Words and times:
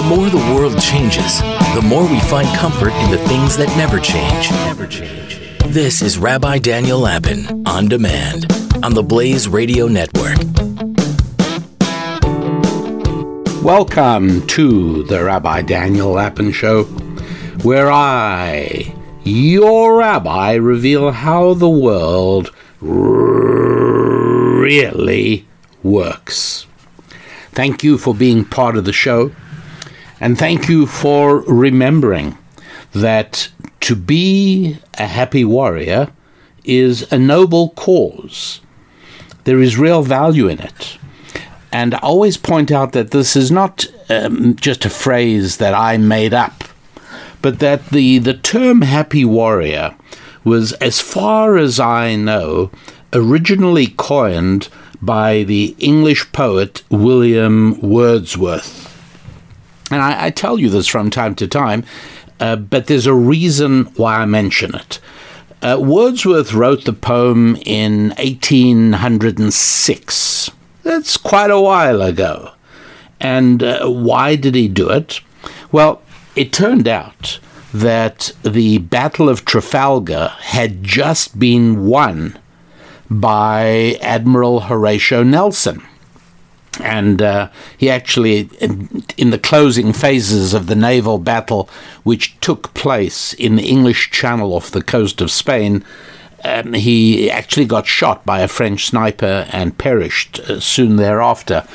The 0.00 0.16
more 0.16 0.30
the 0.30 0.38
world 0.54 0.80
changes, 0.80 1.42
the 1.74 1.82
more 1.84 2.08
we 2.08 2.18
find 2.20 2.48
comfort 2.56 2.94
in 2.94 3.10
the 3.10 3.18
things 3.28 3.54
that 3.58 3.68
never 3.76 4.00
change. 4.00 4.50
Never 4.50 4.86
change. 4.86 5.38
This 5.66 6.00
is 6.00 6.16
Rabbi 6.16 6.56
Daniel 6.56 7.00
Lapin 7.00 7.66
on 7.66 7.86
demand 7.86 8.50
on 8.82 8.94
the 8.94 9.02
Blaze 9.02 9.46
Radio 9.46 9.88
Network. 9.88 10.38
Welcome 13.62 14.46
to 14.46 15.02
the 15.02 15.22
Rabbi 15.22 15.60
Daniel 15.60 16.12
Lapin 16.12 16.50
Show, 16.50 16.84
where 17.62 17.92
I, 17.92 18.94
your 19.22 19.98
rabbi, 19.98 20.54
reveal 20.54 21.10
how 21.10 21.52
the 21.52 21.68
world 21.68 22.54
really 24.60 25.46
works. 25.82 26.66
Thank 27.52 27.84
you 27.84 27.98
for 27.98 28.14
being 28.14 28.46
part 28.46 28.78
of 28.78 28.86
the 28.86 28.94
show, 28.94 29.32
and 30.20 30.38
thank 30.38 30.68
you 30.68 30.86
for 30.86 31.38
remembering 31.40 32.36
that 32.92 33.48
to 33.80 33.96
be 33.96 34.78
a 34.98 35.06
happy 35.06 35.44
warrior 35.44 36.12
is 36.64 37.10
a 37.10 37.18
noble 37.18 37.70
cause. 37.70 38.60
There 39.44 39.60
is 39.60 39.78
real 39.78 40.02
value 40.02 40.46
in 40.48 40.60
it. 40.60 40.98
And 41.72 41.94
I 41.94 41.98
always 41.98 42.36
point 42.36 42.70
out 42.70 42.92
that 42.92 43.12
this 43.12 43.36
is 43.36 43.50
not 43.50 43.86
um, 44.08 44.56
just 44.56 44.84
a 44.84 44.90
phrase 44.90 45.56
that 45.58 45.72
I 45.72 45.96
made 45.96 46.34
up, 46.34 46.64
but 47.40 47.60
that 47.60 47.86
the, 47.86 48.18
the 48.18 48.34
term 48.34 48.82
happy 48.82 49.24
warrior 49.24 49.94
was, 50.44 50.72
as 50.74 51.00
far 51.00 51.56
as 51.56 51.78
I 51.78 52.16
know, 52.16 52.70
originally 53.12 53.86
coined 53.86 54.68
by 55.00 55.44
the 55.44 55.74
English 55.78 56.30
poet 56.32 56.82
William 56.90 57.80
Wordsworth. 57.80 58.89
And 59.90 60.02
I, 60.02 60.26
I 60.26 60.30
tell 60.30 60.58
you 60.58 60.68
this 60.70 60.86
from 60.86 61.10
time 61.10 61.34
to 61.36 61.48
time, 61.48 61.84
uh, 62.38 62.56
but 62.56 62.86
there's 62.86 63.06
a 63.06 63.14
reason 63.14 63.86
why 63.96 64.16
I 64.16 64.26
mention 64.26 64.74
it. 64.74 65.00
Uh, 65.62 65.78
Wordsworth 65.78 66.52
wrote 66.54 66.84
the 66.84 66.92
poem 66.92 67.56
in 67.66 68.10
1806. 68.18 70.50
That's 70.82 71.16
quite 71.18 71.50
a 71.50 71.60
while 71.60 72.00
ago. 72.00 72.52
And 73.20 73.62
uh, 73.62 73.86
why 73.88 74.36
did 74.36 74.54
he 74.54 74.68
do 74.68 74.88
it? 74.88 75.20
Well, 75.70 76.00
it 76.34 76.50
turned 76.52 76.88
out 76.88 77.38
that 77.74 78.32
the 78.42 78.78
Battle 78.78 79.28
of 79.28 79.44
Trafalgar 79.44 80.32
had 80.40 80.82
just 80.82 81.38
been 81.38 81.84
won 81.84 82.38
by 83.10 83.98
Admiral 84.00 84.60
Horatio 84.60 85.22
Nelson. 85.22 85.82
And 86.82 87.22
uh, 87.22 87.50
he 87.76 87.90
actually, 87.90 88.48
in, 88.60 89.04
in, 89.16 89.30
the 89.30 89.38
closing 89.38 89.92
phases 89.92 90.54
of 90.54 90.66
the 90.66 90.76
naval 90.76 91.18
battle, 91.18 91.68
which 92.02 92.38
took 92.40 92.72
place 92.74 93.32
in 93.34 93.56
the 93.56 93.68
English 93.68 94.10
Channel 94.10 94.54
off 94.54 94.70
the 94.70 94.82
coast 94.82 95.20
of 95.20 95.30
Spain, 95.30 95.84
um, 96.44 96.72
he 96.72 97.30
actually 97.30 97.66
got 97.66 97.86
shot 97.86 98.24
by 98.24 98.40
a 98.40 98.48
French 98.48 98.86
sniper 98.86 99.46
and 99.52 99.76
perished 99.76 100.40
uh, 100.40 100.60
soon 100.60 100.96
thereafter. 100.96 101.66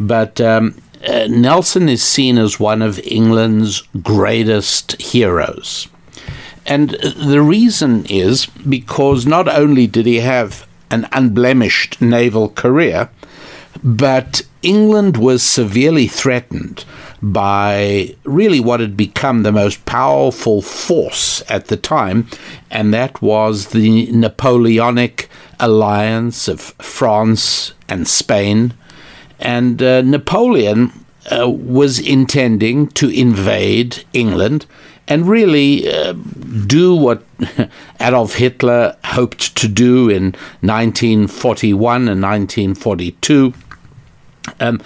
But 0.00 0.40
um, 0.40 0.80
uh, 1.06 1.26
Nelson 1.28 1.88
is 1.88 2.02
seen 2.02 2.38
as 2.38 2.58
one 2.58 2.80
of 2.80 2.98
England's 3.00 3.82
greatest 4.02 5.00
heroes. 5.00 5.88
And 6.66 6.90
the 6.90 7.42
reason 7.42 8.06
is 8.06 8.46
because 8.46 9.26
not 9.26 9.48
only 9.48 9.86
did 9.86 10.06
he 10.06 10.20
have 10.20 10.66
an 10.90 11.06
unblemished 11.12 12.00
naval 12.00 12.48
career, 12.48 13.10
but 13.82 14.42
England 14.64 15.18
was 15.18 15.42
severely 15.42 16.08
threatened 16.08 16.84
by 17.22 18.14
really 18.24 18.60
what 18.60 18.80
had 18.80 18.96
become 18.96 19.42
the 19.42 19.52
most 19.52 19.84
powerful 19.86 20.62
force 20.62 21.42
at 21.48 21.66
the 21.66 21.76
time, 21.76 22.26
and 22.70 22.92
that 22.92 23.20
was 23.22 23.68
the 23.68 24.10
Napoleonic 24.10 25.28
alliance 25.60 26.48
of 26.48 26.60
France 26.60 27.74
and 27.88 28.08
Spain. 28.08 28.74
And 29.38 29.82
uh, 29.82 30.02
Napoleon 30.02 30.92
uh, 31.30 31.48
was 31.48 31.98
intending 31.98 32.88
to 32.88 33.08
invade 33.08 34.04
England 34.12 34.66
and 35.06 35.28
really 35.28 35.90
uh, 35.90 36.14
do 36.66 36.94
what 36.94 37.22
Adolf 38.00 38.34
Hitler 38.34 38.96
hoped 39.04 39.54
to 39.56 39.68
do 39.68 40.08
in 40.08 40.32
1941 40.62 42.08
and 42.08 42.22
1942. 42.22 43.52
Um, 44.60 44.80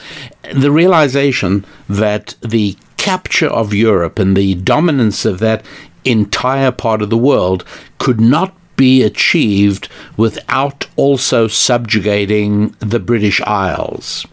the 0.52 0.70
realization 0.70 1.64
that 1.88 2.34
the 2.40 2.76
capture 2.96 3.48
of 3.48 3.74
Europe 3.74 4.18
and 4.18 4.36
the 4.36 4.54
dominance 4.56 5.24
of 5.24 5.38
that 5.40 5.64
entire 6.04 6.72
part 6.72 7.02
of 7.02 7.10
the 7.10 7.18
world 7.18 7.64
could 7.98 8.20
not 8.20 8.54
be 8.76 9.02
achieved 9.02 9.88
without 10.16 10.86
also 10.96 11.48
subjugating 11.48 12.68
the 12.78 13.00
British 13.00 13.40
Isles. 13.42 14.24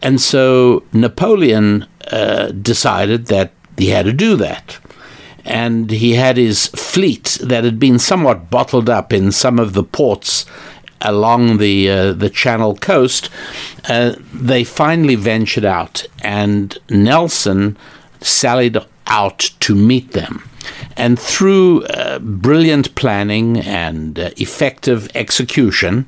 And 0.00 0.20
so 0.20 0.82
Napoleon 0.92 1.86
uh, 2.10 2.48
decided 2.48 3.26
that 3.26 3.52
he 3.76 3.88
had 3.88 4.06
to 4.06 4.12
do 4.12 4.36
that 4.36 4.78
and 5.44 5.90
he 5.90 6.14
had 6.14 6.36
his 6.36 6.68
fleet 6.68 7.38
that 7.42 7.64
had 7.64 7.78
been 7.78 7.98
somewhat 7.98 8.50
bottled 8.50 8.88
up 8.88 9.12
in 9.12 9.32
some 9.32 9.58
of 9.58 9.72
the 9.72 9.82
ports 9.82 10.46
along 11.02 11.58
the 11.58 11.90
uh, 11.90 12.12
the 12.12 12.30
Channel 12.30 12.76
coast. 12.76 13.30
Uh, 13.88 14.14
they 14.32 14.64
finally 14.64 15.14
ventured 15.14 15.64
out, 15.64 16.06
and 16.22 16.78
Nelson 16.88 17.76
sallied 18.20 18.78
out 19.06 19.50
to 19.60 19.74
meet 19.74 20.12
them. 20.12 20.48
And 20.96 21.18
through 21.18 21.84
uh, 21.84 22.18
brilliant 22.20 22.94
planning 22.94 23.58
and 23.58 24.18
uh, 24.18 24.30
effective 24.36 25.08
execution, 25.14 26.06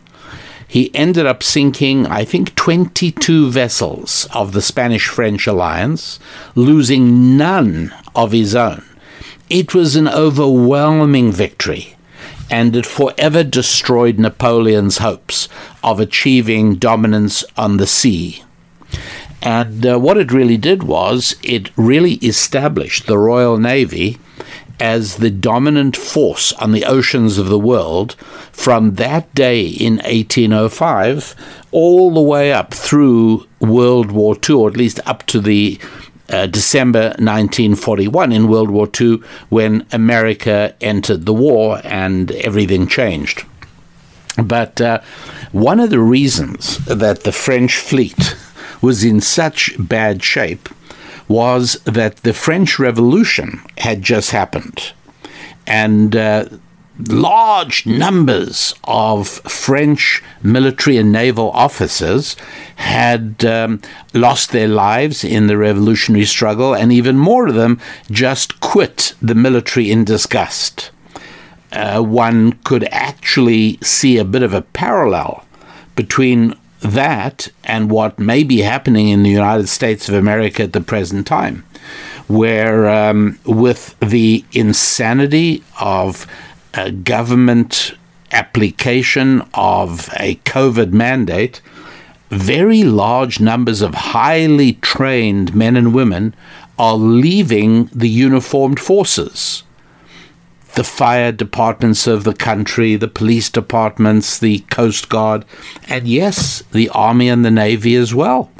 he 0.67 0.95
ended 0.95 1.27
up 1.27 1.43
sinking, 1.43 2.07
I 2.07 2.25
think, 2.25 2.55
22 2.55 3.51
vessels 3.51 4.27
of 4.33 4.53
the 4.53 4.63
Spanish 4.63 5.09
French 5.09 5.47
alliance, 5.47 6.19
losing 6.55 7.37
none 7.37 7.95
of 8.15 8.33
his 8.33 8.55
own. 8.55 8.85
It 9.49 9.75
was 9.75 9.95
an 9.95 10.09
overwhelming 10.09 11.31
victory, 11.31 11.94
and 12.51 12.77
it 12.77 12.87
forever 12.87 13.43
destroyed 13.43 14.19
Napoleon's 14.19 14.99
hopes 14.99 15.49
of 15.83 16.01
achieving 16.01 16.77
dominance 16.77 17.45
on 17.57 17.77
the 17.77 17.87
sea. 17.87 18.43
And 19.43 19.85
uh, 19.85 19.99
what 19.99 20.17
it 20.17 20.33
really 20.33 20.57
did 20.57 20.83
was 20.83 21.37
it 21.43 21.71
really 21.77 22.15
established 22.15 23.07
the 23.07 23.19
Royal 23.19 23.59
Navy 23.59 24.19
as 24.81 25.17
the 25.17 25.31
dominant 25.31 25.97
force 25.97 26.53
on 26.55 26.73
the 26.73 26.85
oceans 26.85 27.39
of 27.39 27.49
the 27.49 27.59
world 27.59 28.15
from 28.53 28.95
that 28.95 29.33
day 29.35 29.67
in 29.67 29.97
1805 29.97 31.35
all 31.71 32.13
the 32.13 32.23
way 32.23 32.53
up 32.53 32.73
through 32.73 33.47
World 33.61 34.11
War 34.11 34.37
II, 34.49 34.57
or 34.57 34.69
at 34.69 34.77
least 34.77 35.01
up 35.07 35.25
to 35.27 35.41
the 35.41 35.79
uh, 36.29 36.47
December 36.47 37.09
1941 37.19 38.33
in 38.33 38.49
World 38.49 38.71
War 38.71 38.89
II 38.99 39.23
when 39.49 39.87
America 39.93 40.75
entered 40.81 41.27
the 41.27 41.35
war 41.35 41.81
and 41.85 42.31
everything 42.33 42.87
changed. 42.87 43.45
But 44.37 44.81
uh, 44.81 45.01
one 45.53 45.81
of 45.81 45.91
the 45.91 46.01
reasons 46.01 46.79
that 46.87 47.23
the 47.23 47.33
French 47.33 47.77
fleet 47.77 48.37
was 48.81 49.05
in 49.05 49.21
such 49.21 49.75
bad 49.79 50.23
shape 50.23 50.69
was 51.29 51.75
that 51.85 52.19
the 52.19 52.35
French 52.35 52.79
Revolution 52.79 53.63
had 53.79 54.03
just 54.03 54.31
happened. 54.31 54.93
And 55.67 56.15
uh, 56.15 56.49
large 57.09 57.87
numbers 57.87 58.75
of 58.85 59.29
French 59.29 60.23
military 60.43 60.97
and 60.97 61.11
naval 61.11 61.51
officers 61.51 62.37
had 62.77 63.45
um, 63.45 63.81
lost 64.13 64.53
their 64.53 64.69
lives 64.69 65.25
in 65.25 65.47
the 65.47 65.57
revolutionary 65.57 66.25
struggle, 66.25 66.75
and 66.75 66.93
even 66.93 67.17
more 67.19 67.49
of 67.49 67.55
them 67.55 67.81
just 68.11 68.61
quit 68.61 69.15
the 69.21 69.35
military 69.35 69.91
in 69.91 70.05
disgust. 70.05 70.91
Uh, 71.73 72.01
one 72.01 72.53
could 72.65 72.85
actually 72.93 73.79
see 73.83 74.17
a 74.17 74.25
bit 74.25 74.43
of 74.43 74.55
a 74.55 74.63
parallel 74.63 75.45
between 75.97 76.55
that 76.81 77.49
and 77.65 77.91
what 77.91 78.19
may 78.19 78.45
be 78.45 78.59
happening 78.59 79.09
in 79.09 79.23
the 79.23 79.31
United 79.31 79.69
States 79.69 80.09
of 80.09 80.15
America 80.15 80.63
at 80.63 80.73
the 80.73 80.81
present 80.81 81.27
time, 81.27 81.65
where 82.29 82.89
um, 82.89 83.39
with 83.45 83.99
the 84.01 84.45
insanity 84.53 85.65
of 85.81 86.27
a 86.77 86.91
government 86.91 87.93
application 88.33 89.43
of 89.55 90.09
a 90.19 90.37
COVID 90.45 90.93
mandate, 90.93 91.61
very 92.31 92.83
large 92.83 93.39
numbers 93.41 93.81
of 93.81 93.95
highly 93.95 94.75
trained 94.75 95.55
men 95.55 95.77
and 95.77 95.95
women 95.95 96.35
are 96.79 96.97
leaving 96.97 97.85
the 97.87 98.09
uniformed 98.09 98.81
forces. 98.81 99.63
The 100.75 100.83
fire 100.85 101.31
departments 101.31 102.09
of 102.09 102.25
the 102.25 102.35
country, 102.35 102.97
the 102.97 103.07
police 103.07 103.49
departments, 103.49 104.41
the 104.41 104.61
Coast 104.71 105.09
Guard, 105.09 105.45
and 105.89 106.09
yes, 106.09 106.65
the 106.73 106.89
Army 106.89 107.29
and 107.29 107.45
the 107.45 107.51
Navy 107.53 107.95
as 107.95 108.13
well, 108.13 108.51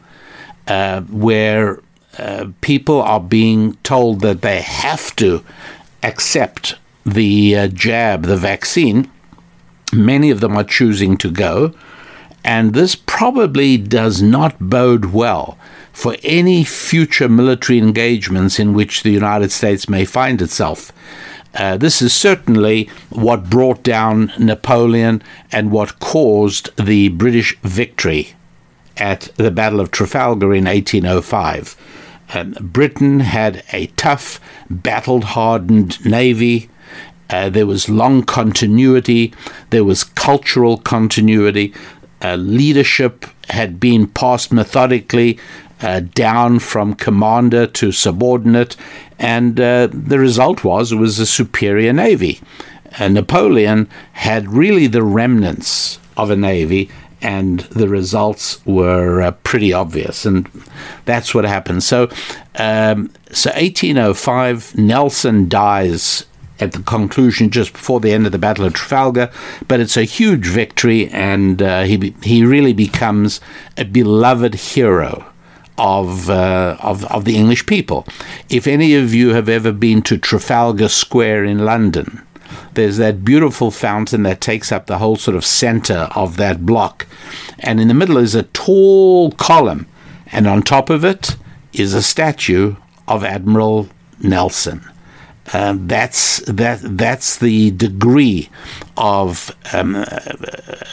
uh, 0.69 1.01
where 1.03 1.81
uh, 2.17 2.47
people 2.61 3.03
are 3.03 3.19
being 3.21 3.75
told 3.83 4.21
that 4.21 4.43
they 4.43 4.61
have 4.61 5.17
to 5.17 5.45
accept 6.05 6.77
the 7.05 7.57
uh, 7.57 7.69
jab, 7.69 8.23
the 8.23 8.37
vaccine. 8.37 9.11
Many 9.93 10.31
of 10.31 10.41
them 10.41 10.57
are 10.57 10.65
choosing 10.65 11.17
to 11.19 11.31
go. 11.31 11.75
And 12.45 12.75
this 12.75 12.95
probably 12.95 13.79
does 13.79 14.21
not 14.21 14.57
bode 14.61 15.07
well 15.07 15.59
for 15.93 16.17
any 16.23 16.65
future 16.65 17.29
military 17.29 17.79
engagements 17.79 18.59
in 18.59 18.75
which 18.75 19.03
the 19.03 19.13
United 19.13 19.51
States 19.51 19.89
may 19.89 20.05
find 20.05 20.43
itself. 20.43 20.93
Uh, 21.55 21.77
this 21.77 22.03
is 22.03 22.13
certainly 22.13 22.91
what 23.11 23.49
brought 23.49 23.83
down 23.83 24.33
Napoleon 24.39 25.23
and 25.53 25.71
what 25.71 26.01
caused 26.01 26.75
the 26.77 27.09
British 27.11 27.57
victory 27.61 28.35
at 28.97 29.23
the 29.37 29.53
Battle 29.53 29.81
of 29.81 29.91
Trafalgar 29.91 30.53
in 30.53 30.65
1805. 30.65 31.77
Um, 32.35 32.57
Britain 32.61 33.21
had 33.21 33.63
a 33.73 33.87
tough, 33.89 34.41
battle 34.69 35.21
hardened 35.21 36.05
navy. 36.05 36.69
Uh, 37.31 37.49
there 37.49 37.67
was 37.67 37.89
long 37.89 38.23
continuity, 38.23 39.33
there 39.71 39.85
was 39.85 40.05
cultural 40.05 40.79
continuity. 40.79 41.75
Uh, 42.23 42.37
leadership 42.37 43.27
had 43.49 43.79
been 43.81 44.07
passed 44.07 44.53
methodically 44.53 45.39
uh, 45.81 46.01
down 46.15 46.59
from 46.59 46.95
commander 46.95 47.67
to 47.67 47.93
subordinate, 47.93 48.77
and 49.19 49.61
uh, 49.61 49.89
the 49.93 50.19
result 50.19 50.65
was 50.65 50.93
it 50.93 50.97
was 50.97 51.19
a 51.19 51.27
superior 51.27 51.93
navy. 51.93 52.41
Uh, 52.99 53.09
Napoleon 53.09 53.89
had 54.13 54.49
really 54.49 54.87
the 54.87 55.03
remnants 55.03 55.99
of 56.17 56.31
a 56.31 56.37
navy, 56.37 56.91
and 57.21 57.61
the 57.61 57.89
results 57.89 58.65
were 58.65 59.23
uh, 59.23 59.31
pretty 59.43 59.73
obvious, 59.73 60.25
and 60.25 60.49
that's 61.05 61.35
what 61.35 61.45
happened. 61.45 61.83
So, 61.83 62.05
um, 62.57 63.11
so 63.33 63.51
1805, 63.51 64.79
Nelson 64.79 65.49
dies 65.49 66.25
at 66.61 66.73
the 66.73 66.83
conclusion 66.83 67.51
just 67.51 67.73
before 67.73 68.01
the 68.01 68.13
end 68.13 68.27
of 68.27 68.33
the 68.33 68.39
Battle 68.39 68.65
of 68.65 68.75
Trafalgar, 68.75 69.31
but 69.67 69.81
it's 69.81 69.97
a 69.97 70.05
huge 70.05 70.47
victory, 70.47 71.09
and 71.09 71.61
uh, 71.61 71.83
he 71.83 72.15
he 72.23 72.45
really 72.45 72.73
becomes 72.73 73.41
a 73.77 73.85
beloved 73.85 74.55
hero 74.55 75.27
of, 75.77 76.31
uh, 76.31 76.77
of 76.81 77.05
of 77.07 77.25
the 77.25 77.37
English 77.37 77.67
people. 77.67 78.07
If 78.49 78.67
any 78.67 78.95
of 78.95 79.13
you 79.13 79.35
have 79.35 79.49
ever 79.49 79.73
been 79.73 80.03
to 80.03 80.17
Trafalgar 80.17 80.89
Square 80.89 81.45
in 81.45 81.65
London, 81.65 82.23
there's 82.75 82.99
that 82.99 83.25
beautiful 83.25 83.71
fountain 83.71 84.23
that 84.23 84.41
takes 84.41 84.71
up 84.71 84.87
the 84.87 84.99
whole 84.99 85.17
sort 85.17 85.37
of 85.37 85.45
center 85.45 86.09
of 86.15 86.37
that 86.37 86.65
block, 86.65 87.07
and 87.59 87.81
in 87.81 87.89
the 87.89 87.95
middle 87.95 88.17
is 88.17 88.35
a 88.35 88.45
tall 88.45 89.33
column, 89.33 89.87
and 90.31 90.47
on 90.47 90.63
top 90.63 90.89
of 90.89 91.05
it 91.05 91.37
is 91.73 91.95
a 91.95 92.03
statue 92.03 92.77
of 93.09 93.25
Admiral 93.25 93.89
Nelson. 94.21 94.89
Um, 95.53 95.87
that's 95.87 96.39
that 96.47 96.81
that's 96.83 97.37
the 97.37 97.71
degree 97.73 98.49
of 98.97 99.55
um, 99.73 99.97
uh, 99.97 100.19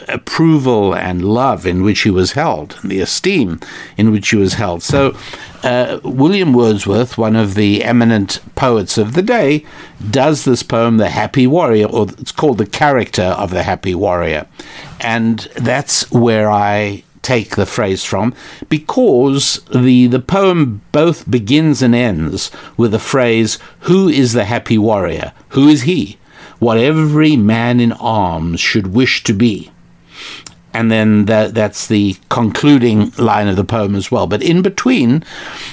approval 0.09 0.93
and 0.93 1.23
love 1.23 1.65
in 1.65 1.83
which 1.83 2.01
he 2.01 2.09
was 2.09 2.33
held, 2.33 2.77
and 2.81 2.91
the 2.91 2.99
esteem 2.99 3.59
in 3.95 4.11
which 4.11 4.29
he 4.29 4.35
was 4.35 4.55
held. 4.55 4.83
So, 4.83 5.15
uh, 5.63 5.99
William 6.03 6.53
Wordsworth, 6.53 7.17
one 7.17 7.35
of 7.35 7.55
the 7.55 7.83
eminent 7.83 8.41
poets 8.55 8.97
of 8.97 9.13
the 9.13 9.21
day, 9.21 9.65
does 10.09 10.43
this 10.43 10.63
poem, 10.63 10.97
"The 10.97 11.09
Happy 11.09 11.47
Warrior," 11.47 11.87
or 11.87 12.07
it's 12.19 12.33
called 12.33 12.57
"The 12.57 12.65
Character 12.65 13.23
of 13.23 13.51
the 13.51 13.63
Happy 13.63 13.95
Warrior," 13.95 14.47
and 14.99 15.47
that's 15.55 16.11
where 16.11 16.51
I 16.51 17.03
take 17.21 17.55
the 17.55 17.65
phrase 17.65 18.03
from 18.03 18.33
because 18.69 19.61
the 19.73 20.07
the 20.07 20.19
poem 20.19 20.81
both 20.91 21.29
begins 21.29 21.81
and 21.81 21.93
ends 21.95 22.51
with 22.77 22.91
the 22.91 22.99
phrase 22.99 23.59
who 23.81 24.07
is 24.09 24.33
the 24.33 24.45
happy 24.45 24.77
warrior? 24.77 25.33
Who 25.49 25.67
is 25.67 25.83
he? 25.83 26.17
What 26.59 26.77
every 26.77 27.35
man 27.35 27.79
in 27.79 27.91
arms 27.93 28.59
should 28.59 28.87
wish 28.87 29.23
to 29.23 29.33
be 29.33 29.71
and 30.73 30.89
then 30.91 31.25
that, 31.25 31.53
that's 31.53 31.87
the 31.87 32.15
concluding 32.29 33.11
line 33.11 33.47
of 33.47 33.55
the 33.55 33.63
poem 33.63 33.95
as 33.95 34.11
well. 34.11 34.27
But 34.27 34.41
in 34.41 34.61
between, 34.61 35.23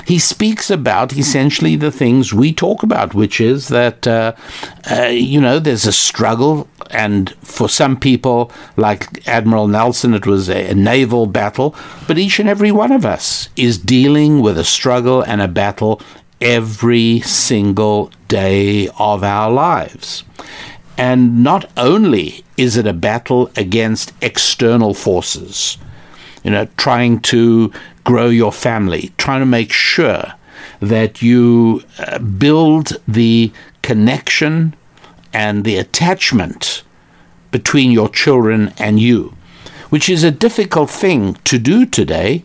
he 0.06 0.18
speaks 0.18 0.70
about 0.70 1.12
essentially 1.12 1.76
the 1.76 1.92
things 1.92 2.34
we 2.34 2.52
talk 2.52 2.82
about, 2.82 3.14
which 3.14 3.40
is 3.40 3.68
that, 3.68 4.06
uh, 4.06 4.34
uh, 4.90 5.04
you 5.04 5.40
know, 5.40 5.58
there's 5.58 5.86
a 5.86 5.92
struggle. 5.92 6.68
And 6.90 7.30
for 7.42 7.68
some 7.68 7.98
people, 7.98 8.50
like 8.76 9.26
Admiral 9.28 9.68
Nelson, 9.68 10.14
it 10.14 10.26
was 10.26 10.48
a, 10.48 10.70
a 10.70 10.74
naval 10.74 11.26
battle. 11.26 11.76
But 12.06 12.18
each 12.18 12.38
and 12.40 12.48
every 12.48 12.72
one 12.72 12.92
of 12.92 13.04
us 13.04 13.48
is 13.56 13.78
dealing 13.78 14.40
with 14.40 14.58
a 14.58 14.64
struggle 14.64 15.22
and 15.22 15.40
a 15.40 15.48
battle 15.48 16.00
every 16.40 17.20
single 17.20 18.10
day 18.28 18.88
of 18.98 19.22
our 19.22 19.50
lives. 19.50 20.24
And 20.98 21.44
not 21.44 21.70
only 21.76 22.44
is 22.56 22.76
it 22.76 22.86
a 22.86 22.92
battle 22.92 23.52
against 23.56 24.12
external 24.20 24.94
forces, 24.94 25.78
you 26.42 26.50
know, 26.50 26.66
trying 26.76 27.20
to 27.20 27.72
grow 28.02 28.28
your 28.28 28.52
family, 28.52 29.12
trying 29.16 29.40
to 29.40 29.46
make 29.46 29.70
sure 29.70 30.32
that 30.80 31.22
you 31.22 31.84
uh, 32.00 32.18
build 32.18 33.00
the 33.06 33.52
connection 33.82 34.74
and 35.32 35.64
the 35.64 35.76
attachment 35.76 36.82
between 37.52 37.92
your 37.92 38.08
children 38.08 38.74
and 38.76 38.98
you, 38.98 39.36
which 39.90 40.08
is 40.08 40.24
a 40.24 40.32
difficult 40.32 40.90
thing 40.90 41.34
to 41.44 41.60
do 41.60 41.86
today 41.86 42.42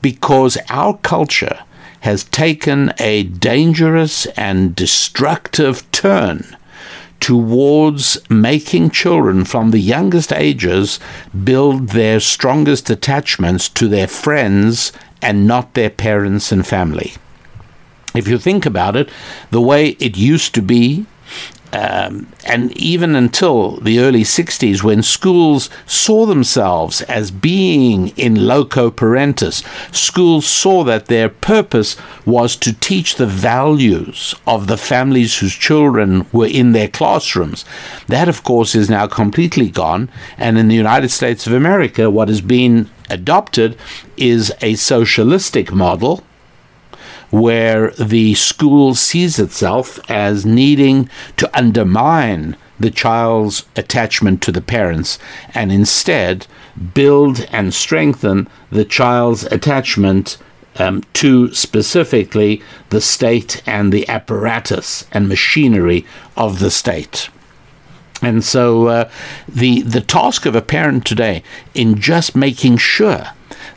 because 0.00 0.56
our 0.68 0.96
culture 0.98 1.58
has 2.00 2.22
taken 2.22 2.92
a 3.00 3.24
dangerous 3.24 4.26
and 4.36 4.76
destructive 4.76 5.90
turn 5.90 6.56
towards 7.20 8.18
making 8.30 8.90
children 8.90 9.44
from 9.44 9.70
the 9.70 9.80
youngest 9.80 10.32
ages 10.32 11.00
build 11.44 11.88
their 11.88 12.20
strongest 12.20 12.90
attachments 12.90 13.68
to 13.68 13.88
their 13.88 14.06
friends 14.06 14.92
and 15.22 15.46
not 15.46 15.74
their 15.74 15.90
parents 15.90 16.52
and 16.52 16.66
family. 16.66 17.14
If 18.14 18.28
you 18.28 18.38
think 18.38 18.64
about 18.64 18.96
it, 18.96 19.10
the 19.50 19.60
way 19.60 19.90
it 19.98 20.16
used 20.16 20.54
to 20.54 20.62
be 20.62 21.06
um, 21.72 22.28
and 22.44 22.76
even 22.76 23.16
until 23.16 23.76
the 23.78 23.98
early 23.98 24.22
60s, 24.22 24.82
when 24.82 25.02
schools 25.02 25.68
saw 25.86 26.24
themselves 26.24 27.02
as 27.02 27.30
being 27.30 28.08
in 28.16 28.46
loco 28.46 28.90
parentis, 28.90 29.64
schools 29.94 30.46
saw 30.46 30.84
that 30.84 31.06
their 31.06 31.28
purpose 31.28 31.96
was 32.24 32.56
to 32.56 32.72
teach 32.72 33.16
the 33.16 33.26
values 33.26 34.34
of 34.46 34.66
the 34.66 34.76
families 34.76 35.38
whose 35.38 35.54
children 35.54 36.26
were 36.32 36.46
in 36.46 36.72
their 36.72 36.88
classrooms. 36.88 37.64
That, 38.06 38.28
of 38.28 38.42
course, 38.42 38.74
is 38.74 38.88
now 38.88 39.06
completely 39.06 39.68
gone. 39.68 40.08
And 40.38 40.58
in 40.58 40.68
the 40.68 40.74
United 40.74 41.10
States 41.10 41.46
of 41.46 41.52
America, 41.52 42.10
what 42.10 42.28
has 42.28 42.40
been 42.40 42.88
adopted 43.10 43.76
is 44.16 44.52
a 44.60 44.74
socialistic 44.74 45.72
model 45.72 46.22
where 47.30 47.90
the 47.92 48.34
school 48.34 48.94
sees 48.94 49.38
itself 49.38 49.98
as 50.10 50.46
needing 50.46 51.08
to 51.36 51.50
undermine 51.56 52.56
the 52.78 52.90
child's 52.90 53.66
attachment 53.74 54.42
to 54.42 54.52
the 54.52 54.60
parents 54.60 55.18
and 55.54 55.72
instead 55.72 56.46
build 56.94 57.46
and 57.50 57.72
strengthen 57.72 58.48
the 58.70 58.84
child's 58.84 59.44
attachment 59.44 60.36
um, 60.78 61.02
to 61.14 61.52
specifically 61.54 62.62
the 62.90 63.00
state 63.00 63.62
and 63.66 63.92
the 63.92 64.06
apparatus 64.08 65.06
and 65.10 65.28
machinery 65.28 66.04
of 66.36 66.58
the 66.58 66.70
state. 66.70 67.30
And 68.22 68.42
so, 68.44 68.86
uh, 68.86 69.10
the 69.46 69.82
the 69.82 70.00
task 70.00 70.46
of 70.46 70.54
a 70.54 70.62
parent 70.62 71.04
today 71.04 71.42
in 71.74 72.00
just 72.00 72.34
making 72.34 72.78
sure 72.78 73.26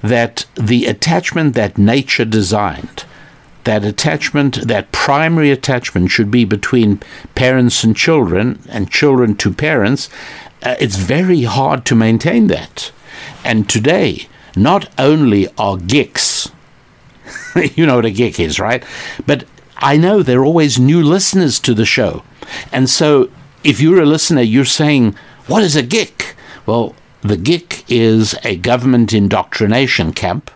that 0.02 0.46
the 0.56 0.86
attachment 0.86 1.56
that 1.56 1.78
nature 1.78 2.26
designed 2.26 3.04
that 3.64 3.84
attachment, 3.84 4.68
that 4.68 4.92
primary 4.92 5.52
attachment, 5.52 6.12
should 6.12 6.32
be 6.32 6.46
between 6.46 7.02
parents 7.36 7.84
and 7.84 7.96
children 7.96 8.60
and 8.70 8.92
children 8.92 9.36
to 9.38 9.54
parents. 9.54 10.10
Uh, 10.64 10.76
it's 10.80 10.96
very 10.96 11.44
hard 11.44 11.86
to 11.86 11.96
maintain 11.96 12.48
that. 12.48 12.92
And 13.44 13.70
today, 13.70 14.28
not 14.56 14.90
only 14.98 15.48
are 15.58 15.78
geeks, 15.78 16.52
you 17.76 17.86
know 17.86 17.98
what 17.98 18.06
a 18.06 18.12
geek 18.12 18.40
is, 18.40 18.60
right? 18.60 18.84
But 19.26 19.46
I 19.78 19.98
know 19.98 20.22
there 20.22 20.42
are 20.42 20.46
always 20.46 20.80
new 20.80 21.02
listeners 21.02 21.60
to 21.62 21.74
the 21.74 21.86
show. 21.86 22.24
And 22.72 22.90
so 22.90 23.30
if 23.64 23.80
you're 23.80 24.02
a 24.02 24.06
listener, 24.06 24.42
you're 24.42 24.66
saying, 24.66 25.16
What 25.48 25.64
is 25.64 25.76
a 25.76 25.84
geek? 25.84 26.36
Well, 26.66 26.96
the 27.22 27.38
geek 27.38 27.84
is 27.90 28.36
a 28.44 28.56
government 28.56 29.14
indoctrination 29.14 30.14
camp 30.14 30.52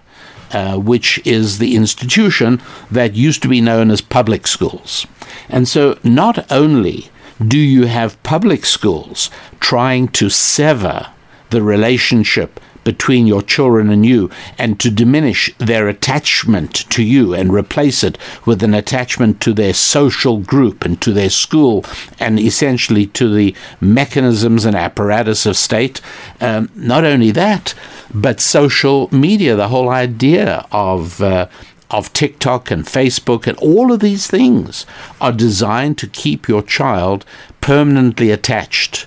uh, 0.53 0.77
which 0.77 1.19
is 1.25 1.57
the 1.57 1.75
institution 1.75 2.61
that 2.91 3.15
used 3.15 3.41
to 3.41 3.47
be 3.47 3.61
known 3.61 3.91
as 3.91 4.01
public 4.01 4.47
schools. 4.47 5.05
And 5.49 5.67
so 5.67 5.97
not 6.03 6.51
only 6.51 7.09
do 7.45 7.57
you 7.57 7.87
have 7.87 8.21
public 8.23 8.65
schools 8.65 9.29
trying 9.59 10.07
to 10.09 10.29
sever 10.29 11.11
the 11.49 11.61
relationship 11.61 12.59
between 12.83 13.27
your 13.27 13.41
children 13.41 13.89
and 13.89 14.05
you 14.05 14.29
and 14.57 14.79
to 14.79 14.89
diminish 14.89 15.53
their 15.57 15.87
attachment 15.87 16.73
to 16.89 17.03
you 17.03 17.33
and 17.33 17.53
replace 17.53 18.03
it 18.03 18.17
with 18.45 18.63
an 18.63 18.73
attachment 18.73 19.39
to 19.41 19.53
their 19.53 19.73
social 19.73 20.37
group 20.37 20.85
and 20.85 21.01
to 21.01 21.13
their 21.13 21.29
school 21.29 21.85
and 22.19 22.39
essentially 22.39 23.05
to 23.07 23.33
the 23.33 23.55
mechanisms 23.79 24.65
and 24.65 24.75
apparatus 24.75 25.45
of 25.45 25.57
state. 25.57 26.01
Um, 26.41 26.69
not 26.75 27.03
only 27.03 27.31
that, 27.31 27.73
but 28.13 28.39
social 28.39 29.09
media, 29.11 29.55
the 29.55 29.69
whole 29.69 29.89
idea 29.89 30.67
of 30.71 31.21
uh, 31.21 31.47
of 31.93 32.11
TikTok 32.11 32.71
and 32.71 32.85
Facebook 32.85 33.45
and 33.45 33.55
all 33.59 33.91
of 33.91 33.99
these 33.99 34.25
things 34.25 34.85
are 35.21 35.31
designed 35.31 35.95
to 35.99 36.07
keep 36.07 36.47
your 36.47 36.63
child 36.63 37.23
permanently 37.61 38.31
attached 38.31 39.05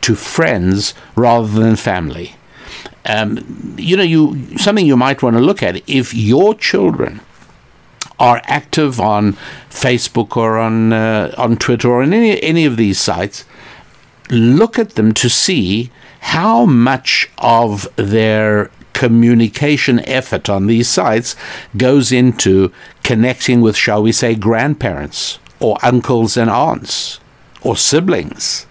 to 0.00 0.16
friends 0.16 0.94
rather 1.14 1.48
than 1.48 1.76
family. 1.76 2.34
Um, 3.06 3.74
you 3.78 3.96
know, 3.96 4.02
you 4.02 4.56
something 4.56 4.86
you 4.86 4.96
might 4.96 5.22
want 5.22 5.36
to 5.36 5.42
look 5.42 5.62
at 5.62 5.88
if 5.88 6.14
your 6.14 6.54
children 6.54 7.20
are 8.18 8.40
active 8.44 9.00
on 9.00 9.34
Facebook 9.68 10.36
or 10.36 10.58
on 10.58 10.92
uh, 10.92 11.34
on 11.36 11.56
Twitter 11.56 11.90
or 11.90 12.02
on 12.02 12.12
any 12.12 12.42
any 12.42 12.64
of 12.64 12.76
these 12.76 12.98
sites. 12.98 13.44
Look 14.30 14.78
at 14.78 14.94
them 14.94 15.12
to 15.14 15.28
see 15.28 15.90
how 16.20 16.64
much 16.64 17.28
of 17.36 17.86
their 17.96 18.70
communication 18.94 20.00
effort 20.08 20.48
on 20.48 20.66
these 20.66 20.88
sites 20.88 21.36
goes 21.76 22.10
into 22.10 22.72
connecting 23.02 23.60
with, 23.60 23.76
shall 23.76 24.02
we 24.02 24.12
say, 24.12 24.34
grandparents 24.34 25.38
or 25.60 25.76
uncles 25.82 26.38
and 26.38 26.48
aunts 26.48 27.20
or 27.60 27.76
siblings. 27.76 28.66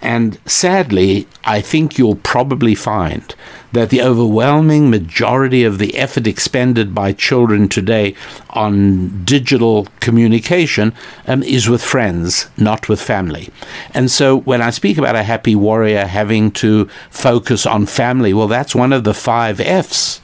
And 0.00 0.38
sadly, 0.46 1.26
I 1.44 1.60
think 1.60 1.98
you'll 1.98 2.16
probably 2.16 2.74
find 2.74 3.34
that 3.72 3.90
the 3.90 4.00
overwhelming 4.00 4.88
majority 4.90 5.64
of 5.64 5.78
the 5.78 5.96
effort 5.96 6.26
expended 6.26 6.94
by 6.94 7.12
children 7.12 7.68
today 7.68 8.14
on 8.50 9.24
digital 9.24 9.88
communication 10.00 10.94
um, 11.26 11.42
is 11.42 11.68
with 11.68 11.82
friends, 11.82 12.48
not 12.56 12.88
with 12.88 13.00
family. 13.00 13.50
And 13.92 14.10
so 14.10 14.38
when 14.40 14.62
I 14.62 14.70
speak 14.70 14.98
about 14.98 15.16
a 15.16 15.24
happy 15.24 15.54
warrior 15.54 16.06
having 16.06 16.50
to 16.52 16.88
focus 17.10 17.66
on 17.66 17.86
family, 17.86 18.32
well, 18.32 18.48
that's 18.48 18.74
one 18.74 18.92
of 18.92 19.04
the 19.04 19.14
five 19.14 19.60
F's. 19.60 20.20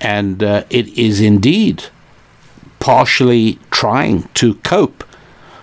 And 0.00 0.42
uh, 0.42 0.64
it 0.70 0.88
is 0.88 1.20
indeed 1.20 1.84
partially 2.78 3.58
trying 3.70 4.22
to 4.34 4.54
cope 4.56 5.04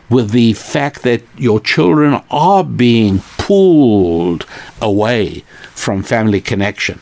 with 0.10 0.32
the 0.32 0.54
fact 0.54 1.04
that 1.04 1.24
your 1.38 1.60
children 1.60 2.22
are 2.32 2.64
being 2.64 3.22
pulled 3.38 4.46
away 4.82 5.44
from 5.74 6.04
family 6.04 6.42
connection. 6.42 7.00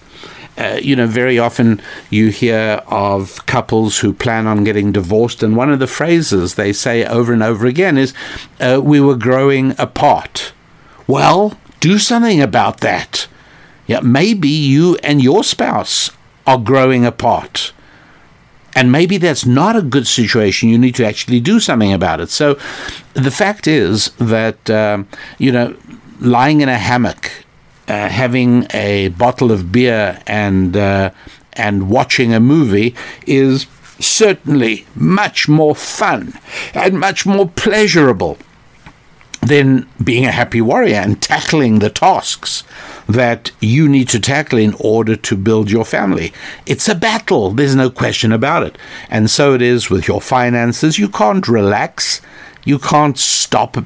Uh, 0.57 0.79
you 0.81 0.95
know, 0.95 1.05
very 1.05 1.37
often 1.37 1.81
you 2.09 2.29
hear 2.29 2.81
of 2.87 3.45
couples 3.45 3.99
who 3.99 4.13
plan 4.13 4.47
on 4.47 4.63
getting 4.63 4.91
divorced, 4.91 5.43
and 5.43 5.57
one 5.57 5.69
of 5.69 5.79
the 5.79 5.87
phrases 5.87 6.55
they 6.55 6.71
say 6.71 7.05
over 7.05 7.33
and 7.33 7.43
over 7.43 7.67
again 7.67 7.97
is, 7.97 8.13
uh, 8.61 8.79
We 8.81 9.01
were 9.01 9.17
growing 9.17 9.75
apart. 9.77 10.53
Well, 11.07 11.59
do 11.81 11.99
something 11.99 12.41
about 12.41 12.79
that. 12.79 13.27
Yeah, 13.85 13.99
maybe 13.99 14.49
you 14.49 14.95
and 15.03 15.21
your 15.21 15.43
spouse 15.43 16.09
are 16.47 16.57
growing 16.57 17.05
apart. 17.05 17.73
And 18.75 18.91
maybe 18.91 19.17
that's 19.17 19.45
not 19.45 19.77
a 19.77 19.81
good 19.81 20.05
situation. 20.05 20.69
You 20.69 20.77
need 20.77 20.95
to 20.95 21.05
actually 21.05 21.39
do 21.39 21.59
something 21.61 21.93
about 21.93 22.19
it. 22.19 22.29
So 22.29 22.55
the 23.13 23.31
fact 23.31 23.67
is 23.67 24.09
that, 24.17 24.69
um, 24.69 25.07
you 25.37 25.51
know, 25.51 25.75
lying 26.19 26.59
in 26.59 26.67
a 26.67 26.77
hammock, 26.77 27.31
uh, 27.87 28.09
having 28.09 28.67
a 28.73 29.09
bottle 29.09 29.51
of 29.51 29.71
beer 29.71 30.21
and, 30.27 30.75
uh, 30.75 31.11
and 31.53 31.89
watching 31.89 32.33
a 32.33 32.39
movie 32.39 32.93
is 33.25 33.65
certainly 33.99 34.85
much 34.93 35.47
more 35.47 35.73
fun 35.73 36.33
and 36.73 36.99
much 36.99 37.25
more 37.25 37.47
pleasurable 37.47 38.37
than 39.41 39.87
being 40.03 40.25
a 40.25 40.31
happy 40.31 40.59
warrior 40.59 40.95
and 40.95 41.21
tackling 41.21 41.79
the 41.79 41.89
tasks 41.89 42.63
that 43.07 43.51
you 43.59 43.87
need 43.87 44.09
to 44.09 44.19
tackle 44.19 44.59
in 44.59 44.75
order 44.79 45.15
to 45.15 45.37
build 45.37 45.69
your 45.69 45.85
family. 45.85 46.33
It's 46.65 46.89
a 46.89 46.95
battle, 46.95 47.51
there's 47.51 47.75
no 47.75 47.89
question 47.89 48.31
about 48.31 48.63
it. 48.63 48.77
And 49.09 49.29
so 49.29 49.53
it 49.53 49.61
is 49.61 49.89
with 49.89 50.07
your 50.07 50.21
finances. 50.21 50.97
You 50.97 51.09
can't 51.09 51.47
relax, 51.47 52.21
you 52.63 52.79
can't 52.79 53.17
stop 53.17 53.77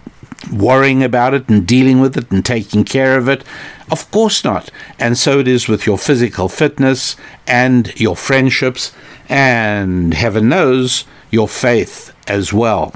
worrying 0.54 1.04
about 1.04 1.34
it 1.34 1.50
and 1.50 1.68
dealing 1.68 2.00
with 2.00 2.18
it 2.18 2.32
and 2.32 2.46
taking 2.46 2.86
care 2.86 3.18
of 3.18 3.28
it. 3.28 3.44
Of 3.92 4.10
course 4.12 4.44
not. 4.44 4.72
And 4.98 5.18
so 5.18 5.40
it 5.40 5.48
is 5.48 5.68
with 5.68 5.86
your 5.86 5.98
physical 5.98 6.48
fitness 6.48 7.16
and 7.46 7.94
your 8.00 8.16
friendships, 8.16 8.94
and 9.28 10.14
heaven 10.14 10.50
knows, 10.50 11.06
your 11.30 11.48
faith 11.48 12.14
as 12.28 12.54
well. 12.54 12.94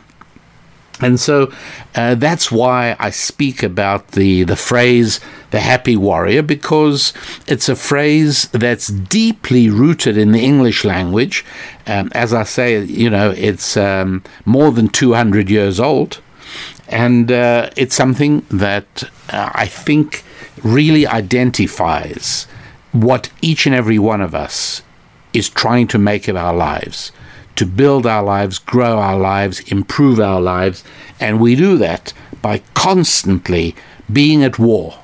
And 1.03 1.19
so 1.19 1.51
uh, 1.95 2.15
that's 2.15 2.49
why 2.51 2.95
I 2.97 3.09
speak 3.09 3.61
about 3.61 4.09
the, 4.11 4.43
the 4.43 4.55
phrase 4.55 5.19
the 5.51 5.59
happy 5.59 5.97
warrior, 5.97 6.41
because 6.41 7.13
it's 7.45 7.69
a 7.69 7.75
phrase 7.75 8.47
that's 8.53 8.87
deeply 8.87 9.69
rooted 9.69 10.17
in 10.17 10.31
the 10.31 10.39
English 10.39 10.83
language. 10.85 11.45
Um, 11.85 12.09
as 12.15 12.33
I 12.33 12.43
say, 12.43 12.83
you 12.85 13.09
know, 13.09 13.31
it's 13.31 13.75
um, 13.77 14.23
more 14.45 14.71
than 14.71 14.87
200 14.87 15.49
years 15.49 15.79
old. 15.79 16.21
And 16.87 17.31
uh, 17.31 17.69
it's 17.75 17.95
something 17.95 18.45
that 18.49 19.03
uh, 19.29 19.51
I 19.53 19.67
think 19.67 20.23
really 20.63 21.05
identifies 21.05 22.45
what 22.93 23.29
each 23.41 23.65
and 23.65 23.75
every 23.75 23.99
one 23.99 24.21
of 24.21 24.33
us 24.33 24.81
is 25.33 25.49
trying 25.49 25.87
to 25.87 25.97
make 25.97 26.27
of 26.27 26.35
our 26.35 26.53
lives 26.53 27.11
to 27.55 27.65
build 27.65 28.05
our 28.05 28.23
lives, 28.23 28.59
grow 28.59 28.97
our 28.97 29.17
lives, 29.17 29.59
improve 29.71 30.19
our 30.19 30.41
lives. 30.41 30.83
And 31.19 31.39
we 31.39 31.55
do 31.55 31.77
that 31.77 32.13
by 32.41 32.59
constantly 32.73 33.75
being 34.11 34.43
at 34.43 34.59
war, 34.59 34.99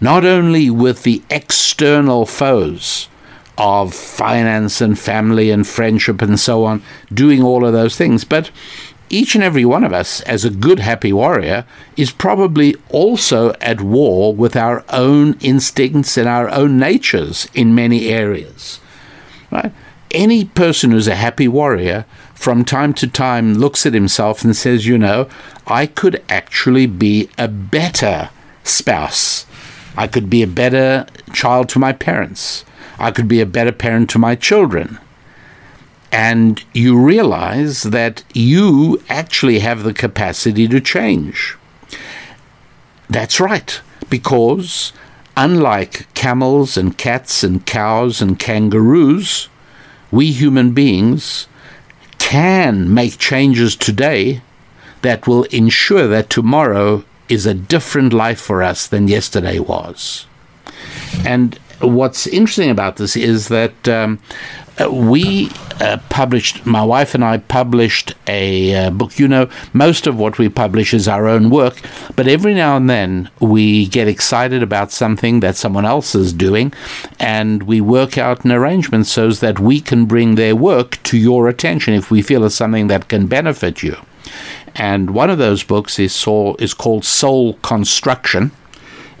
not 0.00 0.24
only 0.24 0.70
with 0.70 1.02
the 1.02 1.22
external 1.30 2.26
foes 2.26 3.08
of 3.58 3.94
finance 3.94 4.80
and 4.80 4.98
family 4.98 5.50
and 5.50 5.66
friendship 5.66 6.20
and 6.20 6.38
so 6.38 6.64
on, 6.64 6.82
doing 7.12 7.42
all 7.42 7.64
of 7.64 7.72
those 7.72 7.96
things, 7.96 8.24
but 8.24 8.50
each 9.08 9.34
and 9.34 9.44
every 9.44 9.64
one 9.64 9.84
of 9.84 9.92
us, 9.92 10.20
as 10.22 10.44
a 10.44 10.50
good, 10.50 10.80
happy 10.80 11.12
warrior, 11.12 11.64
is 11.96 12.10
probably 12.10 12.74
also 12.90 13.52
at 13.60 13.80
war 13.80 14.34
with 14.34 14.56
our 14.56 14.84
own 14.90 15.36
instincts 15.40 16.16
and 16.16 16.28
our 16.28 16.48
own 16.50 16.78
natures 16.78 17.48
in 17.54 17.74
many 17.74 18.08
areas. 18.08 18.80
Right? 19.50 19.72
Any 20.10 20.44
person 20.44 20.90
who's 20.90 21.08
a 21.08 21.14
happy 21.14 21.48
warrior 21.48 22.04
from 22.34 22.64
time 22.64 22.92
to 22.94 23.06
time 23.06 23.54
looks 23.54 23.86
at 23.86 23.94
himself 23.94 24.44
and 24.44 24.54
says, 24.54 24.86
you 24.86 24.98
know, 24.98 25.28
I 25.66 25.86
could 25.86 26.22
actually 26.28 26.86
be 26.86 27.28
a 27.38 27.48
better 27.48 28.30
spouse. 28.62 29.46
I 29.96 30.06
could 30.06 30.28
be 30.28 30.42
a 30.42 30.46
better 30.46 31.06
child 31.32 31.68
to 31.70 31.78
my 31.78 31.92
parents. 31.92 32.64
I 32.98 33.10
could 33.10 33.28
be 33.28 33.40
a 33.40 33.46
better 33.46 33.72
parent 33.72 34.10
to 34.10 34.18
my 34.18 34.34
children. 34.34 34.98
And 36.12 36.62
you 36.72 36.98
realize 36.98 37.82
that 37.82 38.22
you 38.32 39.02
actually 39.08 39.58
have 39.58 39.82
the 39.82 39.94
capacity 39.94 40.68
to 40.68 40.80
change. 40.80 41.56
That's 43.08 43.40
right, 43.40 43.80
because 44.08 44.92
unlike 45.36 46.12
camels 46.14 46.76
and 46.76 46.96
cats 46.96 47.42
and 47.42 47.64
cows 47.66 48.22
and 48.22 48.38
kangaroos, 48.38 49.48
we 50.10 50.32
human 50.32 50.72
beings 50.72 51.46
can 52.18 52.92
make 52.92 53.18
changes 53.18 53.76
today 53.76 54.42
that 55.02 55.26
will 55.26 55.44
ensure 55.44 56.06
that 56.06 56.30
tomorrow 56.30 57.04
is 57.28 57.46
a 57.46 57.54
different 57.54 58.12
life 58.12 58.40
for 58.40 58.62
us 58.62 58.86
than 58.86 59.08
yesterday 59.08 59.58
was. 59.58 60.26
And 61.24 61.58
what's 61.80 62.26
interesting 62.26 62.70
about 62.70 62.96
this 62.96 63.16
is 63.16 63.48
that 63.48 63.88
um, 63.88 64.18
we 64.90 65.50
uh, 65.80 65.98
published, 66.08 66.66
my 66.66 66.82
wife 66.82 67.14
and 67.14 67.24
I 67.24 67.38
published 67.38 68.14
a 68.26 68.74
uh, 68.74 68.90
book. 68.90 69.18
You 69.18 69.28
know, 69.28 69.48
most 69.72 70.06
of 70.06 70.18
what 70.18 70.38
we 70.38 70.48
publish 70.48 70.92
is 70.92 71.08
our 71.08 71.26
own 71.26 71.50
work, 71.50 71.80
but 72.14 72.28
every 72.28 72.54
now 72.54 72.76
and 72.76 72.88
then 72.88 73.30
we 73.40 73.86
get 73.86 74.08
excited 74.08 74.62
about 74.62 74.92
something 74.92 75.40
that 75.40 75.56
someone 75.56 75.84
else 75.84 76.14
is 76.14 76.32
doing, 76.32 76.72
and 77.18 77.62
we 77.62 77.80
work 77.80 78.18
out 78.18 78.44
an 78.44 78.52
arrangement 78.52 79.06
so 79.06 79.30
that 79.30 79.58
we 79.58 79.80
can 79.80 80.06
bring 80.06 80.34
their 80.34 80.56
work 80.56 81.02
to 81.04 81.18
your 81.18 81.48
attention 81.48 81.94
if 81.94 82.10
we 82.10 82.22
feel 82.22 82.44
it's 82.44 82.54
something 82.54 82.88
that 82.88 83.08
can 83.08 83.26
benefit 83.26 83.82
you. 83.82 83.96
And 84.74 85.10
one 85.10 85.30
of 85.30 85.38
those 85.38 85.62
books 85.62 85.98
is, 85.98 86.12
is 86.58 86.74
called 86.74 87.04
Soul 87.04 87.54
Construction 87.62 88.50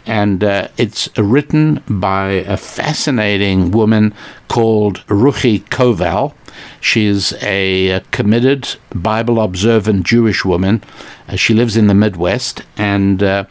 and 0.06 0.42
uh, 0.44 0.68
it's 0.76 1.08
written 1.18 1.82
by 1.88 2.30
a 2.30 2.56
fascinating 2.56 3.72
woman 3.72 4.14
called 4.48 5.04
Ruchi 5.06 5.64
Koval. 5.64 6.34
She's 6.80 7.32
a, 7.42 8.00
committed, 8.12 8.76
Bible 8.94 9.40
observant 9.40 10.06
Jewish 10.06 10.44
woman. 10.44 10.82
Uh, 11.28 11.36
she 11.36 11.52
lives 11.52 11.76
in 11.76 11.88
the 11.88 11.94
Midwest, 11.94 12.62
and 12.76 13.22
uh, 13.22 13.44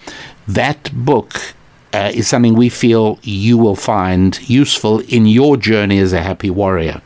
that 0.47 0.91
book 0.93 1.53
uh, 1.93 2.11
is 2.13 2.27
something 2.27 2.55
we 2.55 2.69
feel 2.69 3.19
you 3.21 3.57
will 3.57 3.75
find 3.75 4.49
useful 4.49 4.99
in 5.01 5.25
your 5.25 5.57
journey 5.57 5.99
as 5.99 6.13
a 6.13 6.21
happy 6.21 6.49
warrior. 6.49 7.01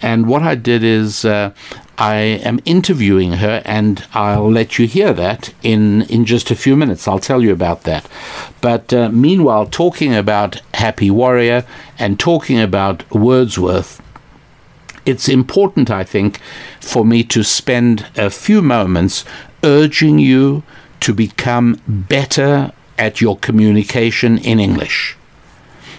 And 0.00 0.28
what 0.28 0.42
I 0.42 0.54
did 0.54 0.84
is 0.84 1.24
uh, 1.24 1.52
I 1.98 2.14
am 2.14 2.60
interviewing 2.64 3.32
her, 3.34 3.60
and 3.64 4.04
I'll 4.14 4.50
let 4.50 4.78
you 4.78 4.86
hear 4.86 5.12
that 5.14 5.52
in, 5.62 6.02
in 6.02 6.24
just 6.24 6.50
a 6.50 6.56
few 6.56 6.76
minutes. 6.76 7.08
I'll 7.08 7.18
tell 7.18 7.42
you 7.42 7.52
about 7.52 7.82
that. 7.82 8.08
But 8.60 8.92
uh, 8.92 9.08
meanwhile, 9.08 9.66
talking 9.66 10.14
about 10.14 10.62
Happy 10.74 11.10
Warrior 11.10 11.64
and 11.98 12.18
talking 12.20 12.60
about 12.60 13.10
Wordsworth, 13.10 14.00
it's 15.04 15.28
important, 15.28 15.90
I 15.90 16.04
think, 16.04 16.38
for 16.80 17.04
me 17.04 17.24
to 17.24 17.42
spend 17.42 18.06
a 18.16 18.30
few 18.30 18.62
moments 18.62 19.24
urging 19.64 20.20
you 20.20 20.62
to 21.00 21.12
become 21.12 21.80
better 21.86 22.72
at 22.98 23.20
your 23.20 23.36
communication 23.38 24.38
in 24.38 24.60
English. 24.60 25.17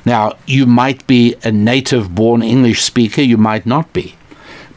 Now, 0.06 0.34
you 0.46 0.66
might 0.66 1.06
be 1.08 1.36
a 1.44 1.52
native 1.52 2.16
born 2.16 2.42
English 2.42 2.82
speaker, 2.82 3.22
you 3.22 3.38
might 3.38 3.66
not 3.66 3.92
be. 3.94 4.16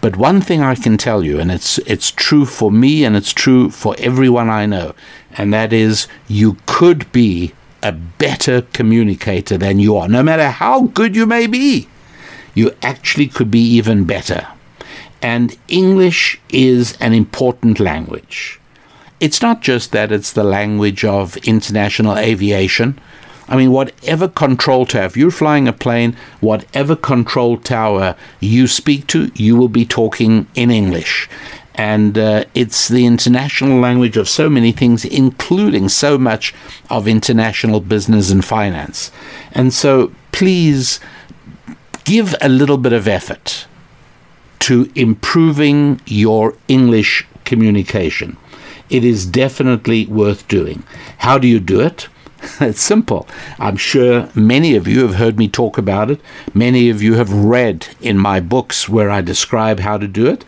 But 0.00 0.16
one 0.16 0.40
thing 0.40 0.62
I 0.62 0.74
can 0.74 0.96
tell 0.96 1.22
you, 1.22 1.38
and 1.38 1.52
it's, 1.52 1.78
it's 1.78 2.10
true 2.10 2.44
for 2.44 2.72
me 2.72 3.04
and 3.04 3.14
it's 3.14 3.32
true 3.32 3.70
for 3.70 3.94
everyone 3.98 4.50
I 4.50 4.66
know, 4.66 4.94
and 5.36 5.52
that 5.54 5.72
is 5.72 6.08
you 6.26 6.56
could 6.66 7.10
be 7.12 7.52
a 7.82 7.92
better 7.92 8.62
communicator 8.72 9.56
than 9.56 9.78
you 9.78 9.96
are, 9.96 10.08
no 10.08 10.22
matter 10.22 10.50
how 10.50 10.86
good 10.88 11.14
you 11.14 11.26
may 11.26 11.46
be. 11.46 11.88
You 12.54 12.74
actually 12.82 13.28
could 13.28 13.50
be 13.50 13.60
even 13.60 14.04
better. 14.04 14.48
And 15.22 15.56
English 15.68 16.40
is 16.48 16.96
an 17.00 17.12
important 17.12 17.78
language. 17.78 18.60
It's 19.20 19.40
not 19.40 19.62
just 19.62 19.92
that 19.92 20.10
it's 20.10 20.32
the 20.32 20.42
language 20.42 21.04
of 21.04 21.36
international 21.38 22.18
aviation 22.18 22.98
I 23.52 23.56
mean, 23.56 23.70
whatever 23.70 24.28
control 24.28 24.86
tower, 24.86 25.04
if 25.04 25.14
you're 25.14 25.30
flying 25.30 25.68
a 25.68 25.74
plane, 25.74 26.16
whatever 26.40 26.96
control 26.96 27.58
tower 27.58 28.16
you 28.40 28.66
speak 28.66 29.06
to, 29.08 29.30
you 29.34 29.56
will 29.56 29.68
be 29.68 29.84
talking 29.84 30.46
in 30.54 30.70
English. 30.70 31.28
And 31.74 32.16
uh, 32.16 32.46
it's 32.54 32.88
the 32.88 33.04
international 33.04 33.78
language 33.78 34.16
of 34.16 34.26
so 34.26 34.48
many 34.48 34.72
things, 34.72 35.04
including 35.04 35.90
so 35.90 36.16
much 36.16 36.54
of 36.88 37.06
international 37.06 37.80
business 37.80 38.30
and 38.30 38.42
finance. 38.42 39.12
And 39.52 39.74
so 39.74 40.12
please 40.32 40.98
give 42.04 42.34
a 42.40 42.48
little 42.48 42.78
bit 42.78 42.94
of 42.94 43.06
effort 43.06 43.66
to 44.60 44.90
improving 44.94 46.00
your 46.06 46.54
English 46.68 47.26
communication. 47.44 48.38
It 48.88 49.04
is 49.04 49.26
definitely 49.26 50.06
worth 50.06 50.48
doing. 50.48 50.84
How 51.18 51.36
do 51.36 51.46
you 51.46 51.60
do 51.60 51.80
it? 51.80 52.08
it's 52.60 52.80
simple. 52.80 53.28
I'm 53.58 53.76
sure 53.76 54.28
many 54.34 54.74
of 54.74 54.88
you 54.88 55.02
have 55.02 55.14
heard 55.14 55.38
me 55.38 55.48
talk 55.48 55.78
about 55.78 56.10
it. 56.10 56.20
Many 56.54 56.90
of 56.90 57.00
you 57.02 57.14
have 57.14 57.32
read 57.32 57.88
in 58.00 58.18
my 58.18 58.40
books 58.40 58.88
where 58.88 59.10
I 59.10 59.20
describe 59.20 59.80
how 59.80 59.96
to 59.98 60.08
do 60.08 60.26
it. 60.26 60.44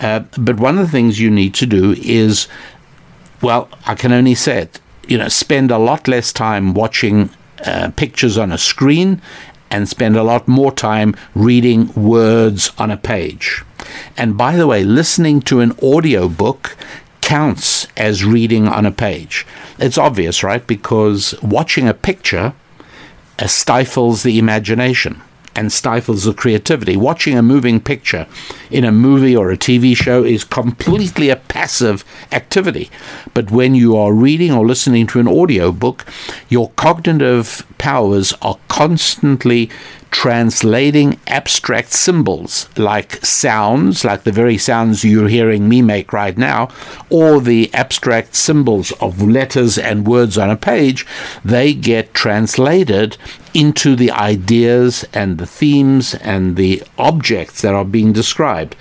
Uh, 0.00 0.20
but 0.38 0.60
one 0.60 0.78
of 0.78 0.86
the 0.86 0.92
things 0.92 1.20
you 1.20 1.30
need 1.30 1.54
to 1.54 1.66
do 1.66 1.94
is, 1.98 2.48
well, 3.40 3.68
I 3.86 3.94
can 3.94 4.12
only 4.12 4.34
say 4.34 4.62
it, 4.62 4.80
you 5.06 5.16
know, 5.16 5.28
spend 5.28 5.70
a 5.70 5.78
lot 5.78 6.06
less 6.06 6.32
time 6.32 6.74
watching 6.74 7.30
uh, 7.64 7.90
pictures 7.96 8.36
on 8.36 8.52
a 8.52 8.58
screen 8.58 9.22
and 9.70 9.88
spend 9.88 10.16
a 10.16 10.22
lot 10.22 10.48
more 10.48 10.72
time 10.72 11.16
reading 11.34 11.92
words 11.94 12.72
on 12.78 12.90
a 12.90 12.96
page. 12.96 13.62
And 14.16 14.36
by 14.36 14.56
the 14.56 14.66
way, 14.66 14.84
listening 14.84 15.40
to 15.42 15.60
an 15.60 15.72
audio 15.82 16.28
book 16.28 16.76
counts 17.28 17.86
as 17.94 18.24
reading 18.24 18.66
on 18.66 18.86
a 18.86 18.90
page. 18.90 19.46
It's 19.78 19.98
obvious, 19.98 20.42
right? 20.42 20.66
Because 20.66 21.34
watching 21.42 21.86
a 21.86 21.92
picture 21.92 22.54
uh, 23.38 23.46
stifles 23.46 24.22
the 24.22 24.38
imagination 24.38 25.20
and 25.54 25.70
stifles 25.70 26.24
the 26.24 26.32
creativity. 26.32 26.96
Watching 26.96 27.36
a 27.36 27.42
moving 27.42 27.80
picture 27.80 28.26
in 28.70 28.82
a 28.82 28.92
movie 28.92 29.36
or 29.36 29.50
a 29.50 29.58
TV 29.58 29.94
show 29.94 30.24
is 30.24 30.42
completely 30.42 31.28
a 31.28 31.36
passive 31.36 32.02
activity. 32.32 32.90
But 33.34 33.50
when 33.50 33.74
you 33.74 33.94
are 33.94 34.14
reading 34.14 34.52
or 34.52 34.64
listening 34.64 35.06
to 35.08 35.20
an 35.20 35.28
audio 35.28 35.70
book, 35.70 36.06
your 36.48 36.70
cognitive 36.76 37.66
powers 37.76 38.32
are 38.40 38.56
constantly 38.68 39.68
translating 40.10 41.18
abstract 41.26 41.92
symbols 41.92 42.68
like 42.76 43.24
sounds, 43.24 44.04
like 44.04 44.24
the 44.24 44.32
very 44.32 44.58
sounds 44.58 45.04
you're 45.04 45.28
hearing 45.28 45.68
me 45.68 45.82
make 45.82 46.12
right 46.12 46.36
now, 46.36 46.68
or 47.10 47.40
the 47.40 47.72
abstract 47.74 48.34
symbols 48.34 48.92
of 49.00 49.22
letters 49.22 49.78
and 49.78 50.06
words 50.06 50.36
on 50.38 50.50
a 50.50 50.56
page, 50.56 51.06
they 51.44 51.72
get 51.74 52.14
translated 52.14 53.16
into 53.54 53.96
the 53.96 54.10
ideas 54.10 55.04
and 55.12 55.38
the 55.38 55.46
themes 55.46 56.14
and 56.14 56.56
the 56.56 56.82
objects 56.98 57.62
that 57.62 57.74
are 57.74 57.84
being 57.84 58.12
described 58.12 58.76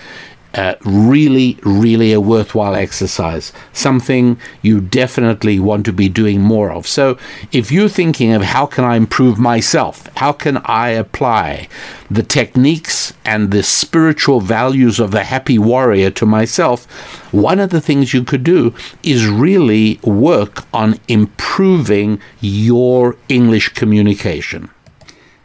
uh, 0.58 0.76
really, 0.84 1.58
really 1.64 2.12
a 2.12 2.20
worthwhile 2.20 2.76
exercise, 2.76 3.54
something 3.74 4.38
you 4.62 4.82
definitely 4.82 5.60
want 5.60 5.86
to 5.86 5.94
be 5.94 6.10
doing 6.10 6.42
more 6.42 6.72
of. 6.72 6.88
So, 6.88 7.18
if 7.52 7.72
you're 7.72 7.88
thinking 7.88 8.34
of 8.34 8.42
how 8.42 8.66
can 8.66 8.84
I 8.84 8.96
improve 8.96 9.38
myself, 9.38 10.08
how 10.18 10.34
can 10.34 10.58
I 10.66 10.90
apply 10.90 11.70
the 12.10 12.24
techniques 12.24 13.14
and 13.24 13.52
the 13.52 13.64
spiritual 13.64 14.40
values 14.40 15.00
of 15.00 15.12
the 15.12 15.26
happy 15.26 15.60
warrior 15.60 16.10
to 16.12 16.26
myself, 16.26 16.86
one 17.34 17.60
of 17.60 17.70
the 17.70 17.82
things 17.82 18.14
you 18.14 18.24
could 18.24 18.44
do 18.44 18.74
is 19.04 19.28
really 19.28 20.00
work 20.04 20.64
on 20.74 21.00
improving 21.08 22.20
your 22.40 23.16
English 23.30 23.70
communication. 23.70 24.70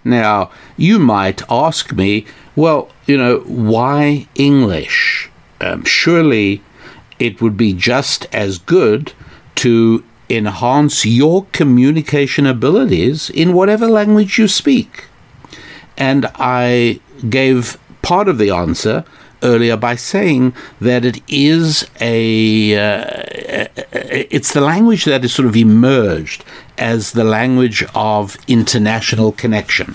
Now, 0.04 0.50
you 0.76 0.98
might 0.98 1.42
ask 1.50 1.92
me, 1.92 2.26
well, 2.56 2.90
you 3.06 3.16
know, 3.16 3.40
why 3.40 4.26
English? 4.34 5.30
Um, 5.60 5.84
surely 5.84 6.62
it 7.18 7.40
would 7.40 7.56
be 7.56 7.72
just 7.72 8.26
as 8.32 8.58
good 8.58 9.12
to 9.56 10.04
enhance 10.28 11.04
your 11.04 11.46
communication 11.52 12.46
abilities 12.46 13.30
in 13.30 13.52
whatever 13.52 13.86
language 13.86 14.38
you 14.38 14.48
speak. 14.48 15.06
And 15.96 16.26
I 16.34 17.00
gave 17.28 17.78
part 18.00 18.28
of 18.28 18.38
the 18.38 18.50
answer 18.50 19.04
earlier 19.42 19.76
by 19.76 19.96
saying 19.96 20.54
that 20.80 21.04
it 21.04 21.20
is 21.28 21.88
a 22.00 22.76
uh, 22.76 23.24
it's 23.92 24.52
the 24.52 24.60
language 24.60 25.04
that 25.04 25.22
has 25.22 25.32
sort 25.32 25.48
of 25.48 25.56
emerged 25.56 26.44
as 26.78 27.12
the 27.12 27.24
language 27.24 27.84
of 27.94 28.36
international 28.48 29.32
connection. 29.32 29.94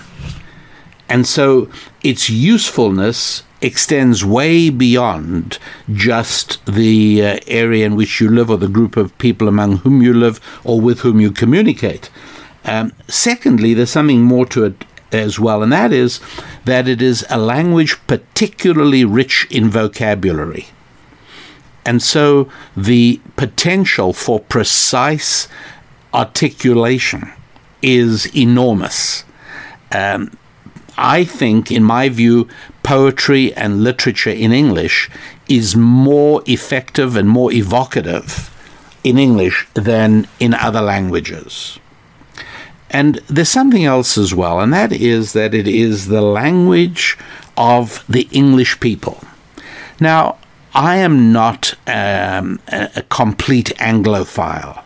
And 1.08 1.26
so 1.26 1.70
its 2.02 2.28
usefulness 2.28 3.42
extends 3.60 4.24
way 4.24 4.70
beyond 4.70 5.58
just 5.92 6.64
the 6.66 7.24
uh, 7.24 7.38
area 7.46 7.86
in 7.86 7.96
which 7.96 8.20
you 8.20 8.28
live 8.28 8.50
or 8.50 8.56
the 8.56 8.68
group 8.68 8.96
of 8.96 9.16
people 9.18 9.48
among 9.48 9.78
whom 9.78 10.00
you 10.02 10.14
live 10.14 10.40
or 10.64 10.80
with 10.80 11.00
whom 11.00 11.20
you 11.20 11.30
communicate. 11.30 12.10
Um, 12.64 12.92
secondly, 13.08 13.74
there's 13.74 13.90
something 13.90 14.22
more 14.22 14.46
to 14.46 14.64
it 14.64 14.84
as 15.10 15.40
well, 15.40 15.62
and 15.62 15.72
that 15.72 15.92
is 15.92 16.20
that 16.66 16.86
it 16.86 17.00
is 17.00 17.24
a 17.30 17.38
language 17.38 17.96
particularly 18.06 19.04
rich 19.04 19.46
in 19.50 19.70
vocabulary. 19.70 20.66
And 21.84 22.02
so 22.02 22.50
the 22.76 23.20
potential 23.36 24.12
for 24.12 24.40
precise 24.40 25.48
articulation 26.18 27.32
is 27.80 28.26
enormous. 28.36 29.24
Um, 29.92 30.36
I 30.98 31.24
think, 31.24 31.70
in 31.70 31.84
my 31.84 32.08
view, 32.08 32.48
poetry 32.82 33.54
and 33.54 33.84
literature 33.84 34.30
in 34.30 34.52
English 34.52 35.08
is 35.48 35.76
more 35.76 36.42
effective 36.46 37.16
and 37.16 37.28
more 37.28 37.52
evocative 37.52 38.50
in 39.04 39.16
English 39.16 39.66
than 39.74 40.26
in 40.40 40.54
other 40.54 40.80
languages. 40.80 41.78
And 42.90 43.16
there's 43.28 43.48
something 43.48 43.84
else 43.84 44.18
as 44.18 44.34
well, 44.34 44.60
and 44.60 44.72
that 44.72 44.92
is 44.92 45.32
that 45.34 45.54
it 45.54 45.68
is 45.68 46.08
the 46.08 46.22
language 46.22 47.16
of 47.56 48.04
the 48.08 48.28
English 48.32 48.80
people. 48.80 49.22
Now, 50.00 50.38
I 50.74 50.96
am 50.96 51.32
not 51.32 51.74
um, 51.86 52.60
a, 52.68 53.02
complete 53.08 53.72
Anglophile, 53.78 54.82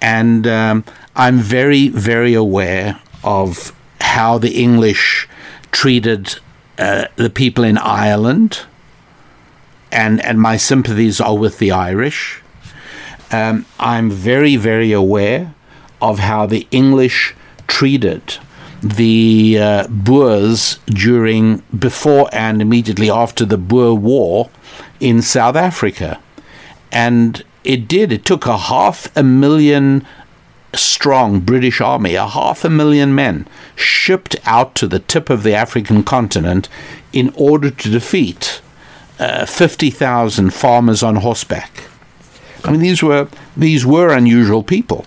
and 0.00 0.46
um, 0.46 0.84
I'm 1.16 1.38
very, 1.38 1.88
very 1.88 2.34
aware 2.34 3.00
of 3.22 3.74
how 4.00 4.38
the 4.38 4.62
English 4.62 5.28
treated 5.72 6.38
uh, 6.78 7.06
the 7.16 7.30
people 7.30 7.64
in 7.64 7.78
Ireland, 7.78 8.60
and 9.92 10.24
and 10.24 10.40
my 10.40 10.56
sympathies 10.56 11.20
are 11.20 11.36
with 11.36 11.58
the 11.58 11.70
Irish. 11.70 12.40
Um, 13.32 13.66
I'm 13.78 14.10
very 14.10 14.56
very 14.56 14.92
aware 14.92 15.54
of 16.00 16.18
how 16.20 16.46
the 16.46 16.66
English 16.70 17.34
treated 17.66 18.38
the 18.82 19.58
uh, 19.60 19.86
Boers 19.88 20.78
during 20.86 21.62
before 21.78 22.30
and 22.32 22.62
immediately 22.62 23.10
after 23.10 23.44
the 23.44 23.58
Boer 23.58 23.94
War 23.94 24.48
in 24.98 25.20
South 25.20 25.56
Africa, 25.56 26.18
and 26.90 27.44
it 27.64 27.88
did. 27.88 28.12
It 28.12 28.24
took 28.24 28.46
a 28.46 28.56
half 28.56 29.14
a 29.16 29.22
million 29.22 30.06
strong 30.74 31.40
British 31.40 31.80
army, 31.80 32.14
a 32.14 32.26
half 32.26 32.64
a 32.64 32.70
million 32.70 33.14
men, 33.14 33.46
shipped 33.74 34.36
out 34.44 34.74
to 34.76 34.86
the 34.86 35.00
tip 35.00 35.30
of 35.30 35.42
the 35.42 35.54
African 35.54 36.02
continent 36.02 36.68
in 37.12 37.32
order 37.36 37.70
to 37.70 37.90
defeat 37.90 38.60
uh, 39.18 39.44
50,000 39.46 40.54
farmers 40.54 41.02
on 41.02 41.16
horseback. 41.16 41.84
I 42.64 42.70
mean, 42.70 42.80
these 42.80 43.02
were 43.02 43.28
these 43.56 43.86
were 43.86 44.10
unusual 44.10 44.62
people. 44.62 45.06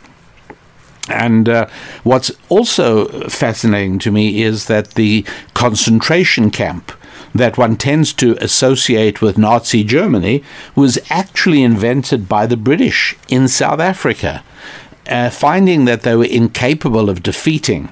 And 1.10 1.50
uh, 1.50 1.68
what's 2.04 2.32
also 2.50 3.28
fascinating 3.30 4.00
to 4.00 4.12
me 4.12 4.42
is 4.42 4.68
that 4.68 4.92
the 4.92 5.26
concentration 5.54 6.50
camp 6.50 6.92
that 7.34 7.58
one 7.58 7.76
tends 7.76 8.14
to 8.14 8.38
associate 8.40 9.22
with 9.22 9.38
Nazi 9.38 9.84
Germany 9.84 10.44
was 10.76 11.00
actually 11.10 11.64
invented 11.64 12.30
by 12.30 12.46
the 12.46 12.58
British 12.58 13.16
in 13.28 13.48
South 13.48 13.80
Africa, 13.80 14.44
uh, 15.08 15.30
finding 15.30 15.86
that 15.86 16.02
they 16.02 16.16
were 16.16 16.26
incapable 16.26 17.10
of 17.10 17.24
defeating 17.24 17.90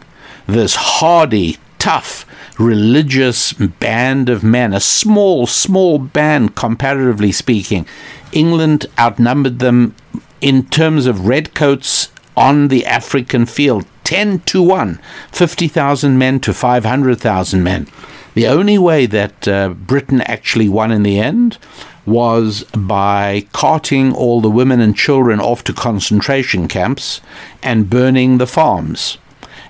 this 0.47 0.75
hardy, 0.75 1.57
tough, 1.79 2.25
religious 2.59 3.53
band 3.53 4.29
of 4.29 4.43
men, 4.43 4.73
a 4.73 4.79
small, 4.79 5.47
small 5.47 5.97
band, 5.97 6.55
comparatively 6.55 7.31
speaking. 7.31 7.85
England 8.31 8.85
outnumbered 8.99 9.59
them 9.59 9.95
in 10.39 10.65
terms 10.67 11.05
of 11.05 11.27
redcoats 11.27 12.11
on 12.37 12.69
the 12.69 12.85
African 12.85 13.45
field 13.45 13.85
10 14.03 14.39
to 14.41 14.61
1, 14.61 14.99
50,000 15.31 16.17
men 16.17 16.39
to 16.39 16.53
500,000 16.53 17.63
men. 17.63 17.87
The 18.33 18.47
only 18.47 18.77
way 18.77 19.05
that 19.07 19.47
uh, 19.47 19.69
Britain 19.69 20.21
actually 20.21 20.69
won 20.69 20.91
in 20.91 21.03
the 21.03 21.19
end 21.19 21.57
was 22.05 22.63
by 22.75 23.45
carting 23.53 24.13
all 24.13 24.41
the 24.41 24.49
women 24.49 24.79
and 24.79 24.95
children 24.95 25.39
off 25.39 25.63
to 25.65 25.73
concentration 25.73 26.67
camps 26.67 27.21
and 27.61 27.89
burning 27.89 28.37
the 28.37 28.47
farms. 28.47 29.17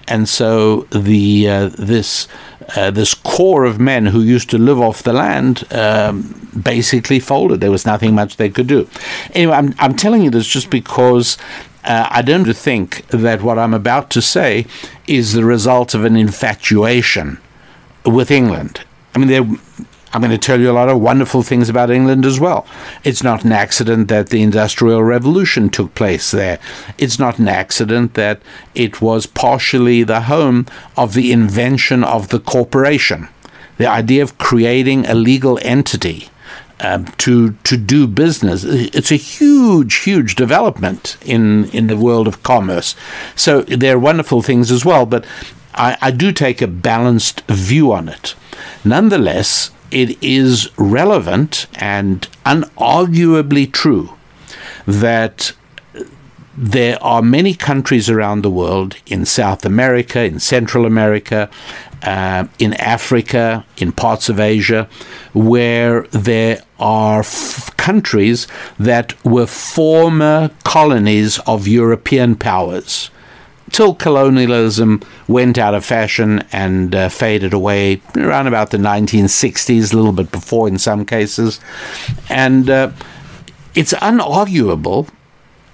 And 0.07 0.27
so 0.27 0.81
the 0.91 1.49
uh, 1.49 1.69
this 1.69 2.27
uh, 2.75 2.91
this 2.91 3.13
core 3.13 3.65
of 3.65 3.79
men 3.79 4.07
who 4.07 4.21
used 4.21 4.49
to 4.51 4.57
live 4.57 4.79
off 4.79 5.03
the 5.03 5.13
land 5.13 5.71
um, 5.73 6.49
basically 6.63 7.19
folded. 7.19 7.59
There 7.59 7.71
was 7.71 7.85
nothing 7.85 8.15
much 8.15 8.37
they 8.37 8.49
could 8.49 8.67
do. 8.67 8.89
Anyway, 9.33 9.53
I'm, 9.53 9.73
I'm 9.79 9.95
telling 9.95 10.21
you 10.21 10.29
this 10.29 10.47
just 10.47 10.69
because 10.69 11.37
uh, 11.83 12.07
I 12.09 12.21
don't 12.21 12.53
think 12.55 13.07
that 13.07 13.41
what 13.41 13.57
I'm 13.57 13.73
about 13.73 14.09
to 14.11 14.21
say 14.21 14.65
is 15.07 15.33
the 15.33 15.45
result 15.45 15.93
of 15.93 16.05
an 16.05 16.15
infatuation 16.15 17.39
with 18.05 18.31
England. 18.31 18.81
I 19.13 19.19
mean, 19.19 19.27
there 19.27 19.45
I'm 20.13 20.21
going 20.21 20.31
to 20.31 20.37
tell 20.37 20.59
you 20.59 20.69
a 20.69 20.73
lot 20.73 20.89
of 20.89 20.99
wonderful 20.99 21.41
things 21.41 21.69
about 21.69 21.89
England 21.89 22.25
as 22.25 22.39
well. 22.39 22.65
It's 23.03 23.23
not 23.23 23.45
an 23.45 23.53
accident 23.53 24.09
that 24.09 24.29
the 24.29 24.41
Industrial 24.41 25.01
Revolution 25.01 25.69
took 25.69 25.95
place 25.95 26.31
there. 26.31 26.59
It's 26.97 27.17
not 27.17 27.39
an 27.39 27.47
accident 27.47 28.15
that 28.15 28.41
it 28.75 29.01
was 29.01 29.25
partially 29.25 30.03
the 30.03 30.21
home 30.21 30.65
of 30.97 31.13
the 31.13 31.31
invention 31.31 32.03
of 32.03 32.27
the 32.27 32.39
corporation. 32.39 33.29
The 33.77 33.87
idea 33.87 34.21
of 34.21 34.37
creating 34.37 35.05
a 35.05 35.15
legal 35.15 35.57
entity 35.61 36.27
um, 36.81 37.05
to 37.19 37.51
to 37.63 37.77
do 37.77 38.05
business. 38.05 38.63
It's 38.65 39.11
a 39.11 39.15
huge, 39.15 39.95
huge 39.97 40.35
development 40.35 41.15
in 41.23 41.69
in 41.69 41.87
the 41.87 41.97
world 41.97 42.27
of 42.27 42.43
commerce. 42.43 42.95
So 43.35 43.61
there 43.61 43.95
are 43.95 43.99
wonderful 43.99 44.41
things 44.41 44.71
as 44.71 44.83
well, 44.83 45.05
but 45.05 45.25
I, 45.73 45.97
I 46.01 46.11
do 46.11 46.31
take 46.31 46.61
a 46.61 46.67
balanced 46.67 47.41
view 47.47 47.91
on 47.91 48.09
it. 48.09 48.35
Nonetheless, 48.83 49.71
it 49.91 50.21
is 50.23 50.69
relevant 50.77 51.67
and 51.75 52.27
unarguably 52.45 53.71
true 53.71 54.13
that 54.85 55.53
there 56.57 57.01
are 57.01 57.21
many 57.21 57.53
countries 57.53 58.09
around 58.09 58.41
the 58.41 58.49
world, 58.49 58.95
in 59.05 59.25
South 59.25 59.65
America, 59.65 60.21
in 60.23 60.39
Central 60.39 60.85
America, 60.85 61.49
uh, 62.03 62.45
in 62.59 62.73
Africa, 62.73 63.65
in 63.77 63.91
parts 63.91 64.27
of 64.27 64.39
Asia, 64.39 64.89
where 65.33 66.01
there 66.11 66.61
are 66.79 67.21
f- 67.21 67.75
countries 67.77 68.47
that 68.77 69.23
were 69.25 69.45
former 69.47 70.51
colonies 70.63 71.39
of 71.47 71.67
European 71.67 72.35
powers 72.35 73.09
till 73.71 73.95
colonialism 73.95 75.01
went 75.27 75.57
out 75.57 75.73
of 75.73 75.85
fashion 75.85 76.43
and 76.51 76.93
uh, 76.93 77.09
faded 77.09 77.53
away 77.53 78.01
around 78.17 78.47
about 78.47 78.71
the 78.71 78.77
1960s, 78.77 79.93
a 79.93 79.95
little 79.95 80.11
bit 80.11 80.31
before 80.31 80.67
in 80.67 80.77
some 80.77 81.05
cases. 81.05 81.59
And 82.29 82.69
uh, 82.69 82.91
it's 83.75 83.93
unarguable. 83.93 85.09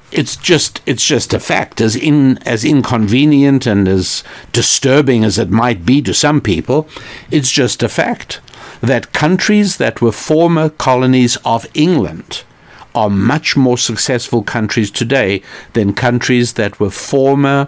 It's 0.09 0.37
just 0.37 0.81
it's 0.85 1.05
just 1.05 1.33
a 1.33 1.39
fact, 1.39 1.81
as 1.81 1.95
in 1.95 2.37
as 2.39 2.63
inconvenient 2.63 3.65
and 3.65 3.87
as 3.89 4.23
disturbing 4.53 5.25
as 5.25 5.37
it 5.37 5.49
might 5.49 5.85
be 5.85 6.01
to 6.03 6.13
some 6.13 6.39
people. 6.39 6.87
It's 7.29 7.51
just 7.51 7.83
a 7.83 7.89
fact 7.89 8.39
that 8.79 9.11
countries 9.11 9.77
that 9.77 10.01
were 10.01 10.13
former 10.13 10.69
colonies 10.69 11.37
of 11.43 11.65
England 11.73 12.43
are 12.97 13.11
much 13.11 13.55
more 13.55 13.77
successful 13.77 14.41
countries 14.41 14.89
today 14.89 15.39
than 15.73 15.93
countries 15.93 16.53
that 16.53 16.79
were 16.79 16.89
former 16.89 17.67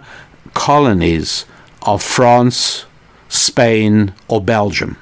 colonies 0.54 1.46
of 1.82 2.02
France, 2.02 2.84
Spain, 3.28 4.12
or 4.26 4.40
Belgium. 4.40 4.96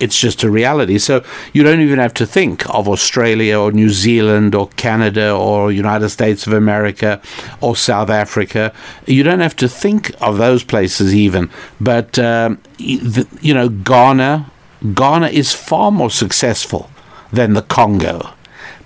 It's 0.00 0.18
just 0.18 0.42
a 0.42 0.50
reality. 0.50 0.98
So 0.98 1.22
you 1.52 1.62
don't 1.62 1.80
even 1.80 2.00
have 2.00 2.14
to 2.14 2.26
think 2.26 2.68
of 2.74 2.88
Australia 2.88 3.60
or 3.60 3.70
New 3.70 3.90
Zealand 3.90 4.56
or 4.56 4.68
Canada 4.70 5.32
or 5.32 5.70
United 5.70 6.08
States 6.08 6.48
of 6.48 6.52
America 6.52 7.22
or 7.60 7.76
South 7.76 8.10
Africa. 8.10 8.72
You 9.06 9.22
don't 9.22 9.38
have 9.38 9.56
to 9.56 9.68
think 9.68 10.10
of 10.20 10.38
those 10.38 10.64
places 10.64 11.14
even. 11.14 11.48
But, 11.80 12.18
um, 12.18 12.60
you 12.78 13.54
know, 13.54 13.68
Ghana, 13.68 14.50
Ghana 14.94 15.28
is 15.28 15.52
far 15.52 15.92
more 15.92 16.10
successful 16.10 16.90
than 17.30 17.52
the 17.52 17.62
Congo 17.62 18.30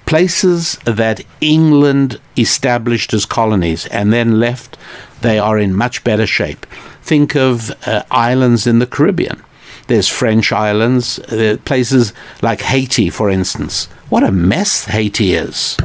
places 0.07 0.79
that 0.85 1.25
England 1.41 2.21
established 2.37 3.15
as 3.15 3.27
colonies 3.27 3.87
and 3.87 4.13
then 4.13 4.39
left, 4.39 4.77
they 5.23 5.39
are 5.39 5.59
in 5.59 5.75
much 5.75 6.05
better 6.05 6.27
shape. 6.27 6.67
Think 7.03 7.35
of 7.35 7.71
uh, 7.87 8.03
islands 8.11 8.67
in 8.67 8.79
the 8.79 8.87
Caribbean. 8.87 9.43
There's 9.87 10.09
French 10.09 10.53
islands, 10.53 11.19
uh, 11.19 11.59
places 11.65 12.13
like 12.41 12.63
Haiti, 12.63 13.11
for 13.11 13.29
instance. 13.31 13.87
What 14.09 14.25
a 14.25 14.33
mess 14.33 14.87
Haiti 14.87 15.35
is. 15.35 15.77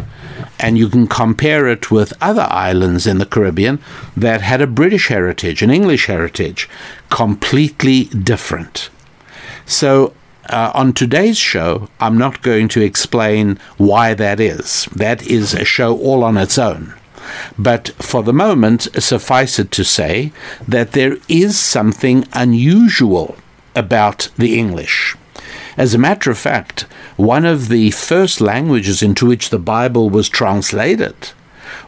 And 0.57 0.77
you 0.77 0.89
can 0.89 1.07
compare 1.07 1.67
it 1.67 1.91
with 1.91 2.13
other 2.21 2.47
islands 2.49 3.07
in 3.07 3.17
the 3.17 3.25
Caribbean 3.25 3.79
that 4.15 4.41
had 4.41 4.61
a 4.61 4.67
British 4.67 5.07
heritage, 5.07 5.61
an 5.61 5.69
English 5.69 6.05
heritage, 6.05 6.69
completely 7.09 8.05
different. 8.05 8.89
So 9.65 10.13
uh, 10.49 10.71
on 10.73 10.93
today's 10.93 11.37
show, 11.37 11.89
I'm 11.99 12.17
not 12.17 12.41
going 12.41 12.67
to 12.69 12.81
explain 12.81 13.59
why 13.77 14.13
that 14.13 14.39
is. 14.39 14.85
That 14.95 15.25
is 15.25 15.53
a 15.53 15.65
show 15.65 15.97
all 15.97 16.23
on 16.23 16.37
its 16.37 16.57
own. 16.57 16.93
But 17.57 17.89
for 17.99 18.23
the 18.23 18.33
moment, 18.33 18.87
suffice 19.01 19.59
it 19.59 19.71
to 19.71 19.83
say 19.83 20.31
that 20.67 20.93
there 20.93 21.17
is 21.27 21.59
something 21.59 22.25
unusual 22.33 23.37
about 23.75 24.29
the 24.37 24.57
English. 24.57 25.15
As 25.77 25.93
a 25.93 25.99
matter 25.99 26.31
of 26.31 26.37
fact, 26.37 26.81
one 27.15 27.45
of 27.45 27.69
the 27.69 27.91
first 27.91 28.41
languages 28.41 29.01
into 29.01 29.25
which 29.25 29.49
the 29.49 29.59
Bible 29.59 30.09
was 30.09 30.27
translated 30.27 31.15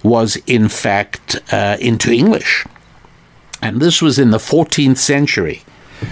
was, 0.04 0.38
in 0.48 0.70
fact, 0.70 1.42
uh, 1.52 1.78
into 1.80 2.12
English. 2.12 2.66
And 3.62 3.80
this 3.80 4.02
was 4.02 4.18
in 4.18 4.32
the 4.32 4.38
14th 4.38 4.98
century. 4.98 5.64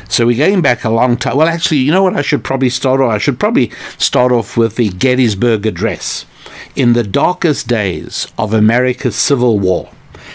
So 0.07 0.25
we're 0.25 0.37
going 0.37 0.61
back 0.61 0.83
a 0.83 0.89
long 0.89 1.17
time. 1.17 1.37
Well, 1.37 1.47
actually, 1.47 1.77
you 1.77 1.91
know 1.91 2.03
what? 2.03 2.15
I 2.15 2.21
should 2.21 2.43
probably 2.43 2.69
start 2.69 3.01
off. 3.01 3.11
I 3.11 3.17
should 3.17 3.39
probably 3.39 3.71
start 3.97 4.31
off 4.31 4.57
with 4.57 4.75
the 4.75 4.89
Gettysburg 4.89 5.65
Address. 5.65 6.25
In 6.75 6.93
the 6.93 7.03
darkest 7.03 7.67
days 7.67 8.27
of 8.37 8.53
America's 8.53 9.15
Civil 9.15 9.59
War, 9.59 9.89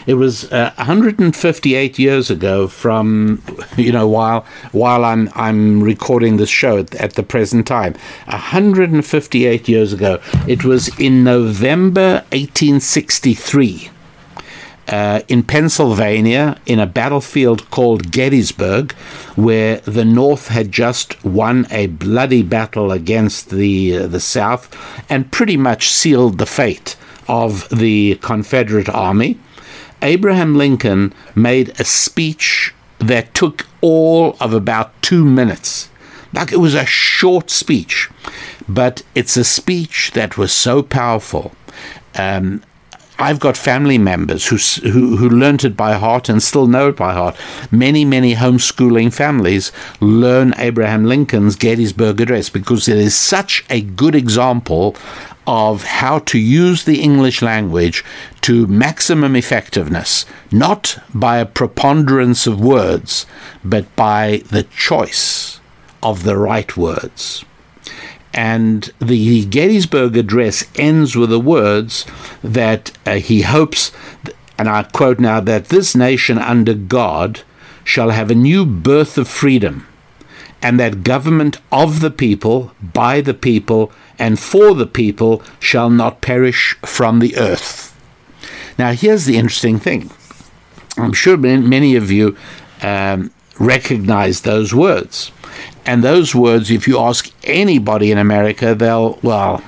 it 0.07 0.15
was 0.15 0.51
uh, 0.53 0.73
158 0.77 1.99
years 1.99 2.31
ago 2.31 2.69
from 2.69 3.43
you 3.77 3.93
know 3.93 4.07
while 4.07 4.45
while 4.73 5.05
I'm 5.05 5.31
I'm 5.35 5.83
recording 5.83 6.37
this 6.37 6.51
show 6.51 6.79
at, 6.79 6.95
at, 6.97 7.15
the 7.15 7.23
present 7.23 7.67
time 7.67 7.95
158 8.27 9.69
years 9.69 9.93
ago 9.93 10.21
it 10.47 10.65
was 10.65 10.89
in 10.99 11.25
November 11.25 12.25
1863 12.33 13.91
uh, 14.89 15.21
in 15.29 15.43
Pennsylvania 15.43 16.59
in 16.67 16.79
a 16.79 16.87
battlefield 16.87 17.71
called 17.71 18.11
Gettysburg, 18.11 18.93
where 19.35 19.79
the 19.81 20.05
North 20.05 20.49
had 20.49 20.71
just 20.71 21.23
won 21.25 21.67
a 21.71 21.87
bloody 21.87 22.43
battle 22.43 22.93
against 22.93 23.51
the 23.51 23.97
uh, 23.97 24.07
the 24.07 24.21
South 24.21 24.75
and 25.11 25.33
pretty 25.33 25.57
much 25.57 25.89
sealed 25.89 26.39
the 26.39 26.47
fate 26.47 26.97
of 27.29 27.69
the 27.71 28.17
Confederate 28.17 28.89
Army. 28.89 29.39
Abraham 30.03 30.57
Lincoln 30.57 31.15
made 31.35 31.81
a 31.81 31.85
speech 31.85 32.75
that 32.99 33.33
took 33.35 33.67
all 33.81 34.37
of 34.41 34.53
about 34.53 35.01
two 35.03 35.25
minutes. 35.25 35.89
Like 36.33 36.53
it 36.53 36.59
was 36.59 36.75
a 36.75 36.85
short 36.85 37.49
speech, 37.51 38.11
but 38.69 39.03
it's 39.15 39.37
a 39.37 39.45
speech 39.45 40.11
that 40.15 40.37
was 40.37 40.53
so 40.53 40.83
powerful. 40.83 41.53
Um, 42.17 42.63
I've 43.19 43.39
got 43.39 43.57
family 43.57 43.97
members 43.97 44.47
who, 44.47 44.57
who, 44.89 45.17
who 45.17 45.29
learnt 45.29 45.65
it 45.65 45.77
by 45.77 45.95
heart 45.95 46.29
and 46.29 46.43
still 46.43 46.67
know 46.67 46.89
it 46.89 46.97
by 46.97 47.13
heart. 47.13 47.37
Many, 47.71 48.05
many 48.05 48.35
homeschooling 48.35 49.15
families 49.15 49.71
learn 50.01 50.53
Abraham 50.59 51.05
Lincoln's 51.05 51.55
Gettysburg 51.55 52.21
Address 52.21 52.49
because 52.49 52.89
it 52.89 52.97
is 52.97 53.15
such 53.15 53.65
a 53.71 53.83
good 53.83 54.17
example 54.17 54.97
of 55.47 55.85
how 55.85 56.19
to 56.21 56.39
use 56.39 56.85
the 56.85 57.01
English 57.01 57.41
language 57.41 58.05
to 58.41 58.67
maximum 58.67 59.37
effectiveness, 59.37 60.27
not 60.51 60.99
by 61.15 61.39
a 61.39 61.47
preponderance 61.47 62.47
of 62.47 62.61
words, 62.61 63.27
but 63.65 63.95
by 63.95 64.43
the 64.51 64.65
choice 64.65 65.61
of 66.03 66.25
the 66.25 66.37
right 66.37 66.77
words. 66.77 67.45
And 68.35 68.91
the 68.99 69.45
Gettysburg 69.45 70.17
Address 70.17 70.65
ends 70.75 71.15
with 71.15 71.31
the 71.31 71.39
words 71.39 72.05
that 72.43 72.91
uh, 73.07 73.15
he 73.15 73.43
hopes, 73.43 73.93
and 74.59 74.69
I 74.69 74.83
quote 74.83 75.21
now, 75.21 75.39
that 75.39 75.67
this 75.69 75.95
nation 75.95 76.39
under 76.39 76.75
God 76.75 77.43
shall 77.85 78.11
have 78.11 78.33
a 78.33 78.35
new 78.35 78.67
birth 78.67 79.17
of 79.19 79.29
freedom, 79.29 79.87
and 80.61 80.81
that 80.81 81.05
government 81.05 81.59
of 81.71 82.01
the 82.01 82.11
people, 82.11 82.73
by 82.83 83.21
the 83.21 83.35
people, 83.35 83.93
and 84.19 84.41
for 84.41 84.75
the 84.75 84.87
people 84.87 85.41
shall 85.61 85.91
not 85.91 86.21
perish 86.21 86.77
from 86.85 87.21
the 87.21 87.37
earth. 87.37 87.97
Now, 88.79 88.93
here's 88.93 89.27
the 89.27 89.37
interesting 89.37 89.79
thing. 89.79 90.11
I'm 90.97 91.13
sure 91.13 91.37
many 91.37 91.95
of 91.95 92.11
you 92.11 92.37
um, 92.83 93.31
recognize 93.61 94.41
those 94.41 94.75
words. 94.75 95.31
And 95.87 96.03
those 96.03 96.35
words, 96.35 96.71
if 96.71 96.89
you 96.89 96.99
ask 96.99 97.31
anybody 97.45 98.11
in 98.11 98.19
America, 98.19 98.75
they'll, 98.75 99.19
well, 99.23 99.63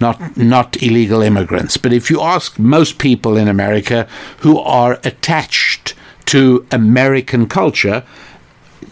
not 0.00 0.36
not 0.36 0.80
illegal 0.82 1.22
immigrants, 1.22 1.76
but 1.76 1.92
if 1.92 2.10
you 2.10 2.20
ask 2.20 2.58
most 2.58 2.98
people 2.98 3.36
in 3.36 3.48
America 3.48 4.06
who 4.38 4.58
are 4.58 5.00
attached 5.04 5.94
to 6.26 6.66
American 6.70 7.48
culture, 7.48 8.04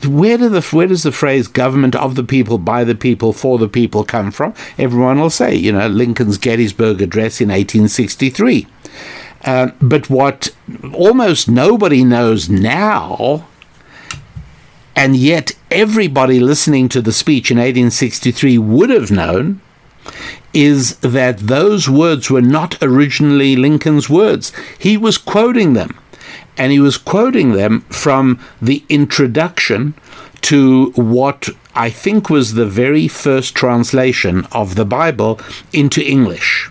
where, 0.07 0.39
do 0.39 0.49
the, 0.49 0.63
where 0.63 0.87
does 0.87 1.03
the 1.03 1.13
phrase 1.13 1.49
government 1.49 1.95
of 1.95 2.15
the 2.15 2.25
people, 2.25 2.59
by 2.59 2.85
the 2.85 2.95
people, 2.95 3.33
for 3.33 3.59
the 3.59 3.69
people 3.69 4.05
come 4.05 4.31
from? 4.31 4.55
Everyone 4.79 5.21
will 5.21 5.31
say, 5.31 5.55
you 5.55 5.73
know, 5.73 5.89
Lincoln's 5.89 6.39
Gettysburg 6.39 7.01
Address 7.01 7.41
in 7.41 7.49
1863. 7.49 8.67
Uh, 9.45 9.71
but 9.81 10.09
what 10.09 10.55
almost 10.95 11.49
nobody 11.49 12.03
knows 12.03 12.49
now, 12.49 13.47
and 14.97 15.17
yet 15.17 15.53
everybody 15.71 16.41
listening 16.41 16.89
to 16.91 17.03
the 17.03 17.13
speech 17.13 17.51
in 17.51 17.59
1863 17.59 18.59
would 18.59 18.91
have 18.91 19.11
known, 19.11 19.61
is 20.53 20.97
that 20.99 21.39
those 21.39 21.89
words 21.89 22.31
were 22.31 22.43
not 22.43 22.81
originally 22.83 23.57
Lincoln's 23.57 24.09
words. 24.09 24.53
He 24.79 24.97
was 24.97 25.19
quoting 25.19 25.73
them 25.73 25.99
and 26.57 26.71
he 26.71 26.79
was 26.79 26.97
quoting 26.97 27.53
them 27.53 27.81
from 27.83 28.39
the 28.63 28.85
introduction 28.89 29.95
to 30.43 30.93
what 30.93 31.49
I 31.75 31.91
think 31.91 32.31
was 32.31 32.55
the 32.55 32.67
very 32.67 33.09
first 33.09 33.55
translation 33.55 34.47
of 34.53 34.77
the 34.77 34.85
Bible 34.85 35.41
into 35.73 36.03
English. 36.03 36.71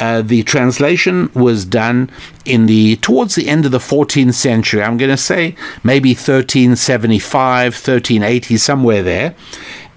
Uh, 0.00 0.22
the 0.22 0.42
translation 0.44 1.30
was 1.34 1.64
done 1.64 2.10
in 2.44 2.66
the 2.66 2.96
towards 2.96 3.34
the 3.34 3.48
end 3.48 3.64
of 3.64 3.72
the 3.72 3.78
14th 3.78 4.34
century. 4.34 4.82
I'm 4.82 4.96
going 4.96 5.10
to 5.10 5.16
say 5.16 5.56
maybe 5.82 6.10
1375, 6.10 7.74
1380, 7.74 8.56
somewhere 8.56 9.02
there, 9.02 9.34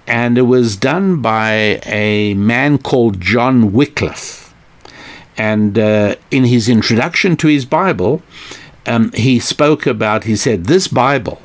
and 0.06 0.36
it 0.36 0.42
was 0.42 0.76
done 0.76 1.22
by 1.22 1.80
a 1.86 2.34
man 2.34 2.78
called 2.78 3.20
John 3.20 3.72
Wycliffe. 3.72 4.52
And 5.36 5.78
uh, 5.78 6.16
in 6.30 6.44
his 6.44 6.68
introduction 6.68 7.36
to 7.36 7.48
his 7.48 7.64
Bible, 7.64 8.22
um, 8.86 9.12
he 9.12 9.38
spoke 9.38 9.86
about, 9.86 10.24
he 10.24 10.36
said, 10.36 10.64
this 10.64 10.88
Bible 10.88 11.40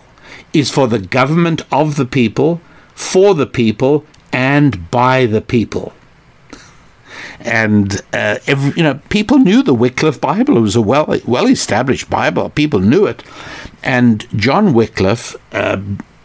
is 0.53 0.71
for 0.71 0.87
the 0.87 0.99
government 0.99 1.61
of 1.71 1.95
the 1.95 2.05
people, 2.05 2.59
for 2.95 3.33
the 3.33 3.45
people, 3.45 4.05
and 4.33 4.89
by 4.91 5.25
the 5.25 5.41
people. 5.41 5.93
And 7.47 8.01
uh, 8.11 8.39
every, 8.45 8.73
you 8.75 8.83
know, 8.83 8.99
people 9.09 9.37
knew 9.39 9.63
the 9.63 9.73
Wycliffe 9.73 10.19
Bible. 10.19 10.57
It 10.57 10.61
was 10.61 10.75
a 10.75 10.81
well 10.81 11.17
well 11.25 11.47
established 11.47 12.09
Bible. 12.09 12.49
People 12.49 12.81
knew 12.81 13.05
it, 13.05 13.23
and 13.83 14.27
John 14.37 14.73
Wycliffe 14.73 15.35
uh, 15.53 15.81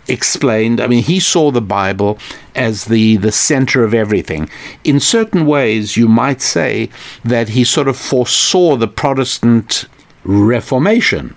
explained. 0.09 0.81
I 0.81 0.89
mean, 0.89 1.05
he 1.05 1.21
saw 1.21 1.53
the 1.53 1.61
Bible 1.61 2.19
as 2.57 2.87
the 2.87 3.17
the 3.19 3.31
center 3.31 3.85
of 3.85 3.95
everything. 3.95 4.49
In 4.83 4.99
certain 4.99 5.47
ways, 5.47 5.97
you 5.97 6.09
might 6.09 6.41
say 6.41 6.91
that 7.25 7.51
he 7.51 7.63
sort 7.63 7.87
of 7.87 7.97
foresaw 7.97 8.77
the 8.77 8.89
Protestant 8.89 9.87
Reformation 10.25 11.37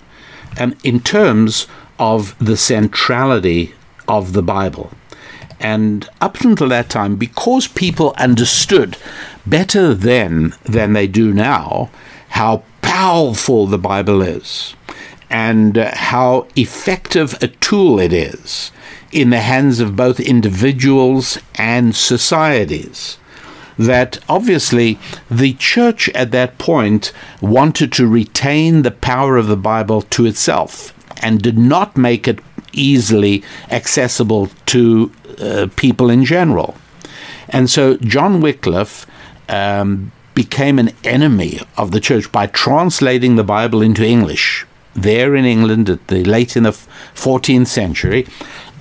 um, 0.60 0.76
in 0.84 1.00
terms 1.00 1.68
of 2.00 2.36
the 2.40 2.58
centrality 2.58 3.74
of 4.08 4.34
the 4.34 4.44
Bible. 4.44 4.92
And 5.66 6.08
up 6.22 6.42
until 6.42 6.70
that 6.70 6.92
time, 6.92 7.16
because 7.16 7.68
people 7.68 8.14
understood 8.18 8.98
better 9.48 9.96
then 9.96 10.54
than 10.62 10.94
they 10.94 11.08
do 11.08 11.34
now 11.34 11.90
how 12.30 12.62
powerful 12.84 13.66
the 13.66 13.80
Bible 13.80 14.22
is 14.22 14.76
and 15.28 15.76
uh, 15.76 15.90
how 15.96 16.46
effective 16.56 17.36
a 17.42 17.48
tool 17.48 18.00
it 18.00 18.14
is 18.14 18.72
in 19.12 19.32
the 19.32 19.40
hands 19.40 19.80
of 19.80 19.96
both 19.96 20.20
individuals 20.20 21.40
and 21.56 21.96
societies 21.96 23.18
that 23.80 24.20
obviously 24.30 25.00
the 25.32 25.54
church 25.54 26.10
at 26.10 26.30
that 26.30 26.60
point 26.60 27.12
wanted 27.42 27.92
to 27.94 28.08
retain 28.08 28.84
the 28.84 28.92
power 28.92 29.36
of 29.36 29.48
the 29.48 29.58
Bible 29.58 30.04
to 30.04 30.28
itself 30.28 30.94
and 31.24 31.42
did 31.42 31.58
not 31.58 31.98
make 31.98 32.28
it 32.28 32.40
easily 32.80 33.44
accessible 33.72 34.50
to 34.68 35.12
uh, 35.40 35.68
people 35.76 36.10
in 36.10 36.26
general. 36.26 36.76
And 37.50 37.70
so 37.70 37.98
John 37.98 38.42
Wycliffe 38.42 39.06
um, 39.50 40.12
became 40.34 40.80
an 40.80 40.92
enemy 41.04 41.60
of 41.78 41.92
the 41.92 42.00
church 42.00 42.32
by 42.32 42.48
translating 42.48 43.36
the 43.36 43.44
Bible 43.44 43.82
into 43.82 44.06
English 44.06 44.66
there 44.96 45.36
in 45.36 45.46
England 45.46 45.90
at 45.90 46.08
the 46.08 46.24
late 46.24 46.56
in 46.56 46.64
the 46.64 46.72
14th 46.72 47.68
century 47.68 48.26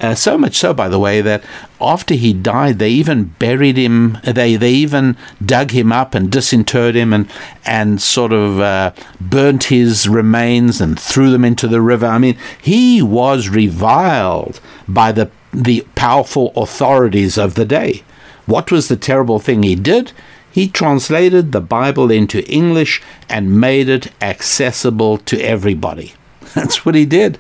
uh, 0.05 0.15
so 0.15 0.37
much 0.37 0.57
so, 0.57 0.75
by 0.75 0.89
the 0.89 0.99
way, 0.99 1.21
that 1.23 1.43
after 1.81 2.15
he 2.15 2.33
died, 2.33 2.79
they 2.79 2.91
even 2.91 3.35
buried 3.39 3.77
him. 3.77 4.19
They 4.23 4.57
they 4.57 4.73
even 4.73 5.17
dug 5.45 5.71
him 5.71 5.93
up 5.93 6.15
and 6.15 6.31
disinterred 6.31 6.95
him 6.95 7.13
and 7.13 7.31
and 7.65 8.03
sort 8.03 8.33
of 8.33 8.61
uh, 8.61 8.93
burnt 9.21 9.65
his 9.65 10.09
remains 10.09 10.81
and 10.81 11.01
threw 11.01 11.31
them 11.31 11.45
into 11.45 11.67
the 11.67 11.81
river. 11.81 12.07
I 12.07 12.19
mean, 12.19 12.37
he 12.61 13.01
was 13.01 13.49
reviled 13.49 14.61
by 14.87 15.11
the 15.13 15.31
the 15.53 15.87
powerful 15.95 16.53
authorities 16.57 17.39
of 17.39 17.55
the 17.55 17.65
day. 17.65 18.03
What 18.47 18.71
was 18.71 18.89
the 18.89 18.97
terrible 18.97 19.39
thing 19.39 19.63
he 19.63 19.75
did? 19.75 20.13
He 20.51 20.69
translated 20.69 21.51
the 21.51 21.61
Bible 21.61 22.11
into 22.11 22.49
English 22.49 23.03
and 23.29 23.61
made 23.61 23.89
it 23.89 24.13
accessible 24.21 25.19
to 25.19 25.41
everybody. 25.41 26.15
That's 26.55 26.85
what 26.87 26.95
he 26.95 27.05
did. 27.05 27.39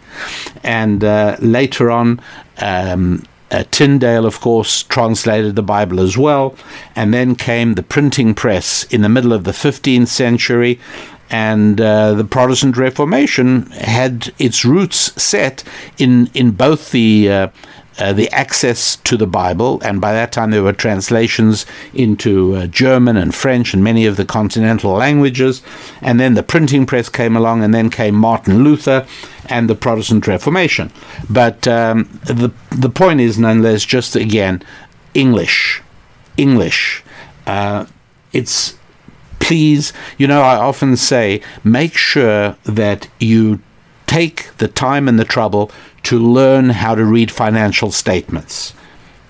And 0.62 1.04
uh, 1.04 1.36
later 1.40 1.90
on, 1.90 2.20
um, 2.58 3.24
uh, 3.50 3.64
Tyndale, 3.70 4.26
of 4.26 4.40
course, 4.40 4.82
translated 4.82 5.54
the 5.54 5.62
Bible 5.62 6.00
as 6.00 6.18
well. 6.18 6.56
And 6.96 7.14
then 7.14 7.36
came 7.36 7.74
the 7.74 7.82
printing 7.82 8.34
press 8.34 8.84
in 8.84 9.02
the 9.02 9.08
middle 9.08 9.32
of 9.32 9.44
the 9.44 9.52
15th 9.52 10.08
century. 10.08 10.80
And 11.30 11.80
uh, 11.80 12.14
the 12.14 12.24
Protestant 12.24 12.76
Reformation 12.76 13.66
had 13.70 14.32
its 14.38 14.64
roots 14.64 15.20
set 15.20 15.64
in, 15.98 16.30
in 16.34 16.52
both 16.52 16.90
the 16.90 17.30
uh, 17.30 17.48
uh, 17.98 18.12
the 18.12 18.30
access 18.30 18.96
to 18.96 19.16
the 19.16 19.26
Bible, 19.26 19.80
and 19.84 20.00
by 20.00 20.12
that 20.12 20.32
time 20.32 20.50
there 20.50 20.62
were 20.62 20.72
translations 20.72 21.64
into 21.92 22.54
uh, 22.56 22.66
German 22.66 23.16
and 23.16 23.34
French 23.34 23.72
and 23.72 23.84
many 23.84 24.06
of 24.06 24.16
the 24.16 24.24
continental 24.24 24.92
languages. 24.92 25.62
And 26.00 26.18
then 26.18 26.34
the 26.34 26.42
printing 26.42 26.86
press 26.86 27.08
came 27.08 27.36
along, 27.36 27.62
and 27.62 27.72
then 27.72 27.90
came 27.90 28.14
Martin 28.14 28.64
Luther 28.64 29.06
and 29.46 29.68
the 29.68 29.74
Protestant 29.74 30.26
Reformation. 30.26 30.90
But 31.30 31.68
um, 31.68 32.08
the 32.24 32.52
the 32.70 32.90
point 32.90 33.20
is, 33.20 33.38
nonetheless, 33.38 33.84
just 33.84 34.16
again, 34.16 34.62
English, 35.14 35.82
English. 36.36 37.02
Uh, 37.46 37.86
it's 38.32 38.76
please, 39.38 39.92
you 40.16 40.26
know, 40.26 40.40
I 40.40 40.56
often 40.56 40.96
say, 40.96 41.42
make 41.62 41.94
sure 41.94 42.56
that 42.64 43.08
you 43.20 43.60
take 44.06 44.56
the 44.56 44.68
time 44.68 45.06
and 45.06 45.18
the 45.18 45.24
trouble 45.24 45.70
to 46.04 46.18
learn 46.18 46.70
how 46.70 46.94
to 46.94 47.04
read 47.04 47.30
financial 47.30 47.90
statements. 47.90 48.74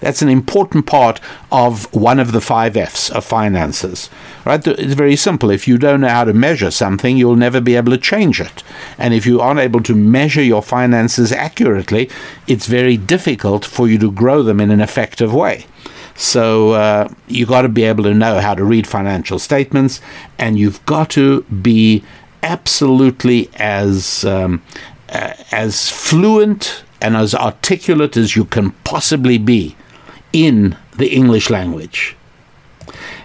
That's 0.01 0.21
an 0.21 0.29
important 0.29 0.87
part 0.87 1.19
of 1.51 1.91
one 1.95 2.21
of 2.21 2.33
the 2.33 2.41
five 2.41 2.77
F's 2.77 3.09
of 3.11 3.25
finances. 3.25 4.11
Right? 4.45 4.67
It's 4.67 4.93
very 4.93 5.17
simple. 5.17 5.51
If 5.51 5.67
you 5.67 5.79
don't 5.79 6.03
know 6.03 6.09
how 6.09 6.25
to 6.25 6.35
measure 6.35 6.71
something, 6.71 7.17
you'll 7.17 7.37
never 7.37 7.61
be 7.61 7.77
able 7.77 7.93
to 7.93 7.99
change 7.99 8.39
it. 8.39 8.63
And 8.99 9.15
if 9.15 9.25
you 9.25 9.41
aren't 9.41 9.61
able 9.61 9.83
to 9.85 9.95
measure 9.95 10.43
your 10.43 10.63
finances 10.63 11.33
accurately, 11.33 12.11
it's 12.47 12.67
very 12.67 12.99
difficult 12.99 13.65
for 13.65 13.89
you 13.89 13.97
to 13.99 14.13
grow 14.13 14.43
them 14.43 14.61
in 14.61 14.71
an 14.71 14.83
effective 14.83 15.33
way. 15.33 15.65
So 16.17 16.73
uh, 16.73 17.09
you 17.27 17.47
got 17.47 17.63
to 17.63 17.69
be 17.69 17.85
able 17.85 18.05
to 18.05 18.15
know 18.15 18.41
how 18.41 18.55
to 18.55 18.63
read 18.63 18.87
financial 18.87 19.39
statements, 19.39 20.01
and 20.39 20.59
you've 20.59 20.85
got 20.85 21.11
to 21.11 21.43
be 21.45 22.05
absolutely 22.43 23.49
as 23.55 24.25
um, 24.27 24.63
as 25.15 25.91
fluent 25.91 26.85
and 27.01 27.17
as 27.17 27.35
articulate 27.35 28.17
as 28.17 28.35
you 28.35 28.45
can 28.45 28.71
possibly 28.85 29.39
be 29.39 29.77
in 30.33 30.77
the 30.97 31.15
English 31.15 31.51
language. 31.51 32.17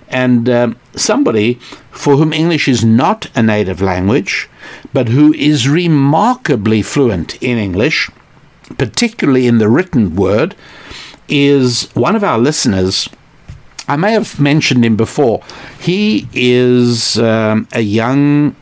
And 0.09 0.49
um, 0.49 0.77
somebody 0.95 1.55
for 1.91 2.15
whom 2.17 2.33
English 2.33 2.67
is 2.67 2.83
not 2.83 3.29
a 3.35 3.43
native 3.43 3.81
language, 3.81 4.49
but 4.93 5.09
who 5.09 5.33
is 5.33 5.67
remarkably 5.67 6.81
fluent 6.81 7.41
in 7.41 7.57
English, 7.57 8.09
particularly 8.77 9.47
in 9.47 9.57
the 9.57 9.69
written 9.69 10.15
word, 10.15 10.55
is 11.27 11.89
one 11.93 12.15
of 12.15 12.23
our 12.23 12.39
listeners. 12.39 13.09
I 13.87 13.95
may 13.95 14.13
have 14.13 14.39
mentioned 14.39 14.85
him 14.85 14.95
before. 14.95 15.41
He 15.79 16.27
is 16.33 17.17
um, 17.19 17.67
a 17.71 17.81
young 17.81 18.55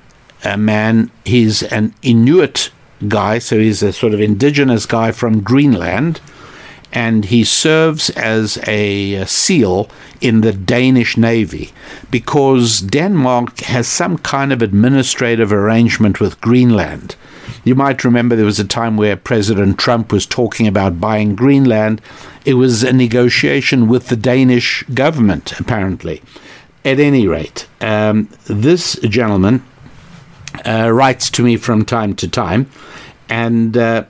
uh, 0.43 0.57
man. 0.57 1.11
He's 1.25 1.63
an 1.63 1.93
Inuit 2.01 2.71
guy, 3.07 3.39
so 3.39 3.59
he's 3.59 3.83
a 3.83 3.93
sort 3.93 4.13
of 4.13 4.21
indigenous 4.21 4.85
guy 4.85 5.11
from 5.11 5.41
Greenland 5.41 6.21
and 6.93 7.25
he 7.25 7.43
serves 7.43 8.09
as 8.11 8.57
a 8.67 9.25
SEAL 9.25 9.89
in 10.21 10.41
the 10.41 10.53
Danish 10.53 11.17
Navy 11.17 11.71
because 12.09 12.79
Denmark 12.79 13.59
has 13.59 13.87
some 13.87 14.17
kind 14.17 14.53
of 14.53 14.61
administrative 14.61 15.51
arrangement 15.51 16.19
with 16.19 16.39
Greenland. 16.41 17.15
You 17.63 17.75
might 17.75 18.03
remember 18.03 18.35
there 18.35 18.45
was 18.45 18.59
a 18.59 18.65
time 18.65 18.97
where 18.97 19.17
President 19.17 19.77
Trump 19.77 20.11
was 20.11 20.25
talking 20.25 20.67
about 20.67 21.01
buying 21.01 21.35
Greenland. 21.35 22.01
It 22.45 22.53
was 22.53 22.83
a 22.83 22.93
negotiation 22.93 23.87
with 23.87 24.07
the 24.07 24.15
Danish 24.15 24.83
government, 24.93 25.59
apparently. 25.59 26.21
At 26.85 26.99
any 26.99 27.27
rate, 27.27 27.67
um, 27.81 28.29
this 28.45 28.93
gentleman 29.01 29.63
uh, 30.65 30.89
writes 30.91 31.29
to 31.31 31.43
me 31.43 31.57
from 31.57 31.85
time 31.85 32.15
to 32.15 32.27
time, 32.27 32.69
and 33.29 33.77
uh, 33.77 34.03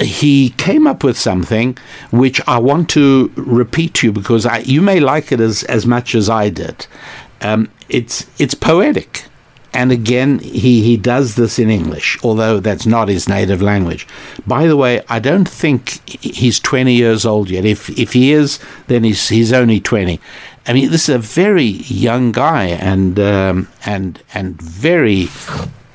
he 0.00 0.50
came 0.50 0.86
up 0.86 1.04
with 1.04 1.18
something 1.18 1.76
which 2.10 2.40
I 2.46 2.58
want 2.58 2.90
to 2.90 3.32
repeat 3.36 3.94
to 3.94 4.08
you 4.08 4.12
because 4.12 4.46
I, 4.46 4.58
you 4.58 4.82
may 4.82 5.00
like 5.00 5.32
it 5.32 5.40
as, 5.40 5.64
as 5.64 5.86
much 5.86 6.14
as 6.14 6.28
I 6.28 6.48
did. 6.50 6.86
Um, 7.40 7.70
it's 7.88 8.26
it's 8.38 8.54
poetic, 8.54 9.24
and 9.72 9.92
again 9.92 10.40
he, 10.40 10.82
he 10.82 10.96
does 10.96 11.36
this 11.36 11.58
in 11.58 11.70
English, 11.70 12.18
although 12.22 12.58
that's 12.60 12.84
not 12.84 13.08
his 13.08 13.28
native 13.28 13.62
language. 13.62 14.06
By 14.46 14.66
the 14.66 14.76
way, 14.76 15.02
I 15.08 15.20
don't 15.20 15.48
think 15.48 16.00
he's 16.08 16.58
twenty 16.58 16.94
years 16.94 17.24
old 17.24 17.48
yet. 17.48 17.64
If 17.64 17.88
if 17.90 18.12
he 18.12 18.32
is, 18.32 18.58
then 18.88 19.04
he's 19.04 19.28
he's 19.28 19.52
only 19.52 19.80
twenty. 19.80 20.20
I 20.68 20.74
mean, 20.74 20.90
this 20.90 21.08
is 21.08 21.14
a 21.14 21.18
very 21.18 21.64
young 21.64 22.30
guy 22.30 22.66
and 22.66 23.18
um, 23.18 23.68
and 23.86 24.22
and 24.34 24.60
very 24.60 25.28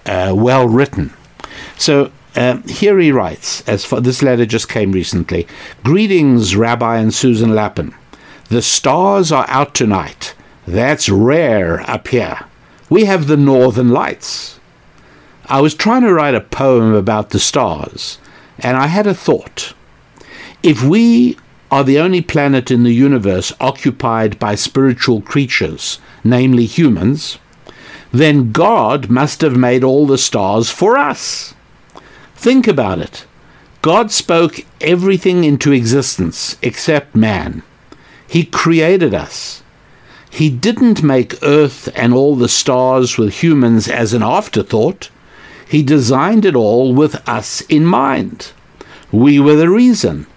uh, 0.07 0.33
well 0.35 0.67
written. 0.67 1.13
So 1.77 2.11
um, 2.35 2.63
here 2.63 2.97
he 2.97 3.11
writes, 3.11 3.61
as 3.67 3.85
for 3.85 4.01
this 4.01 4.23
letter 4.23 4.47
just 4.47 4.67
came 4.67 4.91
recently 4.91 5.47
Greetings, 5.83 6.55
Rabbi 6.55 6.97
and 6.97 7.13
Susan 7.13 7.53
Lapin. 7.53 7.93
The 8.49 8.63
stars 8.63 9.31
are 9.31 9.45
out 9.47 9.75
tonight. 9.75 10.33
That's 10.67 11.07
rare 11.07 11.87
up 11.89 12.07
here. 12.07 12.39
We 12.89 13.05
have 13.05 13.27
the 13.27 13.37
northern 13.37 13.89
lights. 13.89 14.59
I 15.45 15.61
was 15.61 15.75
trying 15.75 16.01
to 16.01 16.13
write 16.13 16.35
a 16.35 16.41
poem 16.41 16.95
about 16.95 17.29
the 17.29 17.39
stars, 17.39 18.17
and 18.57 18.75
I 18.75 18.87
had 18.87 19.05
a 19.05 19.13
thought. 19.13 19.73
If 20.63 20.81
we 20.81 21.37
are 21.73 21.83
the 21.83 21.97
only 21.97 22.21
planet 22.21 22.69
in 22.69 22.83
the 22.83 22.93
universe 22.93 23.51
occupied 23.59 24.37
by 24.37 24.53
spiritual 24.53 25.21
creatures, 25.21 25.97
namely 26.23 26.67
humans, 26.67 27.39
then 28.11 28.51
God 28.51 29.09
must 29.09 29.41
have 29.41 29.57
made 29.57 29.83
all 29.83 30.05
the 30.05 30.19
stars 30.19 30.69
for 30.69 30.99
us. 30.99 31.55
Think 32.35 32.67
about 32.67 32.99
it. 32.99 33.25
God 33.81 34.11
spoke 34.11 34.59
everything 34.81 35.43
into 35.43 35.71
existence 35.71 36.57
except 36.61 37.15
man. 37.15 37.63
He 38.27 38.45
created 38.45 39.15
us. 39.15 39.63
He 40.29 40.51
didn't 40.51 41.01
make 41.01 41.41
Earth 41.41 41.89
and 41.95 42.13
all 42.13 42.35
the 42.35 42.49
stars 42.49 43.17
with 43.17 43.41
humans 43.41 43.87
as 43.87 44.13
an 44.13 44.21
afterthought. 44.21 45.09
He 45.67 45.81
designed 45.81 46.45
it 46.45 46.55
all 46.55 46.93
with 46.93 47.27
us 47.27 47.61
in 47.61 47.83
mind. 47.83 48.51
We 49.11 49.39
were 49.39 49.55
the 49.55 49.71
reason. 49.71 50.27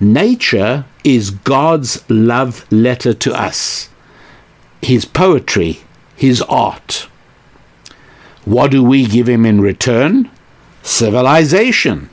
Nature 0.00 0.84
is 1.04 1.30
God's 1.30 2.04
love 2.10 2.70
letter 2.72 3.14
to 3.14 3.34
us, 3.34 3.88
His 4.82 5.04
poetry, 5.04 5.80
His 6.16 6.42
art. 6.42 7.08
What 8.44 8.70
do 8.70 8.82
we 8.82 9.06
give 9.06 9.28
Him 9.28 9.46
in 9.46 9.60
return? 9.60 10.30
civilization. 10.84 12.10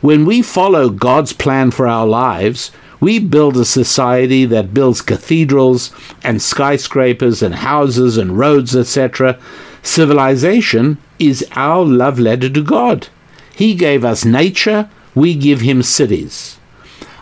When 0.00 0.26
we 0.26 0.42
follow 0.42 0.90
God's 0.90 1.32
plan 1.32 1.70
for 1.70 1.86
our 1.86 2.06
lives, 2.06 2.70
we 3.00 3.20
build 3.20 3.56
a 3.56 3.64
society 3.64 4.44
that 4.46 4.74
builds 4.74 5.00
cathedrals 5.02 5.92
and 6.22 6.42
skyscrapers 6.42 7.42
and 7.42 7.54
houses 7.54 8.18
and 8.18 8.36
roads, 8.36 8.74
etc. 8.74 9.38
Civilization 9.82 10.98
is 11.18 11.46
our 11.52 11.84
love 11.84 12.18
letter 12.18 12.50
to 12.50 12.62
God. 12.62 13.08
He 13.54 13.74
gave 13.74 14.04
us 14.04 14.24
nature, 14.24 14.90
we 15.14 15.34
give 15.34 15.60
him 15.60 15.82
cities. 15.82 16.57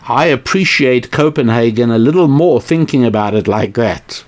I 0.09 0.27
appreciate 0.27 1.11
Copenhagen 1.11 1.91
a 1.91 1.97
little 1.97 2.29
more 2.29 2.61
thinking 2.61 3.03
about 3.03 3.33
it 3.33 3.45
like 3.45 3.73
that. 3.73 4.23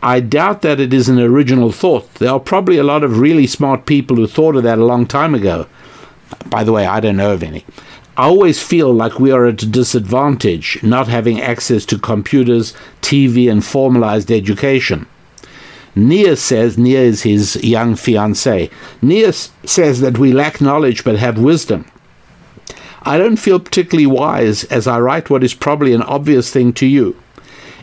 I 0.00 0.20
doubt 0.20 0.62
that 0.62 0.78
it 0.78 0.94
is 0.94 1.08
an 1.08 1.18
original 1.18 1.72
thought. 1.72 2.14
There 2.14 2.30
are 2.30 2.38
probably 2.38 2.78
a 2.78 2.84
lot 2.84 3.02
of 3.02 3.18
really 3.18 3.48
smart 3.48 3.84
people 3.86 4.14
who 4.14 4.28
thought 4.28 4.54
of 4.54 4.62
that 4.62 4.78
a 4.78 4.84
long 4.84 5.04
time 5.04 5.34
ago. 5.34 5.66
By 6.46 6.62
the 6.62 6.72
way, 6.72 6.86
I 6.86 7.00
don't 7.00 7.16
know 7.16 7.32
of 7.32 7.42
any. 7.42 7.64
I 8.16 8.26
always 8.26 8.62
feel 8.62 8.92
like 8.92 9.18
we 9.18 9.32
are 9.32 9.46
at 9.46 9.64
a 9.64 9.66
disadvantage 9.66 10.80
not 10.84 11.08
having 11.08 11.40
access 11.40 11.84
to 11.86 11.98
computers, 11.98 12.72
TV, 13.02 13.50
and 13.50 13.64
formalized 13.64 14.30
education. 14.30 15.06
Nia 15.96 16.36
says, 16.36 16.78
Nia 16.78 17.00
is 17.00 17.22
his 17.22 17.56
young 17.64 17.94
fiancée. 17.94 18.70
Nia 19.02 19.32
says 19.32 20.00
that 20.00 20.18
we 20.18 20.32
lack 20.32 20.60
knowledge 20.60 21.02
but 21.02 21.18
have 21.18 21.38
wisdom. 21.38 21.86
I 23.06 23.18
don't 23.18 23.36
feel 23.36 23.60
particularly 23.60 24.08
wise 24.08 24.64
as 24.64 24.88
I 24.88 24.98
write 24.98 25.30
what 25.30 25.44
is 25.44 25.54
probably 25.54 25.92
an 25.92 26.02
obvious 26.02 26.50
thing 26.50 26.72
to 26.72 26.86
you. 26.86 27.16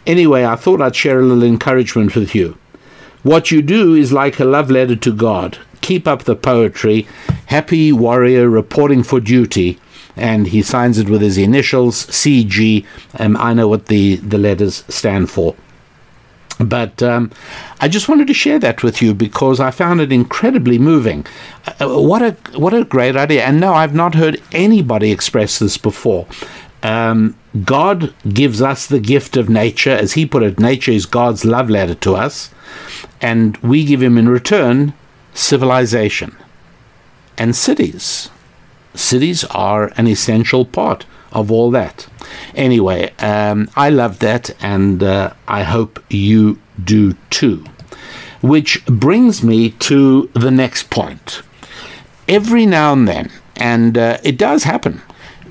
Anyway, 0.06 0.44
I 0.44 0.58
thought 0.58 0.82
I'd 0.82 0.98
share 0.98 1.22
a 1.22 1.24
little 1.24 1.46
encouragement 1.46 2.14
with 2.14 2.36
you. 2.36 2.58
What 3.24 3.50
you 3.50 3.62
do 3.62 3.96
is 3.96 4.12
like 4.12 4.42
a 4.42 4.44
love 4.44 4.70
letter 4.70 4.98
to 4.98 5.14
God. 5.14 5.58
Keep 5.80 6.10
up 6.10 6.24
the 6.24 6.36
poetry. 6.36 7.08
Happy 7.46 7.94
warrior 7.94 8.50
reporting 8.50 9.02
for 9.02 9.22
duty. 9.22 9.80
And 10.18 10.48
he 10.48 10.62
signs 10.62 10.98
it 10.98 11.08
with 11.08 11.22
his 11.22 11.38
initials, 11.38 12.06
CG. 12.08 12.86
Um, 13.18 13.38
I 13.38 13.54
know 13.54 13.70
what 13.70 13.86
the, 13.86 14.18
the 14.18 14.38
letters 14.38 14.84
stand 14.90 15.30
for. 15.30 15.56
But 16.68 17.02
um, 17.02 17.32
I 17.80 17.88
just 17.88 18.10
wanted 18.10 18.28
to 18.28 18.34
share 18.34 18.60
that 18.60 18.84
with 18.84 19.02
you 19.02 19.14
because 19.14 19.60
I 19.60 19.72
found 19.72 20.02
it 20.02 20.12
incredibly 20.12 20.80
moving. 20.80 21.26
Uh, 21.80 22.00
what 22.00 22.22
a 22.22 22.32
what 22.58 22.74
a 22.74 22.84
great 22.84 23.16
idea! 23.16 23.44
And 23.44 23.60
no, 23.60 23.74
I've 23.74 23.96
not 23.96 24.16
heard 24.16 24.42
anybody 24.52 25.12
express 25.12 25.60
this 25.60 25.78
before. 25.78 26.28
Um, 26.82 27.38
God 27.64 28.14
gives 28.28 28.62
us 28.62 28.88
the 28.88 29.00
gift 29.00 29.38
of 29.38 29.50
nature, 29.50 29.92
as 29.92 30.14
He 30.14 30.26
put 30.26 30.44
it. 30.44 30.60
Nature 30.60 30.92
is 30.92 31.06
God's 31.06 31.46
love 31.46 31.70
letter 31.70 31.96
to 31.96 32.16
us, 32.16 32.52
and 33.22 33.58
we 33.58 33.86
give 33.86 34.02
Him 34.02 34.18
in 34.18 34.28
return 34.28 34.94
civilization 35.34 36.36
and 37.38 37.56
cities. 37.56 38.30
Cities 38.94 39.44
are 39.46 39.92
an 39.98 40.08
essential 40.08 40.66
part 40.66 41.06
of 41.32 41.52
all 41.52 41.72
that. 41.72 42.08
Anyway, 42.56 43.12
um, 43.20 43.70
I 43.76 43.90
love 43.90 44.20
that, 44.20 44.52
and 44.62 45.04
uh, 45.04 45.34
I 45.48 45.64
hope 45.64 46.04
you 46.10 46.60
do 46.84 47.14
too. 47.30 47.64
Which 48.42 48.86
brings 48.86 49.44
me 49.44 49.72
to 49.72 50.30
the 50.34 50.52
next 50.52 50.90
point. 50.90 51.42
Every 52.28 52.66
now 52.66 52.94
and 52.94 53.08
then, 53.08 53.32
and 53.56 53.98
uh, 53.98 54.18
it 54.24 54.38
does 54.38 54.64
happen, 54.64 55.02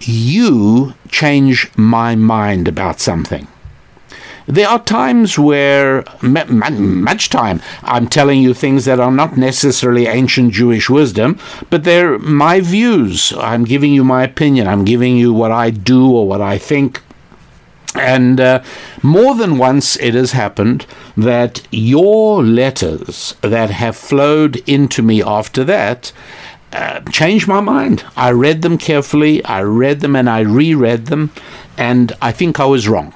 you 0.00 0.94
change 1.08 1.70
my 1.76 2.16
mind 2.16 2.68
about 2.68 3.00
something. 3.00 3.46
There 4.46 4.68
are 4.68 4.82
times 4.82 5.38
where, 5.38 6.04
much 6.20 7.30
time, 7.30 7.60
I'm 7.82 8.08
telling 8.08 8.42
you 8.42 8.54
things 8.54 8.84
that 8.86 8.98
are 8.98 9.12
not 9.12 9.36
necessarily 9.36 10.06
ancient 10.06 10.52
Jewish 10.52 10.90
wisdom, 10.90 11.38
but 11.70 11.84
they're 11.84 12.18
my 12.18 12.60
views. 12.60 13.32
I'm 13.38 13.64
giving 13.64 13.92
you 13.92 14.04
my 14.04 14.24
opinion. 14.24 14.66
I'm 14.66 14.84
giving 14.84 15.16
you 15.16 15.32
what 15.32 15.52
I 15.52 15.70
do 15.70 16.10
or 16.10 16.26
what 16.26 16.40
I 16.40 16.58
think. 16.58 17.00
And 17.94 18.40
uh, 18.40 18.62
more 19.02 19.34
than 19.34 19.58
once 19.58 19.96
it 19.96 20.14
has 20.14 20.32
happened 20.32 20.86
that 21.16 21.66
your 21.70 22.42
letters 22.42 23.34
that 23.42 23.70
have 23.70 23.96
flowed 23.96 24.56
into 24.68 25.02
me 25.02 25.22
after 25.22 25.62
that 25.64 26.12
uh, 26.72 27.00
changed 27.10 27.46
my 27.46 27.60
mind. 27.60 28.04
I 28.16 28.30
read 28.32 28.62
them 28.62 28.78
carefully, 28.78 29.44
I 29.44 29.62
read 29.62 30.00
them 30.00 30.16
and 30.16 30.28
I 30.28 30.40
reread 30.40 31.06
them, 31.06 31.30
and 31.76 32.12
I 32.22 32.32
think 32.32 32.58
I 32.58 32.64
was 32.64 32.88
wrong. 32.88 33.12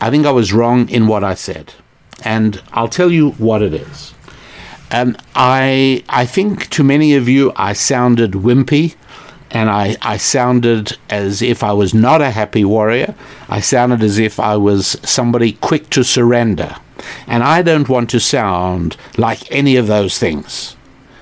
I 0.00 0.10
think 0.10 0.26
I 0.26 0.30
was 0.30 0.52
wrong 0.52 0.88
in 0.88 1.06
what 1.06 1.24
I 1.24 1.34
said. 1.34 1.74
And 2.24 2.62
I'll 2.72 2.88
tell 2.88 3.10
you 3.10 3.30
what 3.32 3.62
it 3.62 3.74
is. 3.74 4.14
Um, 4.90 5.16
I, 5.34 6.02
I 6.08 6.24
think 6.24 6.68
to 6.70 6.82
many 6.82 7.14
of 7.14 7.28
you, 7.28 7.52
I 7.56 7.72
sounded 7.74 8.32
wimpy 8.32 8.94
and 9.50 9.70
I, 9.70 9.96
I 10.02 10.16
sounded 10.16 10.96
as 11.08 11.42
if 11.42 11.62
I 11.62 11.72
was 11.72 11.94
not 11.94 12.20
a 12.20 12.30
happy 12.30 12.64
warrior. 12.64 13.14
I 13.48 13.60
sounded 13.60 14.02
as 14.02 14.18
if 14.18 14.38
I 14.40 14.56
was 14.56 14.98
somebody 15.02 15.52
quick 15.52 15.90
to 15.90 16.04
surrender. 16.04 16.76
And 17.26 17.42
I 17.42 17.62
don't 17.62 17.88
want 17.88 18.10
to 18.10 18.20
sound 18.20 18.96
like 19.16 19.50
any 19.50 19.76
of 19.76 19.86
those 19.86 20.18
things 20.18 20.76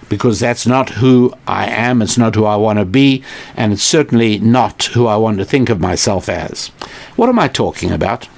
because 0.08 0.40
that's 0.40 0.66
not 0.66 0.90
who 0.90 1.32
I 1.46 1.66
am, 1.66 2.00
it's 2.00 2.18
not 2.18 2.34
who 2.34 2.44
I 2.44 2.56
want 2.56 2.78
to 2.78 2.84
be, 2.84 3.24
and 3.56 3.72
it's 3.72 3.82
certainly 3.82 4.38
not 4.38 4.84
who 4.84 5.06
I 5.06 5.16
want 5.16 5.38
to 5.38 5.44
think 5.44 5.68
of 5.68 5.80
myself 5.80 6.28
as. 6.28 6.68
What 7.16 7.28
am 7.28 7.38
I 7.38 7.48
talking 7.48 7.90
about? 7.90 8.28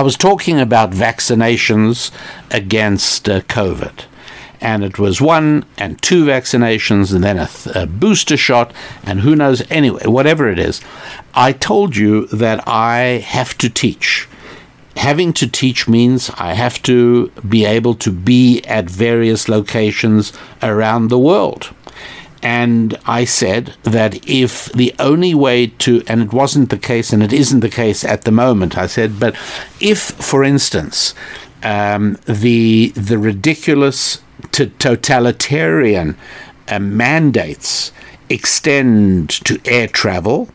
I 0.00 0.02
was 0.02 0.16
talking 0.16 0.58
about 0.58 0.92
vaccinations 0.92 2.10
against 2.50 3.28
uh, 3.28 3.42
COVID. 3.42 4.04
And 4.58 4.82
it 4.82 4.98
was 4.98 5.20
one 5.20 5.66
and 5.76 6.00
two 6.00 6.24
vaccinations, 6.24 7.12
and 7.14 7.22
then 7.22 7.36
a, 7.36 7.46
th- 7.46 7.76
a 7.76 7.86
booster 7.86 8.38
shot, 8.38 8.72
and 9.02 9.20
who 9.20 9.36
knows, 9.36 9.62
anyway, 9.70 10.06
whatever 10.06 10.48
it 10.48 10.58
is. 10.58 10.80
I 11.34 11.52
told 11.52 11.96
you 11.96 12.24
that 12.28 12.66
I 12.66 13.22
have 13.26 13.58
to 13.58 13.68
teach 13.68 14.26
having 14.96 15.32
to 15.32 15.46
teach 15.46 15.88
means 15.88 16.30
I 16.36 16.52
have 16.54 16.82
to 16.82 17.28
be 17.48 17.64
able 17.64 17.94
to 17.96 18.10
be 18.10 18.62
at 18.64 18.90
various 18.90 19.48
locations 19.48 20.32
around 20.62 21.08
the 21.08 21.18
world. 21.18 21.74
And 22.42 22.98
I 23.06 23.24
said 23.26 23.74
that 23.82 24.26
if 24.26 24.72
the 24.72 24.94
only 24.98 25.34
way 25.34 25.66
to, 25.66 26.02
and 26.06 26.22
it 26.22 26.32
wasn't 26.32 26.70
the 26.70 26.78
case, 26.78 27.12
and 27.12 27.22
it 27.22 27.32
isn't 27.32 27.60
the 27.60 27.68
case 27.68 28.02
at 28.04 28.22
the 28.22 28.30
moment, 28.30 28.78
I 28.78 28.86
said, 28.86 29.20
but 29.20 29.36
if, 29.78 29.98
for 29.98 30.42
instance, 30.42 31.14
um, 31.62 32.16
the 32.24 32.88
the 32.96 33.18
ridiculous 33.18 34.22
to 34.52 34.66
totalitarian 34.66 36.16
uh, 36.68 36.78
mandates 36.78 37.92
extend 38.30 39.28
to 39.44 39.60
air 39.66 39.86
travel, 39.86 40.48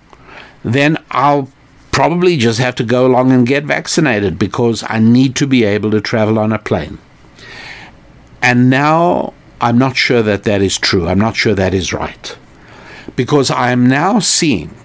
then 0.64 0.98
I'll 1.12 1.50
probably 1.92 2.36
just 2.36 2.60
have 2.60 2.76
to 2.76 2.84
go 2.84 3.06
along 3.06 3.32
and 3.32 3.46
get 3.46 3.64
vaccinated 3.64 4.40
because 4.40 4.84
I 4.90 5.00
need 5.00 5.36
to 5.38 5.48
be 5.48 5.64
able 5.64 5.92
to 5.92 6.02
travel 6.02 6.40
on 6.40 6.52
a 6.52 6.60
plane. 6.60 6.98
And 8.42 8.70
now 8.70 9.34
I'm 9.62 9.78
not 9.78 9.96
sure 9.96 10.22
that 10.22 10.44
that 10.44 10.62
is 10.62 10.78
true. 10.78 11.08
I'm 11.08 11.20
not 11.20 11.36
sure 11.36 11.54
that 11.54 11.74
is 11.74 11.94
right. 11.94 12.38
Because 13.16 13.50
I 13.50 13.72
am 13.72 13.88
now 13.88 14.20
seeing 14.20 14.76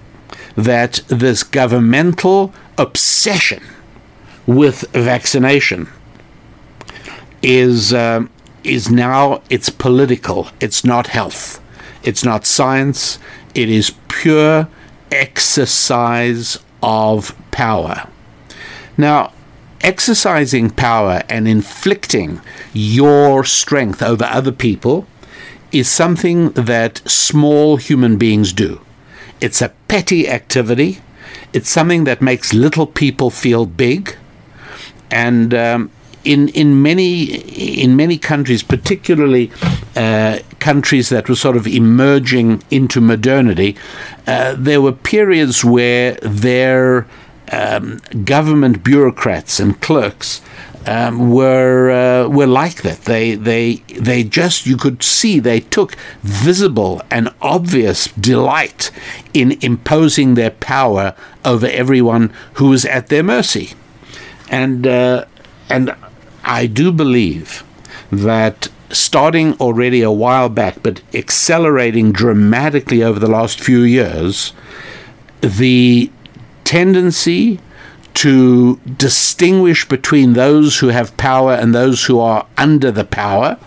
that 0.57 1.01
this 1.09 1.43
governmental 1.43 2.53
obsession 2.79 3.63
with 4.47 4.83
vaccination 4.93 5.89
is 7.43 7.93
uh, 7.93 8.27
is 8.65 8.91
now 8.91 9.43
it's 9.49 9.71
political. 9.71 10.49
It's 10.61 10.85
not 10.85 11.09
health. 11.09 11.61
It's 12.03 12.25
not 12.25 12.47
science. 12.47 13.19
It 13.55 13.69
is 13.69 13.95
pure 14.09 14.69
exercise 15.11 16.59
of 16.83 17.35
power. 17.51 18.09
Now, 18.97 19.33
exercising 19.83 20.71
power 20.71 21.23
and 21.29 21.49
inflicting 21.49 22.41
your 22.73 23.45
strength 23.45 24.03
over 24.03 24.25
other 24.25 24.53
people 24.53 25.07
is 25.73 25.89
something 25.89 26.51
that 26.51 26.99
small 27.09 27.77
human 27.77 28.17
beings 28.17 28.53
do. 28.53 28.81
It's 29.41 29.63
a 29.63 29.71
petty 29.89 30.29
activity. 30.29 31.01
It's 31.53 31.69
something 31.69 32.05
that 32.05 32.21
makes 32.21 32.53
little 32.53 32.87
people 32.87 33.31
feel 33.31 33.67
big. 33.67 34.17
And 35.11 35.55
um, 35.55 35.91
in 36.25 36.49
in 36.49 36.83
many 36.83 37.25
in 37.25 37.97
many 37.97 38.19
countries, 38.19 38.63
particularly 38.63 39.51
uh, 39.97 40.41
countries 40.59 41.09
that 41.09 41.29
were 41.29 41.35
sort 41.35 41.57
of 41.57 41.67
emerging 41.67 42.63
into 42.71 43.01
modernity, 43.01 43.77
uh, 44.27 44.55
there 44.59 44.81
were 44.81 44.93
periods 44.93 45.65
where 45.65 46.15
their 46.23 47.07
um, 47.53 48.01
government 48.25 48.83
bureaucrats 48.85 49.59
and 49.61 49.81
clerks 49.81 50.41
um, 50.87 51.31
were 51.31 51.91
uh, 51.91 52.29
were 52.29 52.47
like 52.47 52.83
that. 52.83 53.03
They 53.03 53.35
they 53.35 53.77
they 53.99 54.25
just 54.25 54.67
you 54.67 54.77
could 54.77 55.03
see 55.03 55.39
they 55.39 55.61
took 55.61 55.95
visible 56.23 57.03
and 57.11 57.33
obvious 57.43 58.07
delight 58.09 58.91
in 59.35 59.59
imposing 59.61 60.35
their 60.35 60.51
power 60.51 61.15
over 61.45 61.67
everyone 61.67 62.33
who 62.55 62.69
was 62.69 62.85
at 62.85 63.09
their 63.09 63.23
mercy, 63.23 63.73
and 64.49 64.87
uh, 64.87 65.25
and 65.69 65.95
I 66.45 66.67
do 66.67 66.93
believe 66.93 67.63
that 68.11 68.69
starting 68.91 69.55
already 69.55 70.03
a 70.03 70.11
while 70.11 70.49
back, 70.49 70.83
but 70.83 71.01
accelerating 71.15 72.11
dramatically 72.11 73.03
over 73.03 73.21
the 73.21 73.29
last 73.29 73.61
few 73.61 73.83
years, 73.83 74.53
the 75.41 76.11
tendency 76.71 77.59
to 78.15 78.77
distinguish 78.97 79.89
between 79.89 80.35
those 80.35 80.79
who 80.79 80.87
have 80.87 81.17
power 81.17 81.53
and 81.53 81.75
those 81.75 82.05
who 82.05 82.21
are 82.21 82.47
under 82.57 82.93
the 82.93 83.05
power 83.05 83.59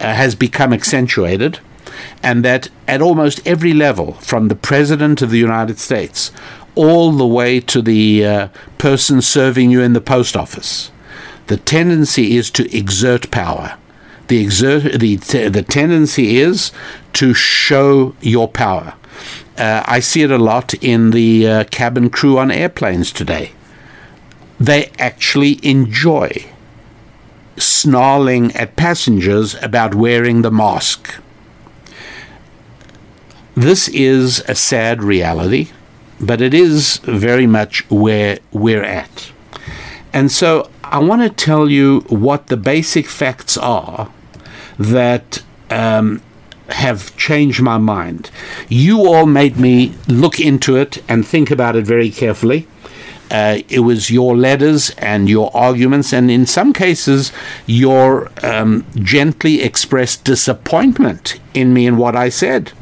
uh, 0.00 0.14
has 0.14 0.34
become 0.34 0.72
accentuated, 0.72 1.60
and 2.22 2.42
that 2.42 2.70
at 2.86 3.02
almost 3.02 3.46
every 3.46 3.74
level, 3.74 4.14
from 4.14 4.48
the 4.48 4.54
President 4.54 5.20
of 5.20 5.28
the 5.30 5.38
United 5.38 5.78
States 5.78 6.32
all 6.74 7.12
the 7.12 7.26
way 7.26 7.60
to 7.60 7.82
the 7.82 8.24
uh, 8.24 8.48
person 8.78 9.20
serving 9.20 9.70
you 9.70 9.82
in 9.82 9.92
the 9.92 10.00
post 10.00 10.34
office, 10.34 10.90
the 11.48 11.58
tendency 11.58 12.38
is 12.38 12.50
to 12.50 12.74
exert 12.74 13.30
power. 13.30 13.76
The, 14.28 14.40
exert, 14.40 15.00
the, 15.00 15.16
the 15.16 15.66
tendency 15.68 16.38
is 16.38 16.72
to 17.12 17.34
show 17.34 18.14
your 18.22 18.48
power. 18.48 18.94
Uh, 19.58 19.82
I 19.86 19.98
see 19.98 20.22
it 20.22 20.30
a 20.30 20.38
lot 20.38 20.72
in 20.74 21.10
the 21.10 21.48
uh, 21.48 21.64
cabin 21.64 22.10
crew 22.10 22.38
on 22.38 22.50
airplanes 22.50 23.10
today. 23.10 23.52
They 24.60 24.92
actually 24.98 25.58
enjoy 25.62 26.46
snarling 27.56 28.54
at 28.54 28.76
passengers 28.76 29.56
about 29.60 29.96
wearing 29.96 30.42
the 30.42 30.50
mask. 30.52 31.20
This 33.56 33.88
is 33.88 34.40
a 34.46 34.54
sad 34.54 35.02
reality, 35.02 35.70
but 36.20 36.40
it 36.40 36.54
is 36.54 36.98
very 36.98 37.46
much 37.46 37.88
where 37.90 38.38
we're 38.52 38.84
at. 38.84 39.32
And 40.12 40.30
so 40.30 40.70
I 40.84 41.00
want 41.00 41.22
to 41.22 41.44
tell 41.44 41.68
you 41.68 42.00
what 42.08 42.46
the 42.46 42.56
basic 42.56 43.06
facts 43.06 43.56
are 43.56 44.10
that 44.78 45.42
um, 45.70 46.22
have 46.68 47.16
changed 47.16 47.62
my 47.62 47.78
mind. 47.78 48.30
You 48.68 49.06
all 49.06 49.26
made 49.26 49.58
me 49.58 49.94
look 50.06 50.40
into 50.40 50.76
it 50.76 51.02
and 51.08 51.26
think 51.26 51.50
about 51.50 51.76
it 51.76 51.86
very 51.86 52.10
carefully. 52.10 52.66
Uh, 53.30 53.58
it 53.68 53.80
was 53.80 54.10
your 54.10 54.36
letters 54.36 54.90
and 54.98 55.28
your 55.28 55.54
arguments, 55.54 56.14
and 56.14 56.30
in 56.30 56.46
some 56.46 56.72
cases, 56.72 57.30
your 57.66 58.30
um, 58.42 58.86
gently 58.94 59.60
expressed 59.60 60.24
disappointment 60.24 61.38
in 61.52 61.74
me 61.74 61.86
and 61.86 61.98
what 61.98 62.16
I 62.16 62.30
said. 62.30 62.72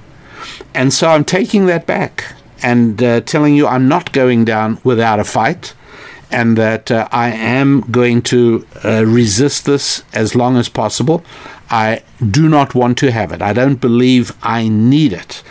And 0.73 0.93
so 0.93 1.09
I'm 1.09 1.25
taking 1.25 1.67
that 1.67 1.87
back 1.87 2.37
and 2.63 3.03
uh, 3.03 3.21
telling 3.23 3.55
you 3.55 3.67
I'm 3.67 3.89
not 3.89 4.13
going 4.13 4.45
down 4.45 4.79
without 4.85 5.19
a 5.19 5.25
fight 5.25 5.75
and 6.31 6.57
that 6.59 6.91
uh, 6.91 7.09
I 7.13 7.31
am 7.31 7.83
going 7.91 8.23
to 8.23 8.67
uh, 8.85 9.05
resist 9.07 9.65
this 9.65 10.03
as 10.13 10.35
long 10.35 10.57
as 10.57 10.69
possible. 10.69 11.25
I 11.71 12.03
do 12.31 12.49
not 12.49 12.75
want 12.75 12.99
to 12.99 13.11
have 13.11 13.33
it. 13.33 13.43
I 13.43 13.53
don't 13.53 13.81
believe 13.81 14.37
I 14.43 14.69
need 14.69 15.13
it. 15.13 15.43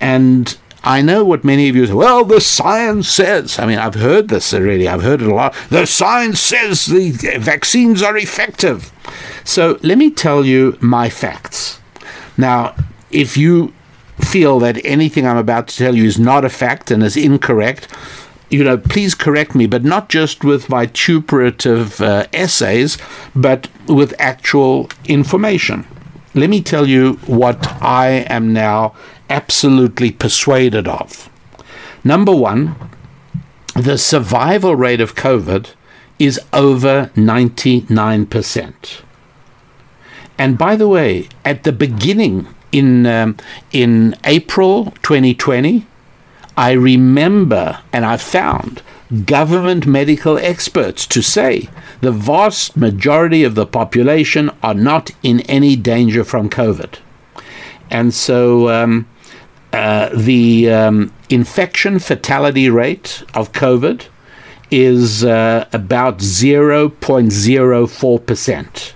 And 0.00 0.56
I 0.84 1.02
know 1.02 1.24
what 1.24 1.42
many 1.42 1.68
of 1.68 1.74
you 1.74 1.86
say, 1.86 1.92
well, 1.92 2.24
the 2.24 2.40
science 2.40 3.08
says. 3.08 3.58
I 3.58 3.66
mean, 3.66 3.78
I've 3.78 3.96
heard 3.96 4.28
this 4.28 4.54
already. 4.54 4.86
I've 4.86 5.02
heard 5.02 5.20
it 5.20 5.28
a 5.28 5.34
lot. 5.34 5.54
The 5.68 5.84
science 5.84 6.40
says 6.40 6.86
the 6.86 7.10
vaccines 7.38 8.02
are 8.02 8.16
effective. 8.16 8.92
So 9.44 9.78
let 9.82 9.98
me 9.98 10.10
tell 10.10 10.44
you 10.44 10.78
my 10.80 11.10
facts. 11.10 11.80
Now, 12.36 12.76
if 13.10 13.36
you 13.36 13.72
feel 14.20 14.58
that 14.60 14.84
anything 14.84 15.26
I'm 15.26 15.36
about 15.36 15.68
to 15.68 15.76
tell 15.76 15.96
you 15.96 16.04
is 16.04 16.18
not 16.18 16.44
a 16.44 16.48
fact 16.48 16.90
and 16.90 17.02
is 17.02 17.16
incorrect, 17.16 17.88
you 18.48 18.62
know, 18.62 18.78
please 18.78 19.14
correct 19.14 19.54
me, 19.54 19.66
but 19.66 19.84
not 19.84 20.08
just 20.08 20.44
with 20.44 20.66
vituperative 20.66 22.00
uh, 22.00 22.26
essays, 22.32 22.98
but 23.34 23.68
with 23.88 24.14
actual 24.18 24.88
information. 25.06 25.86
Let 26.34 26.50
me 26.50 26.62
tell 26.62 26.86
you 26.86 27.14
what 27.26 27.82
I 27.82 28.26
am 28.28 28.52
now 28.52 28.94
absolutely 29.30 30.12
persuaded 30.12 30.86
of. 30.86 31.30
Number 32.04 32.34
one, 32.34 32.76
the 33.74 33.98
survival 33.98 34.76
rate 34.76 35.00
of 35.00 35.14
COVID 35.14 35.70
is 36.18 36.40
over 36.52 37.10
99%. 37.14 39.02
And 40.38 40.58
by 40.58 40.76
the 40.76 40.88
way, 40.88 41.28
at 41.44 41.64
the 41.64 41.72
beginning 41.72 42.46
in 42.72 43.06
um, 43.06 43.36
in 43.72 44.14
April 44.24 44.92
2020, 45.02 45.86
I 46.56 46.72
remember 46.72 47.80
and 47.92 48.04
I 48.04 48.16
found 48.16 48.82
government 49.24 49.86
medical 49.86 50.36
experts 50.38 51.06
to 51.06 51.22
say 51.22 51.68
the 52.00 52.10
vast 52.12 52.76
majority 52.76 53.44
of 53.44 53.54
the 53.54 53.66
population 53.66 54.50
are 54.62 54.74
not 54.74 55.10
in 55.22 55.40
any 55.42 55.76
danger 55.76 56.24
from 56.24 56.50
COVID. 56.50 56.96
And 57.90 58.12
so 58.12 58.68
um, 58.68 59.06
uh, 59.72 60.10
the 60.14 60.70
um, 60.70 61.12
infection 61.28 61.98
fatality 61.98 62.70
rate 62.70 63.24
of 63.34 63.52
COVID 63.52 64.06
is 64.70 65.24
uh, 65.24 65.66
about 65.72 66.18
0.04%. 66.18 68.92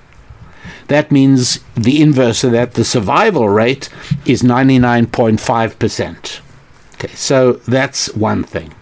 That 0.88 1.10
means 1.12 1.60
the 1.74 2.02
inverse 2.02 2.42
of 2.42 2.50
that, 2.52 2.74
the 2.74 2.84
survival 2.84 3.48
rate 3.48 3.88
is 4.26 4.42
99.5%. 4.42 6.40
Okay, 7.02 7.14
so 7.14 7.54
that's 7.66 8.14
one 8.14 8.44
thing. 8.44 8.74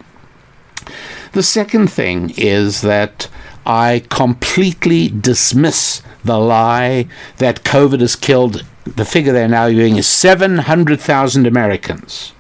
The 1.35 1.43
second 1.45 1.87
thing 1.87 2.33
is 2.37 2.81
that 2.81 3.29
I 3.65 4.03
completely 4.09 5.09
dismiss 5.09 6.03
the 6.25 6.39
lie 6.39 7.07
that 7.37 7.63
COVID 7.63 8.01
has 8.01 8.17
killed. 8.17 8.65
The 8.85 9.05
figure 9.05 9.33
they're 9.33 9.47
now 9.47 9.67
using 9.67 9.99
is 9.99 10.09
700,000 10.09 11.47
Americans. 11.47 12.33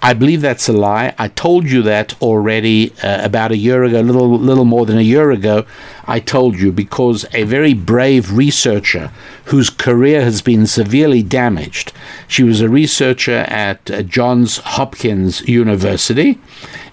I 0.00 0.14
believe 0.14 0.40
that's 0.40 0.68
a 0.68 0.72
lie. 0.72 1.12
I 1.18 1.28
told 1.28 1.68
you 1.68 1.82
that 1.82 2.20
already 2.22 2.92
uh, 3.02 3.24
about 3.24 3.50
a 3.50 3.56
year 3.56 3.82
ago, 3.82 4.00
a 4.00 4.02
little, 4.02 4.38
little 4.38 4.64
more 4.64 4.86
than 4.86 4.96
a 4.96 5.02
year 5.02 5.32
ago. 5.32 5.66
I 6.06 6.20
told 6.20 6.56
you 6.56 6.70
because 6.70 7.26
a 7.32 7.42
very 7.42 7.74
brave 7.74 8.32
researcher 8.32 9.10
whose 9.46 9.70
career 9.70 10.22
has 10.22 10.40
been 10.40 10.66
severely 10.68 11.22
damaged. 11.22 11.92
She 12.28 12.44
was 12.44 12.60
a 12.60 12.68
researcher 12.68 13.44
at 13.48 13.90
uh, 13.90 14.02
Johns 14.02 14.58
Hopkins 14.58 15.40
University, 15.48 16.38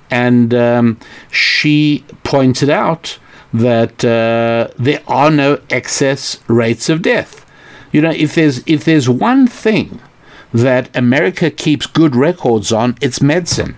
and 0.10 0.54
um, 0.54 1.00
she 1.30 2.04
pointed 2.24 2.72
out 2.72 3.20
that 3.54 4.04
uh, 4.04 4.74
there 4.78 5.04
are 5.08 5.30
no 5.30 5.62
excess 5.70 6.40
rates 6.48 6.90
of 6.90 7.04
death. 7.04 7.46
You 7.92 8.02
know, 8.02 8.12
if 8.12 8.34
there's 8.34 8.64
if 8.66 8.84
there's 8.84 9.08
one 9.08 9.48
thing 9.48 10.02
that 10.54 10.96
America 10.96 11.50
keeps 11.52 11.86
good 11.86 12.16
records 12.16 12.72
on, 12.72 12.98
it's 13.02 13.22
medicine. 13.22 13.78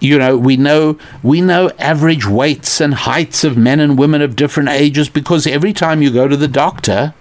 You 0.00 0.18
know, 0.18 0.36
we 0.36 0.56
know 0.56 0.98
we 1.22 1.40
know 1.40 1.70
average 1.78 2.26
weights 2.26 2.80
and 2.80 2.92
heights 2.92 3.44
of 3.44 3.56
men 3.56 3.78
and 3.78 3.96
women 3.96 4.20
of 4.20 4.34
different 4.34 4.70
ages 4.70 5.08
because 5.08 5.46
every 5.46 5.72
time 5.72 6.02
you 6.02 6.10
go 6.10 6.26
to 6.26 6.36
the 6.36 6.48
doctor, 6.48 7.14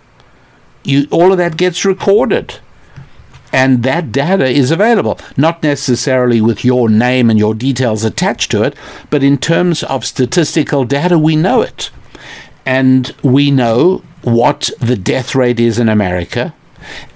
you 0.84 1.07
all 1.12 1.32
of 1.32 1.38
that 1.38 1.57
gets 1.57 1.86
recorded 1.86 2.59
and 3.53 3.84
that 3.84 4.12
data 4.12 4.45
is 4.45 4.72
available, 4.72 5.20
not 5.36 5.62
necessarily 5.62 6.39
with 6.41 6.64
your 6.64 6.89
name 6.89 7.30
and 7.30 7.38
your 7.38 7.53
details 7.53 8.03
attached 8.03 8.51
to 8.51 8.64
it, 8.64 8.76
but 9.09 9.24
in 9.24 9.38
terms 9.38 9.84
of 9.84 10.05
statistical 10.05 10.86
data, 10.86 11.20
we 11.20 11.36
know 11.36 11.62
it. 11.62 11.91
And 12.66 13.14
we 13.24 13.51
know 13.51 14.03
what 14.22 14.70
the 14.80 14.95
death 14.95 15.36
rate 15.36 15.59
is 15.59 15.80
in 15.80 15.89
America. 15.89 16.53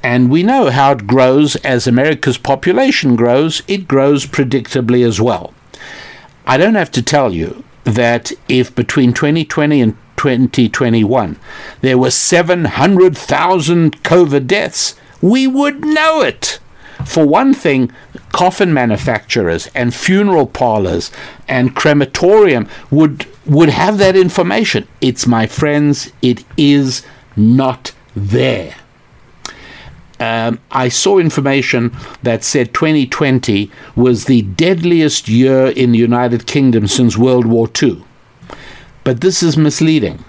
And 0.04 0.30
we 0.30 0.44
know 0.44 0.70
how 0.70 0.94
it 0.94 1.08
grows 1.08 1.56
as 1.58 1.88
America's 1.88 2.38
population 2.38 3.16
grows, 3.16 3.62
it 3.68 3.88
grows 3.88 4.26
predictably 4.26 5.06
as 5.06 5.20
well. 5.20 5.54
I 6.46 6.58
don't 6.58 6.76
have 6.76 6.92
to 6.92 7.02
tell 7.02 7.34
you 7.34 7.64
that 7.84 8.32
if 8.48 8.74
between 8.76 9.14
2020 9.14 9.82
and 9.82 9.98
2021 10.18 11.38
there 11.82 11.98
were 11.98 12.12
700,000 12.12 14.04
COVID 14.04 14.48
deaths, 14.48 14.96
we 15.22 15.48
would 15.48 15.84
know 15.84 16.22
it. 16.22 16.60
For 17.06 17.26
one 17.26 17.54
thing, 17.54 17.92
coffin 18.32 18.74
manufacturers 18.74 19.68
and 19.76 19.94
funeral 19.94 20.48
parlors 20.48 21.12
and 21.48 21.76
crematorium 21.76 22.68
would 22.90 23.28
would 23.46 23.70
have 23.70 23.98
that 24.00 24.16
information. 24.16 24.88
It's 25.02 25.28
my 25.28 25.46
friends, 25.46 26.12
it 26.22 26.44
is 26.58 27.06
not 27.36 27.92
there. 28.16 28.76
Um, 30.20 30.60
I 30.72 30.90
saw 30.90 31.20
information 31.20 31.96
that 32.24 32.44
said 32.44 32.74
2020 32.74 33.70
was 33.96 34.26
the 34.26 34.44
deadliest 34.44 35.28
year 35.28 35.68
in 35.68 35.92
the 35.92 35.98
United 35.98 36.48
Kingdom 36.48 36.88
since 36.88 37.18
World 37.18 37.46
War 37.46 37.70
II. 37.82 38.04
But 39.04 39.22
this 39.22 39.44
is 39.44 39.58
misleading 39.58 40.24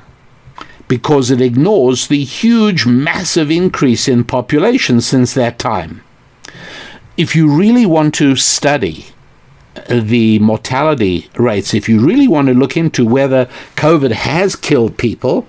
because 0.89 1.31
it 1.31 1.41
ignores 1.41 2.09
the 2.09 2.25
huge, 2.25 2.87
massive 2.87 3.51
increase 3.51 4.09
in 4.09 4.25
population 4.25 5.01
since 5.01 5.35
that 5.35 5.59
time. 5.59 6.03
If 7.17 7.35
you 7.35 7.49
really 7.49 7.87
want 7.87 8.15
to 8.17 8.37
study 8.37 9.07
the 9.89 10.39
mortality 10.39 11.29
rates, 11.37 11.75
if 11.75 11.89
you 11.89 12.01
really 12.01 12.29
want 12.29 12.49
to 12.49 12.55
look 12.55 12.77
into 12.77 13.07
whether 13.07 13.47
COVID 13.77 14.13
has 14.13 14.57
killed 14.57 14.99
people, 14.99 15.47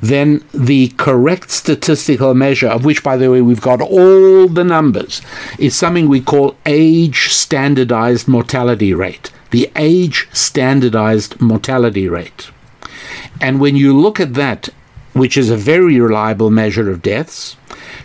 then 0.00 0.44
the 0.52 0.88
correct 0.96 1.50
statistical 1.50 2.34
measure, 2.34 2.68
of 2.68 2.84
which, 2.84 3.02
by 3.02 3.16
the 3.16 3.30
way, 3.30 3.40
we've 3.40 3.60
got 3.60 3.80
all 3.80 4.48
the 4.48 4.64
numbers, 4.64 5.22
is 5.58 5.74
something 5.74 6.08
we 6.08 6.20
call 6.20 6.56
age 6.66 7.28
standardized 7.28 8.28
mortality 8.28 8.94
rate. 8.94 9.30
The 9.50 9.70
age 9.74 10.28
standardized 10.32 11.40
mortality 11.40 12.08
rate. 12.08 12.50
And 13.40 13.60
when 13.60 13.74
you 13.74 13.98
look 13.98 14.20
at 14.20 14.34
that 14.34 14.68
which 15.12 15.36
is 15.36 15.50
a 15.50 15.56
very 15.56 16.00
reliable 16.00 16.50
measure 16.50 16.90
of 16.90 17.02
deaths. 17.02 17.56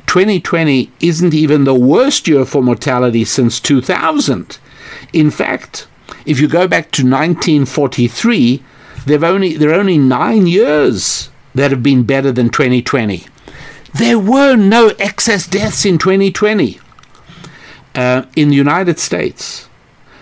2020 0.07 0.91
isn't 1.01 1.33
even 1.33 1.63
the 1.63 1.73
worst 1.73 2.27
year 2.27 2.45
for 2.45 2.63
mortality 2.63 3.25
since 3.25 3.59
2000. 3.59 4.57
In 5.13 5.31
fact, 5.31 5.87
if 6.25 6.39
you 6.39 6.47
go 6.47 6.67
back 6.67 6.91
to 6.91 7.03
1943, 7.03 8.63
there 9.05 9.23
only 9.23 9.55
there 9.55 9.69
are 9.69 9.79
only 9.79 9.97
nine 9.97 10.47
years 10.47 11.29
that 11.53 11.71
have 11.71 11.83
been 11.83 12.03
better 12.03 12.31
than 12.31 12.49
2020. 12.49 13.25
There 13.93 14.19
were 14.19 14.55
no 14.55 14.89
excess 14.99 15.47
deaths 15.47 15.85
in 15.85 15.97
2020. 15.97 16.79
Uh, 17.93 18.23
in 18.35 18.49
the 18.49 18.55
United 18.55 18.99
States, 18.99 19.69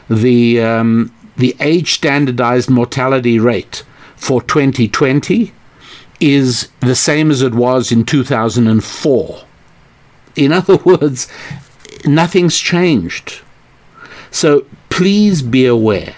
the 0.09 0.61
um, 0.61 1.13
the 1.37 1.55
age 1.59 1.93
standardized 1.93 2.69
mortality 2.69 3.39
rate 3.39 3.83
for 4.15 4.41
2020 4.41 5.53
is 6.23 6.69
the 6.79 6.95
same 6.95 7.29
as 7.29 7.41
it 7.41 7.53
was 7.53 7.91
in 7.91 8.05
2004. 8.05 9.43
In 10.37 10.51
other 10.59 10.77
words, 10.77 11.27
nothing's 12.05 12.57
changed. 12.57 13.41
So 14.31 14.65
please 14.89 15.41
be 15.41 15.65
aware. 15.65 16.15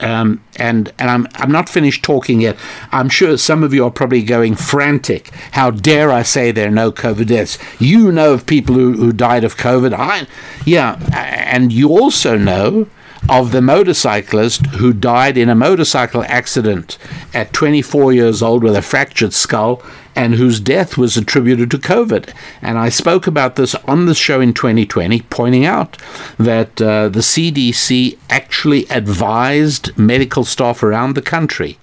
Um, 0.00 0.42
and 0.56 0.92
and 0.98 1.08
I'm 1.08 1.26
I'm 1.36 1.52
not 1.52 1.68
finished 1.68 2.02
talking 2.02 2.40
yet. 2.40 2.58
I'm 2.92 3.08
sure 3.08 3.38
some 3.38 3.62
of 3.62 3.72
you 3.72 3.84
are 3.84 3.90
probably 3.90 4.22
going 4.22 4.54
frantic. 4.56 5.28
How 5.52 5.70
dare 5.70 6.10
I 6.10 6.22
say 6.22 6.50
there 6.50 6.68
are 6.68 6.70
no 6.70 6.92
COVID 6.92 7.28
deaths? 7.28 7.58
You 7.78 8.12
know 8.12 8.34
of 8.34 8.44
people 8.44 8.74
who, 8.74 8.92
who 8.94 9.12
died 9.12 9.44
of 9.44 9.56
COVID. 9.56 9.94
I, 9.94 10.26
yeah, 10.66 10.98
and 11.14 11.72
you 11.72 11.90
also 11.90 12.36
know 12.36 12.88
of 13.28 13.52
the 13.52 13.62
motorcyclist 13.62 14.66
who 14.66 14.92
died 14.92 15.38
in 15.38 15.48
a 15.48 15.54
motorcycle 15.54 16.24
accident 16.24 16.98
at 17.32 17.52
24 17.52 18.12
years 18.12 18.42
old 18.42 18.62
with 18.62 18.76
a 18.76 18.82
fractured 18.82 19.32
skull 19.32 19.82
and 20.14 20.34
whose 20.34 20.60
death 20.60 20.96
was 20.96 21.16
attributed 21.16 21.70
to 21.70 21.78
COVID. 21.78 22.32
And 22.62 22.78
I 22.78 22.88
spoke 22.88 23.26
about 23.26 23.56
this 23.56 23.74
on 23.86 24.06
the 24.06 24.14
show 24.14 24.40
in 24.40 24.52
2020, 24.54 25.22
pointing 25.22 25.64
out 25.64 25.96
that 26.38 26.80
uh, 26.80 27.08
the 27.08 27.20
CDC 27.20 28.18
actually 28.30 28.86
advised 28.90 29.96
medical 29.98 30.44
staff 30.44 30.82
around 30.82 31.14
the 31.14 31.22
country 31.22 31.78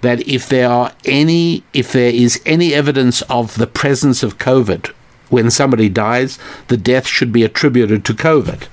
that 0.00 0.26
if 0.26 0.48
there 0.48 0.68
are 0.68 0.92
any 1.04 1.62
if 1.72 1.92
there 1.92 2.12
is 2.12 2.40
any 2.46 2.72
evidence 2.72 3.20
of 3.22 3.56
the 3.56 3.66
presence 3.66 4.22
of 4.22 4.38
COVID 4.38 4.88
when 5.28 5.50
somebody 5.50 5.88
dies, 5.88 6.38
the 6.68 6.76
death 6.76 7.06
should 7.06 7.32
be 7.32 7.44
attributed 7.44 8.04
to 8.04 8.14
COVID. 8.14 8.66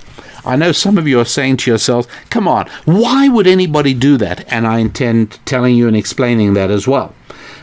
I 0.48 0.56
know 0.56 0.72
some 0.72 0.96
of 0.96 1.06
you 1.06 1.20
are 1.20 1.26
saying 1.26 1.58
to 1.58 1.70
yourselves, 1.70 2.08
come 2.30 2.48
on, 2.48 2.68
why 2.86 3.28
would 3.28 3.46
anybody 3.46 3.92
do 3.92 4.16
that? 4.16 4.50
And 4.50 4.66
I 4.66 4.78
intend 4.78 5.38
telling 5.44 5.76
you 5.76 5.86
and 5.86 5.96
explaining 5.96 6.54
that 6.54 6.70
as 6.70 6.88
well. 6.88 7.14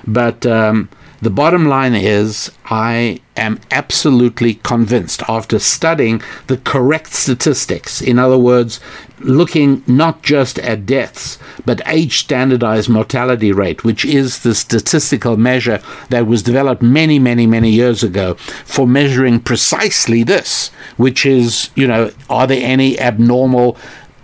But 0.05 0.45
um, 0.45 0.89
the 1.22 1.30
bottom 1.30 1.66
line 1.68 1.95
is, 1.95 2.51
I 2.66 3.22
am 3.38 3.59
absolutely 3.72 4.55
convinced 4.55 5.24
after 5.28 5.59
studying 5.59 6.22
the 6.47 6.57
correct 6.57 7.13
statistics, 7.13 8.01
in 8.01 8.20
other 8.20 8.38
words, 8.38 8.80
looking 9.20 9.84
not 9.88 10.22
just 10.22 10.59
at 10.59 10.86
deaths, 10.86 11.39
but 11.66 11.82
age 11.86 12.20
standardized 12.20 12.89
mortality 12.89 13.51
rate, 13.51 13.84
which 13.84 14.03
is 14.03 14.43
the 14.43 14.53
statistical 14.53 15.38
measure 15.38 15.82
that 16.09 16.28
was 16.28 16.43
developed 16.43 16.82
many, 16.82 17.18
many, 17.18 17.47
many 17.47 17.72
years 17.72 18.03
ago 18.03 18.36
for 18.66 18.86
measuring 18.86 19.39
precisely 19.39 20.24
this, 20.24 20.70
which 20.97 21.26
is, 21.26 21.70
you 21.76 21.88
know, 21.88 22.11
are 22.30 22.47
there 22.47 22.61
any 22.61 22.99
abnormal 22.99 23.78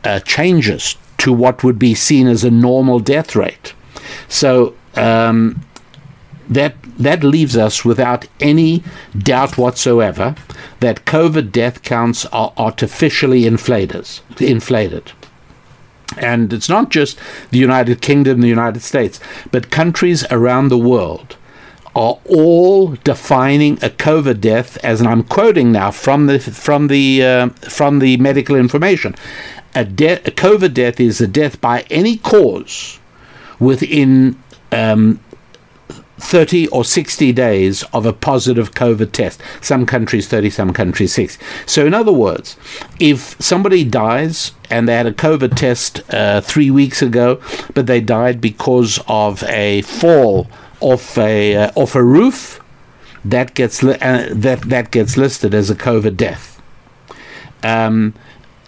uh, 0.04 0.20
changes 0.22 0.96
to 1.18 1.32
what 1.32 1.64
would 1.64 1.80
be 1.80 1.96
seen 1.96 2.28
as 2.28 2.44
a 2.44 2.52
normal 2.52 3.00
death 3.00 3.36
rate? 3.36 3.74
So, 4.28 4.76
um, 4.96 5.64
that 6.52 6.81
that 7.04 7.24
leaves 7.24 7.58
us 7.58 7.86
without 7.86 8.28
any 8.40 8.84
doubt 9.18 9.58
whatsoever 9.58 10.36
that 10.80 11.06
COVID 11.06 11.52
death 11.52 11.84
counts 11.84 12.26
are 12.28 12.54
artificially 12.58 13.46
inflated. 13.46 14.08
Inflated. 14.40 15.12
And 16.18 16.52
it's 16.52 16.70
not 16.70 16.90
just 16.90 17.18
the 17.52 17.60
United 17.60 18.02
Kingdom, 18.02 18.42
the 18.42 18.48
United 18.48 18.82
States, 18.82 19.20
but 19.52 19.72
countries 19.72 20.26
around 20.30 20.68
the 20.68 20.78
world 20.78 21.38
are 21.96 22.20
all 22.30 22.96
defining 23.04 23.74
a 23.76 23.90
COVID 23.90 24.40
death 24.40 24.78
as, 24.84 25.02
and 25.02 25.10
I'm 25.10 25.24
quoting 25.24 25.72
now 25.72 25.92
from 25.92 26.28
the 26.28 26.40
from 26.40 26.88
the 26.88 27.24
uh, 27.24 27.50
from 27.50 28.00
the 28.00 28.18
medical 28.18 28.56
information, 28.56 29.16
a, 29.76 29.84
de- 29.84 30.14
a 30.14 30.32
COVID 30.32 30.74
death 30.74 31.00
is 31.00 31.22
a 31.22 31.28
death 31.28 31.60
by 31.60 31.82
any 31.90 32.18
cause 32.18 33.00
within 33.60 34.42
um, 34.72 35.20
30 36.22 36.68
or 36.68 36.86
60 36.86 37.34
days 37.34 37.84
of 37.94 38.06
a 38.06 38.14
positive 38.14 38.74
COVID 38.74 39.12
test. 39.12 39.42
Some 39.62 39.86
countries 39.86 40.28
30, 40.28 40.50
some 40.50 40.74
countries 40.74 41.14
6. 41.14 41.38
So, 41.66 41.86
in 41.86 41.94
other 41.94 42.12
words, 42.12 42.58
if 43.00 43.36
somebody 43.42 43.84
dies 43.84 44.52
and 44.70 44.88
they 44.88 44.96
had 44.96 45.08
a 45.08 45.14
COVID 45.14 45.56
test 45.56 46.02
uh, 46.14 46.42
three 46.42 46.72
weeks 46.72 47.02
ago, 47.02 47.42
but 47.74 47.88
they 47.88 48.02
died 48.02 48.40
because 48.40 49.00
of 49.08 49.44
a 49.44 49.82
fall 49.82 50.48
off 50.80 51.18
a 51.18 51.56
uh, 51.56 51.72
off 51.76 51.96
a 51.96 52.04
roof, 52.04 52.60
that 53.26 53.54
gets 53.54 53.84
li- 53.84 54.00
uh, 54.02 54.28
that 54.32 54.62
that 54.62 54.92
gets 54.92 55.18
listed 55.18 55.54
as 55.54 55.70
a 55.70 55.76
COVID 55.76 56.18
death. 56.18 56.62
Um, 57.64 58.14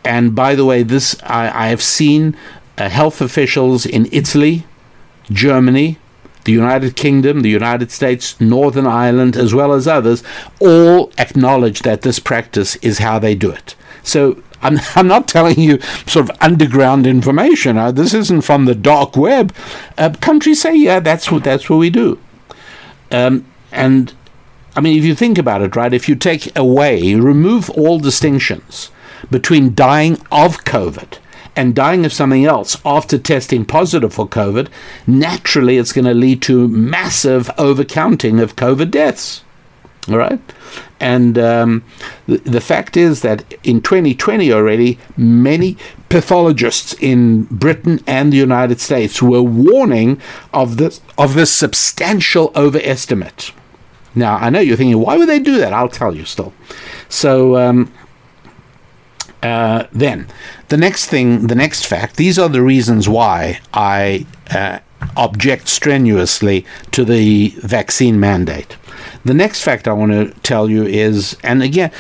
and 0.06 0.36
by 0.36 0.56
the 0.56 0.66
way, 0.66 0.84
this 0.84 1.16
I, 1.24 1.66
I 1.66 1.68
have 1.68 1.82
seen 1.82 2.36
uh, 2.78 2.90
health 2.90 3.22
officials 3.22 3.86
in 3.86 4.08
Italy, 4.12 4.66
Germany, 5.32 5.98
the 6.46 6.52
United 6.52 6.96
Kingdom, 6.96 7.42
the 7.42 7.50
United 7.50 7.92
States, 7.92 8.40
Northern 8.40 8.88
Ireland, 8.88 9.36
as 9.36 9.54
well 9.54 9.74
as 9.74 9.88
others, 9.88 10.24
all 10.60 11.12
acknowledge 11.18 11.82
that 11.82 12.02
this 12.02 12.20
practice 12.20 12.76
is 12.78 13.00
how 13.00 13.20
they 13.20 13.36
do 13.36 13.52
it. 13.52 13.76
So 14.04 14.42
I'm, 14.62 14.80
I'm 14.96 15.08
not 15.08 15.28
telling 15.28 15.60
you 15.60 15.80
sort 16.08 16.30
of 16.30 16.38
underground 16.42 17.06
information. 17.08 17.78
Uh, 17.78 17.92
this 17.92 18.14
isn't 18.14 18.42
from 18.42 18.66
the 18.66 18.76
dark 18.76 19.16
web. 19.16 19.54
Uh, 19.98 20.14
countries 20.22 20.62
say, 20.62 20.76
yeah, 20.76 21.00
that's 21.00 21.32
what 21.32 21.44
that's 21.44 21.70
what 21.70 21.78
we 21.78 21.90
do. 21.90 22.20
Um, 23.12 23.46
and 23.72 24.14
I 24.76 24.82
mean, 24.82 24.98
if 24.98 25.06
you 25.06 25.16
think 25.16 25.38
about 25.38 25.62
it, 25.62 25.76
right? 25.76 25.94
If 25.94 26.10
you 26.10 26.16
take 26.16 26.58
away, 26.58 27.16
remove 27.16 27.70
all 27.72 28.00
distinctions 28.00 28.90
between 29.30 29.76
dying 29.76 30.14
of 30.32 30.64
COVID 30.66 31.20
and 31.56 31.76
dying 31.76 32.06
of 32.06 32.14
something 32.14 32.46
else 32.46 32.78
after 32.86 33.18
testing 33.18 33.66
positive 33.66 34.14
for 34.14 34.28
COVID, 34.28 34.70
naturally 35.06 35.78
it's 35.78 35.94
going 35.94 36.06
to 36.06 36.14
lead 36.14 36.42
to 36.44 36.68
massive 36.68 37.48
overcounting 37.58 38.42
of 38.42 38.56
COVID 38.56 38.92
deaths. 38.92 39.44
All 40.10 40.18
right. 40.18 40.40
And 41.00 41.38
um, 41.38 41.84
the, 42.28 42.38
the 42.38 42.62
fact 42.62 42.98
is 42.98 43.22
that 43.22 43.54
in 43.64 43.82
2020 43.82 44.52
already, 44.52 45.00
many 45.16 45.78
pathologists 46.10 46.94
in 47.00 47.44
Britain 47.44 48.02
and 48.06 48.34
the 48.34 48.38
United 48.38 48.82
States 48.82 49.22
were 49.22 49.42
warning 49.42 50.20
of 50.54 50.78
this, 50.78 51.02
of 51.18 51.36
this 51.36 51.54
substantial 51.54 52.52
overestimate. 52.56 53.52
Now, 54.16 54.36
I 54.36 54.50
know 54.50 54.60
you're 54.60 54.78
thinking, 54.78 55.00
why 55.00 55.18
would 55.18 55.30
they 55.30 55.40
do 55.40 55.58
that? 55.58 55.74
I'll 55.74 55.90
tell 55.90 56.16
you 56.16 56.26
still. 56.26 56.54
So, 57.10 57.58
um, 57.58 57.92
uh, 59.44 59.88
then, 59.92 60.28
the 60.70 60.78
next 60.78 61.08
thing, 61.08 61.48
the 61.48 61.56
next 61.56 61.86
fact, 61.86 62.16
these 62.16 62.40
are 62.40 62.48
the 62.48 62.62
reasons 62.62 63.10
why 63.10 63.60
I 63.74 64.26
uh, 64.50 64.80
object 65.18 65.68
strenuously 65.68 66.66
to 66.92 67.04
the 67.04 67.50
vaccine 67.58 68.20
mandate. 68.20 68.78
The 69.26 69.34
next 69.34 69.62
fact 69.62 69.88
I 69.88 69.94
want 69.94 70.14
to 70.14 70.32
tell 70.42 70.70
you 70.70 70.86
is, 70.86 71.36
and 71.44 71.62
again, 71.62 71.92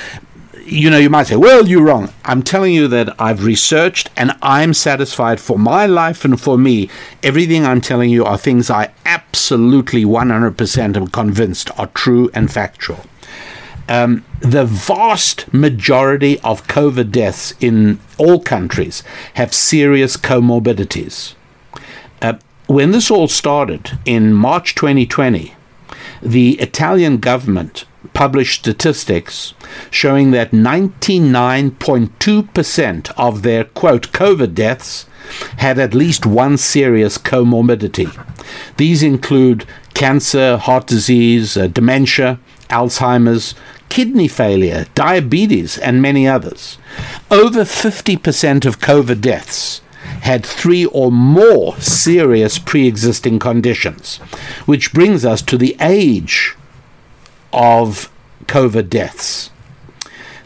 you 0.65 0.89
know, 0.89 0.97
you 0.97 1.09
might 1.09 1.27
say, 1.27 1.35
well, 1.35 1.67
you're 1.67 1.83
wrong. 1.83 2.13
I'm 2.23 2.41
telling 2.41 2.73
you 2.73 2.87
that 2.87 3.13
I've 3.19 3.43
researched 3.43 4.09
and 4.15 4.31
I'm 4.41 4.73
satisfied 4.73 5.41
for 5.41 5.59
my 5.59 5.85
life 5.85 6.23
and 6.23 6.39
for 6.39 6.57
me. 6.57 6.89
Everything 7.21 7.65
I'm 7.65 7.81
telling 7.81 8.09
you 8.09 8.23
are 8.23 8.37
things 8.37 8.69
I 8.69 8.93
absolutely 9.05 10.05
100% 10.05 10.95
am 10.95 11.07
convinced 11.07 11.77
are 11.77 11.87
true 11.87 12.31
and 12.33 12.49
factual. 12.49 13.05
Um, 13.89 14.23
the 14.39 14.65
vast 14.65 15.53
majority 15.53 16.39
of 16.39 16.67
COVID 16.67 17.11
deaths 17.11 17.53
in 17.59 17.99
all 18.17 18.39
countries 18.39 19.03
have 19.33 19.53
serious 19.53 20.15
comorbidities. 20.17 21.35
Uh, 22.21 22.35
when 22.67 22.91
this 22.91 23.11
all 23.11 23.27
started 23.27 23.99
in 24.05 24.33
March 24.33 24.73
2020, 24.75 25.53
the 26.21 26.51
Italian 26.61 27.17
government 27.17 27.83
published 28.13 28.59
statistics 28.59 29.53
showing 29.89 30.31
that 30.31 30.51
99.2% 30.51 33.11
of 33.17 33.41
their 33.41 33.65
quote 33.65 34.11
COVID 34.11 34.53
deaths 34.53 35.05
had 35.57 35.79
at 35.79 35.93
least 35.93 36.25
one 36.25 36.57
serious 36.57 37.17
comorbidity. 37.17 38.09
These 38.77 39.03
include 39.03 39.65
cancer, 39.93 40.55
heart 40.57 40.87
disease, 40.87 41.57
uh, 41.57 41.67
dementia, 41.67 42.39
Alzheimer's, 42.69 43.55
kidney 43.89 44.27
failure, 44.27 44.85
diabetes, 44.95 45.77
and 45.77 46.01
many 46.01 46.27
others. 46.27 46.77
Over 47.29 47.61
50% 47.61 48.65
of 48.65 48.79
COVID 48.79 49.21
deaths 49.21 49.81
had 50.21 50.45
three 50.45 50.85
or 50.85 51.11
more 51.11 51.77
serious 51.79 52.59
pre 52.59 52.87
existing 52.87 53.39
conditions, 53.39 54.17
which 54.65 54.93
brings 54.93 55.25
us 55.25 55.41
to 55.43 55.57
the 55.57 55.75
age 55.79 56.55
of 57.51 58.11
COVID 58.45 58.89
deaths. 58.89 59.49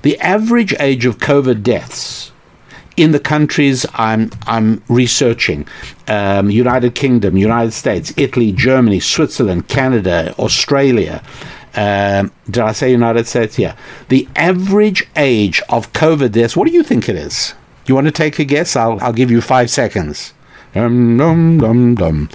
The 0.02 0.20
average 0.20 0.76
age 0.80 1.06
of 1.06 1.18
COVID 1.18 1.64
deaths 1.64 2.32
in 2.98 3.12
the 3.12 3.20
countries 3.20 3.86
I'm, 3.94 4.32
I'm 4.48 4.84
researching 4.90 5.68
um, 6.08 6.50
United 6.50 6.96
Kingdom, 6.96 7.38
United 7.38 7.72
States, 7.72 8.12
Italy, 8.18 8.52
Germany, 8.52 9.00
Switzerland, 9.00 9.68
Canada, 9.68 10.34
Australia. 10.40 11.22
Um, 11.78 12.32
did 12.50 12.64
I 12.64 12.72
say 12.72 12.92
United 12.92 13.28
States? 13.28 13.60
Yeah. 13.60 13.76
The 14.10 14.28
average 14.36 15.08
age 15.16 15.62
of 15.70 15.94
COVID 15.94 16.32
deaths, 16.32 16.58
what 16.58 16.68
do 16.68 16.74
you 16.74 16.84
think 16.84 17.08
it 17.08 17.16
is? 17.16 17.54
You 17.86 17.94
want 17.94 18.08
to 18.08 18.12
take 18.12 18.40
a 18.40 18.44
guess? 18.44 18.76
I'll, 18.76 19.00
I'll 19.00 19.14
give 19.14 19.30
you 19.30 19.42
five 19.42 19.70
seconds. 19.70 20.34
Um, 20.74 21.18
dum, 21.18 21.60
dum, 21.60 21.96
dum. 21.96 22.30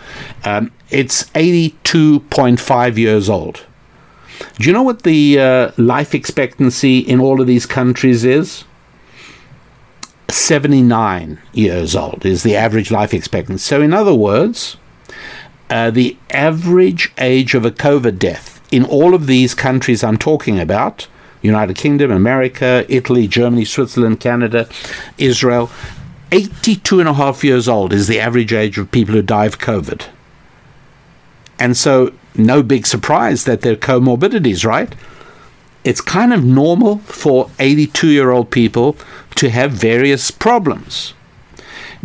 Um, 0.44 0.70
it's 0.90 1.24
82.5 1.30 2.96
years 2.96 3.28
old. 3.28 3.66
Do 4.58 4.66
you 4.66 4.72
know 4.72 4.82
what 4.82 5.02
the 5.02 5.38
uh, 5.38 5.72
life 5.76 6.14
expectancy 6.14 7.00
in 7.00 7.20
all 7.20 7.40
of 7.40 7.46
these 7.46 7.66
countries 7.66 8.24
is? 8.24 8.64
79 10.28 11.40
years 11.52 11.94
old 11.94 12.24
is 12.24 12.42
the 12.42 12.56
average 12.56 12.90
life 12.90 13.12
expectancy. 13.12 13.62
So, 13.62 13.82
in 13.82 13.92
other 13.92 14.14
words, 14.14 14.76
uh, 15.68 15.90
the 15.90 16.16
average 16.30 17.12
age 17.18 17.54
of 17.54 17.64
a 17.64 17.70
COVID 17.70 18.18
death 18.18 18.51
in 18.72 18.84
all 18.86 19.14
of 19.14 19.26
these 19.28 19.54
countries 19.54 20.02
I'm 20.02 20.18
talking 20.18 20.58
about 20.58 21.06
United 21.42 21.76
Kingdom, 21.76 22.10
America, 22.10 22.84
Italy, 22.88 23.28
Germany, 23.28 23.64
Switzerland, 23.64 24.18
Canada, 24.18 24.68
Israel. 25.18 25.70
82 26.32 27.00
and 27.00 27.08
a 27.08 27.12
half 27.12 27.44
years 27.44 27.68
old 27.68 27.92
is 27.92 28.08
the 28.08 28.18
average 28.18 28.52
age 28.52 28.78
of 28.78 28.90
people 28.90 29.14
who 29.14 29.22
die 29.22 29.44
of 29.44 29.58
COVID. 29.58 30.06
And 31.58 31.76
so, 31.76 32.12
no 32.34 32.62
big 32.62 32.86
surprise 32.86 33.44
that 33.44 33.60
there 33.60 33.74
are 33.74 33.76
comorbidities, 33.76 34.64
right? 34.64 34.94
It's 35.84 36.00
kind 36.00 36.32
of 36.32 36.42
normal 36.42 36.98
for 36.98 37.50
82 37.58 38.08
year 38.08 38.30
old 38.30 38.50
people 38.50 38.96
to 39.34 39.50
have 39.50 39.72
various 39.72 40.30
problems. 40.30 41.12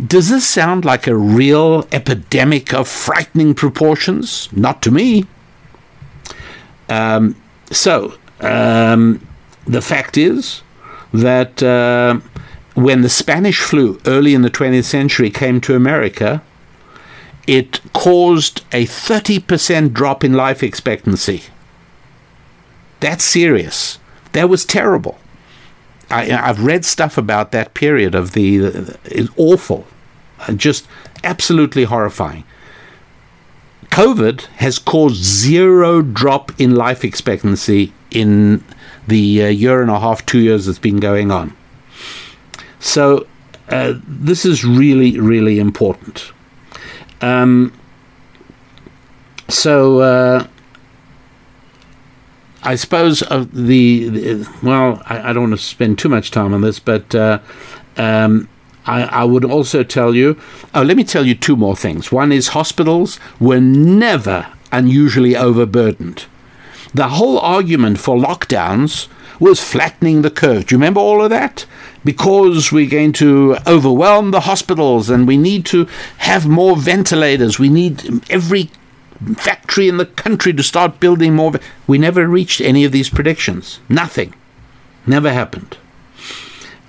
Does 0.04 0.28
this 0.28 0.46
sound 0.46 0.84
like 0.84 1.06
a 1.06 1.16
real 1.16 1.88
epidemic 1.90 2.74
of 2.74 2.86
frightening 2.86 3.54
proportions? 3.54 4.48
Not 4.52 4.82
to 4.82 4.90
me. 4.90 5.26
Um, 6.88 7.36
so, 7.70 8.14
um, 8.40 9.26
the 9.66 9.82
fact 9.82 10.16
is 10.16 10.62
that 11.12 11.62
uh, 11.62 12.20
when 12.74 13.02
the 13.02 13.08
Spanish 13.08 13.60
flu 13.60 14.00
early 14.06 14.34
in 14.34 14.42
the 14.42 14.50
20th 14.50 14.84
century 14.84 15.30
came 15.30 15.60
to 15.62 15.74
America, 15.74 16.42
it 17.46 17.80
caused 17.92 18.62
a 18.72 18.84
30% 18.86 19.92
drop 19.92 20.22
in 20.22 20.34
life 20.34 20.62
expectancy. 20.62 21.42
That's 23.00 23.24
serious. 23.24 23.98
That 24.32 24.48
was 24.48 24.64
terrible. 24.64 25.18
I, 26.10 26.24
have 26.24 26.64
read 26.64 26.84
stuff 26.84 27.18
about 27.18 27.52
that 27.52 27.74
period 27.74 28.14
of 28.14 28.32
the, 28.32 28.96
it's 29.04 29.30
awful, 29.36 29.86
just 30.56 30.86
absolutely 31.22 31.84
horrifying. 31.84 32.44
COVID 33.98 34.42
has 34.58 34.78
caused 34.78 35.16
zero 35.16 36.02
drop 36.02 36.52
in 36.60 36.76
life 36.76 37.04
expectancy 37.04 37.92
in 38.12 38.62
the 39.08 39.42
uh, 39.42 39.46
year 39.48 39.82
and 39.82 39.90
a 39.90 39.98
half, 39.98 40.24
two 40.24 40.38
years 40.38 40.66
that's 40.66 40.78
been 40.78 41.00
going 41.00 41.32
on. 41.32 41.52
So 42.78 43.26
uh, 43.68 43.94
this 44.06 44.44
is 44.44 44.64
really, 44.64 45.18
really 45.18 45.58
important. 45.58 46.30
Um, 47.22 47.76
so 49.48 49.98
uh, 49.98 50.46
I 52.62 52.76
suppose 52.76 53.22
of 53.22 53.52
the, 53.52 54.08
the 54.10 54.50
well, 54.62 55.02
I, 55.06 55.30
I, 55.30 55.32
don't 55.32 55.50
want 55.50 55.58
to 55.58 55.66
spend 55.66 55.98
too 55.98 56.08
much 56.08 56.30
time 56.30 56.54
on 56.54 56.60
this, 56.60 56.78
but 56.78 57.12
uh, 57.16 57.40
um, 57.96 58.48
I, 58.88 59.02
I 59.02 59.24
would 59.24 59.44
also 59.44 59.84
tell 59.84 60.14
you, 60.14 60.40
oh, 60.74 60.82
let 60.82 60.96
me 60.96 61.04
tell 61.04 61.26
you 61.26 61.34
two 61.34 61.56
more 61.56 61.76
things. 61.76 62.10
One 62.10 62.32
is 62.32 62.48
hospitals 62.48 63.20
were 63.38 63.60
never 63.60 64.46
unusually 64.72 65.36
overburdened. 65.36 66.24
The 66.94 67.08
whole 67.08 67.38
argument 67.38 68.00
for 68.00 68.16
lockdowns 68.16 69.08
was 69.38 69.62
flattening 69.62 70.22
the 70.22 70.30
curve. 70.30 70.66
Do 70.66 70.74
you 70.74 70.78
remember 70.78 71.00
all 71.00 71.22
of 71.22 71.30
that? 71.30 71.66
Because 72.02 72.72
we're 72.72 72.88
going 72.88 73.12
to 73.14 73.56
overwhelm 73.66 74.30
the 74.30 74.40
hospitals 74.40 75.10
and 75.10 75.28
we 75.28 75.36
need 75.36 75.66
to 75.66 75.86
have 76.18 76.46
more 76.46 76.74
ventilators. 76.76 77.58
We 77.58 77.68
need 77.68 78.22
every 78.30 78.70
factory 79.36 79.88
in 79.88 79.98
the 79.98 80.06
country 80.06 80.52
to 80.54 80.62
start 80.62 80.98
building 80.98 81.34
more. 81.34 81.52
We 81.86 81.98
never 81.98 82.26
reached 82.26 82.60
any 82.60 82.84
of 82.84 82.92
these 82.92 83.10
predictions. 83.10 83.80
Nothing. 83.88 84.34
Never 85.06 85.32
happened. 85.32 85.76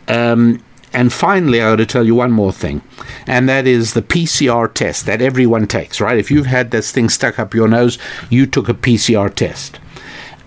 Um, 0.08 0.64
and 0.94 1.14
finally, 1.14 1.62
I 1.62 1.72
ought 1.72 1.76
to 1.78 1.86
tell 1.86 2.06
you 2.06 2.16
one 2.16 2.32
more 2.32 2.52
thing, 2.52 2.82
and 3.28 3.48
that 3.48 3.68
is 3.68 3.94
the 3.94 4.02
PCR 4.02 4.74
test 4.74 5.06
that 5.06 5.22
everyone 5.22 5.68
takes, 5.68 6.02
right? 6.02 6.18
If 6.18 6.32
you've 6.32 6.48
had 6.48 6.72
this 6.72 6.92
thing 6.92 7.10
stuck 7.10 7.38
up 7.38 7.54
your 7.54 7.68
nose, 7.68 7.98
you 8.30 8.46
took 8.46 8.70
a 8.70 8.74
PCR 8.74 9.34
test. 9.34 9.80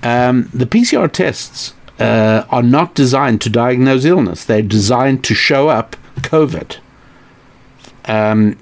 Um, 0.02 0.50
the 0.52 0.66
PCR 0.66 1.10
tests 1.10 1.74
uh, 2.00 2.44
are 2.50 2.62
not 2.62 2.94
designed 2.94 3.40
to 3.42 3.50
diagnose 3.50 4.04
illness, 4.04 4.44
they're 4.44 4.62
designed 4.62 5.22
to 5.24 5.34
show 5.34 5.68
up 5.68 5.96
COVID. 6.16 6.78
Um, 8.06 8.58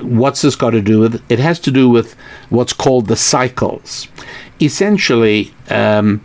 what's 0.00 0.42
this 0.42 0.56
got 0.56 0.70
to 0.70 0.80
do 0.80 1.00
with? 1.00 1.22
It 1.30 1.38
has 1.38 1.60
to 1.60 1.70
do 1.70 1.88
with 1.88 2.14
what's 2.48 2.72
called 2.72 3.06
the 3.06 3.16
cycles. 3.16 4.08
Essentially, 4.60 5.52
um, 5.68 6.22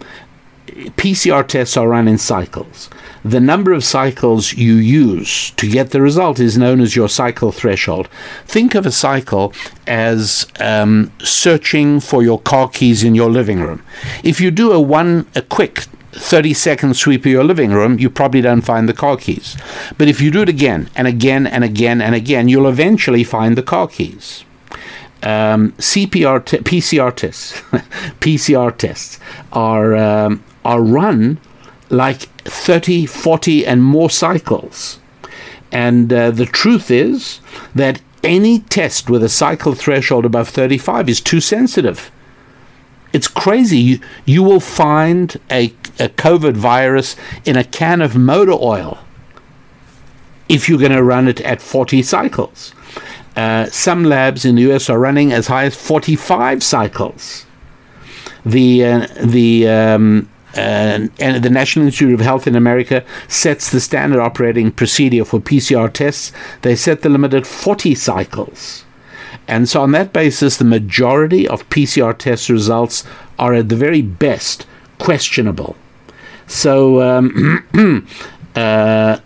PCR 0.68 1.48
tests 1.48 1.78
are 1.78 1.88
run 1.88 2.08
in 2.08 2.18
cycles. 2.18 2.90
The 3.26 3.39
number 3.39 3.71
of 3.71 3.86
cycles 3.86 4.53
you 4.53 4.76
use 4.76 5.51
to 5.51 5.69
get 5.69 5.91
the 5.91 6.01
result 6.01 6.39
is 6.39 6.57
known 6.57 6.82
as 6.82 6.95
your 6.95 7.07
cycle 7.07 7.53
threshold. 7.53 8.09
Think 8.45 8.76
of 8.76 8.86
a 8.86 8.91
cycle 8.91 9.53
as 9.88 10.45
um, 10.59 11.11
searching 11.19 12.01
for 12.01 12.21
your 12.21 12.39
car 12.39 12.69
keys 12.69 13.03
in 13.03 13.15
your 13.15 13.30
living 13.30 13.61
room. 13.61 13.82
If 14.24 14.41
you 14.41 14.51
do 14.51 14.74
a 14.74 14.82
one 14.82 15.26
a 15.36 15.41
quick 15.41 15.86
30 16.11 16.53
second 16.53 16.95
sweep 16.95 17.21
of 17.21 17.32
your 17.32 17.45
living 17.45 17.71
room, 17.71 17.97
you 17.97 18.09
probably 18.09 18.41
don't 18.41 18.61
find 18.61 18.89
the 18.89 18.93
car 18.93 19.15
keys. 19.15 19.55
But 19.97 20.09
if 20.09 20.19
you 20.19 20.30
do 20.30 20.41
it 20.41 20.49
again 20.49 20.89
and 20.95 21.07
again 21.07 21.47
and 21.47 21.63
again 21.63 22.01
and 22.01 22.13
again, 22.13 22.49
you'll 22.49 22.67
eventually 22.67 23.24
find 23.24 23.57
the 23.57 23.63
car 23.63 23.88
keys. 23.88 24.43
Um, 25.24 25.71
CPR 25.74 26.41
PCR 26.63 27.15
tests, 27.15 27.53
PCR 28.19 28.78
tests 28.78 29.17
are 29.53 29.95
um, 29.95 30.43
are 30.65 30.82
run 30.82 31.39
like 31.94 32.24
30, 32.41 33.06
40, 33.06 33.66
and 33.66 33.84
more 33.84 34.10
cycles. 34.10 35.00
And 35.72 36.12
uh, 36.12 36.32
the 36.32 36.46
truth 36.46 36.91
is 36.91 37.39
that 37.74 38.02
any 38.24 38.60
test 38.60 39.10
with 39.10 39.24
a 39.24 39.30
cycle 39.30 39.74
threshold 39.74 40.26
above 40.26 40.50
35 40.50 41.10
is 41.10 41.22
too 41.22 41.41
sensitive. 41.41 42.12
It's 43.12 43.28
crazy. 43.28 43.78
You, 43.78 44.00
you 44.26 44.44
will 44.44 44.60
find 44.60 45.36
a, 45.52 45.66
a 46.00 46.10
COVID 46.10 46.54
virus 46.54 47.16
in 47.46 47.56
a 47.58 47.64
can 47.64 48.02
of 48.02 48.16
motor 48.16 48.54
oil 48.54 48.98
if 50.50 50.68
you're 50.68 50.80
going 50.80 50.91
to 50.91 51.04
run 51.04 51.28
it 51.28 51.41
at 51.41 51.62
40 51.62 52.02
cycles. 52.04 52.74
Uh, 53.36 53.66
some 53.68 54.04
labs 54.04 54.46
in 54.46 54.56
the 54.56 54.74
US 54.74 54.89
are 54.89 55.00
running 55.00 55.32
as 55.32 55.48
high 55.48 55.66
as 55.66 55.76
45 55.76 56.64
cycles. 56.64 57.46
The, 58.46 58.86
uh, 58.86 59.08
the 59.24 59.68
um, 59.68 60.30
uh, 60.56 61.08
and 61.20 61.43
the 61.43 61.49
National 61.49 61.86
Institute 61.86 62.14
of 62.14 62.20
Health 62.20 62.45
in 62.45 62.56
America 62.56 63.04
sets 63.28 63.72
the 63.72 63.80
standard 63.80 64.20
operating 64.20 64.72
procedure 64.72 65.26
for 65.26 65.39
PCR 65.39 65.91
tests. 65.91 66.32
They 66.62 66.76
set 66.76 67.01
the 67.01 67.10
limit 67.10 67.34
at 67.34 67.47
40 67.47 67.95
cycles. 67.95 68.86
And 69.47 69.68
so, 69.68 69.82
on 69.82 69.91
that 69.91 70.14
basis, 70.14 70.58
the 70.58 70.66
majority 70.66 71.47
of 71.47 71.68
PCR 71.70 72.18
test 72.18 72.49
results 72.49 73.04
are 73.39 73.54
at 73.54 73.70
the 73.70 73.76
very 73.76 74.01
best 74.01 74.66
questionable. 74.99 75.76
So, 76.47 77.01
um, 77.01 78.08
uh, 78.56 79.20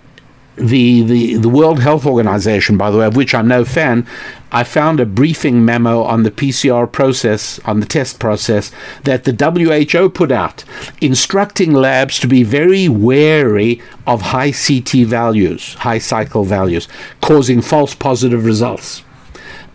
the, 0.56 1.04
the, 1.04 1.36
the 1.36 1.50
World 1.50 1.80
Health 1.80 2.06
Organization, 2.06 2.78
by 2.78 2.90
the 2.90 2.98
way, 2.98 3.06
of 3.06 3.16
which 3.16 3.36
I'm 3.36 3.48
no 3.48 3.64
fan, 3.64 4.08
I 4.52 4.64
found 4.64 5.00
a 5.00 5.06
briefing 5.06 5.66
memo 5.66 6.04
on 6.04 6.24
the 6.24 6.32
PCR 6.32 6.90
process, 6.92 7.60
on 7.66 7.80
the 7.80 7.86
test 7.86 8.20
process, 8.20 8.72
that 9.04 9.26
the 9.26 9.34
WHO 9.34 10.10
put 10.10 10.32
out, 10.32 10.64
instructing 11.02 11.74
labs 11.74 12.20
to 12.20 12.28
be 12.28 12.44
very 12.44 12.88
wary 12.88 13.82
of 14.06 14.22
high 14.22 14.52
CT 14.52 15.06
values, 15.06 15.74
high 15.76 16.00
cycle 16.00 16.46
values, 16.46 16.88
causing 17.22 17.62
false 17.62 17.94
positive 17.94 18.46
results. 18.46 19.04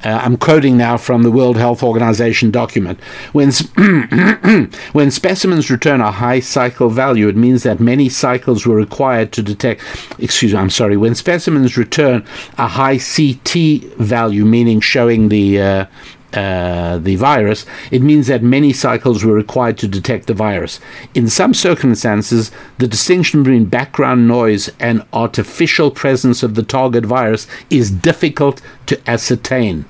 Uh, 0.04 0.20
I'm 0.22 0.36
quoting 0.36 0.76
now 0.76 0.96
from 0.96 1.22
the 1.22 1.30
World 1.30 1.56
Health 1.56 1.82
Organization 1.82 2.50
document. 2.50 3.00
When, 3.32 3.52
when 4.92 5.10
specimens 5.10 5.70
return 5.70 6.00
a 6.00 6.10
high 6.10 6.40
cycle 6.40 6.88
value, 6.88 7.28
it 7.28 7.36
means 7.36 7.62
that 7.62 7.78
many 7.78 8.08
cycles 8.08 8.66
were 8.66 8.76
required 8.76 9.32
to 9.32 9.42
detect, 9.42 9.82
excuse 10.18 10.52
me, 10.52 10.58
I'm 10.58 10.70
sorry, 10.70 10.96
when 10.96 11.14
specimens 11.14 11.76
return 11.76 12.26
a 12.58 12.66
high 12.66 12.98
CT 12.98 13.96
value, 13.98 14.44
meaning 14.44 14.80
showing 14.80 15.28
the 15.28 15.60
uh, 15.60 15.86
uh, 16.34 16.96
the 16.96 17.14
virus, 17.16 17.66
it 17.90 18.00
means 18.00 18.26
that 18.26 18.42
many 18.42 18.72
cycles 18.72 19.22
were 19.22 19.34
required 19.34 19.76
to 19.76 19.86
detect 19.86 20.26
the 20.26 20.32
virus. 20.34 20.80
In 21.14 21.28
some 21.28 21.52
circumstances, 21.52 22.50
the 22.78 22.88
distinction 22.88 23.42
between 23.42 23.66
background 23.66 24.26
noise 24.26 24.70
and 24.80 25.04
artificial 25.12 25.90
presence 25.90 26.42
of 26.42 26.54
the 26.54 26.62
target 26.62 27.04
virus 27.04 27.46
is 27.68 27.90
difficult 27.90 28.62
to 28.86 28.98
ascertain. 29.10 29.84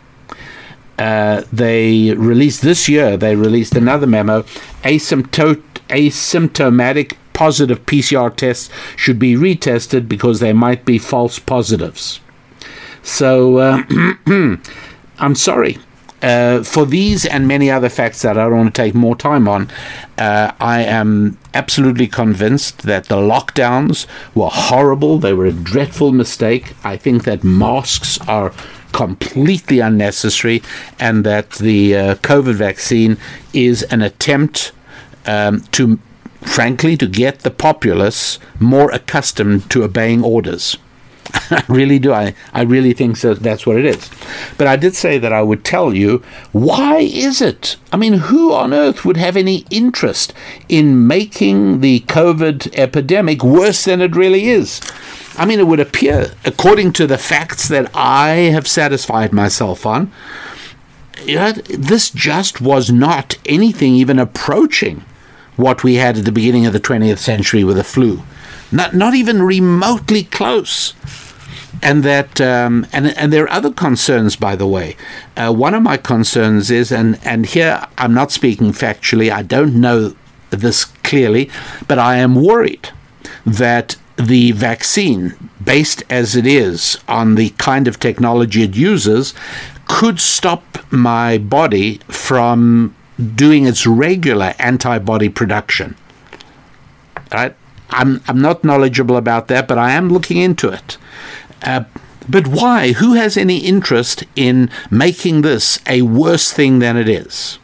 Uh, 0.98 1.42
they 1.52 2.14
released 2.14 2.62
this 2.62 2.88
year, 2.88 3.16
they 3.16 3.34
released 3.34 3.74
another 3.74 4.06
memo 4.06 4.42
asymptomatic 4.82 7.16
positive 7.32 7.84
PCR 7.86 8.34
tests 8.34 8.70
should 8.96 9.18
be 9.18 9.34
retested 9.34 10.08
because 10.08 10.40
they 10.40 10.52
might 10.52 10.84
be 10.84 10.98
false 10.98 11.38
positives. 11.38 12.20
So, 13.02 13.58
uh, 13.58 13.82
I'm 15.18 15.34
sorry. 15.34 15.78
Uh, 16.22 16.62
for 16.62 16.86
these 16.86 17.26
and 17.26 17.48
many 17.48 17.68
other 17.68 17.88
facts 17.88 18.22
that 18.22 18.38
I 18.38 18.44
don't 18.44 18.56
want 18.56 18.74
to 18.74 18.82
take 18.82 18.94
more 18.94 19.16
time 19.16 19.48
on, 19.48 19.68
uh, 20.18 20.52
I 20.60 20.84
am 20.84 21.36
absolutely 21.52 22.06
convinced 22.06 22.82
that 22.82 23.06
the 23.06 23.16
lockdowns 23.16 24.06
were 24.32 24.48
horrible. 24.48 25.18
They 25.18 25.32
were 25.32 25.46
a 25.46 25.52
dreadful 25.52 26.12
mistake. 26.12 26.74
I 26.84 26.96
think 26.96 27.24
that 27.24 27.42
masks 27.42 28.20
are 28.28 28.52
completely 28.92 29.80
unnecessary 29.80 30.62
and 31.00 31.24
that 31.24 31.50
the 31.52 31.96
uh, 31.96 32.14
COVID 32.16 32.54
vaccine 32.54 33.16
is 33.52 33.82
an 33.84 34.02
attempt 34.02 34.72
um, 35.26 35.60
to, 35.72 35.98
frankly, 36.42 36.96
to 36.96 37.06
get 37.06 37.40
the 37.40 37.50
populace 37.50 38.38
more 38.60 38.90
accustomed 38.90 39.70
to 39.70 39.84
obeying 39.84 40.22
orders. 40.22 40.76
I 41.50 41.64
really 41.68 41.98
do. 41.98 42.12
I, 42.12 42.34
I 42.52 42.62
really 42.62 42.92
think 42.92 43.16
so, 43.16 43.34
that's 43.34 43.66
what 43.66 43.76
it 43.76 43.84
is. 43.84 44.10
But 44.58 44.66
I 44.66 44.76
did 44.76 44.94
say 44.94 45.18
that 45.18 45.32
I 45.32 45.42
would 45.42 45.64
tell 45.64 45.94
you 45.94 46.22
why 46.52 46.98
is 46.98 47.40
it? 47.40 47.76
I 47.92 47.96
mean, 47.96 48.14
who 48.14 48.52
on 48.52 48.74
earth 48.74 49.04
would 49.04 49.16
have 49.16 49.36
any 49.36 49.64
interest 49.70 50.34
in 50.68 51.06
making 51.06 51.80
the 51.80 52.00
COVID 52.00 52.74
epidemic 52.76 53.42
worse 53.42 53.84
than 53.84 54.00
it 54.00 54.16
really 54.16 54.48
is? 54.48 54.80
I 55.36 55.46
mean, 55.46 55.60
it 55.60 55.66
would 55.66 55.80
appear, 55.80 56.32
according 56.44 56.92
to 56.94 57.06
the 57.06 57.18
facts 57.18 57.68
that 57.68 57.90
I 57.94 58.28
have 58.52 58.68
satisfied 58.68 59.32
myself 59.32 59.86
on, 59.86 60.12
you 61.24 61.36
know, 61.36 61.52
this 61.52 62.10
just 62.10 62.60
was 62.60 62.90
not 62.90 63.38
anything 63.46 63.94
even 63.94 64.18
approaching 64.18 65.04
what 65.56 65.84
we 65.84 65.96
had 65.96 66.18
at 66.18 66.24
the 66.24 66.32
beginning 66.32 66.66
of 66.66 66.72
the 66.72 66.80
20th 66.80 67.18
century 67.18 67.64
with 67.64 67.76
the 67.76 67.84
flu. 67.84 68.22
Not, 68.70 68.94
not 68.94 69.14
even 69.14 69.42
remotely 69.42 70.24
close. 70.24 70.94
And 71.82 72.04
that, 72.04 72.40
um, 72.40 72.86
and 72.92 73.08
and 73.18 73.32
there 73.32 73.44
are 73.44 73.50
other 73.50 73.72
concerns, 73.72 74.36
by 74.36 74.54
the 74.54 74.68
way. 74.68 74.96
Uh, 75.36 75.52
one 75.52 75.74
of 75.74 75.82
my 75.82 75.96
concerns 75.96 76.70
is, 76.70 76.92
and 76.92 77.18
and 77.24 77.44
here 77.44 77.84
I'm 77.98 78.14
not 78.14 78.30
speaking 78.30 78.70
factually. 78.70 79.32
I 79.32 79.42
don't 79.42 79.80
know 79.80 80.14
this 80.50 80.84
clearly, 80.84 81.50
but 81.88 81.98
I 81.98 82.18
am 82.18 82.36
worried 82.36 82.90
that 83.44 83.96
the 84.16 84.52
vaccine, 84.52 85.50
based 85.62 86.02
as 86.10 86.36
it 86.36 86.46
is 86.46 86.98
on 87.08 87.34
the 87.34 87.50
kind 87.50 87.88
of 87.88 87.98
technology 87.98 88.62
it 88.62 88.74
uses, 88.74 89.34
could 89.86 90.20
stop 90.20 90.78
my 90.92 91.38
body 91.38 91.98
from 92.08 92.94
doing 93.34 93.66
its 93.66 93.86
regular 93.86 94.54
antibody 94.58 95.28
production. 95.28 95.96
Right? 97.32 97.54
I'm, 97.90 98.22
I'm 98.26 98.40
not 98.40 98.64
knowledgeable 98.64 99.16
about 99.16 99.48
that, 99.48 99.68
but 99.68 99.78
I 99.78 99.92
am 99.92 100.08
looking 100.08 100.38
into 100.38 100.68
it. 100.68 100.96
Uh, 101.62 101.84
but 102.28 102.46
why? 102.46 102.92
Who 102.92 103.14
has 103.14 103.36
any 103.36 103.58
interest 103.58 104.24
in 104.36 104.70
making 104.90 105.42
this 105.42 105.78
a 105.86 106.02
worse 106.02 106.52
thing 106.52 106.78
than 106.78 106.96
it 106.96 107.08
is? 107.08 107.58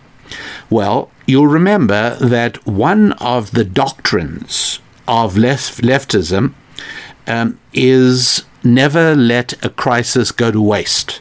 Well, 0.69 1.11
you'll 1.27 1.47
remember 1.47 2.17
that 2.17 2.67
one 2.67 3.13
of 3.13 3.53
the 3.53 3.65
doctrines 3.65 4.81
of 5.09 5.37
left, 5.37 5.83
leftism 5.83 6.55
um, 7.27 7.59
is 7.73 8.45
never 8.63 9.15
let 9.17 9.65
a 9.65 9.71
crisis 9.71 10.31
go 10.31 10.51
to 10.51 10.61
waste. 10.61 11.21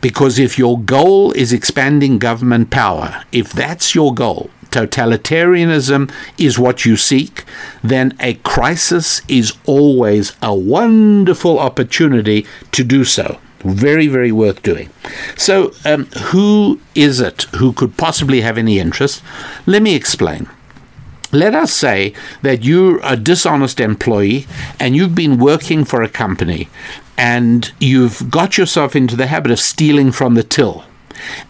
Because 0.00 0.38
if 0.38 0.58
your 0.58 0.78
goal 0.78 1.32
is 1.32 1.52
expanding 1.52 2.18
government 2.18 2.70
power, 2.70 3.24
if 3.32 3.52
that's 3.52 3.94
your 3.94 4.12
goal, 4.12 4.50
totalitarianism 4.70 6.12
is 6.36 6.58
what 6.58 6.84
you 6.84 6.96
seek, 6.96 7.44
then 7.82 8.14
a 8.20 8.34
crisis 8.34 9.22
is 9.28 9.54
always 9.64 10.36
a 10.42 10.54
wonderful 10.54 11.58
opportunity 11.58 12.44
to 12.72 12.84
do 12.84 13.04
so. 13.04 13.38
Very, 13.60 14.08
very 14.08 14.30
worth 14.30 14.62
doing. 14.62 14.90
So, 15.36 15.72
um, 15.86 16.04
who 16.32 16.80
is 16.94 17.20
it 17.20 17.44
who 17.56 17.72
could 17.72 17.96
possibly 17.96 18.42
have 18.42 18.58
any 18.58 18.78
interest? 18.78 19.22
Let 19.64 19.80
me 19.80 19.94
explain. 19.94 20.48
Let 21.34 21.52
us 21.52 21.72
say 21.72 22.14
that 22.42 22.62
you're 22.62 23.00
a 23.02 23.16
dishonest 23.16 23.80
employee 23.80 24.46
and 24.78 24.94
you've 24.94 25.16
been 25.16 25.38
working 25.38 25.84
for 25.84 26.00
a 26.00 26.08
company 26.08 26.68
and 27.18 27.72
you've 27.80 28.30
got 28.30 28.56
yourself 28.56 28.94
into 28.94 29.16
the 29.16 29.26
habit 29.26 29.50
of 29.50 29.58
stealing 29.58 30.12
from 30.12 30.34
the 30.34 30.44
till. 30.44 30.84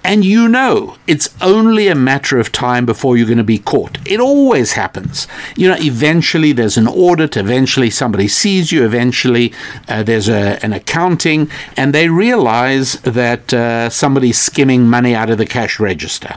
And 0.03 0.25
you 0.25 0.49
know 0.49 0.97
it's 1.07 1.35
only 1.43 1.89
a 1.89 1.95
matter 1.95 2.39
of 2.39 2.51
time 2.51 2.87
before 2.87 3.19
you're 3.19 3.27
going 3.27 3.37
to 3.37 3.45
be 3.45 3.59
caught. 3.59 3.99
It 4.07 4.21
always 4.21 4.73
happens. 4.73 5.29
You 5.55 5.69
know, 5.69 5.77
eventually 5.79 6.53
there's 6.53 6.79
an 6.79 6.89
audit, 6.89 7.37
eventually 7.37 7.91
somebody 7.91 8.27
sees 8.27 8.73
you, 8.73 8.87
eventually 8.87 9.53
uh, 9.87 10.03
there's 10.03 10.31
a, 10.31 10.65
an 10.65 10.73
accounting, 10.73 11.51
and 11.77 11.93
they 11.93 12.09
realize 12.09 12.95
that 13.03 13.53
uh, 13.53 13.91
somebody's 13.91 14.39
skimming 14.39 14.87
money 14.89 15.15
out 15.15 15.29
of 15.29 15.37
the 15.37 15.47
cash 15.47 15.79
register. 15.79 16.37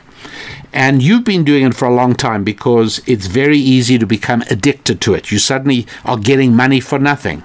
And 0.73 1.01
you've 1.01 1.23
been 1.23 1.43
doing 1.43 1.65
it 1.65 1.73
for 1.73 1.87
a 1.87 1.93
long 1.93 2.15
time 2.15 2.43
because 2.43 3.01
it's 3.07 3.27
very 3.27 3.57
easy 3.57 3.97
to 3.97 4.05
become 4.05 4.43
addicted 4.49 5.01
to 5.01 5.13
it. 5.13 5.31
You 5.31 5.39
suddenly 5.39 5.87
are 6.05 6.17
getting 6.17 6.55
money 6.55 6.79
for 6.79 6.99
nothing. 6.99 7.43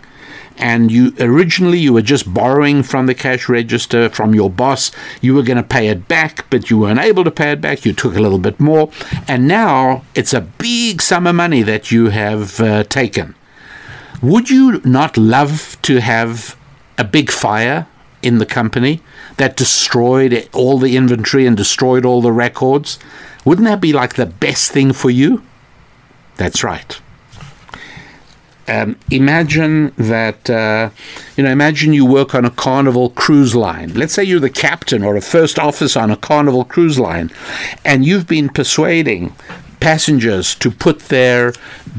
And 0.59 0.93
you 0.93 1.15
originally 1.19 1.79
you 1.79 1.93
were 1.93 2.03
just 2.03 2.33
borrowing 2.33 2.83
from 2.83 3.07
the 3.07 3.15
cash 3.15 3.49
register 3.49 4.09
from 4.11 4.35
your 4.35 4.51
boss. 4.51 4.93
You 5.21 5.35
were 5.35 5.43
going 5.43 5.57
to 5.57 5.63
pay 5.63 5.89
it 5.89 6.09
back 6.09 6.47
but 6.51 6.69
you 6.69 6.79
weren't 6.79 7.01
able 7.01 7.25
to 7.25 7.31
pay 7.31 7.53
it 7.53 7.61
back. 7.61 7.85
You 7.85 7.93
took 7.93 8.15
a 8.17 8.21
little 8.21 8.39
bit 8.39 8.61
more. 8.61 8.91
And 9.27 9.49
now 9.49 10.05
it's 10.15 10.35
a 10.35 10.43
big 10.43 11.01
sum 11.01 11.27
of 11.27 11.35
money 11.35 11.63
that 11.63 11.91
you 11.91 12.11
have 12.11 12.61
uh, 12.61 12.85
taken. 12.85 13.35
Would 14.21 14.51
you 14.51 14.81
not 14.85 15.17
love 15.17 15.77
to 15.83 16.01
have 16.01 16.57
a 16.99 17.05
big 17.05 17.31
fire 17.31 17.87
in 18.23 18.39
the 18.39 18.47
company 18.47 19.01
that 19.37 19.57
destroyed 19.57 20.49
all 20.53 20.79
the 20.79 20.97
inventory 20.97 21.47
and 21.47 21.57
destroyed 21.57 22.05
all 22.05 22.21
the 22.21 22.33
records 22.33 22.99
wouldn't 23.45 23.67
that 23.67 23.81
be 23.81 23.93
like 23.93 24.15
the 24.15 24.27
best 24.27 24.71
thing 24.73 24.93
for 24.93 25.11
you 25.11 25.43
that's 26.37 26.65
right 26.65 27.01
um, 28.69 28.97
imagine 29.11 29.93
that, 29.97 30.49
uh, 30.49 30.91
you 31.37 31.43
know, 31.43 31.51
imagine 31.51 31.93
you 31.93 32.07
work 32.07 32.35
on 32.35 32.45
a 32.45 32.51
carnival 32.51 33.11
cruise 33.11 33.57
line. 33.57 33.93
Let's 33.95 34.15
say 34.15 34.23
you're 34.23 34.41
the 34.41 34.51
captain 34.51 35.03
or 35.03 35.17
a 35.17 35.21
first 35.21 35.59
officer 35.59 35.99
on 35.99 36.11
a 36.11 36.17
carnival 36.17 36.65
cruise 36.65 36.99
line, 36.99 37.31
and 37.85 38.05
you've 38.05 38.29
been 38.29 38.49
persuading 38.49 39.35
passengers 39.81 40.55
to 40.55 40.71
put 40.71 41.01
their 41.01 41.53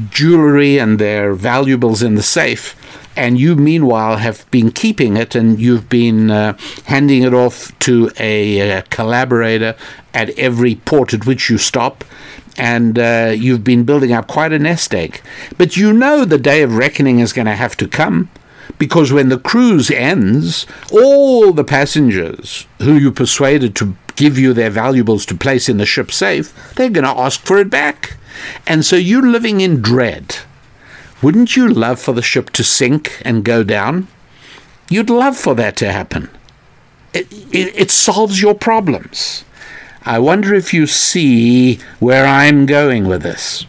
jewelry 0.08 0.78
and 0.78 0.98
their 0.98 1.34
valuables 1.34 2.02
in 2.02 2.14
the 2.14 2.22
safe 2.22 2.74
and 3.16 3.38
you 3.38 3.56
meanwhile 3.56 4.16
have 4.16 4.48
been 4.50 4.70
keeping 4.70 5.16
it 5.16 5.34
and 5.34 5.60
you've 5.60 5.88
been 5.88 6.30
uh, 6.30 6.56
handing 6.84 7.22
it 7.22 7.34
off 7.34 7.76
to 7.80 8.10
a, 8.18 8.78
a, 8.78 8.82
collaborator 8.82 9.76
at 10.12 10.30
every 10.38 10.76
port 10.76 11.14
at 11.14 11.26
which 11.26 11.48
you 11.48 11.58
stop 11.58 12.04
and 12.56 12.98
uh, 12.98 13.32
you've 13.36 13.64
been 13.64 13.84
building 13.84 14.12
up 14.12 14.26
quite 14.28 14.52
a 14.52 14.58
nest 14.58 14.94
egg. 14.94 15.20
But 15.58 15.76
you 15.76 15.92
know 15.92 16.24
the 16.24 16.38
day 16.38 16.62
of 16.62 16.76
reckoning 16.76 17.18
is 17.18 17.32
going 17.32 17.46
to 17.46 17.56
have 17.56 17.76
to 17.78 17.88
come 17.88 18.30
because 18.78 19.12
when 19.12 19.28
the 19.28 19.38
cruise 19.38 19.90
ends, 19.90 20.66
all 20.92 21.52
the 21.52 21.64
passengers 21.64 22.66
who 22.80 22.94
you 22.94 23.10
persuaded 23.12 23.74
to 23.76 23.96
give 24.16 24.38
you 24.38 24.52
their 24.52 24.70
valuables 24.70 25.26
to 25.26 25.34
place 25.34 25.68
in 25.68 25.78
the 25.78 25.86
ship 25.86 26.10
safe, 26.12 26.74
they're 26.74 26.90
going 26.90 27.04
to 27.04 27.20
ask 27.20 27.40
for 27.40 27.58
it 27.58 27.70
back. 27.70 28.16
And 28.66 28.84
so 28.84 28.96
you're 28.96 29.28
living 29.28 29.60
in 29.60 29.80
dread. 29.80 30.36
Wouldn't 31.24 31.56
you 31.56 31.70
love 31.70 31.98
for 32.00 32.12
the 32.12 32.20
ship 32.20 32.50
to 32.50 32.62
sink 32.62 33.22
and 33.24 33.46
go 33.46 33.64
down? 33.64 34.08
You'd 34.90 35.08
love 35.08 35.38
for 35.38 35.54
that 35.54 35.74
to 35.78 35.90
happen. 35.90 36.28
It, 37.14 37.32
it, 37.50 37.74
it 37.74 37.90
solves 37.90 38.42
your 38.42 38.54
problems. 38.54 39.46
I 40.02 40.18
wonder 40.18 40.52
if 40.52 40.74
you 40.74 40.86
see 40.86 41.76
where 41.98 42.26
I'm 42.26 42.66
going 42.66 43.06
with 43.06 43.22
this. 43.22 43.64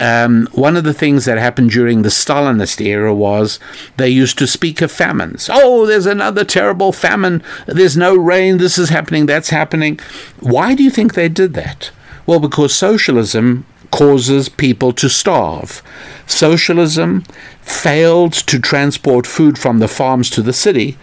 Um, 0.00 0.48
one 0.50 0.76
of 0.76 0.82
the 0.82 0.92
things 0.92 1.26
that 1.26 1.38
happened 1.38 1.70
during 1.70 2.02
the 2.02 2.08
Stalinist 2.08 2.80
era 2.80 3.14
was 3.14 3.60
they 3.96 4.08
used 4.08 4.36
to 4.38 4.46
speak 4.48 4.82
of 4.82 4.90
famines. 4.90 5.48
Oh, 5.52 5.86
there's 5.86 6.06
another 6.06 6.44
terrible 6.44 6.90
famine. 6.90 7.44
There's 7.66 7.96
no 7.96 8.16
rain. 8.16 8.58
This 8.58 8.78
is 8.78 8.88
happening. 8.88 9.26
That's 9.26 9.50
happening. 9.50 10.00
Why 10.40 10.74
do 10.74 10.82
you 10.82 10.90
think 10.90 11.14
they 11.14 11.28
did 11.28 11.54
that? 11.54 11.92
Well, 12.26 12.40
because 12.40 12.74
socialism 12.74 13.64
causes 13.94 14.48
people 14.48 14.92
to 14.92 15.08
starve. 15.08 15.80
Socialism 16.26 17.22
failed 17.62 18.32
to 18.32 18.58
transport 18.58 19.24
food 19.24 19.56
from 19.56 19.78
the 19.78 19.86
farms 19.86 20.28
to 20.30 20.42
the 20.42 20.52
city 20.52 20.98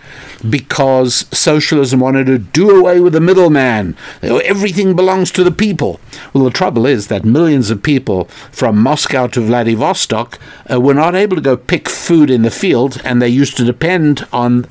because 0.49 1.25
socialism 1.31 2.01
wanted 2.01 2.25
to 2.25 2.37
do 2.37 2.69
away 2.69 2.99
with 2.99 3.13
the 3.13 3.21
middleman. 3.21 3.95
Everything 4.21 4.93
belongs 4.93 5.31
to 5.31 5.41
the 5.41 5.53
people. 5.53 6.01
Well, 6.33 6.43
the 6.43 6.49
trouble 6.49 6.85
is 6.85 7.07
that 7.07 7.23
millions 7.23 7.69
of 7.69 7.81
people 7.81 8.25
from 8.51 8.83
Moscow 8.83 9.27
to 9.27 9.39
Vladivostok 9.39 10.37
uh, 10.69 10.81
were 10.81 10.93
not 10.93 11.15
able 11.15 11.37
to 11.37 11.41
go 11.41 11.55
pick 11.55 11.87
food 11.87 12.29
in 12.29 12.41
the 12.41 12.51
field, 12.51 13.01
and 13.05 13.21
they 13.21 13.29
used 13.29 13.55
to 13.55 13.63
depend 13.63 14.27
on 14.33 14.67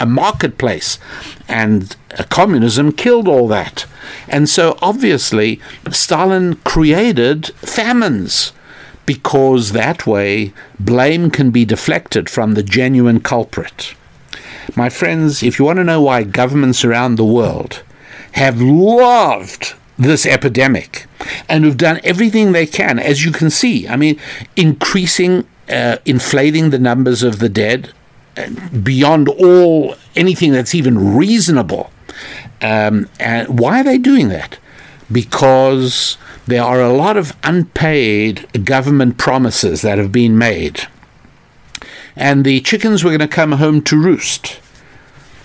a 0.00 0.06
marketplace. 0.06 0.98
And 1.46 1.94
uh, 2.18 2.24
communism 2.24 2.92
killed 2.92 3.28
all 3.28 3.46
that. 3.48 3.86
And 4.28 4.48
so 4.48 4.76
obviously, 4.82 5.60
Stalin 5.90 6.56
created 6.64 7.48
famines 7.56 8.52
because 9.06 9.72
that 9.72 10.06
way 10.06 10.52
blame 10.78 11.30
can 11.30 11.50
be 11.50 11.64
deflected 11.64 12.30
from 12.30 12.54
the 12.54 12.62
genuine 12.62 13.20
culprit. 13.20 13.94
My 14.76 14.88
friends, 14.88 15.42
if 15.42 15.58
you 15.58 15.64
want 15.64 15.78
to 15.78 15.84
know 15.84 16.00
why 16.00 16.22
governments 16.22 16.84
around 16.84 17.16
the 17.16 17.24
world 17.24 17.82
have 18.32 18.60
loved 18.60 19.74
this 19.98 20.24
epidemic 20.24 21.06
and 21.48 21.64
have 21.64 21.76
done 21.76 22.00
everything 22.04 22.52
they 22.52 22.66
can, 22.66 22.98
as 22.98 23.24
you 23.24 23.32
can 23.32 23.50
see, 23.50 23.88
I 23.88 23.96
mean, 23.96 24.18
increasing, 24.56 25.46
uh, 25.68 25.96
inflating 26.06 26.70
the 26.70 26.78
numbers 26.78 27.22
of 27.22 27.40
the 27.40 27.48
dead, 27.48 27.92
beyond 28.82 29.28
all 29.28 29.94
anything 30.16 30.52
that's 30.52 30.74
even 30.74 31.16
reasonable. 31.16 31.90
Um, 32.60 33.08
and 33.18 33.58
why 33.58 33.80
are 33.80 33.84
they 33.84 33.98
doing 33.98 34.28
that? 34.28 34.58
Because 35.10 36.18
there 36.46 36.62
are 36.62 36.80
a 36.80 36.92
lot 36.92 37.16
of 37.16 37.36
unpaid 37.42 38.64
government 38.64 39.18
promises 39.18 39.82
that 39.82 39.98
have 39.98 40.12
been 40.12 40.36
made. 40.36 40.86
And 42.16 42.44
the 42.44 42.60
chickens 42.60 43.02
were 43.02 43.10
going 43.10 43.20
to 43.20 43.28
come 43.28 43.52
home 43.52 43.82
to 43.82 44.00
roost. 44.00 44.60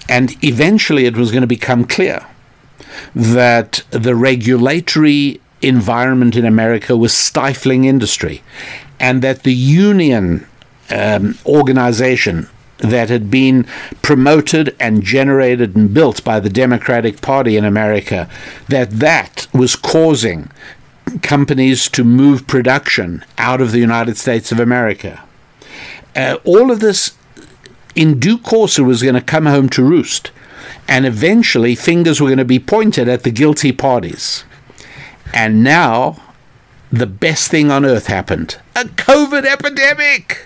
And 0.09 0.35
eventually 0.43 1.05
it 1.05 1.15
was 1.15 1.31
going 1.31 1.41
to 1.41 1.47
become 1.47 1.85
clear 1.85 2.25
that 3.15 3.83
the 3.91 4.15
regulatory 4.15 5.39
environment 5.61 6.35
in 6.35 6.45
America 6.45 6.95
was 6.95 7.13
stifling 7.13 7.85
industry 7.85 8.43
and 8.99 9.21
that 9.21 9.43
the 9.43 9.53
union 9.53 10.45
um, 10.91 11.37
organization 11.45 12.47
that 12.79 13.09
had 13.09 13.31
been 13.31 13.63
promoted 14.01 14.75
and 14.79 15.01
generated 15.01 15.75
and 15.75 15.93
built 15.93 16.23
by 16.23 16.39
the 16.39 16.49
Democratic 16.49 17.21
Party 17.21 17.57
in 17.57 17.65
America, 17.65 18.29
that 18.67 18.91
that 18.91 19.47
was 19.53 19.75
causing 19.75 20.49
companies 21.21 21.87
to 21.89 22.03
move 22.03 22.47
production 22.47 23.23
out 23.37 23.61
of 23.61 23.71
the 23.71 23.79
United 23.79 24.17
States 24.17 24.51
of 24.51 24.59
America. 24.59 25.23
Uh, 26.15 26.37
all 26.43 26.71
of 26.71 26.79
this, 26.79 27.15
in 27.95 28.19
due 28.19 28.37
course, 28.37 28.77
it 28.77 28.83
was 28.83 29.03
going 29.03 29.15
to 29.15 29.21
come 29.21 29.45
home 29.45 29.69
to 29.69 29.83
roost. 29.83 30.31
And 30.87 31.05
eventually, 31.05 31.75
fingers 31.75 32.21
were 32.21 32.27
going 32.27 32.37
to 32.37 32.45
be 32.45 32.59
pointed 32.59 33.07
at 33.07 33.23
the 33.23 33.31
guilty 33.31 33.71
parties. 33.71 34.43
And 35.33 35.63
now, 35.63 36.21
the 36.91 37.07
best 37.07 37.49
thing 37.49 37.71
on 37.71 37.85
earth 37.85 38.07
happened 38.07 38.57
a 38.75 38.83
COVID 38.83 39.45
epidemic. 39.45 40.44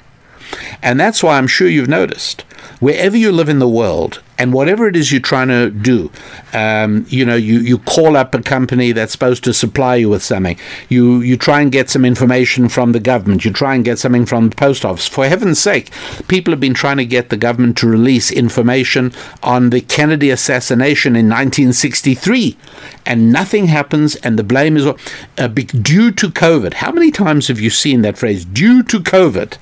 And 0.82 1.00
that's 1.00 1.24
why 1.24 1.38
I'm 1.38 1.48
sure 1.48 1.68
you've 1.68 1.90
noticed 1.90 2.44
wherever 2.80 3.18
you 3.18 3.32
live 3.32 3.50
in 3.50 3.60
the 3.60 3.68
world 3.68 4.22
and 4.38 4.54
whatever 4.54 4.88
it 4.88 4.96
is 4.96 5.12
you're 5.12 5.20
trying 5.20 5.50
to 5.50 5.70
do, 5.70 6.10
um, 6.54 7.06
you 7.10 7.26
know, 7.26 7.36
you, 7.36 7.60
you 7.60 7.78
call 7.80 8.16
up 8.16 8.34
a 8.34 8.42
company 8.42 8.94
that's 8.94 9.12
supposed 9.12 9.44
to 9.44 9.54
supply 9.54 9.96
you 9.96 10.08
with 10.10 10.24
something. 10.24 10.58
You 10.88 11.20
you 11.20 11.36
try 11.36 11.60
and 11.60 11.72
get 11.72 11.90
some 11.90 12.06
information 12.06 12.70
from 12.70 12.94
the 12.94 13.02
government. 13.02 13.44
You 13.44 13.52
try 13.52 13.76
and 13.76 13.84
get 13.84 14.00
something 14.00 14.26
from 14.26 14.50
the 14.50 14.56
post 14.56 14.86
office. 14.86 15.08
For 15.08 15.28
heaven's 15.28 15.60
sake, 15.60 15.92
people 16.30 16.52
have 16.54 16.62
been 16.62 16.74
trying 16.74 16.98
to 16.98 17.06
get 17.06 17.30
the 17.30 17.38
government 17.38 17.78
to 17.80 17.88
release 17.88 18.32
information 18.32 19.12
on 19.44 19.72
the 19.72 19.82
Kennedy 19.82 20.30
assassination 20.30 21.16
in 21.16 21.26
1963, 21.28 22.58
and 23.06 23.32
nothing 23.32 23.68
happens. 23.68 24.16
And 24.18 24.40
the 24.40 24.44
blame 24.44 24.78
is 24.78 24.86
uh, 24.88 25.48
due 25.48 26.12
to 26.12 26.30
COVID. 26.30 26.76
How 26.76 26.92
many 26.92 27.12
times 27.12 27.50
have 27.50 27.60
you 27.60 27.70
seen 27.70 28.04
that 28.04 28.18
phrase? 28.18 28.46
Due 28.46 28.84
to 28.84 29.00
COVID 29.00 29.58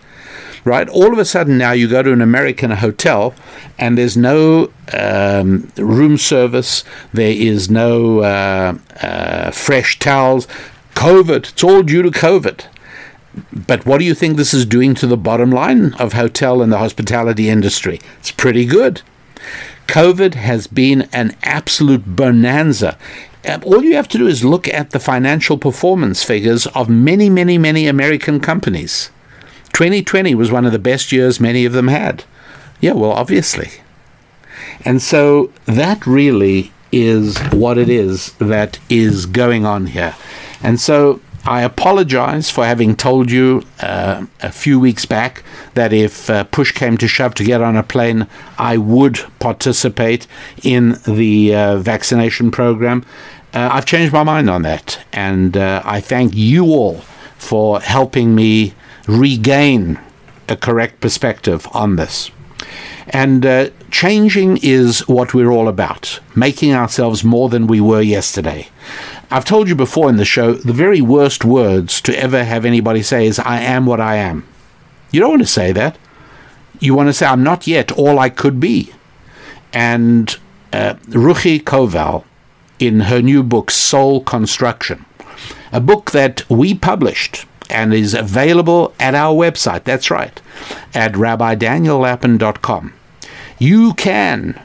right? 0.68 0.88
All 0.90 1.12
of 1.12 1.18
a 1.18 1.26
sudden 1.26 1.58
now 1.58 1.72
you 1.72 1.88
go 1.88 2.04
to 2.04 2.12
an 2.12 2.22
American 2.22 2.72
hotel 2.72 3.34
and 3.80 3.98
there's 3.98 4.18
no 4.18 4.72
um, 4.94 5.72
room 5.78 6.18
service, 6.18 6.84
there 7.14 7.32
is 7.32 7.70
no 7.70 8.20
uh, 8.20 8.78
uh, 9.02 9.52
fresh 9.52 9.98
towels. 10.00 10.48
COVID, 10.96 11.50
it's 11.50 11.64
all 11.64 11.84
due 11.84 12.02
to 12.04 12.12
COVID. 12.12 12.66
But 13.54 13.86
what 13.86 14.00
do 14.00 14.06
you 14.06 14.16
think 14.16 14.36
this 14.36 14.54
is 14.54 14.66
doing 14.66 14.96
to 14.96 15.08
the 15.08 15.18
bottom 15.18 15.52
line 15.52 15.94
of 15.96 16.14
hotel 16.14 16.62
and 16.62 16.72
the 16.72 16.80
hospitality 16.80 17.50
industry? 17.50 18.00
It's 18.20 18.32
pretty 18.32 18.66
good. 18.66 19.02
COVID 19.88 20.34
has 20.34 20.68
been 20.68 21.08
an 21.14 21.36
absolute 21.44 22.06
bonanza. 22.06 22.98
Uh, 23.48 23.60
all 23.64 23.84
you 23.84 23.96
have 23.96 24.08
to 24.10 24.18
do 24.18 24.28
is 24.28 24.44
look 24.44 24.68
at 24.68 24.90
the 24.90 25.00
financial 25.00 25.58
performance 25.58 26.24
figures 26.24 26.68
of 26.68 26.90
many, 26.90 27.30
many, 27.30 27.58
many 27.58 27.88
American 27.88 28.40
companies. 28.40 29.12
2020 29.78 30.34
was 30.34 30.50
one 30.52 30.66
of 30.66 30.72
the 30.72 30.80
best 30.80 31.12
years 31.12 31.40
many 31.40 31.64
of 31.64 31.72
them 31.72 31.88
had. 31.88 32.24
Yeah, 32.82 32.94
well, 32.94 33.12
obviously. 33.12 33.70
And 34.84 35.04
so 35.04 35.54
that 35.66 36.08
really 36.08 36.72
is 36.92 37.38
what 37.54 37.78
it 37.78 37.88
is 37.88 38.32
that 38.40 38.80
is 38.90 39.28
going 39.28 39.68
on 39.68 39.86
here. 39.86 40.16
And 40.64 40.80
so 40.80 41.22
I 41.46 41.62
apologize 41.62 42.50
for 42.50 42.66
having 42.66 42.96
told 42.96 43.30
you 43.30 43.62
uh, 43.80 44.26
a 44.42 44.52
few 44.52 44.80
weeks 44.80 45.06
back 45.06 45.44
that 45.76 45.94
if 45.94 46.28
uh, 46.28 46.46
push 46.46 46.72
came 46.72 46.98
to 46.98 47.08
shove 47.08 47.36
to 47.36 47.44
get 47.44 47.62
on 47.62 47.78
a 47.78 47.84
plane, 47.84 48.26
I 48.58 48.78
would 48.78 49.20
participate 49.38 50.26
in 50.64 50.98
the 51.06 51.54
uh, 51.54 51.78
vaccination 51.78 52.50
program. 52.50 53.06
Uh, 53.54 53.70
I've 53.72 53.86
changed 53.86 54.12
my 54.12 54.24
mind 54.24 54.50
on 54.50 54.64
that, 54.64 55.06
and 55.14 55.56
uh, 55.56 55.84
I 55.86 56.02
thank 56.02 56.36
you 56.36 56.66
all 56.66 57.02
for 57.38 57.80
helping 57.80 58.34
me 58.34 58.74
regain 59.08 60.00
a 60.50 60.58
correct 60.58 61.00
perspective 61.02 61.68
on 61.74 61.96
this. 61.96 62.30
And 63.10 63.46
uh, 63.46 63.70
changing 63.90 64.60
is 64.62 65.08
what 65.08 65.34
we're 65.34 65.50
all 65.50 65.70
about, 65.70 66.20
making 66.36 66.74
ourselves 66.74 67.24
more 67.24 67.48
than 67.48 67.68
we 67.68 67.80
were 67.80 68.02
yesterday. 68.02 68.68
I've 69.32 69.46
told 69.46 69.70
you 69.70 69.76
before 69.76 70.10
in 70.10 70.18
the 70.18 70.26
show, 70.26 70.54
the 70.54 70.74
very 70.74 71.02
worst 71.02 71.46
words 71.46 72.02
to 72.02 72.18
ever 72.18 72.44
have 72.44 72.66
anybody 72.66 73.02
say 73.02 73.28
is, 73.28 73.40
I 73.40 73.62
am 73.62 73.86
what 73.86 74.02
I 74.02 74.16
am. 74.16 74.46
You 75.12 75.22
don't 75.22 75.32
want 75.32 75.42
to 75.42 75.48
say 75.48 75.72
that. 75.72 75.98
You 76.80 76.94
want 76.94 77.08
to 77.08 77.14
say, 77.14 77.26
I'm 77.26 77.44
not 77.44 77.66
yet 77.66 77.92
all 77.94 78.20
I 78.20 78.30
could 78.30 78.60
be. 78.60 78.94
And 79.74 80.36
uh, 80.74 80.96
Ruchi 81.10 81.62
Koval, 81.62 82.24
in 82.80 83.02
her 83.02 83.22
new 83.22 83.42
book, 83.42 83.72
Soul 83.72 84.22
Construction, 84.22 85.06
a 85.72 85.80
book 85.80 86.12
that 86.12 86.50
we 86.50 86.74
published 86.74 87.46
and 87.70 87.94
is 87.94 88.14
available 88.14 88.94
at 89.00 89.16
our 89.16 89.34
website, 89.34 89.84
that's 89.84 90.10
right, 90.10 90.42
at 90.94 91.14
rabbidaniellapin.com. 91.14 92.94
You 93.60 93.94
can 93.94 94.62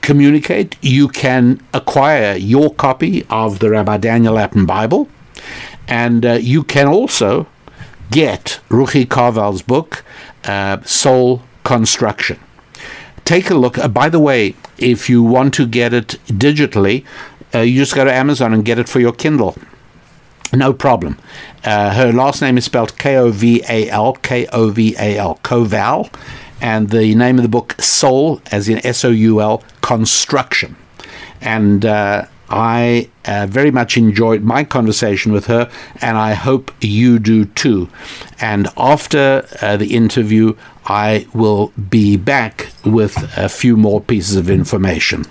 communicate, 0.00 0.76
you 0.80 1.08
can 1.08 1.60
acquire 1.72 2.36
your 2.36 2.74
copy 2.74 3.24
of 3.30 3.58
the 3.58 3.70
Rabbi 3.70 3.96
Daniel 3.98 4.34
Lapin 4.34 4.66
Bible, 4.66 5.08
and 5.88 6.24
uh, 6.24 6.32
you 6.32 6.62
can 6.62 6.86
also 6.86 7.46
get 8.10 8.60
Ruchi 8.68 9.06
Koval's 9.06 9.62
book, 9.62 10.04
uh, 10.44 10.82
Soul 10.82 11.42
Construction. 11.64 12.38
Take 13.24 13.50
a 13.50 13.54
look. 13.54 13.78
Uh, 13.78 13.88
by 13.88 14.08
the 14.08 14.18
way, 14.20 14.54
if 14.78 15.08
you 15.08 15.22
want 15.22 15.54
to 15.54 15.66
get 15.66 15.92
it 15.92 16.16
digitally, 16.26 17.04
uh, 17.54 17.60
you 17.60 17.78
just 17.78 17.94
go 17.94 18.04
to 18.04 18.12
Amazon 18.12 18.52
and 18.52 18.64
get 18.64 18.78
it 18.78 18.88
for 18.88 19.00
your 19.00 19.12
Kindle. 19.12 19.56
No 20.52 20.72
problem. 20.72 21.18
Uh, 21.64 21.92
her 21.94 22.12
last 22.12 22.40
name 22.40 22.56
is 22.58 22.64
spelled 22.64 22.98
K 22.98 23.16
O 23.16 23.30
V 23.30 23.62
A 23.68 23.88
L, 23.90 24.14
K 24.14 24.46
O 24.46 24.70
V 24.70 24.94
A 24.98 25.18
L, 25.18 25.38
Koval 25.42 26.10
and 26.60 26.90
the 26.90 27.14
name 27.14 27.38
of 27.38 27.42
the 27.42 27.48
book 27.48 27.74
Soul, 27.80 28.40
as 28.52 28.68
in 28.68 28.84
S 28.86 29.04
O 29.04 29.10
U 29.10 29.40
L, 29.40 29.62
Construction. 29.80 30.76
And 31.40 31.84
uh, 31.86 32.26
I 32.50 33.08
uh, 33.24 33.46
very 33.48 33.70
much 33.70 33.96
enjoyed 33.96 34.42
my 34.42 34.64
conversation 34.64 35.32
with 35.32 35.46
her, 35.46 35.70
and 36.00 36.18
I 36.18 36.34
hope 36.34 36.70
you 36.80 37.18
do 37.18 37.46
too. 37.46 37.88
And 38.40 38.68
after 38.76 39.46
uh, 39.62 39.76
the 39.76 39.94
interview, 39.94 40.56
I 40.86 41.26
will 41.32 41.68
be 41.88 42.16
back 42.16 42.68
with 42.84 43.16
a 43.36 43.48
few 43.48 43.76
more 43.76 44.00
pieces 44.00 44.36
of 44.36 44.50
information. 44.50 45.24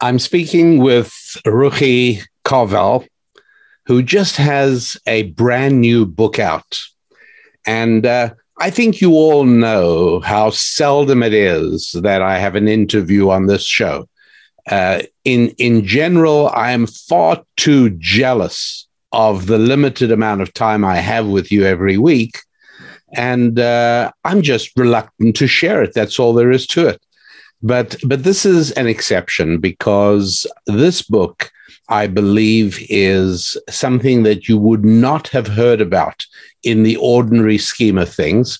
I'm 0.00 0.18
speaking 0.18 0.78
with 0.78 1.08
Ruchi 1.44 2.22
Koval, 2.44 3.06
who 3.88 4.02
just 4.02 4.36
has 4.36 4.98
a 5.06 5.22
brand 5.30 5.80
new 5.80 6.04
book 6.04 6.38
out. 6.38 6.78
And 7.66 8.04
uh, 8.04 8.34
I 8.58 8.68
think 8.68 9.00
you 9.00 9.12
all 9.12 9.44
know 9.44 10.20
how 10.20 10.50
seldom 10.50 11.22
it 11.22 11.32
is 11.32 11.92
that 11.92 12.20
I 12.20 12.38
have 12.38 12.54
an 12.54 12.68
interview 12.68 13.30
on 13.30 13.46
this 13.46 13.64
show. 13.64 14.06
Uh, 14.70 15.02
in 15.24 15.48
in 15.56 15.86
general, 15.86 16.50
I 16.50 16.72
am 16.72 16.86
far 16.86 17.42
too 17.56 17.88
jealous 17.98 18.86
of 19.12 19.46
the 19.46 19.56
limited 19.56 20.12
amount 20.12 20.42
of 20.42 20.52
time 20.52 20.84
I 20.84 20.96
have 20.96 21.26
with 21.26 21.50
you 21.50 21.64
every 21.64 21.96
week, 21.96 22.40
and 23.14 23.58
uh, 23.58 24.12
I'm 24.22 24.42
just 24.42 24.76
reluctant 24.76 25.34
to 25.36 25.46
share 25.46 25.82
it. 25.82 25.94
That's 25.94 26.18
all 26.18 26.34
there 26.34 26.50
is 26.50 26.66
to 26.68 26.88
it. 26.88 27.00
But 27.62 27.96
but 28.04 28.22
this 28.22 28.44
is 28.44 28.70
an 28.72 28.86
exception 28.86 29.60
because 29.60 30.46
this 30.66 31.00
book 31.00 31.50
I 31.88 32.06
believe, 32.06 32.84
is 32.88 33.56
something 33.68 34.22
that 34.22 34.48
you 34.48 34.58
would 34.58 34.84
not 34.84 35.28
have 35.28 35.46
heard 35.46 35.80
about 35.80 36.24
in 36.62 36.82
the 36.82 36.96
ordinary 36.96 37.58
scheme 37.58 37.98
of 37.98 38.12
things. 38.12 38.58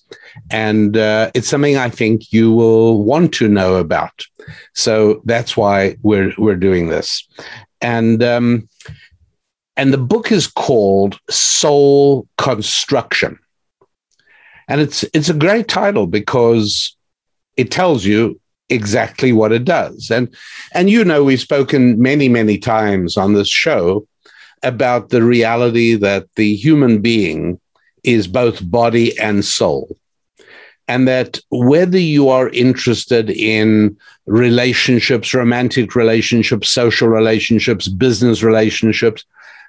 And 0.51 0.97
uh, 0.97 1.31
it's 1.35 1.49
something 1.49 1.77
I 1.77 1.91
think 1.91 2.33
you 2.33 2.53
will 2.53 3.03
want 3.03 3.35
to 3.35 3.49
know 3.49 3.77
about. 3.77 4.25
So 4.75 5.23
that's 5.25 5.57
why 5.57 5.97
we're, 6.03 6.33
we're 6.39 6.57
doing 6.57 6.89
this. 6.89 7.27
And, 7.81 8.23
um, 8.23 8.69
and 9.77 9.93
the 9.93 9.99
book 9.99 10.33
is 10.33 10.47
called 10.47 11.19
Soul 11.31 12.29
Construction. 12.37 13.39
And 14.69 14.81
it's, 14.81 15.05
it's 15.15 15.29
a 15.29 15.35
great 15.35 15.69
title 15.69 16.07
because 16.07 16.97
it 17.57 17.71
tells 17.71 18.05
you 18.05 18.41
exactly 18.69 19.33
what 19.33 19.53
it 19.53 19.65
does. 19.65 20.11
And 20.11 20.35
and 20.73 20.91
you 20.91 21.05
know 21.05 21.25
we've 21.25 21.41
spoken 21.41 22.01
many 22.01 22.29
many 22.29 22.59
times 22.59 23.17
on 23.17 23.35
this 23.35 23.49
show 23.49 24.07
about 24.63 25.11
the 25.11 25.23
reality 25.23 25.95
that 25.95 26.27
the 26.37 26.55
human 26.57 27.01
being 27.01 27.61
is 28.05 28.27
both 28.27 28.69
body 28.71 29.19
and 29.19 29.45
soul. 29.45 29.97
And 30.87 31.07
that 31.07 31.39
whether 31.51 31.99
you 31.99 32.31
are 32.31 32.49
interested 32.49 33.29
in 33.29 33.97
relationships, 34.27 35.35
romantic 35.35 35.95
relationships, 35.95 36.71
social 36.71 37.09
relationships, 37.09 37.89
business 37.89 38.43
relationships, 38.43 39.25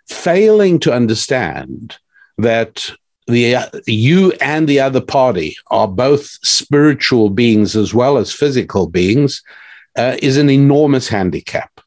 failing 0.08 0.80
to 0.80 0.94
understand 0.94 1.98
that 2.38 2.90
the 3.30 3.84
you 3.88 4.34
and 4.42 4.68
the 4.68 4.80
other 4.80 5.02
party 5.02 5.56
are 5.68 5.88
both 5.88 6.26
spiritual 6.44 7.30
beings 7.30 7.76
as 7.76 7.94
well 7.94 8.18
as 8.18 8.34
physical 8.34 8.88
beings 8.88 9.42
uh, 9.98 10.18
is 10.22 10.38
an 10.38 10.50
enormous 10.50 11.08
handicap. 11.08 11.82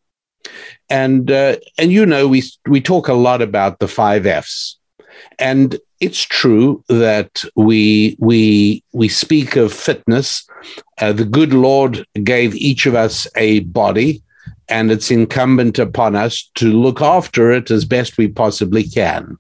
And 0.88 1.30
uh, 1.30 1.56
and 1.78 1.92
you 1.92 2.06
know 2.06 2.28
we 2.28 2.42
we 2.66 2.80
talk 2.80 3.08
a 3.08 3.14
lot 3.14 3.42
about 3.42 3.78
the 3.78 3.88
five 3.88 4.26
f's. 4.26 4.78
And 5.38 5.78
it's 6.00 6.22
true 6.22 6.84
that 6.88 7.44
we 7.56 8.16
we 8.18 8.82
we 8.92 9.08
speak 9.08 9.56
of 9.56 9.72
fitness. 9.72 10.46
Uh, 10.98 11.12
the 11.12 11.24
good 11.24 11.54
lord 11.54 12.06
gave 12.22 12.54
each 12.54 12.86
of 12.86 12.94
us 12.94 13.26
a 13.36 13.60
body 13.60 14.22
and 14.68 14.90
it's 14.90 15.10
incumbent 15.10 15.78
upon 15.78 16.16
us 16.16 16.50
to 16.54 16.72
look 16.72 17.00
after 17.00 17.50
it 17.50 17.70
as 17.70 17.84
best 17.84 18.16
we 18.16 18.28
possibly 18.28 18.84
can. 18.84 19.38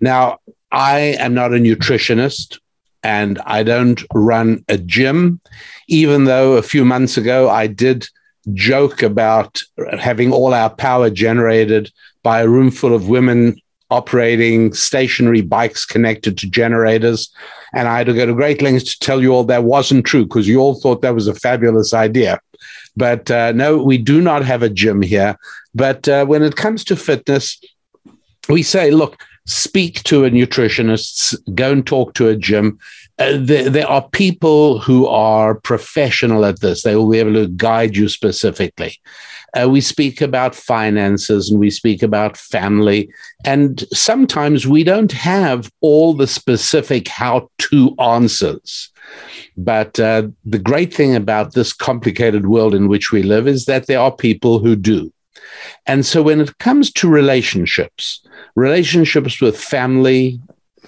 Now 0.00 0.38
I 0.72 0.98
am 1.18 1.34
not 1.34 1.52
a 1.52 1.58
nutritionist 1.58 2.58
and 3.02 3.38
I 3.46 3.62
don't 3.62 4.02
run 4.14 4.64
a 4.68 4.78
gym, 4.78 5.40
even 5.88 6.24
though 6.24 6.54
a 6.54 6.62
few 6.62 6.84
months 6.84 7.16
ago 7.16 7.48
I 7.48 7.66
did 7.66 8.08
joke 8.52 9.02
about 9.02 9.60
having 9.98 10.32
all 10.32 10.54
our 10.54 10.70
power 10.70 11.10
generated 11.10 11.90
by 12.22 12.40
a 12.40 12.48
room 12.48 12.70
full 12.70 12.94
of 12.94 13.08
women 13.08 13.56
operating 13.90 14.72
stationary 14.72 15.40
bikes 15.40 15.84
connected 15.84 16.36
to 16.38 16.50
generators. 16.50 17.32
And 17.72 17.88
I 17.88 17.98
had 17.98 18.06
to 18.08 18.14
go 18.14 18.26
to 18.26 18.34
great 18.34 18.62
lengths 18.62 18.92
to 18.92 18.98
tell 18.98 19.22
you 19.22 19.32
all 19.32 19.44
that 19.44 19.64
wasn't 19.64 20.06
true 20.06 20.24
because 20.24 20.48
you 20.48 20.58
all 20.58 20.74
thought 20.80 21.02
that 21.02 21.14
was 21.14 21.28
a 21.28 21.34
fabulous 21.34 21.94
idea. 21.94 22.40
But 22.96 23.30
uh, 23.30 23.52
no, 23.52 23.82
we 23.82 23.98
do 23.98 24.20
not 24.20 24.44
have 24.44 24.62
a 24.62 24.70
gym 24.70 25.02
here. 25.02 25.36
But 25.74 26.08
uh, 26.08 26.24
when 26.24 26.42
it 26.42 26.56
comes 26.56 26.82
to 26.84 26.96
fitness, 26.96 27.60
we 28.48 28.62
say, 28.62 28.90
look, 28.90 29.22
speak 29.46 30.02
to 30.04 30.24
a 30.24 30.30
nutritionist, 30.30 31.34
go 31.54 31.72
and 31.72 31.86
talk 31.86 32.14
to 32.14 32.28
a 32.28 32.36
gym. 32.36 32.78
Uh, 33.18 33.38
there, 33.38 33.70
there, 33.70 33.86
are 33.86 34.06
people 34.10 34.78
who 34.78 35.06
are 35.06 35.54
professional 35.54 36.44
at 36.44 36.60
this. 36.60 36.82
They 36.82 36.96
will 36.96 37.08
be 37.08 37.18
able 37.18 37.32
to 37.34 37.48
guide 37.48 37.96
you 37.96 38.08
specifically. 38.08 39.00
Uh, 39.58 39.68
we 39.68 39.80
speak 39.80 40.20
about 40.20 40.54
finances 40.54 41.50
and 41.50 41.58
we 41.58 41.70
speak 41.70 42.02
about 42.02 42.36
family. 42.36 43.08
And 43.44 43.84
sometimes 43.92 44.66
we 44.66 44.84
don't 44.84 45.12
have 45.12 45.70
all 45.80 46.12
the 46.12 46.26
specific 46.26 47.08
how 47.08 47.48
to 47.58 47.94
answers. 47.98 48.90
But 49.56 49.98
uh, 49.98 50.28
the 50.44 50.58
great 50.58 50.92
thing 50.92 51.14
about 51.14 51.54
this 51.54 51.72
complicated 51.72 52.46
world 52.48 52.74
in 52.74 52.88
which 52.88 53.12
we 53.12 53.22
live 53.22 53.48
is 53.48 53.64
that 53.64 53.86
there 53.86 54.00
are 54.00 54.14
people 54.14 54.58
who 54.58 54.76
do. 54.76 55.10
And 55.86 56.04
so 56.04 56.22
when 56.22 56.40
it 56.40 56.58
comes 56.58 56.90
to 56.92 57.08
relationships, 57.08 58.24
relationships 58.54 59.40
with 59.40 59.58
family, 59.58 60.40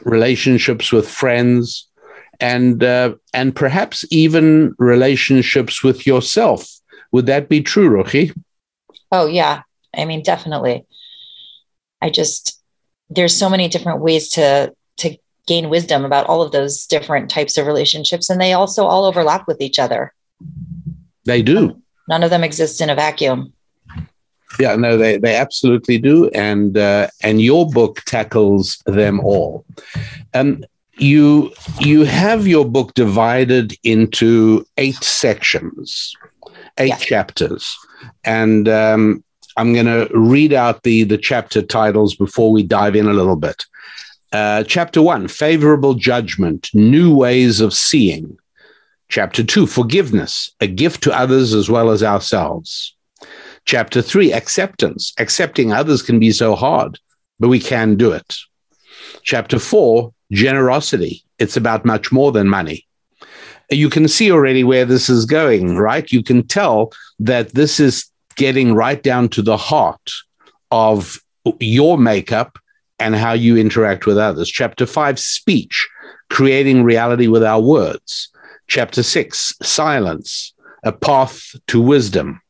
relationships 0.05 0.93
with 0.93 1.09
friends, 1.09 1.89
and 2.41 2.83
uh, 2.83 3.15
and 3.35 3.55
perhaps 3.55 4.05
even 4.11 4.75
relationships 4.79 5.83
with 5.83 6.07
yourself. 6.07 6.69
Would 7.13 7.27
that 7.27 7.49
be 7.49 7.63
true, 7.63 7.89
Ruchi? 7.89 8.37
Oh 9.11 9.27
yeah, 9.27 9.63
I 9.97 10.05
mean 10.05 10.23
definitely. 10.23 10.87
I 12.01 12.11
just 12.11 12.61
there's 13.11 13.37
so 13.37 13.49
many 13.49 13.69
different 13.69 14.01
ways 14.01 14.29
to 14.31 14.73
to 14.99 15.17
gain 15.47 15.71
wisdom 15.71 16.05
about 16.05 16.27
all 16.27 16.43
of 16.43 16.53
those 16.53 16.87
different 16.87 17.31
types 17.31 17.59
of 17.59 17.67
relationships, 17.67 18.31
and 18.31 18.41
they 18.41 18.53
also 18.53 18.85
all 18.85 19.05
overlap 19.05 19.47
with 19.49 19.61
each 19.61 19.79
other. 19.79 20.13
They 21.25 21.43
do. 21.43 21.83
None 22.09 22.23
of 22.23 22.31
them 22.31 22.45
exist 22.45 22.81
in 22.81 22.91
a 22.91 22.95
vacuum. 22.95 23.53
Yeah, 24.59 24.77
no, 24.77 24.97
they, 24.97 25.19
they 25.19 25.37
absolutely 25.37 25.99
do, 25.99 26.29
and 26.31 26.77
uh, 26.77 27.09
and 27.23 27.41
your 27.41 27.69
book 27.69 28.01
tackles 28.07 28.79
them 28.87 29.21
all. 29.21 29.65
Um, 30.35 30.65
you 30.97 31.53
you 31.81 32.05
have 32.05 32.47
your 32.47 32.65
book 32.65 32.95
divided 32.95 33.75
into 33.85 34.67
eight 34.77 35.03
sections, 35.03 36.15
eight 36.79 36.89
yeah. 36.89 36.97
chapters, 36.97 37.77
and 38.25 38.69
um, 38.69 39.23
I'm 39.57 39.73
going 39.73 39.87
to 39.87 40.09
read 40.13 40.53
out 40.53 40.83
the 40.83 41.05
the 41.05 41.19
chapter 41.19 41.63
titles 41.63 42.17
before 42.17 42.51
we 42.51 42.63
dive 42.63 42.97
in 42.97 43.07
a 43.07 43.13
little 43.13 43.37
bit. 43.37 43.65
Uh, 44.33 44.65
chapter 44.65 45.01
one: 45.01 45.29
favorable 45.29 45.95
judgment, 45.95 46.71
new 46.75 47.15
ways 47.15 47.61
of 47.61 47.73
seeing. 47.73 48.37
Chapter 49.09 49.45
two: 49.45 49.67
forgiveness, 49.67 50.51
a 50.61 50.67
gift 50.67 51.03
to 51.05 51.17
others 51.17 51.55
as 51.55 51.71
well 51.71 51.91
as 51.91 52.03
ourselves. 52.03 52.95
Chapter 53.69 54.01
three: 54.01 54.33
acceptance. 54.33 55.13
Accepting 55.19 55.75
others 55.75 56.01
can 56.01 56.19
be 56.19 56.33
so 56.33 56.55
hard, 56.55 56.99
but 57.39 57.49
we 57.49 57.61
can 57.61 57.97
do 57.97 58.13
it. 58.13 58.35
Chapter 59.23 59.59
four: 59.59 60.15
generosity. 60.33 61.23
It's 61.39 61.55
about 61.55 61.85
much 61.85 62.11
more 62.11 62.33
than 62.33 62.49
money. 62.49 62.87
You 63.71 63.91
can 63.91 64.09
see 64.09 64.33
already 64.33 64.65
where 64.65 64.87
this 64.87 65.11
is 65.11 65.27
going, 65.27 65.77
right? 65.77 66.11
You 66.11 66.23
can 66.23 66.47
tell 66.47 66.93
that 67.19 67.53
this 67.53 67.79
is 67.79 68.11
getting 68.37 68.75
right 68.75 69.03
down 69.03 69.29
to 69.29 69.43
the 69.43 69.59
heart 69.59 70.13
of 70.71 71.21
your 71.61 71.99
makeup 71.99 72.59
and 72.99 73.15
how 73.15 73.35
you 73.35 73.59
interact 73.59 74.07
with 74.07 74.17
others. 74.17 74.49
Chapter 74.49 74.87
five, 74.87 75.19
speech, 75.19 75.87
creating 76.31 76.85
reality 76.85 77.27
with 77.27 77.45
our 77.45 77.61
words. 77.61 78.31
Chapter 78.67 79.03
six, 79.03 79.53
silence, 79.63 80.55
a 80.85 80.93
path 80.93 81.55
to 81.67 81.83
wisdom. 81.83 82.41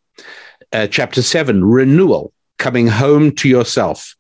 Uh, 0.73 0.87
chapter 0.87 1.23
seven, 1.23 1.65
renewal, 1.65 2.33
coming 2.59 2.87
home 2.87 3.33
to 3.33 3.49
yourself. 3.49 4.15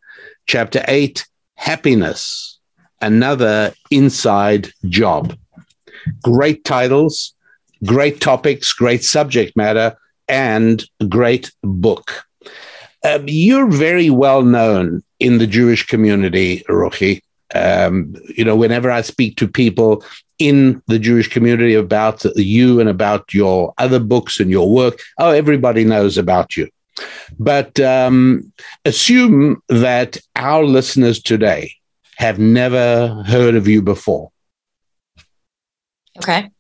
Chapter 0.46 0.82
eight, 0.88 1.26
happiness, 1.56 2.58
another 3.02 3.74
inside 3.90 4.70
job. 4.86 5.36
Great 6.22 6.64
titles, 6.64 7.34
great 7.84 8.20
topics, 8.20 8.72
great 8.72 9.04
subject 9.04 9.56
matter, 9.56 9.96
and 10.28 10.84
great 11.08 11.52
book. 11.62 12.24
Um, 13.04 13.24
you're 13.26 13.70
very 13.70 14.10
well 14.10 14.42
known 14.42 15.02
in 15.20 15.38
the 15.38 15.46
Jewish 15.46 15.86
community, 15.86 16.64
Ruchi. 16.68 17.20
Um, 17.54 18.14
you 18.36 18.44
know, 18.44 18.56
whenever 18.56 18.90
I 18.90 19.02
speak 19.02 19.36
to 19.36 19.48
people 19.48 20.04
in 20.38 20.82
the 20.86 20.98
Jewish 20.98 21.28
community 21.28 21.74
about 21.74 22.24
you 22.36 22.80
and 22.80 22.88
about 22.88 23.34
your 23.34 23.74
other 23.78 23.98
books 23.98 24.40
and 24.40 24.50
your 24.50 24.70
work, 24.70 25.00
oh, 25.18 25.30
everybody 25.30 25.84
knows 25.84 26.16
about 26.16 26.56
you. 26.56 26.68
But 27.38 27.78
um, 27.80 28.52
assume 28.84 29.62
that 29.68 30.18
our 30.36 30.64
listeners 30.64 31.22
today 31.22 31.72
have 32.16 32.38
never 32.38 33.22
heard 33.26 33.54
of 33.54 33.68
you 33.68 33.82
before. 33.82 34.30
Okay. 36.16 36.50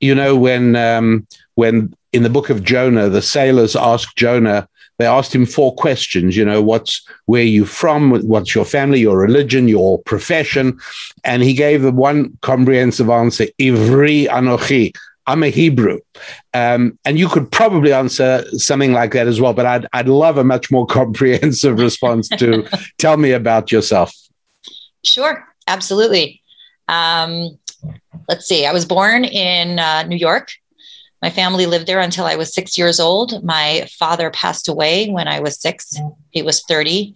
You 0.00 0.14
know 0.14 0.34
when 0.34 0.74
um, 0.76 1.26
when 1.54 1.94
in 2.12 2.22
the 2.22 2.30
book 2.30 2.50
of 2.50 2.64
Jonah, 2.64 3.08
the 3.08 3.22
sailors 3.22 3.76
asked 3.76 4.16
Jonah. 4.16 4.68
They 5.02 5.08
asked 5.08 5.34
him 5.34 5.46
four 5.46 5.74
questions. 5.74 6.36
You 6.36 6.44
know, 6.44 6.62
what's 6.62 7.04
where 7.26 7.42
you 7.42 7.64
from? 7.64 8.20
What's 8.20 8.54
your 8.54 8.64
family? 8.64 9.00
Your 9.00 9.18
religion? 9.18 9.66
Your 9.66 10.00
profession? 10.02 10.78
And 11.24 11.42
he 11.42 11.54
gave 11.54 11.82
them 11.82 11.96
one 11.96 12.38
comprehensive 12.42 13.10
answer: 13.10 13.46
Ivri 13.58 14.28
Anochi. 14.28 14.94
I'm 15.26 15.42
a 15.42 15.48
Hebrew. 15.48 15.98
Um, 16.54 17.00
and 17.04 17.18
you 17.18 17.28
could 17.28 17.50
probably 17.50 17.92
answer 17.92 18.44
something 18.52 18.92
like 18.92 19.12
that 19.14 19.26
as 19.26 19.40
well, 19.40 19.54
but 19.54 19.66
I'd, 19.66 19.86
I'd 19.92 20.08
love 20.08 20.38
a 20.38 20.44
much 20.44 20.70
more 20.70 20.86
comprehensive 20.98 21.80
response 21.80 22.28
to 22.28 22.68
tell 22.98 23.16
me 23.16 23.32
about 23.32 23.72
yourself. 23.72 24.14
Sure, 25.04 25.44
absolutely. 25.66 26.42
Um, 26.88 27.58
let's 28.28 28.46
see. 28.46 28.66
I 28.66 28.72
was 28.72 28.84
born 28.84 29.24
in 29.24 29.80
uh, 29.80 30.04
New 30.04 30.16
York. 30.16 30.52
My 31.22 31.30
family 31.30 31.66
lived 31.66 31.86
there 31.86 32.00
until 32.00 32.26
I 32.26 32.34
was 32.34 32.52
six 32.52 32.76
years 32.76 32.98
old. 32.98 33.44
My 33.44 33.88
father 33.98 34.30
passed 34.30 34.68
away 34.68 35.08
when 35.08 35.28
I 35.28 35.38
was 35.38 35.60
six. 35.60 35.96
He 36.30 36.42
was 36.42 36.62
30. 36.64 37.14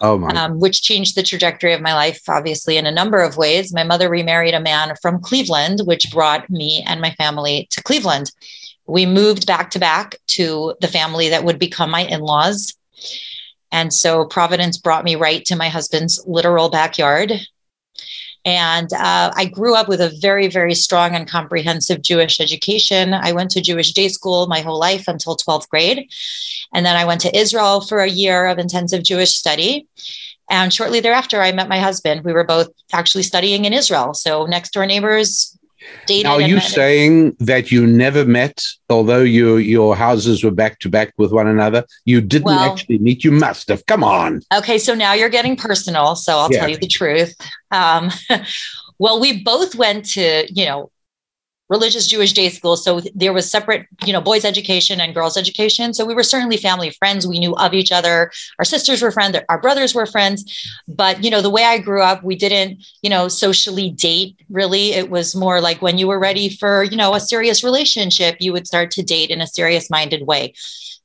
Oh 0.00 0.18
my. 0.18 0.28
Um, 0.28 0.60
which 0.60 0.82
changed 0.82 1.16
the 1.16 1.22
trajectory 1.22 1.72
of 1.72 1.80
my 1.80 1.94
life, 1.94 2.20
obviously, 2.28 2.76
in 2.76 2.84
a 2.84 2.92
number 2.92 3.20
of 3.20 3.38
ways. 3.38 3.72
My 3.72 3.84
mother 3.84 4.10
remarried 4.10 4.52
a 4.52 4.60
man 4.60 4.94
from 5.00 5.22
Cleveland, 5.22 5.80
which 5.84 6.12
brought 6.12 6.50
me 6.50 6.84
and 6.86 7.00
my 7.00 7.12
family 7.12 7.66
to 7.70 7.82
Cleveland. 7.82 8.30
We 8.86 9.06
moved 9.06 9.46
back 9.46 9.70
to 9.70 9.78
back 9.78 10.16
to 10.28 10.74
the 10.82 10.88
family 10.88 11.30
that 11.30 11.44
would 11.44 11.58
become 11.58 11.90
my 11.90 12.00
in 12.00 12.20
laws. 12.20 12.74
And 13.72 13.92
so 13.92 14.26
Providence 14.26 14.76
brought 14.76 15.04
me 15.04 15.16
right 15.16 15.44
to 15.46 15.56
my 15.56 15.68
husband's 15.68 16.22
literal 16.26 16.68
backyard. 16.68 17.32
And 18.44 18.92
uh, 18.92 19.32
I 19.34 19.46
grew 19.46 19.74
up 19.74 19.88
with 19.88 20.00
a 20.00 20.10
very, 20.20 20.48
very 20.48 20.74
strong 20.74 21.14
and 21.14 21.28
comprehensive 21.28 22.02
Jewish 22.02 22.40
education. 22.40 23.14
I 23.14 23.32
went 23.32 23.50
to 23.52 23.62
Jewish 23.62 23.92
day 23.92 24.08
school 24.08 24.46
my 24.46 24.60
whole 24.60 24.78
life 24.78 25.08
until 25.08 25.36
12th 25.36 25.68
grade. 25.68 26.10
And 26.74 26.84
then 26.84 26.96
I 26.96 27.06
went 27.06 27.22
to 27.22 27.36
Israel 27.36 27.80
for 27.80 28.00
a 28.00 28.08
year 28.08 28.46
of 28.46 28.58
intensive 28.58 29.02
Jewish 29.02 29.34
study. 29.34 29.86
And 30.50 30.72
shortly 30.74 31.00
thereafter, 31.00 31.40
I 31.40 31.52
met 31.52 31.70
my 31.70 31.78
husband. 31.78 32.22
We 32.22 32.34
were 32.34 32.44
both 32.44 32.68
actually 32.92 33.22
studying 33.22 33.64
in 33.64 33.72
Israel. 33.72 34.12
So, 34.12 34.44
next 34.44 34.74
door 34.74 34.84
neighbors, 34.84 35.58
dated. 36.06 36.24
Now, 36.24 36.34
are 36.34 36.40
you 36.40 36.60
saying 36.60 37.36
that 37.40 37.70
you 37.70 37.86
never 37.86 38.24
met, 38.24 38.62
although 38.88 39.22
your 39.22 39.60
your 39.60 39.96
houses 39.96 40.44
were 40.44 40.50
back 40.50 40.78
to 40.80 40.88
back 40.88 41.12
with 41.16 41.32
one 41.32 41.46
another? 41.46 41.84
You 42.04 42.20
didn't 42.20 42.46
well, 42.46 42.72
actually 42.72 42.98
meet. 42.98 43.24
You 43.24 43.32
must 43.32 43.68
have. 43.68 43.86
Come 43.86 44.04
on. 44.04 44.42
Okay, 44.52 44.78
so 44.78 44.94
now 44.94 45.12
you're 45.12 45.28
getting 45.28 45.56
personal. 45.56 46.16
So 46.16 46.38
I'll 46.38 46.52
yeah. 46.52 46.60
tell 46.60 46.68
you 46.68 46.78
the 46.78 46.88
truth. 46.88 47.34
Um, 47.70 48.10
well, 48.98 49.20
we 49.20 49.42
both 49.42 49.74
went 49.74 50.04
to 50.10 50.46
you 50.52 50.66
know 50.66 50.90
religious 51.68 52.06
Jewish 52.06 52.32
day 52.32 52.48
school. 52.50 52.76
So 52.76 53.00
there 53.14 53.32
was 53.32 53.50
separate, 53.50 53.86
you 54.04 54.12
know, 54.12 54.20
boys' 54.20 54.44
education 54.44 55.00
and 55.00 55.14
girls' 55.14 55.36
education. 55.36 55.94
So 55.94 56.04
we 56.04 56.14
were 56.14 56.22
certainly 56.22 56.56
family 56.56 56.90
friends. 56.90 57.26
We 57.26 57.38
knew 57.38 57.54
of 57.56 57.72
each 57.72 57.90
other. 57.90 58.30
Our 58.58 58.64
sisters 58.64 59.00
were 59.00 59.10
friends. 59.10 59.38
Our 59.48 59.60
brothers 59.60 59.94
were 59.94 60.06
friends. 60.06 60.44
But, 60.86 61.24
you 61.24 61.30
know, 61.30 61.40
the 61.40 61.50
way 61.50 61.64
I 61.64 61.78
grew 61.78 62.02
up, 62.02 62.22
we 62.22 62.36
didn't, 62.36 62.84
you 63.02 63.10
know, 63.10 63.28
socially 63.28 63.90
date 63.90 64.36
really. 64.50 64.92
It 64.92 65.10
was 65.10 65.34
more 65.34 65.60
like 65.60 65.80
when 65.80 65.98
you 65.98 66.06
were 66.06 66.18
ready 66.18 66.48
for, 66.48 66.84
you 66.84 66.96
know, 66.96 67.14
a 67.14 67.20
serious 67.20 67.64
relationship, 67.64 68.36
you 68.40 68.52
would 68.52 68.66
start 68.66 68.90
to 68.92 69.02
date 69.02 69.30
in 69.30 69.40
a 69.40 69.46
serious 69.46 69.88
minded 69.88 70.26
way. 70.26 70.54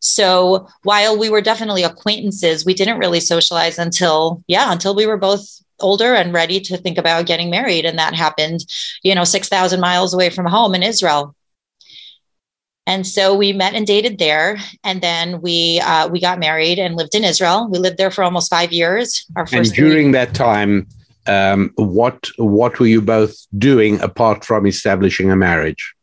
So 0.02 0.68
while 0.84 1.18
we 1.18 1.30
were 1.30 1.41
definitely 1.41 1.84
acquaintances, 1.84 2.65
we 2.65 2.73
didn't 2.73 2.99
really 2.99 3.19
socialize 3.19 3.77
until, 3.77 4.44
yeah, 4.48 4.72
until 4.72 4.95
we 4.95 5.06
were 5.06 5.18
both 5.18 5.61
older 5.81 6.14
and 6.14 6.34
ready 6.34 6.60
to 6.61 6.77
think 6.77 6.97
about 6.97 7.26
getting 7.26 7.49
married. 7.49 7.85
And 7.85 7.97
that 7.99 8.14
happened, 8.14 8.65
you 9.03 9.15
know, 9.15 9.23
6,000 9.23 9.80
miles 9.80 10.14
away 10.14 10.30
from 10.30 10.45
home 10.45 10.76
in 10.76 10.84
Israel. 10.84 11.35
And 12.89 13.06
so 13.06 13.35
we 13.35 13.53
met 13.53 13.76
and 13.76 13.85
dated 13.85 14.18
there, 14.18 14.57
and 14.84 14.99
then 14.99 15.41
we 15.41 15.80
uh, 15.80 16.07
we 16.07 16.19
got 16.19 16.39
married 16.39 16.80
and 16.80 16.95
lived 16.95 17.14
in 17.14 17.23
Israel. 17.23 17.69
We 17.69 17.77
lived 17.77 17.97
there 17.99 18.10
for 18.10 18.23
almost 18.23 18.49
five 18.49 18.72
years. 18.72 19.27
Our 19.35 19.45
first 19.45 19.77
and 19.77 19.77
during 19.77 20.11
that 20.14 20.34
time, 20.34 20.88
um, 21.27 21.72
what 21.76 22.30
what 22.38 22.80
were 22.80 22.88
you 22.88 22.99
both 22.99 23.35
doing 23.60 24.01
apart 24.01 24.43
from 24.43 24.65
establishing 24.65 25.30
a 25.30 25.35
marriage? 25.35 25.93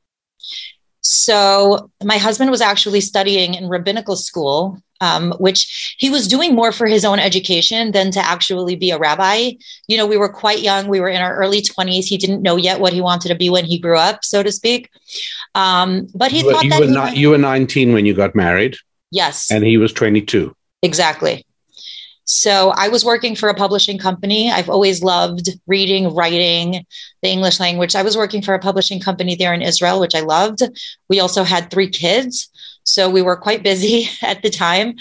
So 1.01 1.91
my 2.05 2.19
husband 2.19 2.53
was 2.53 2.61
actually 2.61 3.01
studying 3.01 3.55
in 3.55 3.69
rabbinical 3.69 4.15
school 4.15 4.81
um, 5.01 5.33
which 5.39 5.97
he 5.99 6.11
was 6.11 6.29
doing 6.29 6.55
more 6.55 6.73
for 6.73 6.87
his 6.87 7.05
own 7.05 7.19
education 7.19 7.93
than 7.93 8.11
to 8.13 8.21
actually 8.21 8.77
be 8.77 8.91
a 8.91 8.99
rabbi. 8.99 9.53
You 9.89 9.97
know, 9.97 10.07
we 10.07 10.17
were 10.17 10.29
quite 10.29 10.61
young. 10.61 10.89
We 10.89 11.01
were 11.01 11.09
in 11.09 11.23
our 11.23 11.37
early 11.37 11.63
20s. 11.63 12.05
He 12.05 12.17
didn't 12.17 12.43
know 12.43 12.57
yet 12.57 12.81
what 12.81 12.93
he 12.93 13.01
wanted 13.01 13.29
to 13.29 13.35
be 13.35 13.51
when 13.51 13.65
he 13.65 13.79
grew 13.79 13.97
up, 13.97 14.25
so 14.25 14.43
to 14.43 14.53
speak. 14.53 14.91
Um, 15.55 16.09
but 16.15 16.31
he 16.31 16.43
you 16.43 16.51
thought 16.51 16.65
you 16.65 16.71
that 16.71 16.81
were, 16.81 16.87
not, 16.87 17.17
you 17.17 17.31
were 17.31 17.39
19 17.39 17.93
when 17.93 18.07
you 18.07 18.15
got 18.15 18.35
married. 18.35 18.77
Yes. 19.11 19.51
And 19.51 19.65
he 19.65 19.79
was 19.79 19.93
22. 19.93 20.55
Exactly. 20.83 21.45
So 22.29 22.73
I 22.75 22.89
was 22.89 23.05
working 23.05 23.37
for 23.37 23.49
a 23.49 23.55
publishing 23.55 23.99
company. 23.99 24.51
I've 24.51 24.69
always 24.69 25.01
loved 25.01 25.49
reading, 25.69 26.13
writing, 26.13 26.85
the 27.23 27.29
English 27.29 27.61
language. 27.61 27.95
I 27.95 28.03
was 28.03 28.17
working 28.17 28.43
for 28.43 28.53
a 28.53 28.59
publishing 28.59 28.99
company 28.99 29.37
there 29.37 29.55
in 29.55 29.63
Israel, 29.63 30.01
which 30.01 30.15
I 30.15 30.21
loved. 30.21 30.63
We 31.09 31.21
also 31.21 31.45
had 31.45 31.71
three 31.71 31.89
kids. 31.89 32.49
So 32.87 33.11
we 33.11 33.21
were 33.21 33.37
quite 33.37 33.63
busy 33.63 34.09
at 34.23 34.43
the 34.43 34.51
time. 34.51 34.97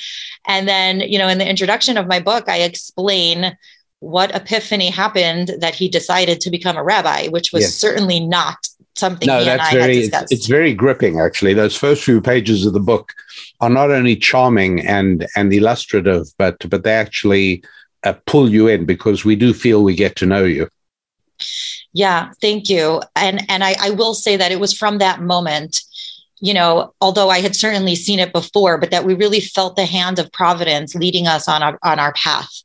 And 0.48 0.68
then, 0.68 1.00
you 1.00 1.18
know, 1.18 1.28
in 1.28 1.38
the 1.38 1.50
introduction 1.50 1.98
of 1.98 2.08
my 2.08 2.20
book, 2.20 2.50
I 2.50 2.62
explain 2.62 3.56
what 4.00 4.36
epiphany 4.36 4.90
happened 4.90 5.54
that 5.60 5.74
he 5.74 5.88
decided 5.88 6.42
to 6.42 6.52
become 6.52 6.78
a 6.78 6.84
rabbi, 6.84 7.28
which 7.28 7.52
was 7.54 7.64
yes. 7.64 7.76
certainly 7.76 8.20
not 8.20 8.68
something 8.96 9.28
no, 9.28 9.44
that's 9.44 9.74
very, 9.74 9.98
it's, 9.98 10.32
it's, 10.32 10.48
very 10.48 10.74
gripping, 10.74 11.20
actually. 11.20 11.54
Those 11.54 11.76
first 11.76 12.04
few 12.04 12.22
pages 12.22 12.66
of 12.66 12.74
the 12.74 12.80
book 12.80 13.14
are 13.62 13.70
not 13.70 13.92
only 13.92 14.16
charming 14.16 14.86
and, 14.86 15.28
and 15.36 15.54
illustrative, 15.54 16.28
but, 16.38 16.70
but 16.70 16.84
they 16.84 16.94
actually 16.94 17.64
uh, 18.04 18.14
pull 18.26 18.50
you 18.50 18.68
in 18.68 18.86
because 18.86 19.26
we 19.26 19.36
do 19.36 19.54
feel 19.54 19.84
we 19.84 19.96
get 19.96 20.16
to 20.18 20.26
know 20.26 20.44
you. 20.44 20.70
Yeah, 21.94 22.32
thank 22.42 22.70
you. 22.70 23.02
And, 23.16 23.50
and 23.50 23.64
I, 23.64 23.76
I 23.82 23.90
will 23.92 24.14
say 24.14 24.38
that 24.38 24.52
it 24.52 24.60
was 24.60 24.74
from 24.74 25.00
that 25.00 25.22
moment 25.22 25.82
you 26.40 26.54
know, 26.54 26.94
although 27.00 27.30
I 27.30 27.40
had 27.40 27.56
certainly 27.56 27.96
seen 27.96 28.20
it 28.20 28.34
before, 28.34 28.78
but 28.78 28.92
that 28.92 29.06
we 29.06 29.14
really 29.14 29.40
felt 29.40 29.76
the 29.76 29.86
hand 29.86 30.20
of 30.20 30.32
providence 30.32 30.94
leading 30.94 31.28
us 31.28 31.48
on 31.48 31.64
our 31.64 31.80
on 31.84 32.00
our 32.00 32.14
path. 32.14 32.62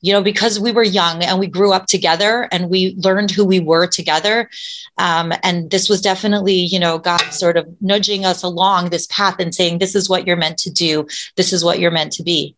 You 0.00 0.12
know, 0.12 0.22
because 0.22 0.58
we 0.58 0.72
were 0.72 0.82
young 0.82 1.22
and 1.22 1.38
we 1.38 1.46
grew 1.46 1.72
up 1.72 1.86
together 1.86 2.48
and 2.50 2.68
we 2.68 2.96
learned 2.98 3.30
who 3.30 3.44
we 3.44 3.60
were 3.60 3.86
together. 3.86 4.50
Um, 4.98 5.32
and 5.42 5.70
this 5.70 5.88
was 5.88 6.00
definitely, 6.00 6.54
you 6.54 6.80
know, 6.80 6.98
God 6.98 7.20
sort 7.30 7.56
of 7.56 7.66
nudging 7.80 8.24
us 8.24 8.42
along 8.42 8.90
this 8.90 9.06
path 9.06 9.36
and 9.38 9.54
saying, 9.54 9.78
"This 9.78 9.94
is 9.94 10.08
what 10.08 10.26
you're 10.26 10.36
meant 10.36 10.58
to 10.58 10.70
do. 10.70 11.06
This 11.36 11.52
is 11.52 11.64
what 11.64 11.78
you're 11.78 11.90
meant 11.90 12.12
to 12.14 12.22
be." 12.22 12.56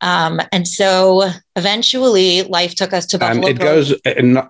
Um, 0.00 0.40
and 0.52 0.66
so 0.66 1.30
eventually 1.56 2.42
life 2.44 2.74
took 2.74 2.92
us 2.92 3.06
to 3.06 3.18
Buffalo. 3.18 3.46
Um, 3.46 3.50
it 3.50 3.58
goes, 3.58 3.94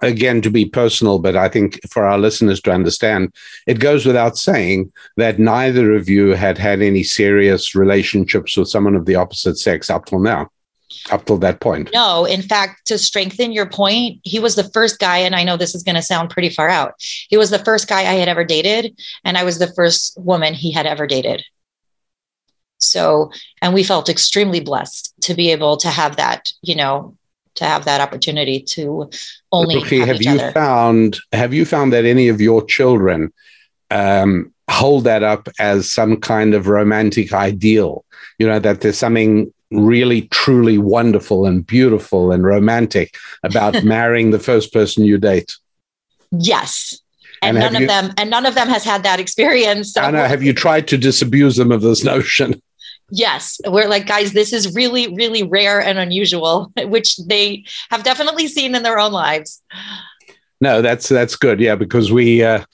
again, 0.02 0.42
to 0.42 0.50
be 0.50 0.64
personal, 0.64 1.18
but 1.18 1.36
I 1.36 1.48
think 1.48 1.80
for 1.90 2.06
our 2.06 2.18
listeners 2.18 2.60
to 2.62 2.72
understand, 2.72 3.34
it 3.66 3.80
goes 3.80 4.06
without 4.06 4.38
saying 4.38 4.92
that 5.16 5.38
neither 5.38 5.92
of 5.94 6.08
you 6.08 6.34
had 6.34 6.56
had 6.56 6.82
any 6.82 7.02
serious 7.02 7.74
relationships 7.74 8.56
with 8.56 8.68
someone 8.68 8.94
of 8.94 9.06
the 9.06 9.16
opposite 9.16 9.58
sex 9.58 9.90
up 9.90 10.06
till 10.06 10.20
now, 10.20 10.48
up 11.10 11.24
till 11.24 11.38
that 11.38 11.60
point. 11.60 11.90
No, 11.92 12.24
in 12.24 12.42
fact, 12.42 12.86
to 12.86 12.98
strengthen 12.98 13.52
your 13.52 13.68
point, 13.68 14.20
he 14.22 14.38
was 14.38 14.54
the 14.54 14.70
first 14.70 15.00
guy, 15.00 15.18
and 15.18 15.34
I 15.34 15.42
know 15.42 15.56
this 15.56 15.74
is 15.74 15.82
going 15.82 15.96
to 15.96 16.02
sound 16.02 16.30
pretty 16.30 16.50
far 16.50 16.68
out. 16.68 16.94
He 17.28 17.36
was 17.36 17.50
the 17.50 17.58
first 17.58 17.88
guy 17.88 18.00
I 18.00 18.14
had 18.14 18.28
ever 18.28 18.44
dated, 18.44 19.00
and 19.24 19.36
I 19.36 19.44
was 19.44 19.58
the 19.58 19.72
first 19.74 20.16
woman 20.20 20.54
he 20.54 20.70
had 20.70 20.86
ever 20.86 21.06
dated. 21.06 21.42
So, 22.80 23.30
and 23.62 23.74
we 23.74 23.84
felt 23.84 24.08
extremely 24.08 24.60
blessed 24.60 25.14
to 25.22 25.34
be 25.34 25.50
able 25.52 25.76
to 25.78 25.88
have 25.88 26.16
that, 26.16 26.52
you 26.62 26.74
know, 26.74 27.16
to 27.56 27.64
have 27.64 27.84
that 27.84 28.00
opportunity 28.00 28.60
to 28.60 29.10
only 29.52 29.76
okay, 29.76 29.98
have, 29.98 30.08
have 30.08 30.22
you 30.22 30.32
other. 30.32 30.52
found 30.52 31.18
have 31.32 31.52
you 31.52 31.64
found 31.64 31.92
that 31.92 32.04
any 32.04 32.28
of 32.28 32.40
your 32.40 32.64
children 32.64 33.32
um, 33.90 34.52
hold 34.70 35.04
that 35.04 35.22
up 35.22 35.48
as 35.58 35.92
some 35.92 36.16
kind 36.16 36.54
of 36.54 36.68
romantic 36.68 37.32
ideal? 37.32 38.04
You 38.38 38.46
know 38.46 38.58
that 38.58 38.80
there's 38.80 38.98
something 38.98 39.52
really 39.70 40.22
truly 40.28 40.78
wonderful 40.78 41.46
and 41.46 41.66
beautiful 41.66 42.32
and 42.32 42.44
romantic 42.44 43.14
about 43.42 43.84
marrying 43.84 44.30
the 44.30 44.38
first 44.38 44.72
person 44.72 45.04
you 45.04 45.18
date? 45.18 45.52
Yes. 46.32 47.00
And, 47.42 47.56
and 47.56 47.72
none 47.72 47.82
of 47.82 47.88
them 47.88 48.14
and 48.18 48.30
none 48.30 48.46
of 48.46 48.54
them 48.54 48.68
has 48.68 48.84
had 48.84 49.02
that 49.04 49.18
experience 49.18 49.94
so 49.94 50.02
Anna, 50.02 50.28
have 50.28 50.42
you 50.42 50.52
tried 50.52 50.86
to 50.88 50.98
disabuse 50.98 51.56
them 51.56 51.72
of 51.72 51.80
this 51.80 52.04
notion 52.04 52.60
Yes, 53.10 53.60
we're 53.66 53.88
like, 53.88 54.06
guys, 54.06 54.32
this 54.32 54.52
is 54.52 54.74
really, 54.74 55.14
really 55.14 55.42
rare 55.42 55.80
and 55.80 55.98
unusual, 55.98 56.72
which 56.84 57.16
they 57.18 57.64
have 57.90 58.02
definitely 58.02 58.48
seen 58.48 58.74
in 58.74 58.82
their 58.82 58.98
own 58.98 59.12
lives. 59.12 59.62
No, 60.60 60.82
that's 60.82 61.08
that's 61.08 61.36
good. 61.36 61.58
Yeah, 61.58 61.74
because 61.74 62.12
we 62.12 62.42
uh, 62.44 62.64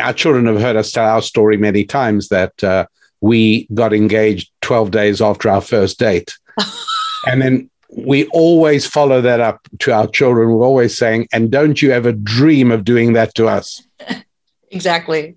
our 0.00 0.12
children 0.12 0.46
have 0.46 0.60
heard 0.60 0.76
us 0.76 0.92
tell 0.92 1.04
our 1.04 1.22
story 1.22 1.56
many 1.56 1.84
times 1.84 2.28
that 2.28 2.64
uh, 2.64 2.86
we 3.20 3.66
got 3.74 3.92
engaged 3.92 4.50
12 4.62 4.90
days 4.90 5.20
after 5.20 5.48
our 5.48 5.60
first 5.60 5.98
date. 5.98 6.36
and 7.26 7.42
then 7.42 7.70
we 7.96 8.26
always 8.28 8.86
follow 8.86 9.20
that 9.20 9.40
up 9.40 9.60
to 9.80 9.92
our 9.92 10.06
children. 10.06 10.50
We're 10.50 10.66
always 10.66 10.96
saying, 10.96 11.28
and 11.32 11.50
don't 11.50 11.80
you 11.80 11.92
ever 11.92 12.12
dream 12.12 12.70
of 12.70 12.84
doing 12.84 13.14
that 13.14 13.34
to 13.36 13.46
us. 13.48 13.82
exactly. 14.70 15.36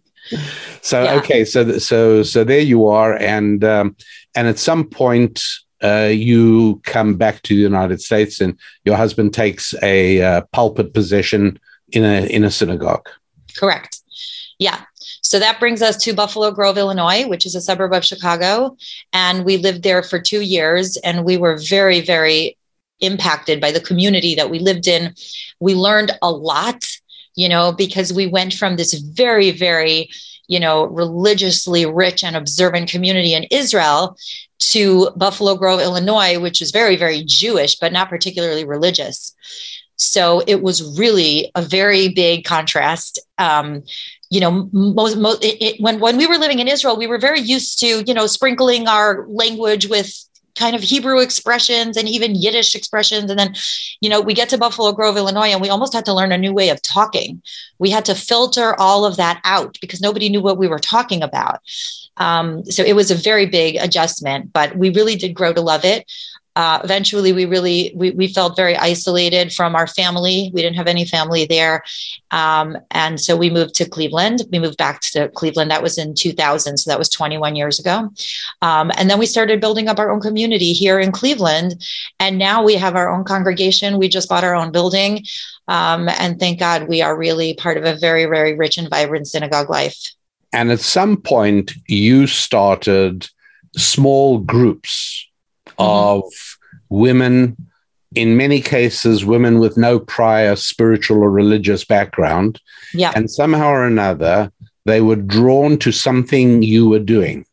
So 0.81 1.03
yeah. 1.03 1.15
okay, 1.15 1.45
so 1.45 1.77
so 1.77 2.23
so 2.23 2.43
there 2.43 2.59
you 2.59 2.87
are, 2.87 3.17
and 3.17 3.63
um, 3.63 3.95
and 4.35 4.47
at 4.47 4.59
some 4.59 4.85
point 4.85 5.41
uh, 5.83 6.09
you 6.11 6.79
come 6.83 7.15
back 7.15 7.41
to 7.43 7.55
the 7.55 7.61
United 7.61 8.01
States, 8.01 8.41
and 8.41 8.57
your 8.85 8.95
husband 8.95 9.33
takes 9.33 9.73
a 9.81 10.21
uh, 10.21 10.41
pulpit 10.51 10.93
position 10.93 11.59
in 11.91 12.03
a 12.03 12.25
in 12.27 12.43
a 12.43 12.51
synagogue. 12.51 13.07
Correct. 13.57 14.01
Yeah. 14.59 14.81
So 15.21 15.39
that 15.39 15.59
brings 15.59 15.81
us 15.81 15.97
to 16.03 16.13
Buffalo 16.13 16.51
Grove, 16.51 16.77
Illinois, 16.77 17.27
which 17.27 17.45
is 17.45 17.55
a 17.55 17.61
suburb 17.61 17.93
of 17.93 18.05
Chicago, 18.05 18.77
and 19.13 19.45
we 19.45 19.57
lived 19.57 19.83
there 19.83 20.03
for 20.03 20.19
two 20.19 20.41
years, 20.41 20.97
and 20.97 21.25
we 21.25 21.37
were 21.37 21.57
very, 21.57 22.01
very 22.01 22.57
impacted 22.99 23.59
by 23.59 23.71
the 23.71 23.79
community 23.79 24.35
that 24.35 24.49
we 24.49 24.59
lived 24.59 24.87
in. 24.87 25.15
We 25.59 25.73
learned 25.73 26.11
a 26.21 26.31
lot, 26.31 26.85
you 27.35 27.49
know, 27.49 27.71
because 27.71 28.13
we 28.13 28.27
went 28.27 28.53
from 28.53 28.75
this 28.75 28.93
very, 28.93 29.51
very 29.51 30.09
you 30.51 30.59
know, 30.59 30.83
religiously 30.83 31.85
rich 31.85 32.25
and 32.25 32.35
observant 32.35 32.89
community 32.89 33.33
in 33.33 33.45
Israel 33.51 34.17
to 34.59 35.09
Buffalo 35.15 35.55
Grove, 35.55 35.79
Illinois, 35.79 36.39
which 36.39 36.61
is 36.61 36.71
very, 36.71 36.97
very 36.97 37.23
Jewish, 37.25 37.75
but 37.75 37.93
not 37.93 38.09
particularly 38.09 38.65
religious. 38.65 39.33
So 39.95 40.43
it 40.45 40.61
was 40.61 40.99
really 40.99 41.49
a 41.55 41.61
very 41.61 42.09
big 42.09 42.43
contrast. 42.43 43.17
Um, 43.37 43.83
you 44.29 44.41
know, 44.41 44.69
most, 44.73 45.17
most 45.17 45.41
it, 45.41 45.61
it, 45.61 45.75
when 45.81 46.01
when 46.01 46.17
we 46.17 46.27
were 46.27 46.37
living 46.37 46.59
in 46.59 46.67
Israel, 46.67 46.97
we 46.97 47.07
were 47.07 47.17
very 47.17 47.39
used 47.39 47.79
to 47.79 48.03
you 48.05 48.13
know 48.13 48.27
sprinkling 48.27 48.89
our 48.89 49.25
language 49.29 49.87
with 49.87 50.13
kind 50.55 50.75
of 50.75 50.81
Hebrew 50.81 51.19
expressions 51.19 51.97
and 51.97 52.07
even 52.07 52.35
Yiddish 52.35 52.75
expressions. 52.75 53.29
And 53.29 53.39
then, 53.39 53.55
you 54.01 54.09
know, 54.09 54.21
we 54.21 54.33
get 54.33 54.49
to 54.49 54.57
Buffalo 54.57 54.91
Grove, 54.91 55.17
Illinois, 55.17 55.49
and 55.49 55.61
we 55.61 55.69
almost 55.69 55.93
had 55.93 56.05
to 56.05 56.13
learn 56.13 56.31
a 56.31 56.37
new 56.37 56.53
way 56.53 56.69
of 56.69 56.81
talking. 56.81 57.41
We 57.79 57.89
had 57.89 58.05
to 58.05 58.15
filter 58.15 58.79
all 58.79 59.05
of 59.05 59.17
that 59.17 59.41
out 59.43 59.77
because 59.81 60.01
nobody 60.01 60.29
knew 60.29 60.41
what 60.41 60.57
we 60.57 60.67
were 60.67 60.79
talking 60.79 61.23
about. 61.23 61.61
Um, 62.17 62.65
so 62.65 62.83
it 62.83 62.93
was 62.93 63.09
a 63.09 63.15
very 63.15 63.45
big 63.45 63.77
adjustment, 63.77 64.53
but 64.53 64.75
we 64.75 64.89
really 64.89 65.15
did 65.15 65.33
grow 65.33 65.53
to 65.53 65.61
love 65.61 65.85
it 65.85 66.05
uh, 66.55 66.79
eventually 66.83 67.31
we 67.31 67.45
really 67.45 67.93
we, 67.95 68.11
we 68.11 68.27
felt 68.27 68.57
very 68.57 68.75
isolated 68.75 69.53
from 69.53 69.75
our 69.75 69.87
family. 69.87 70.51
We 70.53 70.61
didn't 70.61 70.75
have 70.75 70.87
any 70.87 71.05
family 71.05 71.45
there. 71.45 71.83
Um, 72.31 72.77
and 72.91 73.19
so 73.19 73.37
we 73.37 73.49
moved 73.49 73.73
to 73.75 73.89
cleveland. 73.89 74.41
We 74.51 74.59
moved 74.59 74.77
back 74.77 75.01
to 75.11 75.29
cleveland. 75.29 75.71
That 75.71 75.83
was 75.83 75.97
in 75.97 76.13
2000 76.13 76.77
so 76.77 76.89
that 76.89 76.99
was 76.99 77.09
21 77.09 77.55
years 77.55 77.79
ago. 77.79 78.09
Um, 78.61 78.91
and 78.97 79.09
then 79.09 79.17
we 79.17 79.25
started 79.25 79.61
building 79.61 79.87
up 79.87 79.99
our 79.99 80.11
own 80.11 80.19
community 80.19 80.73
here 80.73 80.99
in 80.99 81.11
cleveland. 81.11 81.81
And 82.19 82.37
now 82.37 82.63
we 82.63 82.75
have 82.75 82.95
our 82.95 83.09
own 83.09 83.23
congregation. 83.23 83.97
We 83.97 84.09
just 84.09 84.27
bought 84.27 84.43
our 84.43 84.55
own 84.55 84.71
building. 84.71 85.23
Um, 85.67 86.09
and 86.09 86.37
thank 86.37 86.59
god 86.59 86.89
we 86.89 87.01
are 87.01 87.17
really 87.17 87.53
part 87.53 87.77
of 87.77 87.85
a 87.85 87.95
very 87.95 88.25
very 88.25 88.55
rich 88.55 88.77
and 88.77 88.89
vibrant 88.89 89.27
synagogue 89.27 89.69
life. 89.69 89.97
And 90.51 90.69
at 90.69 90.81
some 90.81 91.15
point 91.15 91.71
you 91.87 92.27
started 92.27 93.29
small 93.77 94.39
groups. 94.39 95.27
Mm-hmm. 95.77 96.25
of 96.27 96.31
women, 96.89 97.57
in 98.15 98.37
many 98.37 98.61
cases, 98.61 99.25
women 99.25 99.59
with 99.59 99.77
no 99.77 99.99
prior 99.99 100.55
spiritual 100.55 101.23
or 101.23 101.31
religious 101.31 101.85
background. 101.85 102.59
Yeah. 102.93 103.13
And 103.15 103.29
somehow 103.29 103.69
or 103.69 103.85
another, 103.85 104.51
they 104.85 105.01
were 105.01 105.15
drawn 105.15 105.77
to 105.79 105.91
something 105.91 106.63
you 106.63 106.89
were 106.89 106.99
doing. 106.99 107.45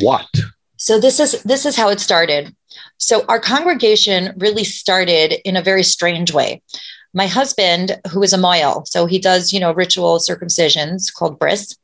What? 0.00 0.28
So 0.76 1.00
this 1.00 1.18
is 1.18 1.42
this 1.42 1.64
is 1.64 1.76
how 1.76 1.88
it 1.88 2.00
started. 2.00 2.54
So 2.98 3.24
our 3.28 3.40
congregation 3.40 4.34
really 4.36 4.64
started 4.64 5.40
in 5.48 5.56
a 5.56 5.62
very 5.62 5.82
strange 5.82 6.32
way. 6.32 6.62
My 7.14 7.26
husband, 7.26 7.98
who 8.12 8.22
is 8.22 8.34
a 8.34 8.38
mohel, 8.38 8.86
so 8.86 9.06
he 9.06 9.18
does, 9.18 9.52
you 9.52 9.58
know, 9.58 9.72
ritual 9.72 10.18
circumcisions 10.18 11.12
called 11.12 11.38
bris, 11.38 11.74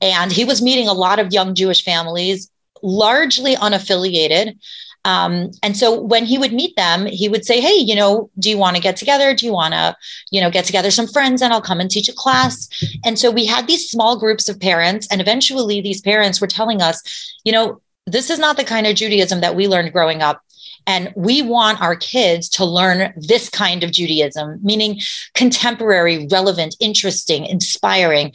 and 0.00 0.30
he 0.30 0.44
was 0.44 0.62
meeting 0.62 0.86
a 0.86 0.92
lot 0.92 1.18
of 1.18 1.32
young 1.32 1.56
Jewish 1.56 1.82
families, 1.82 2.48
largely 2.82 3.56
unaffiliated, 3.56 4.56
um, 5.04 5.52
and 5.62 5.76
so 5.76 5.98
when 6.00 6.26
he 6.26 6.38
would 6.38 6.52
meet 6.52 6.76
them, 6.76 7.06
he 7.06 7.28
would 7.28 7.44
say, 7.46 7.60
Hey, 7.60 7.76
you 7.76 7.94
know, 7.94 8.30
do 8.38 8.50
you 8.50 8.58
want 8.58 8.76
to 8.76 8.82
get 8.82 8.96
together? 8.96 9.34
Do 9.34 9.46
you 9.46 9.52
want 9.52 9.74
to, 9.74 9.96
you 10.30 10.40
know, 10.40 10.50
get 10.50 10.64
together 10.64 10.90
some 10.90 11.06
friends 11.06 11.40
and 11.40 11.52
I'll 11.52 11.62
come 11.62 11.80
and 11.80 11.90
teach 11.90 12.08
a 12.08 12.12
class? 12.12 12.68
And 13.04 13.18
so 13.18 13.30
we 13.30 13.46
had 13.46 13.66
these 13.66 13.88
small 13.88 14.18
groups 14.18 14.48
of 14.48 14.60
parents. 14.60 15.08
And 15.10 15.20
eventually 15.20 15.80
these 15.80 16.02
parents 16.02 16.40
were 16.40 16.46
telling 16.46 16.82
us, 16.82 17.00
you 17.44 17.52
know, 17.52 17.80
this 18.06 18.28
is 18.28 18.38
not 18.38 18.56
the 18.56 18.64
kind 18.64 18.86
of 18.86 18.96
Judaism 18.96 19.40
that 19.40 19.54
we 19.54 19.68
learned 19.68 19.92
growing 19.92 20.22
up. 20.22 20.42
And 20.86 21.12
we 21.16 21.42
want 21.42 21.80
our 21.80 21.96
kids 21.96 22.48
to 22.50 22.64
learn 22.64 23.12
this 23.16 23.50
kind 23.50 23.84
of 23.84 23.92
Judaism, 23.92 24.58
meaning 24.62 25.00
contemporary, 25.34 26.26
relevant, 26.30 26.76
interesting, 26.80 27.44
inspiring. 27.44 28.32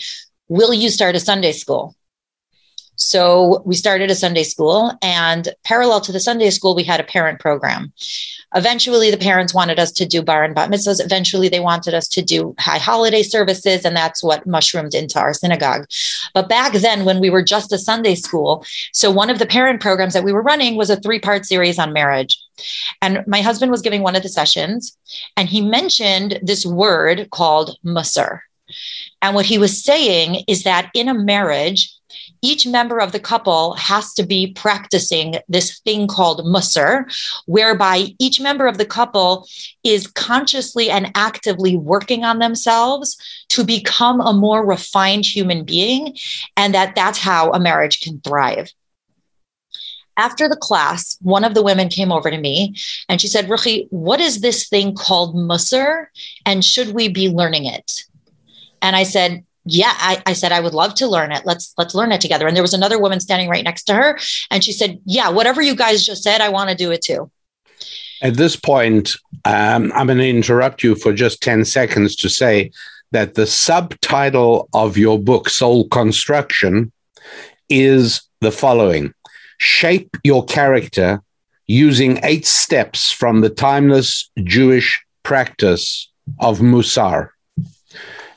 Will 0.49 0.73
you 0.73 0.89
start 0.89 1.15
a 1.15 1.19
Sunday 1.19 1.51
school? 1.51 1.95
So 2.95 3.63
we 3.65 3.75
started 3.75 4.11
a 4.11 4.15
Sunday 4.15 4.43
school, 4.43 4.91
and 5.01 5.49
parallel 5.63 6.01
to 6.01 6.11
the 6.11 6.19
Sunday 6.19 6.49
school, 6.51 6.75
we 6.75 6.83
had 6.83 6.99
a 6.99 7.03
parent 7.03 7.39
program. 7.39 7.91
Eventually, 8.55 9.09
the 9.09 9.17
parents 9.17 9.53
wanted 9.53 9.79
us 9.79 9.91
to 9.93 10.05
do 10.05 10.21
bar 10.21 10.43
and 10.43 10.53
bat 10.53 10.69
mitzvahs. 10.69 11.03
Eventually, 11.03 11.49
they 11.49 11.59
wanted 11.59 11.95
us 11.95 12.07
to 12.09 12.21
do 12.21 12.53
high 12.59 12.77
holiday 12.77 13.23
services, 13.23 13.83
and 13.83 13.95
that's 13.95 14.23
what 14.23 14.45
mushroomed 14.45 14.93
into 14.93 15.19
our 15.19 15.33
synagogue. 15.33 15.87
But 16.33 16.49
back 16.49 16.73
then, 16.73 17.03
when 17.03 17.19
we 17.19 17.31
were 17.31 17.43
just 17.43 17.73
a 17.73 17.79
Sunday 17.79 18.15
school, 18.15 18.63
so 18.91 19.09
one 19.09 19.31
of 19.31 19.39
the 19.39 19.47
parent 19.47 19.81
programs 19.81 20.13
that 20.13 20.23
we 20.23 20.33
were 20.33 20.43
running 20.43 20.75
was 20.75 20.91
a 20.91 20.99
three 20.99 21.19
part 21.19 21.45
series 21.45 21.79
on 21.79 21.93
marriage. 21.93 22.37
And 23.01 23.23
my 23.25 23.41
husband 23.41 23.71
was 23.71 23.81
giving 23.81 24.03
one 24.03 24.15
of 24.15 24.21
the 24.21 24.29
sessions, 24.29 24.95
and 25.35 25.49
he 25.49 25.61
mentioned 25.61 26.39
this 26.43 26.63
word 26.63 27.29
called 27.31 27.75
musar. 27.83 28.41
And 29.21 29.35
what 29.35 29.45
he 29.45 29.57
was 29.57 29.83
saying 29.83 30.43
is 30.47 30.63
that 30.63 30.89
in 30.93 31.09
a 31.09 31.13
marriage, 31.13 31.91
each 32.43 32.67
member 32.67 32.99
of 32.99 33.13
the 33.13 33.19
couple 33.19 33.73
has 33.75 34.13
to 34.13 34.23
be 34.23 34.51
practicing 34.53 35.35
this 35.47 35.79
thing 35.79 36.07
called 36.07 36.45
musar, 36.45 37.05
whereby 37.47 38.09
each 38.19 38.39
member 38.39 38.67
of 38.67 38.77
the 38.77 38.85
couple 38.85 39.47
is 39.83 40.05
consciously 40.07 40.91
and 40.91 41.11
actively 41.15 41.77
working 41.77 42.23
on 42.23 42.39
themselves 42.39 43.17
to 43.47 43.63
become 43.63 44.19
a 44.19 44.33
more 44.33 44.63
refined 44.65 45.25
human 45.25 45.63
being, 45.63 46.15
and 46.57 46.75
that 46.75 46.93
that's 46.93 47.17
how 47.17 47.51
a 47.51 47.59
marriage 47.59 48.01
can 48.01 48.19
thrive. 48.19 48.69
After 50.17 50.47
the 50.47 50.57
class, 50.57 51.17
one 51.21 51.43
of 51.43 51.55
the 51.55 51.63
women 51.63 51.89
came 51.89 52.11
over 52.11 52.29
to 52.29 52.37
me 52.37 52.75
and 53.09 53.19
she 53.19 53.27
said, 53.27 53.47
Ruchi, 53.47 53.87
what 53.89 54.19
is 54.19 54.41
this 54.41 54.67
thing 54.69 54.93
called 54.93 55.33
musar? 55.33 56.07
And 56.45 56.63
should 56.63 56.89
we 56.93 57.07
be 57.07 57.29
learning 57.29 57.65
it? 57.65 58.03
And 58.79 58.95
I 58.95 59.03
said, 59.03 59.43
yeah 59.65 59.93
I, 59.95 60.21
I, 60.25 60.33
said 60.33 60.51
i 60.51 60.59
would 60.59 60.73
love 60.73 60.95
to 60.95 61.07
learn 61.07 61.31
it. 61.31 61.45
Let's 61.45 61.73
let's 61.77 61.95
learn 61.95 62.11
it 62.11 62.21
together. 62.21 62.47
And 62.47 62.55
there 62.55 62.63
was 62.63 62.73
another 62.73 62.99
woman 62.99 63.19
standing 63.19 63.49
right 63.49 63.63
next 63.63 63.83
to 63.85 63.93
her 63.93 64.19
and 64.51 64.63
she 64.63 64.71
said 64.71 64.99
yeah 65.05 65.29
whatever 65.29 65.61
you 65.61 65.75
guys 65.75 66.05
just 66.05 66.23
said 66.23 66.41
i 66.41 66.49
want 66.49 66.69
to 66.69 66.75
do 66.75 66.91
it 66.91 67.01
too. 67.01 67.31
At 68.21 68.35
this 68.35 68.55
point 68.55 69.15
um, 69.45 69.91
i'm 69.95 70.07
going 70.07 70.17
to 70.17 70.29
interrupt 70.29 70.83
you 70.83 70.95
for 70.95 71.13
just 71.13 71.41
10 71.41 71.65
seconds 71.65 72.15
to 72.17 72.29
say 72.29 72.71
that 73.11 73.35
the 73.35 73.45
subtitle 73.45 74.67
of 74.73 74.97
your 74.97 75.19
book 75.19 75.47
soul 75.47 75.87
construction 75.89 76.91
is 77.69 78.21
the 78.41 78.51
following. 78.51 79.13
Shape 79.59 80.17
your 80.23 80.43
character 80.45 81.21
using 81.67 82.19
eight 82.23 82.45
steps 82.45 83.11
from 83.11 83.41
the 83.41 83.49
timeless 83.49 84.29
jewish 84.43 85.01
practice 85.23 86.11
of 86.39 86.59
musar 86.59 87.29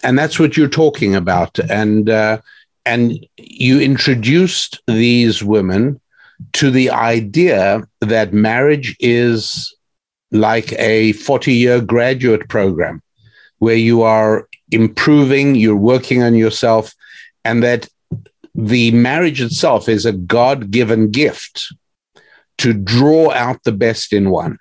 and 0.02 0.18
that's 0.18 0.38
what 0.38 0.56
you're 0.56 0.68
talking 0.68 1.14
about. 1.14 1.58
And 1.58 2.08
uh, 2.10 2.40
and 2.84 3.26
you 3.36 3.80
introduced 3.80 4.80
these 4.86 5.42
women 5.42 6.00
to 6.52 6.70
the 6.70 6.90
idea 6.90 7.82
that 8.00 8.32
marriage 8.32 8.96
is 9.00 9.74
like 10.30 10.72
a 10.74 11.12
40 11.12 11.52
year 11.52 11.80
graduate 11.80 12.48
program 12.48 13.02
where 13.58 13.76
you 13.76 14.02
are 14.02 14.48
improving, 14.70 15.54
you're 15.54 15.76
working 15.76 16.22
on 16.22 16.34
yourself, 16.34 16.94
and 17.44 17.62
that 17.62 17.88
the 18.54 18.90
marriage 18.92 19.40
itself 19.40 19.88
is 19.88 20.06
a 20.06 20.12
God 20.12 20.70
given 20.70 21.10
gift 21.10 21.74
to 22.58 22.72
draw 22.72 23.30
out 23.32 23.62
the 23.64 23.72
best 23.72 24.12
in 24.12 24.30
one. 24.30 24.58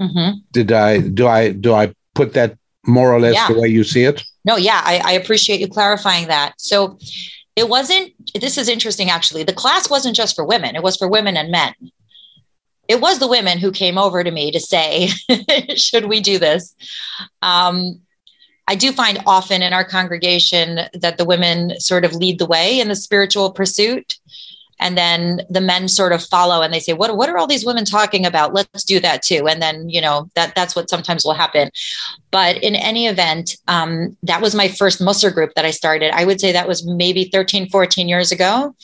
Mm-hmm. 0.00 0.38
Did 0.52 0.72
I 0.72 1.00
do 1.00 1.26
I 1.26 1.52
do 1.52 1.72
I 1.72 1.94
put 2.14 2.34
that 2.34 2.58
more 2.86 3.12
or 3.12 3.20
less 3.20 3.34
yeah. 3.34 3.48
the 3.48 3.60
way 3.60 3.68
you 3.68 3.84
see 3.84 4.04
it? 4.04 4.22
No, 4.44 4.56
yeah, 4.56 4.80
I, 4.84 5.00
I 5.04 5.12
appreciate 5.12 5.60
you 5.60 5.68
clarifying 5.68 6.28
that. 6.28 6.54
So 6.60 6.98
it 7.56 7.68
wasn't, 7.68 8.12
this 8.40 8.58
is 8.58 8.68
interesting 8.68 9.10
actually. 9.10 9.42
The 9.42 9.52
class 9.52 9.90
wasn't 9.90 10.16
just 10.16 10.36
for 10.36 10.44
women, 10.44 10.76
it 10.76 10.82
was 10.82 10.96
for 10.96 11.08
women 11.08 11.36
and 11.36 11.50
men. 11.50 11.74
It 12.88 13.00
was 13.00 13.18
the 13.18 13.26
women 13.26 13.58
who 13.58 13.72
came 13.72 13.98
over 13.98 14.22
to 14.22 14.30
me 14.30 14.52
to 14.52 14.60
say, 14.60 15.08
should 15.76 16.06
we 16.06 16.20
do 16.20 16.38
this? 16.38 16.74
Um, 17.42 18.00
I 18.68 18.76
do 18.76 18.92
find 18.92 19.22
often 19.26 19.62
in 19.62 19.72
our 19.72 19.84
congregation 19.84 20.80
that 20.94 21.18
the 21.18 21.24
women 21.24 21.78
sort 21.80 22.04
of 22.04 22.14
lead 22.14 22.38
the 22.38 22.46
way 22.46 22.78
in 22.78 22.88
the 22.88 22.96
spiritual 22.96 23.50
pursuit 23.52 24.16
and 24.78 24.96
then 24.96 25.40
the 25.48 25.60
men 25.60 25.88
sort 25.88 26.12
of 26.12 26.22
follow 26.22 26.62
and 26.62 26.72
they 26.72 26.80
say 26.80 26.92
what, 26.92 27.16
what 27.16 27.28
are 27.28 27.38
all 27.38 27.46
these 27.46 27.64
women 27.64 27.84
talking 27.84 28.26
about? 28.26 28.54
Let's 28.54 28.84
do 28.84 29.00
that 29.00 29.22
too. 29.22 29.46
And 29.48 29.60
then 29.60 29.88
you 29.88 30.00
know 30.00 30.30
that 30.34 30.54
that's 30.54 30.76
what 30.76 30.90
sometimes 30.90 31.24
will 31.24 31.34
happen. 31.34 31.70
But 32.30 32.62
in 32.62 32.74
any 32.74 33.06
event 33.06 33.56
um, 33.68 34.16
that 34.22 34.42
was 34.42 34.54
my 34.54 34.68
first 34.68 35.00
musar 35.00 35.32
group 35.32 35.54
that 35.54 35.64
i 35.64 35.70
started. 35.70 36.12
I 36.14 36.24
would 36.24 36.40
say 36.40 36.52
that 36.52 36.68
was 36.68 36.86
maybe 36.86 37.24
13 37.24 37.68
14 37.68 38.08
years 38.08 38.32
ago. 38.32 38.74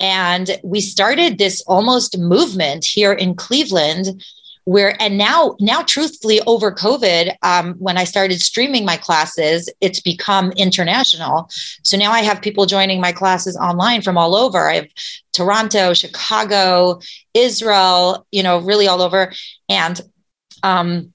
And 0.00 0.58
we 0.64 0.80
started 0.80 1.38
this 1.38 1.62
almost 1.66 2.18
movement 2.18 2.84
here 2.84 3.12
in 3.12 3.34
cleveland 3.34 4.22
where 4.64 5.00
and 5.00 5.18
now 5.18 5.56
now 5.60 5.82
truthfully 5.82 6.40
over 6.46 6.72
covid 6.72 7.34
um, 7.42 7.74
when 7.74 7.98
i 7.98 8.04
started 8.04 8.40
streaming 8.40 8.84
my 8.84 8.96
classes 8.96 9.68
it's 9.80 10.00
become 10.00 10.52
international. 10.52 11.48
So 11.82 11.96
now 11.96 12.12
i 12.12 12.20
have 12.20 12.40
people 12.40 12.66
joining 12.66 13.00
my 13.00 13.12
classes 13.12 13.56
online 13.56 14.02
from 14.02 14.16
all 14.18 14.34
over. 14.34 14.70
I 14.70 14.74
have 14.74 14.88
toronto 15.32 15.94
chicago 15.94 17.00
israel 17.34 18.26
you 18.30 18.42
know 18.42 18.58
really 18.60 18.86
all 18.86 19.02
over. 19.02 19.32
And 19.68 20.00
um, 20.62 21.12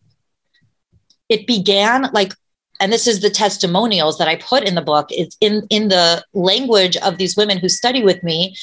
it 1.29 1.47
began 1.47 2.09
like 2.13 2.33
and 2.79 2.93
this 2.93 3.07
is 3.07 3.21
the 3.21 3.29
testimonials 3.29 4.17
that 4.17 4.27
I 4.27 4.35
put 4.35 4.63
in 4.63 4.75
the 4.75 4.81
book, 4.81 5.09
is 5.11 5.35
in, 5.41 5.65
in 5.69 5.87
the 5.87 6.23
language 6.33 6.95
of 6.97 7.17
these 7.17 7.35
women 7.35 7.57
who 7.57 7.69
study 7.69 8.03
with 8.03 8.23
me, 8.23 8.55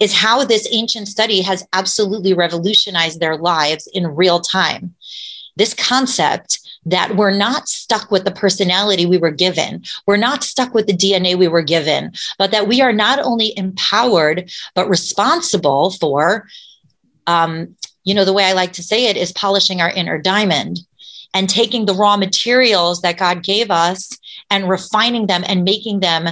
is 0.00 0.14
how 0.14 0.44
this 0.44 0.68
ancient 0.70 1.08
study 1.08 1.40
has 1.40 1.66
absolutely 1.72 2.34
revolutionized 2.34 3.20
their 3.20 3.36
lives 3.36 3.88
in 3.92 4.14
real 4.14 4.40
time. 4.40 4.94
This 5.56 5.74
concept 5.74 6.58
that 6.84 7.16
we're 7.16 7.34
not 7.34 7.68
stuck 7.68 8.10
with 8.10 8.24
the 8.24 8.30
personality 8.30 9.06
we 9.06 9.18
were 9.18 9.30
given, 9.30 9.84
we're 10.06 10.16
not 10.16 10.42
stuck 10.42 10.74
with 10.74 10.86
the 10.86 10.96
DNA 10.96 11.36
we 11.36 11.48
were 11.48 11.62
given, 11.62 12.12
but 12.38 12.50
that 12.50 12.66
we 12.66 12.80
are 12.80 12.92
not 12.92 13.20
only 13.20 13.56
empowered, 13.56 14.50
but 14.74 14.88
responsible 14.88 15.92
for, 15.92 16.48
um, 17.26 17.76
you 18.04 18.14
know, 18.14 18.24
the 18.24 18.32
way 18.32 18.44
I 18.44 18.52
like 18.52 18.72
to 18.74 18.82
say 18.82 19.06
it 19.06 19.16
is 19.16 19.32
polishing 19.32 19.80
our 19.80 19.90
inner 19.90 20.18
diamond 20.18 20.80
and 21.34 21.48
taking 21.48 21.86
the 21.86 21.94
raw 21.94 22.16
materials 22.16 23.00
that 23.02 23.18
God 23.18 23.42
gave 23.42 23.70
us 23.70 24.16
and 24.50 24.68
refining 24.68 25.26
them 25.26 25.44
and 25.46 25.64
making 25.64 26.00
them 26.00 26.28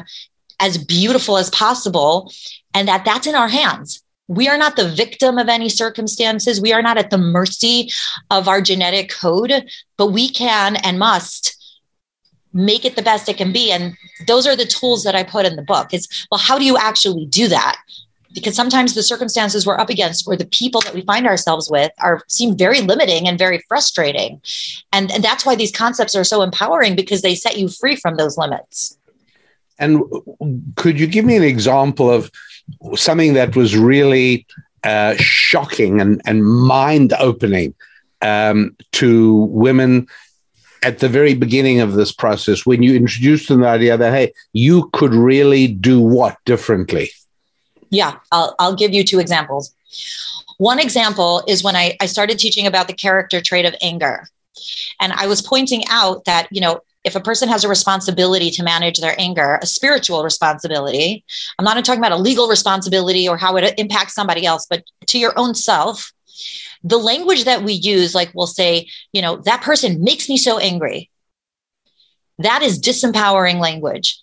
as 0.61 0.79
beautiful 0.79 1.39
as 1.39 1.51
possible 1.51 2.33
and 2.75 2.87
that 2.87 3.05
that's 3.05 3.27
in 3.27 3.35
our 3.35 3.49
hands. 3.49 4.03
We 4.29 4.47
are 4.49 4.59
not 4.59 4.77
the 4.77 4.89
victim 4.89 5.39
of 5.39 5.49
any 5.49 5.69
circumstances. 5.69 6.61
We 6.61 6.73
are 6.73 6.83
not 6.83 6.99
at 6.99 7.11
the 7.11 7.19
mercy 7.19 7.91
of 8.31 8.47
our 8.47 8.61
genetic 8.61 9.11
code 9.11 9.69
but 9.97 10.09
we 10.09 10.29
can 10.29 10.77
and 10.77 10.99
must 10.99 11.57
make 12.53 12.85
it 12.85 12.97
the 12.97 13.03
best 13.03 13.29
it 13.29 13.37
can 13.37 13.53
be. 13.53 13.71
And 13.71 13.97
those 14.27 14.47
are 14.47 14.57
the 14.57 14.67
tools 14.67 15.05
that 15.05 15.15
i 15.15 15.23
put 15.23 15.47
in 15.47 15.57
the 15.57 15.63
book. 15.63 15.95
Is 15.95 16.27
well 16.31 16.39
how 16.39 16.59
do 16.59 16.65
you 16.65 16.77
actually 16.77 17.27
do 17.27 17.49
that 17.49 17.81
because 18.33 18.55
sometimes 18.55 18.95
the 18.95 19.03
circumstances 19.03 19.67
we're 19.67 19.79
up 19.79 19.91
against 19.91 20.27
or 20.27 20.37
the 20.37 20.47
people 20.47 20.81
that 20.83 20.95
we 20.95 21.03
find 21.03 21.27
ourselves 21.27 21.69
with 21.71 21.91
are 22.01 22.23
seem 22.29 22.57
very 22.57 22.81
limiting 22.81 23.27
and 23.29 23.39
very 23.39 23.63
frustrating 23.69 24.41
and, 24.93 25.11
and 25.11 25.23
that's 25.23 25.45
why 25.45 25.55
these 25.55 25.73
concepts 25.73 26.15
are 26.15 26.25
so 26.25 26.43
empowering 26.43 26.95
because 26.95 27.23
they 27.23 27.35
set 27.35 27.59
you 27.59 27.69
free 27.69 27.97
from 27.97 28.17
those 28.17 28.37
limits 28.37 28.97
and 29.79 30.03
could 30.77 31.01
you 31.01 31.07
give 31.07 31.25
me 31.25 31.37
an 31.37 31.43
example 31.43 32.11
of 32.11 32.31
something 32.95 33.33
that 33.35 33.57
was 33.57 33.77
really 33.77 34.47
uh, 34.85 35.15
shocking 35.17 36.01
and, 36.01 36.21
and 36.25 36.45
mind 36.45 37.13
opening 37.19 37.75
um, 38.23 38.77
to 38.93 39.35
women 39.51 40.07
at 40.83 40.99
the 40.99 41.09
very 41.09 41.35
beginning 41.35 41.81
of 41.81 41.93
this 41.93 42.13
process 42.13 42.65
when 42.65 42.83
you 42.83 42.95
introduced 42.95 43.49
them 43.49 43.61
the 43.61 43.69
idea 43.69 43.97
that, 43.97 44.13
hey, 44.13 44.33
you 44.53 44.89
could 44.93 45.15
really 45.15 45.67
do 45.67 46.01
what 46.01 46.37
differently? 46.45 47.11
Yeah, 47.91 48.19
I'll, 48.33 48.55
I'll 48.59 48.75
give 48.75 48.93
you 48.93 49.05
two 49.05 49.19
examples. 49.19 49.75
One 50.59 50.79
example 50.79 51.43
is 51.49 51.65
when 51.65 51.77
I, 51.77 51.97
I 52.01 52.07
started 52.07 52.39
teaching 52.39 52.67
about 52.67 52.87
the 52.87 52.95
character 52.95 53.41
trait 53.41 53.65
of 53.65 53.75
anger. 53.83 54.29
And 55.01 55.13
I 55.13 55.27
was 55.27 55.43
pointing 55.43 55.85
out 55.89 56.25
that, 56.27 56.49
you 56.51 56.61
know, 56.61 56.81
if 57.03 57.17
a 57.17 57.21
person 57.21 57.49
has 57.49 57.65
a 57.65 57.69
responsibility 57.69 58.51
to 58.51 58.63
manage 58.63 59.01
their 59.01 59.15
anger, 59.19 59.59
a 59.63 59.67
spiritual 59.67 60.23
responsibility, 60.23 61.25
I'm 61.59 61.65
not 61.65 61.83
talking 61.85 62.01
about 62.01 62.13
a 62.13 62.17
legal 62.17 62.49
responsibility 62.49 63.27
or 63.27 63.39
how 63.39 63.57
it 63.57 63.79
impacts 63.79 64.15
somebody 64.15 64.45
else, 64.45 64.67
but 64.69 64.85
to 65.07 65.19
your 65.19 65.33
own 65.39 65.55
self, 65.55 66.13
the 66.85 66.99
language 66.99 67.45
that 67.45 67.63
we 67.63 67.73
use, 67.73 68.15
like 68.15 68.31
we'll 68.35 68.47
say, 68.47 68.89
you 69.13 69.23
know, 69.23 69.37
that 69.37 69.63
person 69.63 70.05
makes 70.05 70.29
me 70.29 70.37
so 70.37 70.59
angry. 70.59 71.11
That 72.39 72.63
is 72.63 72.81
disempowering 72.81 73.61
language. 73.61 74.21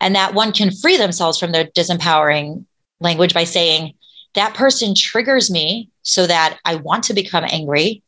And 0.00 0.14
that 0.14 0.34
one 0.34 0.52
can 0.52 0.70
free 0.70 0.96
themselves 0.96 1.38
from 1.38 1.52
their 1.52 1.66
disempowering 1.66 2.64
language 3.00 3.34
by 3.34 3.44
saying, 3.44 3.94
that 4.34 4.54
person 4.54 4.94
triggers 4.94 5.50
me 5.50 5.88
so 6.02 6.26
that 6.26 6.58
I 6.64 6.76
want 6.76 7.04
to 7.04 7.14
become 7.14 7.44
angry, 7.48 8.02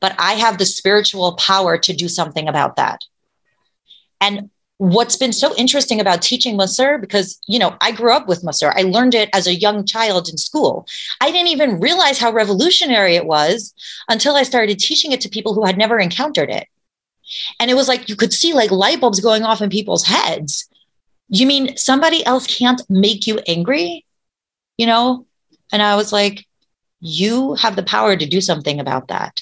but 0.00 0.14
I 0.18 0.32
have 0.32 0.58
the 0.58 0.66
spiritual 0.66 1.34
power 1.36 1.78
to 1.78 1.92
do 1.92 2.08
something 2.08 2.48
about 2.48 2.76
that. 2.76 3.00
And 4.20 4.50
what's 4.78 5.16
been 5.16 5.32
so 5.32 5.54
interesting 5.56 6.00
about 6.00 6.22
teaching 6.22 6.56
Mussar, 6.56 7.00
because, 7.00 7.38
you 7.46 7.58
know, 7.58 7.76
I 7.80 7.92
grew 7.92 8.12
up 8.12 8.26
with 8.26 8.42
Mussar, 8.42 8.72
I 8.74 8.82
learned 8.82 9.14
it 9.14 9.28
as 9.32 9.46
a 9.46 9.54
young 9.54 9.86
child 9.86 10.28
in 10.28 10.36
school. 10.36 10.86
I 11.20 11.30
didn't 11.30 11.48
even 11.48 11.78
realize 11.78 12.18
how 12.18 12.32
revolutionary 12.32 13.14
it 13.14 13.26
was 13.26 13.74
until 14.08 14.34
I 14.34 14.42
started 14.42 14.78
teaching 14.78 15.12
it 15.12 15.20
to 15.20 15.28
people 15.28 15.54
who 15.54 15.64
had 15.64 15.78
never 15.78 16.00
encountered 16.00 16.50
it. 16.50 16.66
And 17.60 17.70
it 17.70 17.74
was 17.74 17.86
like 17.86 18.08
you 18.08 18.16
could 18.16 18.32
see 18.32 18.52
like 18.52 18.70
light 18.72 19.00
bulbs 19.00 19.20
going 19.20 19.44
off 19.44 19.62
in 19.62 19.70
people's 19.70 20.04
heads. 20.04 20.68
You 21.28 21.46
mean 21.46 21.76
somebody 21.76 22.26
else 22.26 22.46
can't 22.46 22.82
make 22.90 23.26
you 23.26 23.38
angry? 23.46 24.04
You 24.82 24.86
know? 24.86 25.26
And 25.70 25.80
I 25.80 25.94
was 25.94 26.12
like, 26.12 26.44
you 26.98 27.54
have 27.54 27.76
the 27.76 27.84
power 27.84 28.16
to 28.16 28.26
do 28.26 28.40
something 28.40 28.80
about 28.80 29.06
that. 29.08 29.40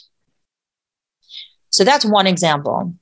So 1.71 1.83
that's 1.83 2.05
one 2.05 2.27
example. 2.27 2.95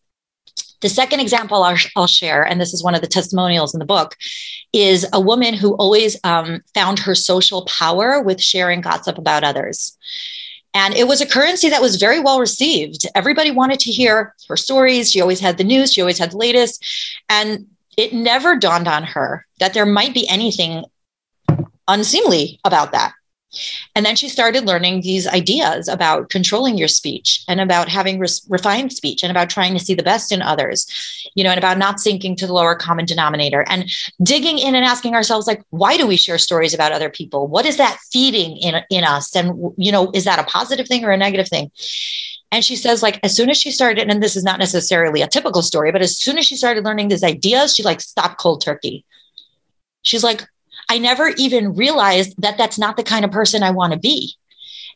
The 0.81 0.89
second 0.89 1.19
example 1.19 1.65
I'll, 1.97 2.06
share, 2.06 2.44
and 2.44 2.60
this 2.60 2.73
is 2.73 2.85
one 2.85 2.94
of 2.94 3.01
the 3.01 3.09
testimonials 3.09 3.74
in 3.74 3.81
the 3.81 3.85
book, 3.85 4.15
is 4.73 5.05
a 5.12 5.20
woman 5.20 5.52
who 5.52 5.74
always 5.74 6.16
um, 6.23 6.60
found 6.74 7.01
her 7.01 7.16
social 7.16 7.65
power 7.65 8.23
with 8.23 8.40
sharing 8.40 8.82
gossip 8.82 9.19
about 9.19 9.43
others. 9.43 9.98
And 10.74 10.94
it 10.94 11.09
was 11.09 11.20
a 11.20 11.27
currency 11.27 11.69
that 11.70 11.82
was 11.82 11.97
very 11.97 12.20
well 12.20 12.39
received. 12.39 13.05
Everybody 13.16 13.51
wanted 13.51 13.81
to 13.81 13.90
hear 13.90 14.32
her 14.48 14.56
stories. 14.56 15.10
She 15.10 15.20
always 15.20 15.40
had 15.40 15.59
the 15.59 15.65
news, 15.65 15.93
she 15.93 16.02
always 16.02 16.20
had 16.20 16.31
the 16.31 16.36
latest. 16.36 16.86
And 17.28 17.66
it 17.97 18.12
never 18.12 18.55
dawned 18.55 18.86
on 18.86 19.02
her 19.02 19.44
that 19.59 19.74
there 19.74 19.86
might 19.86 20.15
be 20.15 20.28
anything 20.28 20.85
unseemly 21.89 22.60
about 22.65 22.93
that. 22.93 23.12
And 23.94 24.05
then 24.05 24.15
she 24.15 24.28
started 24.28 24.66
learning 24.66 25.01
these 25.01 25.27
ideas 25.27 25.89
about 25.89 26.28
controlling 26.28 26.77
your 26.77 26.86
speech 26.86 27.43
and 27.48 27.62
about 27.62 27.89
having 27.89 28.20
refined 28.20 28.93
speech 28.93 29.23
and 29.23 29.31
about 29.31 29.48
trying 29.48 29.73
to 29.73 29.82
see 29.82 29.94
the 29.94 30.02
best 30.02 30.32
in 30.32 30.43
others, 30.43 30.86
you 31.35 31.43
know, 31.43 31.51
and 31.51 31.59
about 31.59 31.78
not 31.78 31.98
sinking 31.98 32.36
to 32.36 32.47
the 32.47 32.52
lower 32.52 32.74
common 32.74 33.06
denominator 33.06 33.65
and 33.69 33.90
digging 34.23 34.59
in 34.59 34.74
and 34.74 34.85
asking 34.85 35.15
ourselves, 35.15 35.47
like, 35.47 35.62
why 35.70 35.97
do 35.97 36.06
we 36.06 36.19
share 36.19 36.36
stories 36.36 36.74
about 36.74 36.93
other 36.93 37.09
people? 37.09 37.48
What 37.48 37.65
is 37.65 37.78
that 37.78 37.98
feeding 38.12 38.59
in, 38.59 38.82
in 38.90 39.05
us? 39.05 39.35
And, 39.35 39.73
you 39.78 39.93
know, 39.93 40.10
is 40.12 40.24
that 40.24 40.39
a 40.39 40.44
positive 40.44 40.86
thing 40.86 41.05
or 41.05 41.10
a 41.10 41.16
negative 41.16 41.48
thing? 41.48 41.70
And 42.52 42.62
she 42.62 42.77
says, 42.77 43.02
like, 43.02 43.19
as 43.23 43.35
soon 43.35 43.48
as 43.48 43.59
she 43.59 43.70
started, 43.70 44.10
and 44.10 44.23
this 44.23 44.36
is 44.36 44.44
not 44.44 44.59
necessarily 44.59 45.23
a 45.23 45.27
typical 45.27 45.62
story, 45.62 45.90
but 45.90 46.02
as 46.02 46.19
soon 46.19 46.36
as 46.36 46.44
she 46.44 46.56
started 46.56 46.85
learning 46.85 47.09
these 47.09 47.24
ideas, 47.24 47.74
she 47.74 47.82
like 47.82 48.01
stopped 48.02 48.39
cold 48.39 48.62
turkey. 48.62 49.06
She's 50.02 50.24
like, 50.24 50.47
I 50.89 50.98
never 50.98 51.28
even 51.36 51.74
realized 51.74 52.35
that 52.39 52.56
that's 52.56 52.78
not 52.78 52.97
the 52.97 53.02
kind 53.02 53.24
of 53.24 53.31
person 53.31 53.62
I 53.62 53.70
want 53.70 53.93
to 53.93 53.98
be. 53.98 54.35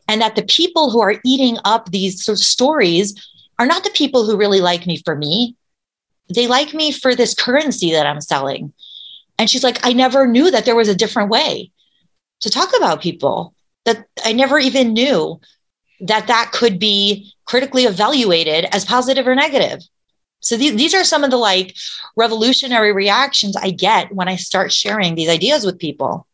And 0.07 0.21
that 0.21 0.35
the 0.35 0.43
people 0.43 0.89
who 0.89 1.01
are 1.01 1.21
eating 1.23 1.57
up 1.63 1.89
these 1.89 2.23
sort 2.23 2.37
of 2.39 2.43
stories 2.43 3.13
are 3.59 3.65
not 3.65 3.83
the 3.83 3.89
people 3.91 4.25
who 4.25 4.35
really 4.35 4.59
like 4.59 4.85
me 4.85 5.01
for 5.03 5.15
me. 5.15 5.55
They 6.33 6.47
like 6.47 6.73
me 6.73 6.91
for 6.91 7.15
this 7.15 7.33
currency 7.33 7.91
that 7.91 8.05
I'm 8.05 8.21
selling. 8.21 8.73
And 9.37 9.49
she's 9.49 9.63
like, 9.63 9.85
I 9.85 9.93
never 9.93 10.27
knew 10.27 10.51
that 10.51 10.65
there 10.65 10.75
was 10.75 10.89
a 10.89 10.95
different 10.95 11.29
way 11.29 11.71
to 12.41 12.49
talk 12.49 12.75
about 12.75 13.01
people, 13.01 13.53
that 13.85 14.05
I 14.25 14.33
never 14.33 14.59
even 14.59 14.93
knew 14.93 15.39
that 16.01 16.27
that 16.27 16.51
could 16.51 16.79
be 16.79 17.31
critically 17.45 17.83
evaluated 17.83 18.65
as 18.71 18.83
positive 18.83 19.27
or 19.27 19.35
negative. 19.35 19.81
So 20.43 20.57
these, 20.57 20.75
these 20.75 20.93
are 20.93 21.03
some 21.03 21.23
of 21.23 21.31
the 21.31 21.37
like 21.37 21.75
revolutionary 22.15 22.93
reactions 22.93 23.55
I 23.55 23.71
get 23.71 24.13
when 24.13 24.27
I 24.27 24.35
start 24.35 24.71
sharing 24.71 25.15
these 25.15 25.29
ideas 25.29 25.65
with 25.65 25.79
people. 25.79 26.27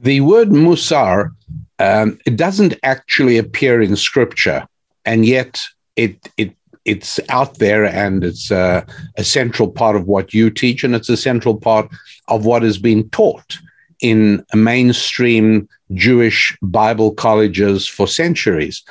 The 0.00 0.20
word 0.20 0.48
musar 0.48 1.30
um, 1.78 2.18
it 2.26 2.36
doesn't 2.36 2.74
actually 2.82 3.38
appear 3.38 3.80
in 3.80 3.96
scripture, 3.96 4.66
and 5.04 5.24
yet 5.24 5.60
it 5.96 6.16
it 6.36 6.54
it's 6.84 7.20
out 7.28 7.58
there 7.58 7.84
and 7.84 8.24
it's 8.24 8.50
a 8.50 8.84
central 9.20 9.70
part 9.70 9.94
of 9.94 10.06
what 10.06 10.34
you 10.34 10.50
teach, 10.50 10.84
and 10.84 10.94
it's 10.94 11.08
a 11.08 11.16
central 11.16 11.56
part 11.56 11.88
of 12.28 12.44
what 12.44 12.62
has 12.62 12.78
been 12.78 13.08
taught 13.10 13.58
in 14.00 14.44
mainstream 14.54 15.68
Jewish 15.94 16.56
Bible 16.62 17.12
colleges 17.12 17.88
for 17.88 18.06
centuries. 18.06 18.82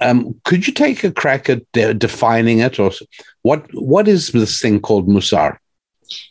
Um, 0.00 0.34
could 0.44 0.66
you 0.66 0.72
take 0.72 1.04
a 1.04 1.12
crack 1.12 1.48
at 1.48 1.62
de- 1.72 1.94
defining 1.94 2.60
it, 2.60 2.78
or 2.78 2.92
what? 3.46 3.60
What 3.72 4.06
is 4.08 4.28
this 4.28 4.60
thing 4.60 4.80
called 4.80 5.08
musar? 5.08 5.58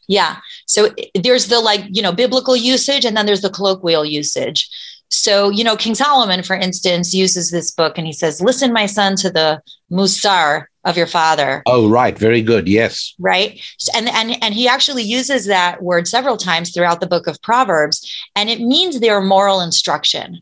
Yeah, 0.08 0.38
so 0.66 0.90
there's 1.26 1.48
the 1.48 1.60
like 1.60 1.84
you 1.90 2.02
know 2.02 2.12
biblical 2.12 2.56
usage, 2.56 3.06
and 3.06 3.16
then 3.16 3.26
there's 3.26 3.42
the 3.42 3.56
colloquial 3.58 4.06
usage. 4.06 4.70
So, 5.10 5.50
you 5.50 5.64
know, 5.64 5.78
King 5.78 5.96
Solomon, 5.96 6.44
for 6.44 6.56
instance, 6.56 7.14
uses 7.14 7.52
this 7.52 7.72
book 7.72 7.98
and 7.98 8.08
he 8.08 8.14
says, 8.14 8.42
Listen, 8.42 8.74
my 8.74 8.86
son, 8.86 9.16
to 9.18 9.30
the 9.30 9.62
musar 9.92 10.66
of 10.84 10.98
your 10.98 11.08
father. 11.08 11.64
Oh, 11.66 11.90
right. 11.90 12.18
Very 12.18 12.42
good. 12.42 12.68
Yes. 12.68 13.14
Right. 13.20 13.62
And, 13.96 14.10
and, 14.10 14.44
and 14.44 14.54
he 14.54 14.68
actually 14.68 15.04
uses 15.04 15.46
that 15.46 15.82
word 15.82 16.08
several 16.08 16.38
times 16.38 16.72
throughout 16.72 17.00
the 17.00 17.08
book 17.08 17.28
of 17.28 17.42
Proverbs. 17.42 17.98
And 18.36 18.50
it 18.50 18.60
means 18.60 19.00
their 19.00 19.22
moral 19.22 19.62
instruction, 19.62 20.42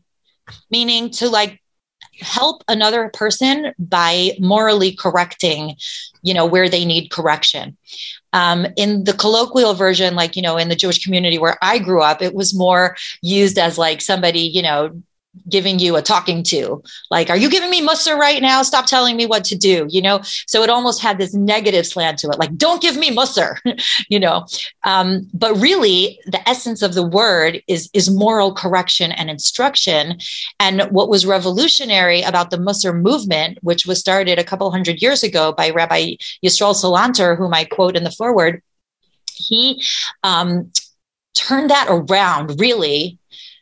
meaning 0.70 1.10
to 1.10 1.28
like 1.28 1.60
help 2.20 2.62
another 2.68 3.10
person 3.14 3.72
by 3.78 4.32
morally 4.38 4.94
correcting 4.94 5.76
you 6.22 6.34
know 6.34 6.46
where 6.46 6.68
they 6.68 6.84
need 6.84 7.10
correction. 7.10 7.76
Um, 8.32 8.66
in 8.76 9.04
the 9.04 9.12
colloquial 9.12 9.74
version 9.74 10.16
like 10.16 10.34
you 10.34 10.42
know 10.42 10.56
in 10.56 10.68
the 10.68 10.74
jewish 10.74 11.04
community 11.04 11.38
where 11.38 11.56
i 11.62 11.78
grew 11.78 12.02
up 12.02 12.20
it 12.20 12.34
was 12.34 12.52
more 12.52 12.96
used 13.22 13.58
as 13.58 13.78
like 13.78 14.00
somebody 14.00 14.40
you 14.40 14.60
know 14.60 14.90
giving 15.48 15.78
you 15.78 15.96
a 15.96 16.02
talking 16.02 16.42
to. 16.44 16.82
Like 17.10 17.30
are 17.30 17.36
you 17.36 17.50
giving 17.50 17.70
me 17.70 17.86
mussar 17.86 18.16
right 18.16 18.40
now? 18.40 18.62
Stop 18.62 18.86
telling 18.86 19.16
me 19.16 19.26
what 19.26 19.44
to 19.44 19.56
do 19.56 19.86
you 19.88 20.02
know? 20.02 20.20
So 20.46 20.62
it 20.62 20.70
almost 20.70 21.00
had 21.00 21.18
this 21.18 21.34
negative 21.34 21.86
slant 21.86 22.18
to 22.20 22.28
it 22.28 22.38
like 22.38 22.56
don't 22.56 22.82
give 22.82 22.96
me 22.96 23.14
mussar 23.14 23.58
you 24.08 24.18
know? 24.18 24.46
Um, 24.84 25.28
but 25.32 25.54
really 25.56 26.20
the 26.26 26.46
essence 26.48 26.82
of 26.82 26.94
the 26.94 27.06
word 27.06 27.62
is 27.68 27.90
is 27.92 28.10
moral 28.10 28.54
correction 28.54 29.12
and 29.12 29.30
instruction. 29.30 30.18
And 30.60 30.82
what 30.90 31.08
was 31.08 31.26
revolutionary 31.26 32.22
about 32.22 32.50
the 32.50 32.56
mussar 32.56 32.94
movement 33.00 33.58
which 33.62 33.86
was 33.86 33.98
started 33.98 34.38
a 34.38 34.44
couple 34.44 34.70
hundred 34.70 35.02
years 35.02 35.22
ago 35.22 35.52
by 35.52 35.70
rabbi 35.70 36.14
yisrael 36.44 36.74
salanter 36.74 37.36
whom 37.36 37.54
i 37.54 37.64
quote 37.64 37.96
in 37.96 38.04
the 38.04 38.10
foreword 38.10 38.62
he 39.34 39.82
um, 40.22 40.70
turned 41.34 41.70
that 41.70 41.86
around 41.88 42.58
really 42.60 43.18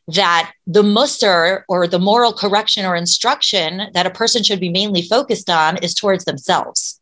that 0.09 0.53
the 0.67 0.83
mussar 0.83 1.63
or 1.69 1.87
the 1.87 1.99
moral 1.99 2.33
correction 2.33 2.85
or 2.85 2.97
instruction 2.97 3.91
that 3.95 4.07
a 4.07 4.11
person 4.11 4.43
should 4.43 4.61
be 4.61 4.69
mainly 4.69 5.03
focused 5.03 5.49
on 5.49 5.77
is 5.79 5.95
towards 5.95 6.25
themselves. 6.25 7.01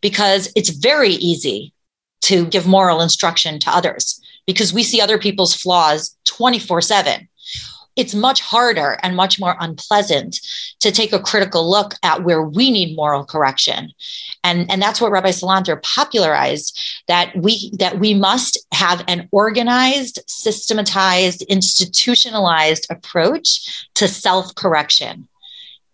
Because 0.00 0.52
it's 0.54 0.70
very 0.70 1.10
easy 1.10 1.72
to 2.22 2.46
give 2.46 2.66
moral 2.66 3.00
instruction 3.00 3.58
to 3.60 3.70
others 3.70 4.20
because 4.46 4.72
we 4.72 4.82
see 4.82 5.00
other 5.00 5.18
people's 5.18 5.54
flaws 5.54 6.16
24 6.24 6.80
7 6.80 7.27
it's 7.98 8.14
much 8.14 8.40
harder 8.40 8.96
and 9.02 9.16
much 9.16 9.40
more 9.40 9.56
unpleasant 9.58 10.40
to 10.78 10.92
take 10.92 11.12
a 11.12 11.18
critical 11.18 11.68
look 11.68 11.94
at 12.04 12.22
where 12.22 12.42
we 12.42 12.70
need 12.70 12.96
moral 12.96 13.24
correction. 13.24 13.92
And 14.44 14.70
and 14.70 14.80
that's 14.80 15.00
what 15.00 15.10
rabbi 15.10 15.30
salanter 15.30 15.82
popularized 15.82 16.80
that 17.08 17.36
we 17.36 17.72
that 17.78 17.98
we 17.98 18.14
must 18.14 18.56
have 18.72 19.04
an 19.08 19.28
organized 19.32 20.20
systematized 20.28 21.42
institutionalized 21.42 22.86
approach 22.88 23.88
to 23.94 24.06
self-correction. 24.06 25.26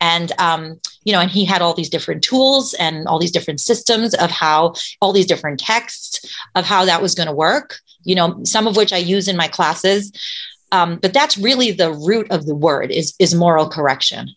And 0.01 0.31
um, 0.39 0.81
you 1.05 1.13
know 1.15 1.21
and 1.21 1.31
he 1.31 1.47
had 1.47 1.63
all 1.63 1.73
these 1.73 1.89
different 1.89 2.23
tools 2.23 2.75
and 2.75 3.09
all 3.09 3.19
these 3.19 3.33
different 3.33 3.61
systems 3.61 4.13
of 4.15 4.31
how 4.31 4.75
all 5.01 5.15
these 5.15 5.27
different 5.27 5.59
texts 5.59 6.37
of 6.55 6.67
how 6.67 6.85
that 6.85 7.01
was 7.01 7.15
going 7.15 7.29
to 7.29 7.35
work. 7.35 7.79
You 8.03 8.15
know 8.15 8.45
some 8.45 8.67
of 8.67 8.77
which 8.77 8.93
i 8.93 8.99
use 8.99 9.29
in 9.29 9.39
my 9.39 9.49
classes 9.49 10.13
um, 10.75 10.97
but 10.97 11.13
that's 11.13 11.39
really 11.39 11.71
the 11.71 11.93
root 11.93 12.27
of 12.31 12.47
the 12.47 12.55
word 12.55 12.91
is 12.91 13.15
is 13.19 13.35
moral 13.35 13.69
correction. 13.69 14.29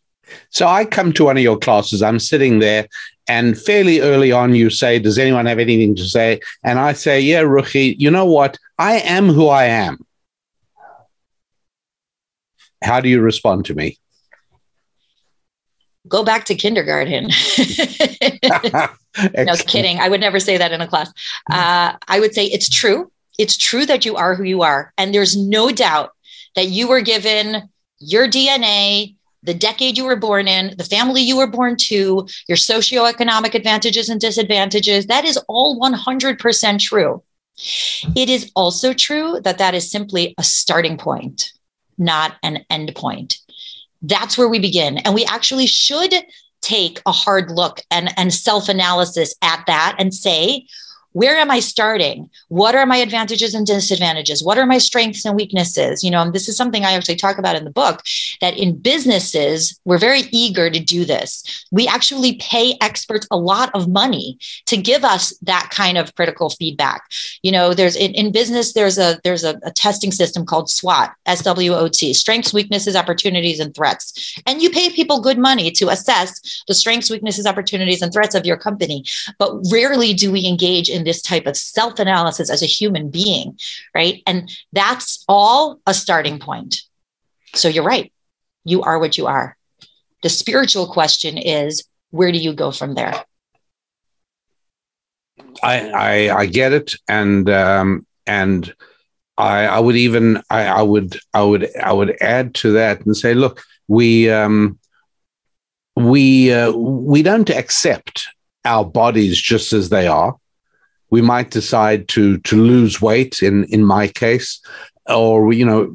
So 0.49 0.67
I 0.67 0.85
come 0.85 1.13
to 1.13 1.25
one 1.25 1.37
of 1.37 1.43
your 1.43 1.57
classes. 1.57 2.03
I'm 2.03 2.19
sitting 2.19 2.59
there, 2.59 2.87
and 3.27 3.59
fairly 3.59 4.01
early 4.01 4.31
on, 4.31 4.53
you 4.53 4.69
say, 4.69 4.99
"Does 4.99 5.17
anyone 5.17 5.45
have 5.47 5.59
anything 5.59 5.95
to 5.95 6.05
say?" 6.05 6.39
And 6.63 6.79
I 6.79 6.93
say, 6.93 7.19
"Yeah, 7.19 7.41
Ruchi. 7.41 7.95
You 7.97 8.11
know 8.11 8.25
what? 8.25 8.57
I 8.77 8.99
am 8.99 9.27
who 9.29 9.47
I 9.47 9.65
am." 9.65 9.97
How 12.83 13.01
do 13.01 13.09
you 13.09 13.19
respond 13.21 13.65
to 13.65 13.73
me? 13.73 13.97
Go 16.07 16.23
back 16.23 16.45
to 16.45 16.55
kindergarten. 16.55 17.23
no, 19.35 19.55
kidding. 19.65 19.99
I 19.99 20.07
would 20.09 20.21
never 20.21 20.39
say 20.39 20.57
that 20.57 20.71
in 20.71 20.81
a 20.81 20.87
class. 20.87 21.11
Uh, 21.51 21.93
I 22.07 22.19
would 22.19 22.33
say 22.33 22.45
it's 22.45 22.69
true. 22.69 23.11
It's 23.37 23.57
true 23.57 23.85
that 23.85 24.05
you 24.05 24.15
are 24.15 24.35
who 24.35 24.43
you 24.43 24.61
are. 24.61 24.93
And 24.97 25.13
there's 25.13 25.35
no 25.35 25.71
doubt 25.71 26.11
that 26.57 26.69
you 26.69 26.87
were 26.87 27.01
given 27.01 27.69
your 27.99 28.27
DNA, 28.27 29.15
the 29.43 29.53
decade 29.53 29.95
you 29.95 30.03
were 30.03 30.15
born 30.15 30.47
in, 30.47 30.73
the 30.75 30.83
family 30.83 31.21
you 31.21 31.37
were 31.37 31.47
born 31.47 31.75
to, 31.77 32.27
your 32.47 32.57
socioeconomic 32.57 33.53
advantages 33.53 34.09
and 34.09 34.19
disadvantages. 34.19 35.05
That 35.05 35.23
is 35.23 35.37
all 35.47 35.79
100% 35.79 36.79
true. 36.79 37.23
It 38.15 38.27
is 38.29 38.51
also 38.55 38.91
true 38.93 39.39
that 39.43 39.59
that 39.59 39.75
is 39.75 39.89
simply 39.89 40.33
a 40.39 40.43
starting 40.43 40.97
point, 40.97 41.53
not 41.99 42.37
an 42.41 42.65
end 42.71 42.93
point. 42.95 43.37
That's 44.01 44.35
where 44.35 44.49
we 44.49 44.57
begin. 44.57 44.97
And 44.97 45.13
we 45.13 45.25
actually 45.25 45.67
should 45.67 46.13
take 46.61 47.03
a 47.05 47.11
hard 47.11 47.51
look 47.51 47.81
and, 47.91 48.09
and 48.17 48.33
self 48.33 48.67
analysis 48.67 49.35
at 49.43 49.63
that 49.67 49.95
and 49.99 50.11
say, 50.11 50.65
where 51.17 51.35
am 51.37 51.49
I 51.49 51.59
starting? 51.61 52.29
What 52.49 52.75
are 52.75 52.85
my 52.85 52.97
advantages 52.97 53.55
and 53.55 53.65
disadvantages? 53.65 54.43
What 54.43 54.59
are 54.59 54.67
my 54.67 54.77
strengths 54.77 55.25
and 55.25 55.35
weaknesses? 55.35 56.03
You 56.03 56.11
know, 56.11 56.21
and 56.21 56.31
this 56.31 56.47
is 56.47 56.55
something 56.55 56.85
I 56.85 56.91
actually 56.91 57.15
talk 57.15 57.39
about 57.39 57.55
in 57.55 57.63
the 57.63 57.71
book 57.71 58.03
that 58.39 58.55
in 58.55 58.77
businesses, 58.77 59.79
we're 59.83 59.97
very 59.97 60.25
eager 60.31 60.69
to 60.69 60.79
do 60.79 61.05
this. 61.05 61.65
We 61.71 61.87
actually 61.87 62.35
pay 62.35 62.77
experts 62.81 63.27
a 63.31 63.37
lot 63.37 63.71
of 63.73 63.89
money 63.89 64.37
to 64.67 64.77
give 64.77 65.03
us 65.03 65.35
that 65.41 65.69
kind 65.71 65.97
of 65.97 66.13
critical 66.13 66.51
feedback. 66.51 67.01
You 67.41 67.51
know, 67.51 67.73
there's 67.73 67.95
in, 67.95 68.13
in 68.13 68.31
business, 68.31 68.73
there's 68.73 68.99
a 68.99 69.19
there's 69.23 69.43
a, 69.43 69.59
a 69.63 69.71
testing 69.71 70.11
system 70.11 70.45
called 70.45 70.69
SWOT, 70.69 71.09
S-W-O-T, 71.25 72.13
strengths, 72.13 72.53
weaknesses, 72.53 72.95
opportunities, 72.95 73.59
and 73.59 73.73
threats. 73.73 74.39
And 74.45 74.61
you 74.61 74.69
pay 74.69 74.91
people 74.91 75.19
good 75.21 75.39
money 75.39 75.71
to 75.71 75.89
assess 75.89 76.63
the 76.67 76.75
strengths, 76.75 77.09
weaknesses, 77.09 77.47
opportunities, 77.47 78.03
and 78.03 78.13
threats 78.13 78.35
of 78.35 78.45
your 78.45 78.57
company. 78.57 79.03
But 79.39 79.53
rarely 79.71 80.13
do 80.13 80.31
we 80.31 80.45
engage 80.45 80.91
in 80.91 81.06
this 81.07 81.21
type 81.21 81.47
of 81.47 81.57
self 81.57 81.99
analysis 81.99 82.51
as 82.51 82.61
a 82.61 82.67
human 82.67 83.09
being, 83.09 83.57
right? 83.95 84.21
And 84.27 84.51
that's 84.73 85.23
all 85.27 85.79
a 85.87 85.93
starting 85.93 86.37
point. 86.37 86.81
So 87.55 87.67
you're 87.67 87.83
right. 87.83 88.11
You 88.65 88.81
are 88.83 88.99
what 88.99 89.17
you 89.17 89.27
are. 89.27 89.57
The 90.21 90.29
spiritual 90.29 90.87
question 90.87 91.37
is 91.37 91.83
where 92.11 92.31
do 92.31 92.37
you 92.37 92.53
go 92.53 92.71
from 92.71 92.93
there? 92.93 93.23
I, 95.63 95.89
I, 95.89 96.37
I 96.39 96.45
get 96.45 96.73
it, 96.73 96.93
and 97.07 97.49
um, 97.49 98.05
and 98.27 98.73
I, 99.37 99.65
I 99.65 99.79
would 99.79 99.95
even 99.95 100.41
I, 100.49 100.65
I 100.65 100.81
would 100.81 101.17
I 101.33 101.43
would 101.43 101.69
I 101.77 101.93
would 101.93 102.17
add 102.21 102.53
to 102.55 102.73
that 102.73 103.05
and 103.05 103.15
say, 103.15 103.33
look, 103.33 103.63
we 103.87 104.29
um, 104.29 104.77
we 105.95 106.51
uh, 106.51 106.71
we 106.71 107.23
don't 107.23 107.49
accept 107.49 108.27
our 108.65 108.85
bodies 108.85 109.41
just 109.41 109.73
as 109.73 109.89
they 109.89 110.07
are 110.07 110.35
we 111.09 111.21
might 111.21 111.51
decide 111.51 112.07
to 112.09 112.37
to 112.39 112.55
lose 112.55 113.01
weight 113.01 113.41
in 113.41 113.63
in 113.65 113.83
my 113.83 114.07
case 114.07 114.59
or 115.07 115.53
you 115.53 115.65
know 115.65 115.93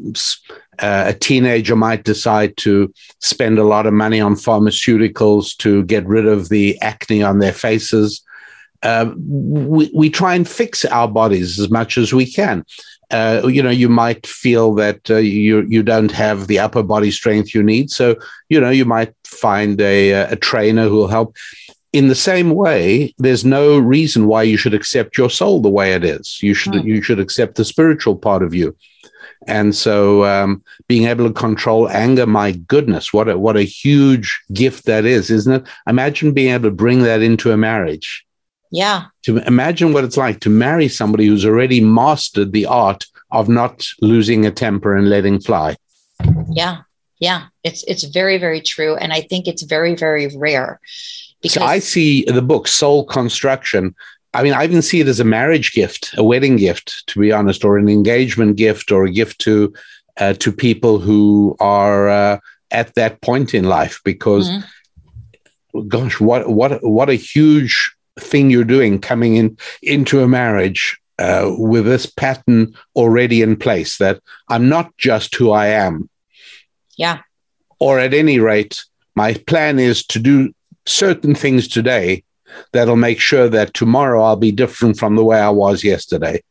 uh, 0.78 1.04
a 1.08 1.12
teenager 1.12 1.76
might 1.76 2.04
decide 2.04 2.56
to 2.56 2.92
spend 3.20 3.58
a 3.58 3.64
lot 3.64 3.86
of 3.86 3.92
money 3.92 4.20
on 4.20 4.34
pharmaceuticals 4.34 5.56
to 5.58 5.84
get 5.84 6.06
rid 6.06 6.26
of 6.26 6.48
the 6.48 6.80
acne 6.80 7.22
on 7.22 7.38
their 7.38 7.52
faces. 7.52 8.22
Uh, 8.82 9.12
we, 9.16 9.90
we 9.94 10.10
try 10.10 10.34
and 10.34 10.48
fix 10.48 10.84
our 10.86 11.06
bodies 11.06 11.60
as 11.60 11.70
much 11.70 11.96
as 11.96 12.12
we 12.12 12.26
can. 12.26 12.64
Uh, 13.12 13.46
you 13.46 13.62
know, 13.62 13.70
you 13.70 13.88
might 13.88 14.26
feel 14.26 14.74
that 14.74 15.08
uh, 15.10 15.16
you 15.16 15.60
you 15.68 15.82
don't 15.82 16.10
have 16.10 16.46
the 16.46 16.58
upper 16.58 16.82
body 16.82 17.10
strength 17.10 17.54
you 17.54 17.62
need, 17.62 17.90
so 17.90 18.16
you 18.48 18.58
know 18.58 18.70
you 18.70 18.86
might 18.86 19.14
find 19.24 19.78
a 19.82 20.12
a 20.12 20.36
trainer 20.36 20.88
who 20.88 20.96
will 20.96 21.08
help 21.08 21.36
in 21.92 22.08
the 22.08 22.14
same 22.14 22.50
way, 22.50 23.14
there's 23.18 23.44
no 23.44 23.78
reason 23.78 24.26
why 24.26 24.42
you 24.42 24.56
should 24.56 24.74
accept 24.74 25.18
your 25.18 25.30
soul 25.30 25.60
the 25.60 25.68
way 25.68 25.92
it 25.92 26.04
is. 26.04 26.38
You 26.42 26.54
should 26.54 26.72
mm. 26.72 26.84
you 26.84 27.02
should 27.02 27.20
accept 27.20 27.56
the 27.56 27.64
spiritual 27.64 28.16
part 28.16 28.42
of 28.42 28.54
you. 28.54 28.76
And 29.46 29.74
so, 29.74 30.24
um, 30.24 30.62
being 30.86 31.08
able 31.08 31.26
to 31.26 31.34
control 31.34 31.88
anger, 31.88 32.26
my 32.26 32.52
goodness, 32.52 33.12
what 33.12 33.28
a, 33.28 33.36
what 33.36 33.56
a 33.56 33.62
huge 33.62 34.40
gift 34.52 34.84
that 34.86 35.04
is, 35.04 35.30
isn't 35.30 35.52
it? 35.52 35.68
Imagine 35.88 36.32
being 36.32 36.54
able 36.54 36.68
to 36.68 36.70
bring 36.70 37.02
that 37.02 37.22
into 37.22 37.50
a 37.50 37.56
marriage. 37.56 38.24
Yeah. 38.70 39.06
To 39.24 39.38
imagine 39.38 39.92
what 39.92 40.04
it's 40.04 40.16
like 40.16 40.40
to 40.40 40.50
marry 40.50 40.88
somebody 40.88 41.26
who's 41.26 41.44
already 41.44 41.80
mastered 41.80 42.52
the 42.52 42.66
art 42.66 43.04
of 43.30 43.48
not 43.48 43.84
losing 44.00 44.46
a 44.46 44.50
temper 44.50 44.96
and 44.96 45.10
letting 45.10 45.40
fly. 45.40 45.76
Yeah. 46.50 46.82
Yeah. 47.18 47.46
It's 47.64 47.82
it's 47.84 48.04
very, 48.04 48.38
very 48.38 48.60
true. 48.60 48.96
And 48.96 49.12
I 49.12 49.20
think 49.20 49.46
it's 49.46 49.62
very, 49.62 49.94
very 49.94 50.28
rare. 50.36 50.80
Because 51.42 51.54
so 51.54 51.62
I 51.62 51.78
see 51.80 52.24
the 52.24 52.42
book 52.42 52.68
Soul 52.68 53.04
Construction. 53.04 53.94
I 54.34 54.42
mean, 54.42 54.54
I 54.54 54.64
even 54.64 54.80
see 54.80 55.00
it 55.00 55.08
as 55.08 55.20
a 55.20 55.24
marriage 55.24 55.72
gift, 55.72 56.14
a 56.16 56.24
wedding 56.24 56.56
gift, 56.56 57.06
to 57.08 57.20
be 57.20 57.32
honest, 57.32 57.64
or 57.64 57.76
an 57.76 57.88
engagement 57.88 58.56
gift, 58.56 58.90
or 58.90 59.04
a 59.04 59.10
gift 59.10 59.40
to 59.40 59.74
uh, 60.18 60.34
to 60.34 60.52
people 60.52 60.98
who 60.98 61.56
are 61.60 62.08
uh, 62.08 62.38
at 62.70 62.94
that 62.94 63.20
point 63.20 63.54
in 63.54 63.64
life. 63.64 64.00
Because, 64.04 64.48
mm-hmm. 64.48 65.88
gosh, 65.88 66.20
what 66.20 66.48
what 66.48 66.82
what 66.82 67.10
a 67.10 67.14
huge 67.14 67.94
thing 68.20 68.50
you're 68.50 68.64
doing 68.64 69.00
coming 69.00 69.36
in 69.36 69.58
into 69.82 70.22
a 70.22 70.28
marriage 70.28 70.98
uh, 71.18 71.50
with 71.58 71.84
this 71.84 72.06
pattern 72.06 72.74
already 72.96 73.42
in 73.42 73.56
place 73.56 73.98
that 73.98 74.20
I'm 74.48 74.68
not 74.68 74.96
just 74.96 75.34
who 75.34 75.50
I 75.50 75.66
am. 75.68 76.08
Yeah. 76.96 77.20
Or 77.78 77.98
at 77.98 78.14
any 78.14 78.38
rate, 78.38 78.84
my 79.14 79.34
plan 79.34 79.78
is 79.78 80.06
to 80.06 80.18
do 80.18 80.52
certain 80.86 81.34
things 81.34 81.68
today 81.68 82.24
that'll 82.72 82.96
make 82.96 83.20
sure 83.20 83.48
that 83.48 83.74
tomorrow 83.74 84.22
I'll 84.22 84.36
be 84.36 84.52
different 84.52 84.98
from 84.98 85.16
the 85.16 85.24
way 85.24 85.40
I 85.40 85.50
was 85.50 85.84
yesterday. 85.84 86.42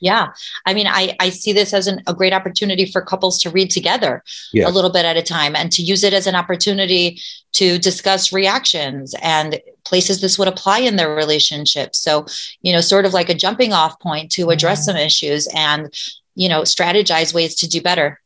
Yeah. 0.00 0.32
I 0.66 0.74
mean, 0.74 0.86
I, 0.86 1.16
I 1.20 1.30
see 1.30 1.52
this 1.52 1.72
as 1.72 1.86
an, 1.86 2.02
a 2.06 2.14
great 2.14 2.34
opportunity 2.34 2.84
for 2.84 3.00
couples 3.00 3.40
to 3.42 3.50
read 3.50 3.70
together 3.70 4.22
yes. 4.52 4.68
a 4.68 4.72
little 4.72 4.90
bit 4.90 5.06
at 5.06 5.16
a 5.16 5.22
time 5.22 5.56
and 5.56 5.72
to 5.72 5.82
use 5.82 6.04
it 6.04 6.12
as 6.12 6.26
an 6.26 6.34
opportunity 6.34 7.20
to 7.52 7.78
discuss 7.78 8.32
reactions 8.32 9.14
and 9.22 9.58
places 9.84 10.20
this 10.20 10.38
would 10.38 10.48
apply 10.48 10.80
in 10.80 10.96
their 10.96 11.14
relationship. 11.14 11.96
So, 11.96 12.26
you 12.60 12.72
know, 12.72 12.82
sort 12.82 13.06
of 13.06 13.14
like 13.14 13.30
a 13.30 13.34
jumping 13.34 13.72
off 13.72 13.98
point 14.00 14.30
to 14.32 14.50
address 14.50 14.80
mm-hmm. 14.80 14.96
some 14.98 15.06
issues 15.06 15.48
and, 15.54 15.92
you 16.34 16.48
know, 16.48 16.62
strategize 16.62 17.32
ways 17.32 17.54
to 17.56 17.68
do 17.68 17.80
better 17.80 18.20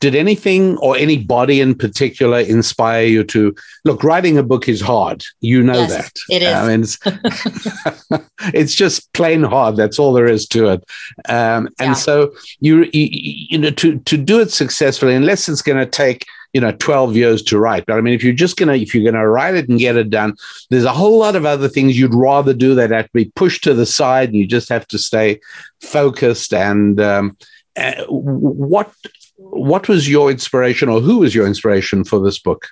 did 0.00 0.14
anything 0.14 0.76
or 0.78 0.96
anybody 0.96 1.60
in 1.60 1.74
particular 1.74 2.40
inspire 2.40 3.06
you 3.06 3.24
to 3.24 3.54
look 3.84 4.02
writing 4.04 4.38
a 4.38 4.42
book 4.42 4.68
is 4.68 4.80
hard. 4.80 5.24
You 5.40 5.62
know 5.62 5.74
yes, 5.74 5.96
that. 5.96 6.12
it 6.30 6.42
is. 6.42 6.54
I 6.54 6.68
mean, 6.68 6.80
it's, 6.82 8.26
it's, 8.54 8.74
just 8.74 9.12
plain 9.12 9.42
hard. 9.42 9.76
That's 9.76 9.98
all 9.98 10.12
there 10.12 10.26
is 10.26 10.46
to 10.48 10.68
it. 10.68 10.84
Um, 11.28 11.68
and 11.78 11.90
yeah. 11.90 11.94
so 11.94 12.34
you, 12.60 12.84
you 12.92 13.08
you 13.50 13.58
know 13.58 13.70
to 13.70 13.98
to 13.98 14.16
do 14.16 14.40
it 14.40 14.50
successfully 14.50 15.14
unless 15.14 15.48
it's 15.48 15.62
going 15.62 15.78
to 15.78 15.86
take 15.86 16.26
you 16.52 16.60
know 16.60 16.72
12 16.72 17.16
years 17.16 17.42
to 17.42 17.58
write 17.58 17.84
but 17.84 17.98
i 17.98 18.00
mean 18.00 18.14
if 18.14 18.24
you're 18.24 18.32
just 18.32 18.56
gonna 18.56 18.72
if 18.72 18.94
you're 18.94 19.04
gonna 19.04 19.28
write 19.28 19.54
it 19.54 19.68
and 19.68 19.78
get 19.78 19.96
it 19.96 20.08
done 20.08 20.34
there's 20.70 20.84
a 20.84 20.92
whole 20.92 21.18
lot 21.18 21.36
of 21.36 21.44
other 21.44 21.68
things 21.68 21.98
you'd 21.98 22.14
rather 22.14 22.54
do 22.54 22.74
that 22.74 22.90
have 22.90 23.04
to 23.04 23.12
be 23.12 23.30
pushed 23.36 23.62
to 23.64 23.74
the 23.74 23.84
side 23.84 24.30
and 24.30 24.38
you 24.38 24.46
just 24.46 24.70
have 24.70 24.86
to 24.86 24.96
stay 24.96 25.38
focused 25.82 26.54
and 26.54 26.98
um, 26.98 27.36
uh, 27.76 28.04
what 28.08 28.90
what 29.36 29.88
was 29.88 30.08
your 30.08 30.30
inspiration 30.30 30.88
or 30.88 31.00
who 31.00 31.18
was 31.18 31.34
your 31.34 31.46
inspiration 31.46 32.04
for 32.04 32.20
this 32.20 32.38
book? 32.38 32.66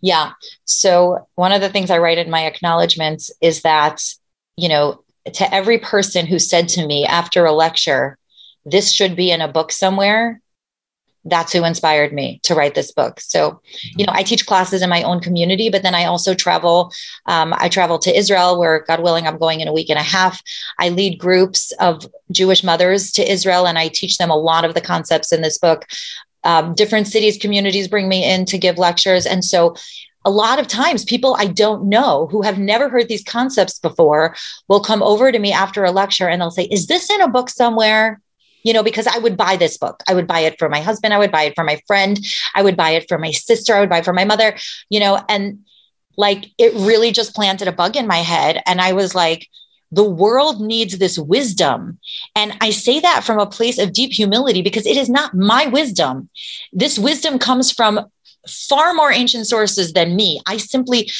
Yeah. 0.00 0.32
So, 0.64 1.28
one 1.34 1.52
of 1.52 1.60
the 1.60 1.68
things 1.68 1.90
I 1.90 1.98
write 1.98 2.18
in 2.18 2.30
my 2.30 2.46
acknowledgments 2.46 3.30
is 3.40 3.62
that, 3.62 4.02
you 4.56 4.68
know, 4.68 5.02
to 5.34 5.54
every 5.54 5.78
person 5.78 6.26
who 6.26 6.38
said 6.38 6.68
to 6.70 6.86
me 6.86 7.04
after 7.04 7.44
a 7.44 7.52
lecture, 7.52 8.16
this 8.64 8.92
should 8.92 9.16
be 9.16 9.30
in 9.30 9.40
a 9.40 9.52
book 9.52 9.72
somewhere, 9.72 10.40
that's 11.24 11.52
who 11.52 11.64
inspired 11.64 12.12
me 12.12 12.40
to 12.44 12.54
write 12.54 12.74
this 12.74 12.92
book. 12.92 13.20
So, 13.20 13.60
you 13.96 14.06
know, 14.06 14.12
I 14.14 14.22
teach 14.22 14.46
classes 14.46 14.82
in 14.82 14.90
my 14.90 15.02
own 15.02 15.20
community, 15.20 15.68
but 15.68 15.82
then 15.82 15.94
I 15.94 16.04
also 16.04 16.34
travel. 16.34 16.92
Um, 17.26 17.54
I 17.56 17.68
travel 17.68 17.98
to 18.00 18.16
Israel, 18.16 18.58
where 18.58 18.84
God 18.86 19.02
willing, 19.02 19.26
I'm 19.26 19.38
going 19.38 19.60
in 19.60 19.68
a 19.68 19.72
week 19.72 19.90
and 19.90 19.98
a 19.98 20.02
half. 20.02 20.42
I 20.78 20.88
lead 20.88 21.18
groups 21.18 21.72
of 21.80 22.06
Jewish 22.30 22.62
mothers 22.62 23.12
to 23.12 23.30
Israel, 23.30 23.66
and 23.66 23.78
I 23.78 23.88
teach 23.88 24.18
them 24.18 24.30
a 24.30 24.36
lot 24.36 24.64
of 24.64 24.74
the 24.74 24.80
concepts 24.80 25.32
in 25.32 25.42
this 25.42 25.58
book. 25.58 25.86
Um, 26.44 26.74
different 26.74 27.08
cities, 27.08 27.36
communities 27.36 27.88
bring 27.88 28.08
me 28.08 28.24
in 28.24 28.44
to 28.46 28.58
give 28.58 28.78
lectures. 28.78 29.26
And 29.26 29.44
so, 29.44 29.74
a 30.24 30.30
lot 30.30 30.58
of 30.58 30.66
times, 30.66 31.04
people 31.04 31.36
I 31.38 31.46
don't 31.46 31.88
know 31.88 32.26
who 32.30 32.42
have 32.42 32.58
never 32.58 32.88
heard 32.88 33.08
these 33.08 33.24
concepts 33.24 33.78
before 33.78 34.36
will 34.68 34.80
come 34.80 35.02
over 35.02 35.32
to 35.32 35.38
me 35.38 35.52
after 35.52 35.84
a 35.84 35.90
lecture 35.90 36.28
and 36.28 36.40
they'll 36.40 36.50
say, 36.50 36.64
Is 36.64 36.86
this 36.86 37.08
in 37.10 37.20
a 37.20 37.28
book 37.28 37.48
somewhere? 37.48 38.20
You 38.62 38.72
know, 38.72 38.82
because 38.82 39.06
I 39.06 39.18
would 39.18 39.36
buy 39.36 39.56
this 39.56 39.76
book. 39.78 40.02
I 40.08 40.14
would 40.14 40.26
buy 40.26 40.40
it 40.40 40.58
for 40.58 40.68
my 40.68 40.80
husband. 40.80 41.14
I 41.14 41.18
would 41.18 41.32
buy 41.32 41.44
it 41.44 41.54
for 41.54 41.64
my 41.64 41.80
friend. 41.86 42.18
I 42.54 42.62
would 42.62 42.76
buy 42.76 42.90
it 42.90 43.06
for 43.08 43.18
my 43.18 43.30
sister. 43.30 43.74
I 43.74 43.80
would 43.80 43.88
buy 43.88 43.98
it 43.98 44.04
for 44.04 44.12
my 44.12 44.24
mother, 44.24 44.56
you 44.90 45.00
know, 45.00 45.22
and 45.28 45.60
like 46.16 46.46
it 46.58 46.72
really 46.74 47.12
just 47.12 47.34
planted 47.34 47.68
a 47.68 47.72
bug 47.72 47.96
in 47.96 48.06
my 48.06 48.18
head. 48.18 48.62
And 48.66 48.80
I 48.80 48.92
was 48.92 49.14
like, 49.14 49.46
the 49.90 50.08
world 50.08 50.60
needs 50.60 50.98
this 50.98 51.18
wisdom. 51.18 51.98
And 52.34 52.56
I 52.60 52.70
say 52.70 53.00
that 53.00 53.24
from 53.24 53.38
a 53.38 53.46
place 53.46 53.78
of 53.78 53.92
deep 53.92 54.12
humility 54.12 54.60
because 54.60 54.86
it 54.86 54.96
is 54.96 55.08
not 55.08 55.34
my 55.34 55.66
wisdom. 55.66 56.28
This 56.72 56.98
wisdom 56.98 57.38
comes 57.38 57.70
from 57.70 58.00
far 58.46 58.94
more 58.94 59.12
ancient 59.12 59.46
sources 59.46 59.92
than 59.92 60.16
me. 60.16 60.40
I 60.46 60.56
simply 60.56 61.10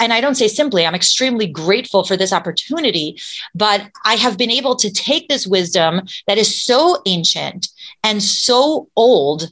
and 0.00 0.12
I 0.12 0.20
don't 0.20 0.34
say 0.34 0.48
simply, 0.48 0.86
I'm 0.86 0.94
extremely 0.94 1.46
grateful 1.46 2.04
for 2.04 2.16
this 2.16 2.32
opportunity, 2.32 3.20
but 3.54 3.90
I 4.04 4.14
have 4.14 4.38
been 4.38 4.50
able 4.50 4.76
to 4.76 4.90
take 4.90 5.28
this 5.28 5.46
wisdom 5.46 6.02
that 6.26 6.38
is 6.38 6.64
so 6.64 7.02
ancient 7.06 7.68
and 8.02 8.22
so 8.22 8.88
old 8.96 9.50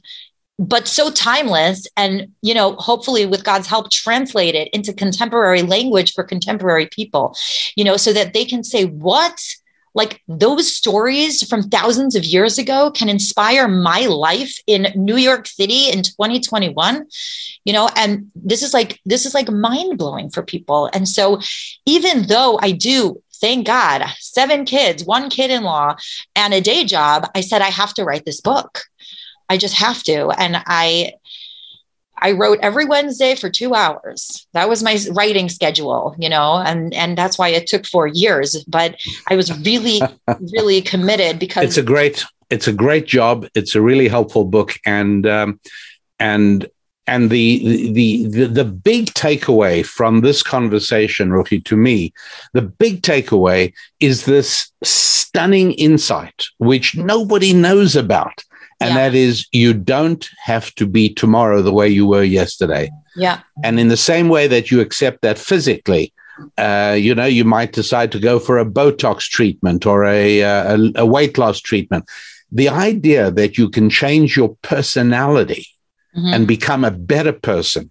but 0.59 0.87
so 0.87 1.09
timeless 1.09 1.87
and 1.97 2.27
you 2.43 2.53
know 2.53 2.75
hopefully 2.75 3.25
with 3.25 3.43
god's 3.43 3.65
help 3.65 3.89
translate 3.89 4.53
it 4.53 4.69
into 4.71 4.93
contemporary 4.93 5.63
language 5.63 6.13
for 6.13 6.23
contemporary 6.23 6.85
people 6.85 7.35
you 7.75 7.83
know 7.83 7.97
so 7.97 8.13
that 8.13 8.33
they 8.33 8.45
can 8.45 8.63
say 8.63 8.85
what 8.85 9.41
like 9.93 10.21
those 10.27 10.75
stories 10.75 11.47
from 11.47 11.63
thousands 11.63 12.15
of 12.15 12.25
years 12.25 12.57
ago 12.57 12.91
can 12.91 13.09
inspire 13.09 13.67
my 13.67 14.05
life 14.07 14.57
in 14.67 14.87
New 14.95 15.17
York 15.17 15.47
City 15.47 15.89
in 15.89 16.03
2021 16.03 17.05
you 17.65 17.73
know 17.73 17.89
and 17.95 18.31
this 18.35 18.63
is 18.63 18.73
like 18.73 18.99
this 19.05 19.25
is 19.25 19.33
like 19.33 19.49
mind 19.49 19.97
blowing 19.97 20.29
for 20.29 20.43
people 20.43 20.89
and 20.93 21.07
so 21.07 21.39
even 21.85 22.27
though 22.27 22.59
I 22.61 22.71
do 22.71 23.21
thank 23.43 23.67
God, 23.67 24.05
seven 24.19 24.63
kids, 24.63 25.03
one 25.03 25.29
kid 25.29 25.51
in 25.51 25.63
law, 25.63 25.97
and 26.33 26.53
a 26.53 26.61
day 26.61 26.85
job. 26.85 27.29
I 27.35 27.41
said, 27.41 27.61
I 27.61 27.71
have 27.71 27.93
to 27.95 28.05
write 28.05 28.23
this 28.23 28.39
book. 28.39 28.83
I 29.49 29.57
just 29.57 29.75
have 29.75 30.01
to. 30.03 30.29
And 30.29 30.63
I, 30.65 31.11
I 32.23 32.31
wrote 32.31 32.59
every 32.61 32.85
Wednesday 32.85 33.35
for 33.35 33.49
two 33.49 33.75
hours. 33.75 34.47
That 34.53 34.69
was 34.69 34.81
my 34.81 34.97
writing 35.11 35.49
schedule, 35.49 36.15
you 36.17 36.29
know, 36.29 36.63
and 36.65 36.93
and 36.93 37.17
that's 37.17 37.37
why 37.37 37.49
it 37.49 37.67
took 37.67 37.85
four 37.85 38.07
years. 38.07 38.63
But 38.65 38.95
I 39.29 39.35
was 39.35 39.55
really, 39.59 40.01
really 40.53 40.81
committed 40.81 41.37
because 41.37 41.65
it's 41.65 41.77
a 41.77 41.83
great, 41.83 42.23
it's 42.49 42.67
a 42.67 42.73
great 42.73 43.05
job. 43.05 43.45
It's 43.53 43.75
a 43.75 43.81
really 43.81 44.07
helpful 44.07 44.45
book, 44.45 44.79
and 44.85 45.27
um, 45.27 45.59
and 46.17 46.65
and 47.05 47.29
the, 47.29 47.91
the 47.91 48.27
the 48.27 48.45
the 48.45 48.65
big 48.65 49.07
takeaway 49.07 49.85
from 49.85 50.21
this 50.21 50.41
conversation, 50.41 51.29
Ruchi, 51.29 51.63
to 51.65 51.75
me, 51.75 52.13
the 52.53 52.61
big 52.61 53.01
takeaway 53.01 53.73
is 53.99 54.23
this 54.23 54.71
stunning 54.81 55.73
insight 55.73 56.45
which 56.59 56.95
nobody 56.95 57.53
knows 57.53 57.97
about 57.97 58.43
and 58.83 58.95
yeah. 58.95 59.09
that 59.09 59.15
is 59.15 59.47
you 59.51 59.73
don't 59.73 60.29
have 60.43 60.73
to 60.75 60.85
be 60.85 61.13
tomorrow 61.13 61.61
the 61.61 61.71
way 61.71 61.87
you 61.87 62.05
were 62.05 62.23
yesterday. 62.23 62.91
Yeah. 63.15 63.39
And 63.63 63.79
in 63.79 63.87
the 63.87 63.97
same 63.97 64.27
way 64.27 64.47
that 64.47 64.71
you 64.71 64.81
accept 64.81 65.21
that 65.21 65.37
physically, 65.37 66.13
uh, 66.57 66.97
you 66.99 67.15
know, 67.15 67.25
you 67.25 67.45
might 67.45 67.71
decide 67.71 68.11
to 68.11 68.19
go 68.19 68.39
for 68.39 68.57
a 68.57 68.65
Botox 68.65 69.29
treatment 69.29 69.85
or 69.85 70.03
a, 70.05 70.41
a, 70.41 70.77
a 70.95 71.05
weight 71.05 71.37
loss 71.37 71.61
treatment. 71.61 72.05
The 72.51 72.69
idea 72.69 73.31
that 73.31 73.57
you 73.57 73.69
can 73.69 73.89
change 73.89 74.35
your 74.35 74.57
personality 74.61 75.65
mm-hmm. 76.15 76.33
and 76.33 76.47
become 76.47 76.83
a 76.83 76.91
better 76.91 77.33
person 77.33 77.89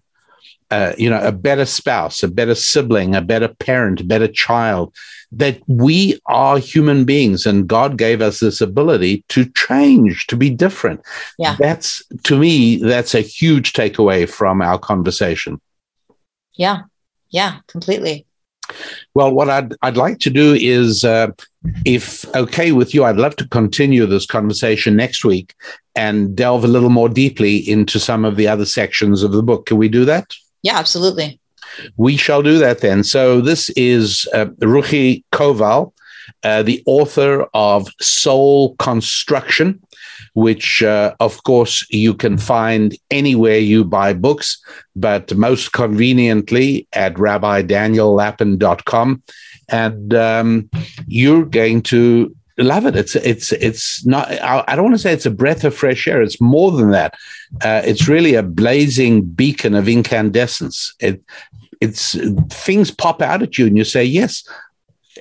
uh, 0.73 0.95
you 0.97 1.11
know, 1.11 1.23
a 1.23 1.33
better 1.33 1.67
spouse, 1.67 2.23
a 2.23 2.29
better 2.29 2.55
sibling, 2.55 3.15
a 3.15 3.21
better 3.21 3.49
parent, 3.49 4.01
a 4.01 4.05
better 4.05 4.27
child, 4.27 4.95
that 5.31 5.61
we 5.67 6.19
are 6.27 6.59
human 6.59 7.05
beings 7.05 7.47
and 7.47 7.69
God 7.69 7.99
gave 7.99 8.23
us 8.23 8.41
this 8.41 8.61
ability 8.61 9.25
to 9.29 9.45
change, 9.55 10.27
to 10.29 10.37
be 10.37 10.49
different. 10.49 11.01
Yeah. 11.39 11.57
That's, 11.59 12.03
to 12.25 12.39
me, 12.39 12.77
that's 12.77 13.15
a 13.15 13.21
huge 13.21 13.75
takeaway 13.75 14.27
from 14.29 14.63
our 14.63 14.79
conversation. 14.79 15.61
Yeah. 16.55 16.83
Yeah, 17.29 17.59
completely. 17.67 18.25
Well, 19.15 19.31
what 19.33 19.51
I'd, 19.51 19.75
I'd 19.83 19.99
like 19.99 20.19
to 20.21 20.31
do 20.31 20.55
is, 20.55 21.05
uh, 21.05 21.29
if 21.85 22.25
okay 22.35 22.73
with 22.73 22.95
you, 22.95 23.05
I'd 23.05 23.17
love 23.17 23.37
to 23.37 23.49
continue 23.49 24.07
this 24.07 24.27
conversation 24.27 24.97
next 24.97 25.25
week 25.25 25.55
and 25.95 26.35
delve 26.35 26.65
a 26.65 26.69
little 26.69 26.91
more 26.91 27.11
deeply 27.11 27.57
into 27.59 27.99
some 27.99 28.25
of 28.25 28.37
the 28.37 28.49
other 28.49 28.65
sections 28.65 29.23
of 29.23 29.33
the 29.33 29.43
book. 29.43 29.67
Can 29.67 29.77
we 29.77 29.89
do 29.89 30.07
that? 30.07 30.35
Yeah, 30.63 30.79
absolutely. 30.79 31.39
We 31.97 32.17
shall 32.17 32.43
do 32.43 32.59
that 32.59 32.81
then. 32.81 33.05
So 33.05 33.41
this 33.41 33.71
is 33.71 34.29
uh, 34.35 34.47
Ruchi 34.61 35.25
Koval, 35.33 35.93
uh, 36.45 36.63
the 36.63 36.83
author 36.87 37.47
of 37.55 37.89
Soul 38.01 38.77
Construction, 38.77 39.81
which, 40.35 40.83
uh, 40.83 41.15
of 41.21 41.43
course, 41.45 41.87
you 41.91 42.15
can 42.15 42.39
find 42.39 42.97
anywhere 43.11 43.59
you 43.59 43.85
buy 43.85 44.13
books, 44.13 44.63
but 44.95 45.35
most 45.37 45.73
conveniently 45.73 46.87
at 46.93 47.15
rabbidaniellapin.com. 47.15 49.23
And 49.69 50.15
um, 50.15 50.69
you're 51.07 51.47
going 51.47 51.83
to 51.83 52.35
love 52.59 52.87
it. 52.87 52.97
It's 52.97 53.17
it's 53.17 53.53
it's 53.53 54.05
not. 54.07 54.31
I 54.31 54.75
don't 54.75 54.85
want 54.85 54.95
to 54.95 55.03
say 55.03 55.13
it's 55.13 55.27
a 55.27 55.31
breath 55.31 55.65
of 55.65 55.75
fresh 55.75 56.07
air. 56.07 56.23
It's 56.23 56.41
more 56.41 56.71
than 56.73 56.91
that. 56.91 57.15
Uh, 57.63 57.83
it's 57.85 58.09
really 58.09 58.35
a 58.35 58.43
blazing 58.43 59.23
beacon 59.23 59.75
of 59.75 59.89
incandescence. 59.89 60.95
It 61.01 61.23
it's 61.81 62.17
things 62.51 62.91
pop 62.91 63.23
out 63.23 63.43
at 63.43 63.59
you, 63.59 63.67
and 63.67 63.77
you 63.77 63.85
say 63.85 64.05
yes. 64.05 64.47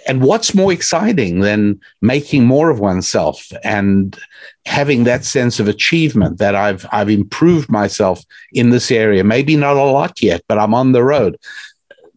And 0.07 0.23
what's 0.23 0.55
more 0.55 0.71
exciting 0.71 1.41
than 1.41 1.79
making 2.01 2.45
more 2.45 2.69
of 2.69 2.79
oneself 2.79 3.51
and 3.63 4.17
having 4.65 5.03
that 5.03 5.25
sense 5.25 5.59
of 5.59 5.67
achievement 5.67 6.37
that 6.39 6.55
I've 6.55 6.85
I've 6.91 7.09
improved 7.09 7.69
myself 7.69 8.23
in 8.53 8.69
this 8.69 8.91
area? 8.91 9.23
Maybe 9.23 9.55
not 9.55 9.77
a 9.77 9.83
lot 9.83 10.21
yet, 10.21 10.43
but 10.47 10.57
I'm 10.57 10.73
on 10.73 10.91
the 10.91 11.03
road 11.03 11.37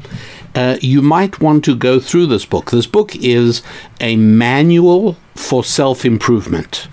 uh, 0.54 0.78
you 0.82 1.02
might 1.02 1.40
want 1.40 1.66
to 1.66 1.76
go 1.76 2.00
through 2.00 2.28
this 2.28 2.46
book. 2.46 2.72
This 2.72 2.88
book 2.88 3.16
is 3.16 3.64
a 4.00 4.16
manual 4.16 5.18
for 5.34 5.64
self 5.64 6.06
improvement, 6.06 6.88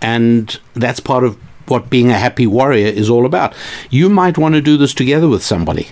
and 0.00 0.58
that's 0.74 1.00
part 1.00 1.24
of 1.24 1.36
what 1.66 1.90
being 1.90 2.10
a 2.10 2.18
happy 2.18 2.46
warrior 2.46 2.86
is 2.86 3.10
all 3.10 3.26
about. 3.26 3.54
You 3.90 4.08
might 4.08 4.38
want 4.38 4.54
to 4.54 4.60
do 4.60 4.76
this 4.76 4.94
together 4.94 5.28
with 5.28 5.42
somebody. 5.42 5.90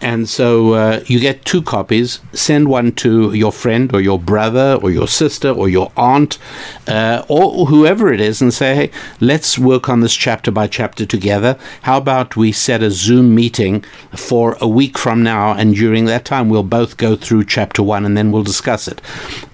And 0.00 0.28
so 0.28 0.74
uh, 0.74 1.04
you 1.06 1.18
get 1.18 1.44
two 1.44 1.62
copies. 1.62 2.20
Send 2.32 2.68
one 2.68 2.92
to 2.92 3.32
your 3.32 3.52
friend 3.52 3.92
or 3.92 4.00
your 4.00 4.18
brother 4.18 4.78
or 4.82 4.90
your 4.90 5.08
sister 5.08 5.50
or 5.50 5.68
your 5.68 5.90
aunt 5.96 6.38
uh, 6.86 7.24
or 7.28 7.66
whoever 7.66 8.12
it 8.12 8.20
is 8.20 8.40
and 8.40 8.54
say, 8.54 8.74
hey, 8.74 8.90
let's 9.20 9.58
work 9.58 9.88
on 9.88 10.00
this 10.00 10.14
chapter 10.14 10.50
by 10.50 10.66
chapter 10.66 11.04
together. 11.04 11.58
How 11.82 11.98
about 11.98 12.36
we 12.36 12.52
set 12.52 12.82
a 12.82 12.90
Zoom 12.90 13.34
meeting 13.34 13.84
for 14.14 14.56
a 14.60 14.68
week 14.68 14.96
from 14.96 15.22
now? 15.22 15.52
And 15.52 15.74
during 15.74 16.04
that 16.04 16.24
time, 16.24 16.48
we'll 16.48 16.62
both 16.62 16.96
go 16.96 17.16
through 17.16 17.44
chapter 17.44 17.82
one 17.82 18.04
and 18.04 18.16
then 18.16 18.30
we'll 18.30 18.44
discuss 18.44 18.86
it. 18.86 19.00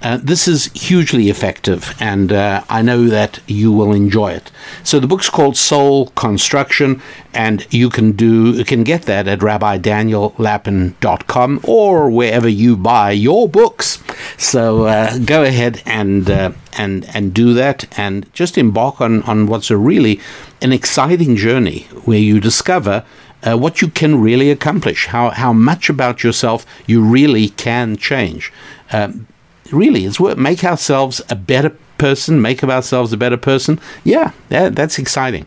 Uh, 0.02 0.18
this 0.22 0.46
is 0.46 0.66
hugely 0.74 1.30
effective, 1.30 1.94
and 1.98 2.30
uh, 2.30 2.62
I 2.68 2.82
know 2.82 3.06
that 3.06 3.40
you 3.46 3.72
will 3.72 3.92
enjoy 3.92 4.32
it. 4.32 4.50
So 4.82 5.00
the 5.00 5.06
book's 5.06 5.30
called 5.30 5.56
Soul 5.56 6.08
Construction, 6.08 7.00
and 7.32 7.66
you 7.72 7.88
can 7.88 8.12
do 8.12 8.52
you 8.52 8.64
can 8.64 8.84
get 8.84 9.02
that 9.02 9.26
at 9.26 9.42
Rabbi 9.42 9.78
Daniel 9.78 10.03
daniellapin.com 10.04 11.60
or 11.64 12.10
wherever 12.10 12.48
you 12.48 12.76
buy 12.76 13.10
your 13.10 13.48
books. 13.48 14.02
So 14.36 14.84
uh, 14.86 15.18
go 15.18 15.42
ahead 15.42 15.82
and 15.86 16.30
uh, 16.30 16.52
and 16.76 17.04
and 17.14 17.32
do 17.32 17.54
that, 17.54 17.86
and 17.98 18.32
just 18.32 18.58
embark 18.58 19.00
on 19.00 19.22
on 19.22 19.46
what's 19.46 19.70
a 19.70 19.76
really 19.76 20.20
an 20.60 20.72
exciting 20.72 21.36
journey 21.36 21.86
where 22.04 22.18
you 22.18 22.40
discover. 22.40 23.04
Uh, 23.46 23.58
what 23.58 23.82
you 23.82 23.88
can 23.88 24.22
really 24.22 24.50
accomplish, 24.50 25.04
how, 25.08 25.28
how 25.28 25.52
much 25.52 25.90
about 25.90 26.24
yourself 26.24 26.64
you 26.86 27.04
really 27.04 27.50
can 27.50 27.94
change. 27.94 28.50
Um, 28.90 29.26
really, 29.70 30.06
it's 30.06 30.18
worth 30.18 30.38
make 30.38 30.64
ourselves 30.64 31.20
a 31.28 31.36
better 31.36 31.76
person, 31.98 32.40
make 32.40 32.62
of 32.62 32.70
ourselves 32.70 33.12
a 33.12 33.16
better 33.16 33.36
person. 33.36 33.80
Yeah, 34.02 34.32
that, 34.48 34.74
that's 34.74 34.98
exciting. 34.98 35.46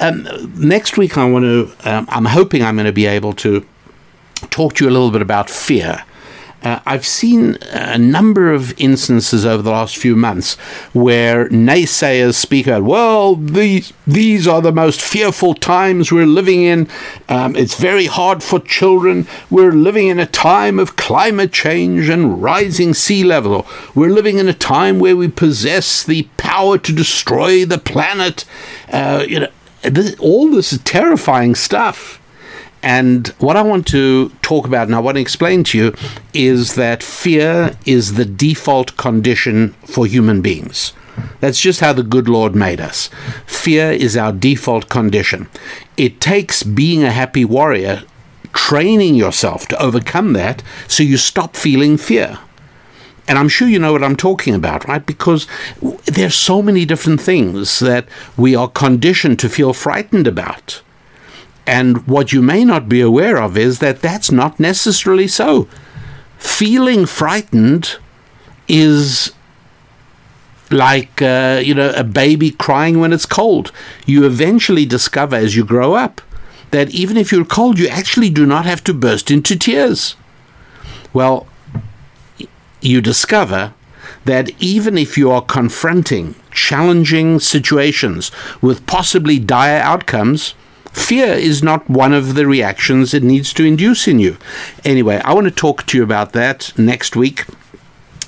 Um, 0.00 0.28
next 0.56 0.96
week, 0.96 1.16
I 1.16 1.28
want 1.30 1.44
to. 1.44 1.90
Um, 1.90 2.06
I'm 2.10 2.26
hoping 2.26 2.62
I'm 2.62 2.76
going 2.76 2.86
to 2.86 2.92
be 2.92 3.06
able 3.06 3.32
to 3.34 3.66
talk 4.48 4.74
to 4.74 4.84
you 4.84 4.90
a 4.90 4.92
little 4.92 5.10
bit 5.10 5.22
about 5.22 5.50
fear. 5.50 6.04
Uh, 6.62 6.78
I've 6.84 7.06
seen 7.06 7.56
a 7.72 7.96
number 7.96 8.52
of 8.52 8.78
instances 8.78 9.46
over 9.46 9.62
the 9.62 9.70
last 9.70 9.96
few 9.96 10.14
months 10.14 10.56
where 10.92 11.48
naysayers 11.48 12.34
speak 12.34 12.68
out, 12.68 12.82
well, 12.82 13.34
these, 13.34 13.94
these 14.06 14.46
are 14.46 14.60
the 14.60 14.72
most 14.72 15.00
fearful 15.00 15.54
times 15.54 16.12
we're 16.12 16.26
living 16.26 16.62
in. 16.62 16.86
Um, 17.30 17.56
it's 17.56 17.80
very 17.80 18.06
hard 18.06 18.42
for 18.42 18.60
children. 18.60 19.26
We're 19.48 19.72
living 19.72 20.08
in 20.08 20.18
a 20.18 20.26
time 20.26 20.78
of 20.78 20.96
climate 20.96 21.52
change 21.52 22.10
and 22.10 22.42
rising 22.42 22.92
sea 22.92 23.24
level. 23.24 23.66
We're 23.94 24.10
living 24.10 24.38
in 24.38 24.46
a 24.46 24.54
time 24.54 24.98
where 24.98 25.16
we 25.16 25.28
possess 25.28 26.02
the 26.02 26.24
power 26.36 26.76
to 26.76 26.92
destroy 26.92 27.64
the 27.64 27.78
planet. 27.78 28.44
Uh, 28.92 29.24
you 29.26 29.40
know, 29.40 29.50
this, 29.82 30.14
all 30.18 30.50
this 30.50 30.74
is 30.74 30.80
terrifying 30.82 31.54
stuff. 31.54 32.19
And 32.82 33.28
what 33.38 33.56
I 33.56 33.62
want 33.62 33.86
to 33.88 34.30
talk 34.42 34.66
about 34.66 34.86
and 34.86 34.94
I 34.94 35.00
want 35.00 35.16
to 35.16 35.20
explain 35.20 35.64
to 35.64 35.78
you 35.78 35.94
is 36.32 36.74
that 36.76 37.02
fear 37.02 37.76
is 37.84 38.14
the 38.14 38.24
default 38.24 38.96
condition 38.96 39.72
for 39.84 40.06
human 40.06 40.40
beings. 40.40 40.94
That's 41.40 41.60
just 41.60 41.80
how 41.80 41.92
the 41.92 42.02
good 42.02 42.28
Lord 42.28 42.54
made 42.54 42.80
us. 42.80 43.10
Fear 43.46 43.92
is 43.92 44.16
our 44.16 44.32
default 44.32 44.88
condition. 44.88 45.48
It 45.96 46.20
takes 46.20 46.62
being 46.62 47.02
a 47.02 47.10
happy 47.10 47.44
warrior, 47.44 48.02
training 48.52 49.14
yourself 49.14 49.68
to 49.68 49.82
overcome 49.82 50.32
that 50.32 50.62
so 50.88 51.02
you 51.02 51.18
stop 51.18 51.56
feeling 51.56 51.98
fear. 51.98 52.38
And 53.28 53.38
I'm 53.38 53.48
sure 53.48 53.68
you 53.68 53.78
know 53.78 53.92
what 53.92 54.02
I'm 54.02 54.16
talking 54.16 54.54
about, 54.54 54.88
right? 54.88 55.04
Because 55.04 55.46
there's 56.06 56.34
so 56.34 56.62
many 56.62 56.84
different 56.84 57.20
things 57.20 57.78
that 57.80 58.06
we 58.36 58.56
are 58.56 58.68
conditioned 58.68 59.38
to 59.40 59.48
feel 59.48 59.72
frightened 59.72 60.26
about. 60.26 60.82
And 61.66 62.06
what 62.06 62.32
you 62.32 62.42
may 62.42 62.64
not 62.64 62.88
be 62.88 63.00
aware 63.00 63.40
of 63.40 63.56
is 63.56 63.78
that 63.78 64.00
that's 64.00 64.30
not 64.30 64.58
necessarily 64.58 65.28
so. 65.28 65.68
Feeling 66.38 67.06
frightened 67.06 67.96
is 68.66 69.32
like 70.70 71.20
uh, 71.20 71.60
you 71.62 71.74
know 71.74 71.92
a 71.96 72.04
baby 72.04 72.50
crying 72.50 73.00
when 73.00 73.12
it's 73.12 73.26
cold. 73.26 73.72
You 74.06 74.24
eventually 74.24 74.86
discover 74.86 75.36
as 75.36 75.56
you 75.56 75.64
grow 75.64 75.94
up 75.94 76.20
that 76.70 76.90
even 76.90 77.16
if 77.16 77.32
you're 77.32 77.44
cold, 77.44 77.78
you 77.78 77.88
actually 77.88 78.30
do 78.30 78.46
not 78.46 78.64
have 78.64 78.82
to 78.84 78.94
burst 78.94 79.30
into 79.30 79.56
tears. 79.56 80.14
Well, 81.12 81.46
you 82.80 83.00
discover 83.00 83.74
that 84.24 84.50
even 84.60 84.96
if 84.96 85.18
you 85.18 85.30
are 85.30 85.42
confronting 85.42 86.34
challenging 86.52 87.40
situations 87.40 88.30
with 88.60 88.86
possibly 88.86 89.38
dire 89.38 89.80
outcomes, 89.80 90.54
fear 90.92 91.32
is 91.32 91.62
not 91.62 91.88
one 91.88 92.12
of 92.12 92.34
the 92.34 92.46
reactions 92.46 93.14
it 93.14 93.22
needs 93.22 93.52
to 93.54 93.64
induce 93.64 94.08
in 94.08 94.18
you. 94.18 94.36
Anyway, 94.84 95.20
I 95.24 95.34
want 95.34 95.46
to 95.46 95.50
talk 95.50 95.86
to 95.86 95.96
you 95.96 96.02
about 96.02 96.32
that 96.32 96.72
next 96.76 97.16
week 97.16 97.44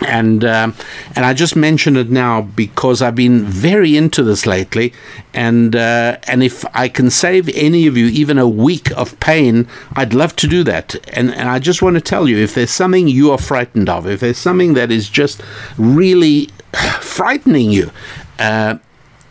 and 0.06 0.44
um, 0.44 0.74
and 1.14 1.24
I 1.24 1.34
just 1.34 1.56
mention 1.56 1.96
it 1.96 2.10
now 2.10 2.42
because 2.42 3.02
I've 3.02 3.14
been 3.14 3.44
very 3.44 3.96
into 3.96 4.22
this 4.22 4.46
lately, 4.46 4.92
and 5.34 5.74
uh, 5.74 6.18
and 6.26 6.42
if 6.42 6.64
I 6.74 6.88
can 6.88 7.10
save 7.10 7.48
any 7.54 7.86
of 7.86 7.96
you 7.96 8.06
even 8.06 8.38
a 8.38 8.48
week 8.48 8.90
of 8.92 9.18
pain, 9.20 9.68
I'd 9.94 10.14
love 10.14 10.36
to 10.36 10.46
do 10.46 10.64
that. 10.64 10.96
And 11.14 11.32
and 11.34 11.48
I 11.48 11.58
just 11.58 11.82
want 11.82 11.94
to 11.94 12.00
tell 12.00 12.28
you, 12.28 12.38
if 12.38 12.54
there's 12.54 12.70
something 12.70 13.08
you 13.08 13.30
are 13.30 13.38
frightened 13.38 13.88
of, 13.88 14.06
if 14.06 14.20
there's 14.20 14.38
something 14.38 14.74
that 14.74 14.90
is 14.90 15.08
just 15.08 15.42
really 15.76 16.50
frightening 17.00 17.70
you, 17.70 17.90
uh, 18.38 18.78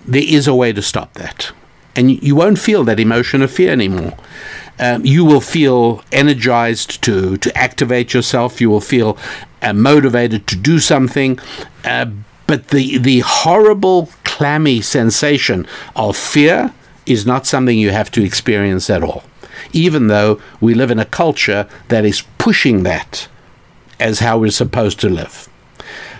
there 0.05 0.25
is 0.25 0.47
a 0.47 0.55
way 0.55 0.73
to 0.73 0.81
stop 0.81 1.13
that, 1.13 1.51
and 1.95 2.23
you 2.23 2.35
won't 2.35 2.59
feel 2.59 2.83
that 2.83 2.99
emotion 2.99 3.41
of 3.41 3.51
fear 3.51 3.71
anymore 3.71 4.17
um, 4.81 5.05
you 5.05 5.23
will 5.23 5.41
feel 5.41 6.03
energized 6.11 7.01
to, 7.03 7.37
to 7.37 7.55
activate 7.57 8.13
yourself. 8.13 8.59
You 8.59 8.69
will 8.69 8.81
feel 8.81 9.17
uh, 9.61 9.73
motivated 9.73 10.47
to 10.47 10.55
do 10.55 10.79
something. 10.79 11.39
Uh, 11.85 12.07
but 12.47 12.69
the, 12.69 12.97
the 12.97 13.19
horrible, 13.19 14.09
clammy 14.23 14.81
sensation 14.81 15.67
of 15.95 16.17
fear 16.17 16.73
is 17.05 17.25
not 17.25 17.45
something 17.45 17.77
you 17.77 17.91
have 17.91 18.11
to 18.11 18.23
experience 18.23 18.89
at 18.89 19.03
all, 19.03 19.23
even 19.71 20.07
though 20.07 20.41
we 20.59 20.73
live 20.73 20.91
in 20.91 20.99
a 20.99 21.05
culture 21.05 21.67
that 21.89 22.03
is 22.03 22.23
pushing 22.39 22.83
that 22.83 23.27
as 23.99 24.19
how 24.19 24.39
we're 24.39 24.51
supposed 24.51 24.99
to 24.99 25.09
live. 25.09 25.47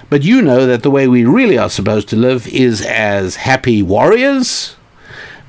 But 0.10 0.24
you 0.24 0.42
know 0.42 0.66
that 0.68 0.84
the 0.84 0.92
way 0.92 1.08
we 1.08 1.26
really 1.26 1.58
are 1.58 1.70
supposed 1.70 2.10
to 2.10 2.16
live 2.16 2.48
is 2.48 2.86
as 2.86 3.38
happy 3.38 3.82
warriors, 3.82 4.76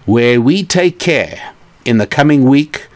where 0.04 0.40
we 0.40 0.64
take 0.64 0.98
care 0.98 1.54
in 1.84 1.98
the 1.98 2.06
coming 2.06 2.44
week 2.44 2.88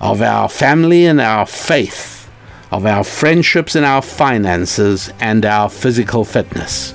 of 0.00 0.22
our 0.22 0.48
family 0.48 1.06
and 1.06 1.20
our 1.20 1.46
faith, 1.46 2.30
of 2.70 2.86
our 2.86 3.04
friendships 3.04 3.74
and 3.74 3.84
our 3.84 4.02
finances, 4.02 5.10
and 5.20 5.44
our 5.44 5.68
physical 5.68 6.24
fitness. 6.24 6.92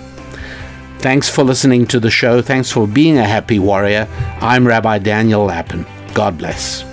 Thanks 0.99 1.29
for 1.29 1.43
listening 1.43 1.85
to 1.87 1.99
the 1.99 2.09
show. 2.11 2.41
Thanks 2.41 2.71
for 2.71 2.87
being 2.87 3.17
a 3.17 3.25
happy 3.25 3.59
warrior. 3.59 4.07
I'm 4.39 4.65
Rabbi 4.65 4.99
Daniel 4.99 5.45
Lapin. 5.45 5.85
God 6.13 6.37
bless. 6.37 6.92